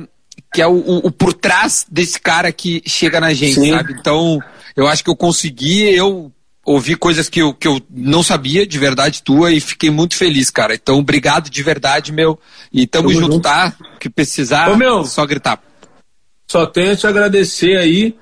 que 0.54 0.62
é 0.62 0.66
o, 0.66 0.72
o, 0.72 0.96
o, 1.08 1.10
por 1.12 1.34
trás 1.34 1.84
desse 1.90 2.18
cara 2.18 2.50
que 2.50 2.82
chega 2.86 3.20
na 3.20 3.34
gente, 3.34 3.60
Sim. 3.60 3.72
sabe? 3.72 3.92
Então, 3.92 4.40
eu 4.74 4.86
acho 4.86 5.04
que 5.04 5.10
eu 5.10 5.16
consegui, 5.16 5.82
eu 5.82 6.32
ouvi 6.68 6.94
coisas 6.94 7.28
que 7.28 7.40
eu, 7.40 7.54
que 7.54 7.66
eu 7.66 7.80
não 7.90 8.22
sabia 8.22 8.66
de 8.66 8.78
verdade 8.78 9.22
tua 9.22 9.50
e 9.50 9.58
fiquei 9.58 9.90
muito 9.90 10.14
feliz, 10.14 10.50
cara. 10.50 10.74
Então, 10.74 10.98
obrigado 10.98 11.48
de 11.48 11.62
verdade, 11.62 12.12
meu. 12.12 12.38
E 12.72 12.86
tamo, 12.86 13.08
tamo 13.08 13.20
junto, 13.20 13.32
junto, 13.32 13.42
tá? 13.42 13.72
Que 13.98 14.10
precisar, 14.10 14.70
Ô, 14.70 14.76
meu, 14.76 15.04
só 15.04 15.24
gritar. 15.24 15.60
Só 16.50 16.66
tenho 16.66 16.92
a 16.92 16.96
te 16.96 17.06
agradecer 17.06 17.76
aí 17.76 18.14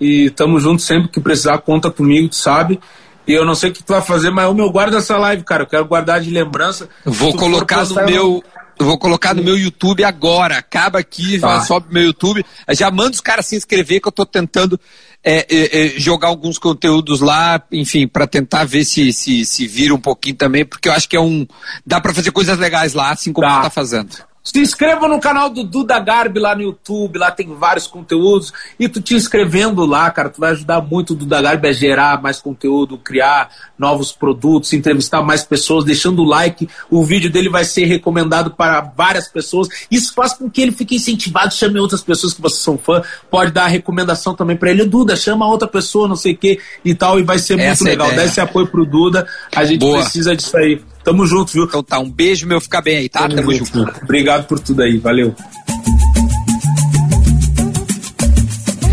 e 0.00 0.30
tamo 0.30 0.60
junto 0.60 0.80
sempre 0.80 1.08
que 1.08 1.20
precisar, 1.20 1.58
conta 1.58 1.90
comigo, 1.90 2.28
tu 2.28 2.36
sabe. 2.36 2.78
E 3.26 3.32
eu 3.32 3.44
não 3.44 3.54
sei 3.54 3.70
o 3.70 3.72
que 3.72 3.82
tu 3.82 3.92
vai 3.92 4.00
fazer, 4.00 4.30
mas 4.30 4.48
o 4.48 4.54
meu 4.54 4.70
guarda 4.70 4.98
essa 4.98 5.18
live, 5.18 5.42
cara. 5.42 5.64
Eu 5.64 5.66
quero 5.66 5.84
guardar 5.84 6.20
de 6.20 6.30
lembrança. 6.30 6.88
Vou 7.04 7.36
colocar 7.36 7.84
no 7.84 7.94
meu. 8.06 8.44
Eu 8.78 8.86
vou 8.86 8.96
colocar 8.96 9.34
no 9.34 9.42
meu 9.42 9.58
YouTube 9.58 10.04
agora. 10.04 10.56
Acaba 10.56 11.00
aqui, 11.00 11.38
tá. 11.40 11.60
sobe 11.62 11.92
meu 11.92 12.04
YouTube. 12.04 12.46
Já 12.70 12.90
manda 12.92 13.10
os 13.10 13.20
caras 13.20 13.46
se 13.46 13.56
inscrever 13.56 14.00
que 14.00 14.06
eu 14.06 14.12
tô 14.12 14.24
tentando 14.24 14.80
é, 15.22 15.46
é, 15.50 15.86
é, 15.96 16.00
jogar 16.00 16.28
alguns 16.28 16.58
conteúdos 16.58 17.20
lá, 17.20 17.62
enfim, 17.72 18.06
para 18.06 18.26
tentar 18.26 18.64
ver 18.64 18.84
se, 18.84 19.12
se, 19.12 19.44
se 19.44 19.66
vira 19.66 19.94
um 19.94 20.00
pouquinho 20.00 20.36
também, 20.36 20.64
porque 20.64 20.88
eu 20.88 20.92
acho 20.92 21.08
que 21.08 21.16
é 21.16 21.20
um. 21.20 21.46
dá 21.84 22.00
para 22.00 22.14
fazer 22.14 22.30
coisas 22.30 22.58
legais 22.58 22.94
lá, 22.94 23.10
assim 23.10 23.32
como 23.32 23.46
tá. 23.46 23.58
tu 23.58 23.62
tá 23.64 23.70
fazendo. 23.70 24.27
Se 24.52 24.60
inscreva 24.60 25.06
no 25.06 25.20
canal 25.20 25.50
do 25.50 25.62
Duda 25.62 26.00
Garbi 26.00 26.40
lá 26.40 26.54
no 26.54 26.62
YouTube, 26.62 27.18
lá 27.18 27.30
tem 27.30 27.54
vários 27.54 27.86
conteúdos. 27.86 28.50
E 28.80 28.88
tu 28.88 28.98
te 28.98 29.14
inscrevendo 29.14 29.84
lá, 29.84 30.10
cara, 30.10 30.30
tu 30.30 30.40
vai 30.40 30.52
ajudar 30.52 30.80
muito 30.80 31.12
o 31.12 31.14
Duda 31.14 31.42
Garbi 31.42 31.68
a 31.68 31.72
gerar 31.72 32.22
mais 32.22 32.40
conteúdo, 32.40 32.96
criar 32.96 33.50
novos 33.78 34.10
produtos, 34.10 34.72
entrevistar 34.72 35.20
mais 35.20 35.44
pessoas, 35.44 35.84
deixando 35.84 36.22
o 36.22 36.24
like. 36.24 36.66
O 36.90 37.04
vídeo 37.04 37.30
dele 37.30 37.50
vai 37.50 37.62
ser 37.62 37.84
recomendado 37.84 38.50
para 38.52 38.80
várias 38.80 39.28
pessoas. 39.28 39.68
Isso 39.90 40.14
faz 40.14 40.32
com 40.32 40.48
que 40.48 40.62
ele 40.62 40.72
fique 40.72 40.96
incentivado, 40.96 41.52
chame 41.52 41.78
outras 41.78 42.00
pessoas 42.00 42.32
que 42.32 42.40
vocês 42.40 42.62
são 42.62 42.78
fã. 42.78 43.02
Pode 43.30 43.52
dar 43.52 43.66
recomendação 43.66 44.34
também 44.34 44.56
para 44.56 44.70
ele. 44.70 44.86
Duda, 44.86 45.14
chama 45.14 45.46
outra 45.46 45.68
pessoa, 45.68 46.08
não 46.08 46.16
sei 46.16 46.32
o 46.32 46.38
que 46.38 46.58
e 46.82 46.94
tal. 46.94 47.20
E 47.20 47.22
vai 47.22 47.38
ser 47.38 47.60
Essa 47.60 47.84
muito 47.84 47.86
é 47.86 47.90
legal. 47.90 48.16
Dá 48.16 48.24
esse 48.24 48.40
apoio 48.40 48.66
pro 48.66 48.86
Duda. 48.86 49.28
A 49.54 49.62
gente 49.66 49.80
Boa. 49.80 50.00
precisa 50.00 50.34
disso 50.34 50.56
aí. 50.56 50.80
Tamo 51.08 51.24
junto, 51.24 51.54
viu? 51.54 51.64
Então 51.64 51.82
tá, 51.82 51.98
um 51.98 52.10
beijo, 52.10 52.46
meu. 52.46 52.60
Fica 52.60 52.82
bem 52.82 52.98
aí, 52.98 53.08
tá? 53.08 53.20
Tamo, 53.20 53.36
Tamo 53.36 53.54
junto. 53.54 53.78
junto. 53.78 54.04
Obrigado 54.04 54.46
por 54.46 54.60
tudo 54.60 54.82
aí. 54.82 54.98
Valeu. 54.98 55.34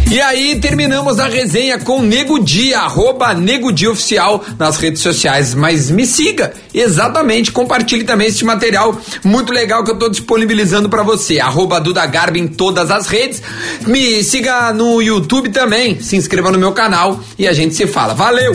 E 0.10 0.22
aí 0.22 0.58
terminamos 0.62 1.20
a 1.20 1.28
resenha 1.28 1.78
com 1.78 2.02
Nego 2.02 2.40
Dia, 2.40 2.80
arroba 2.80 3.34
Nego 3.34 3.70
Dia 3.70 3.92
Oficial 3.92 4.42
nas 4.58 4.78
redes 4.78 5.02
sociais. 5.02 5.54
Mas 5.54 5.92
me 5.92 6.06
siga, 6.06 6.54
exatamente, 6.74 7.52
compartilhe 7.52 8.06
também 8.06 8.30
este 8.30 8.46
material 8.46 8.98
muito 9.22 9.52
legal 9.52 9.84
que 9.84 9.92
eu 9.92 9.96
estou 9.96 10.10
disponibilizando 10.10 10.88
para 10.88 11.04
você. 11.04 11.42
Arroba 11.42 11.82
Duda 11.82 12.06
Garbi 12.06 12.40
em 12.40 12.48
todas 12.48 12.92
as 12.92 13.08
redes. 13.08 13.42
Me 13.86 14.24
siga 14.24 14.72
no 14.72 15.02
YouTube 15.02 15.50
também, 15.50 16.00
se 16.00 16.16
inscreva 16.16 16.50
no 16.50 16.58
meu 16.58 16.72
canal 16.72 17.20
e 17.38 17.46
a 17.46 17.52
gente 17.52 17.76
se 17.76 17.86
fala. 17.86 18.14
Valeu! 18.14 18.54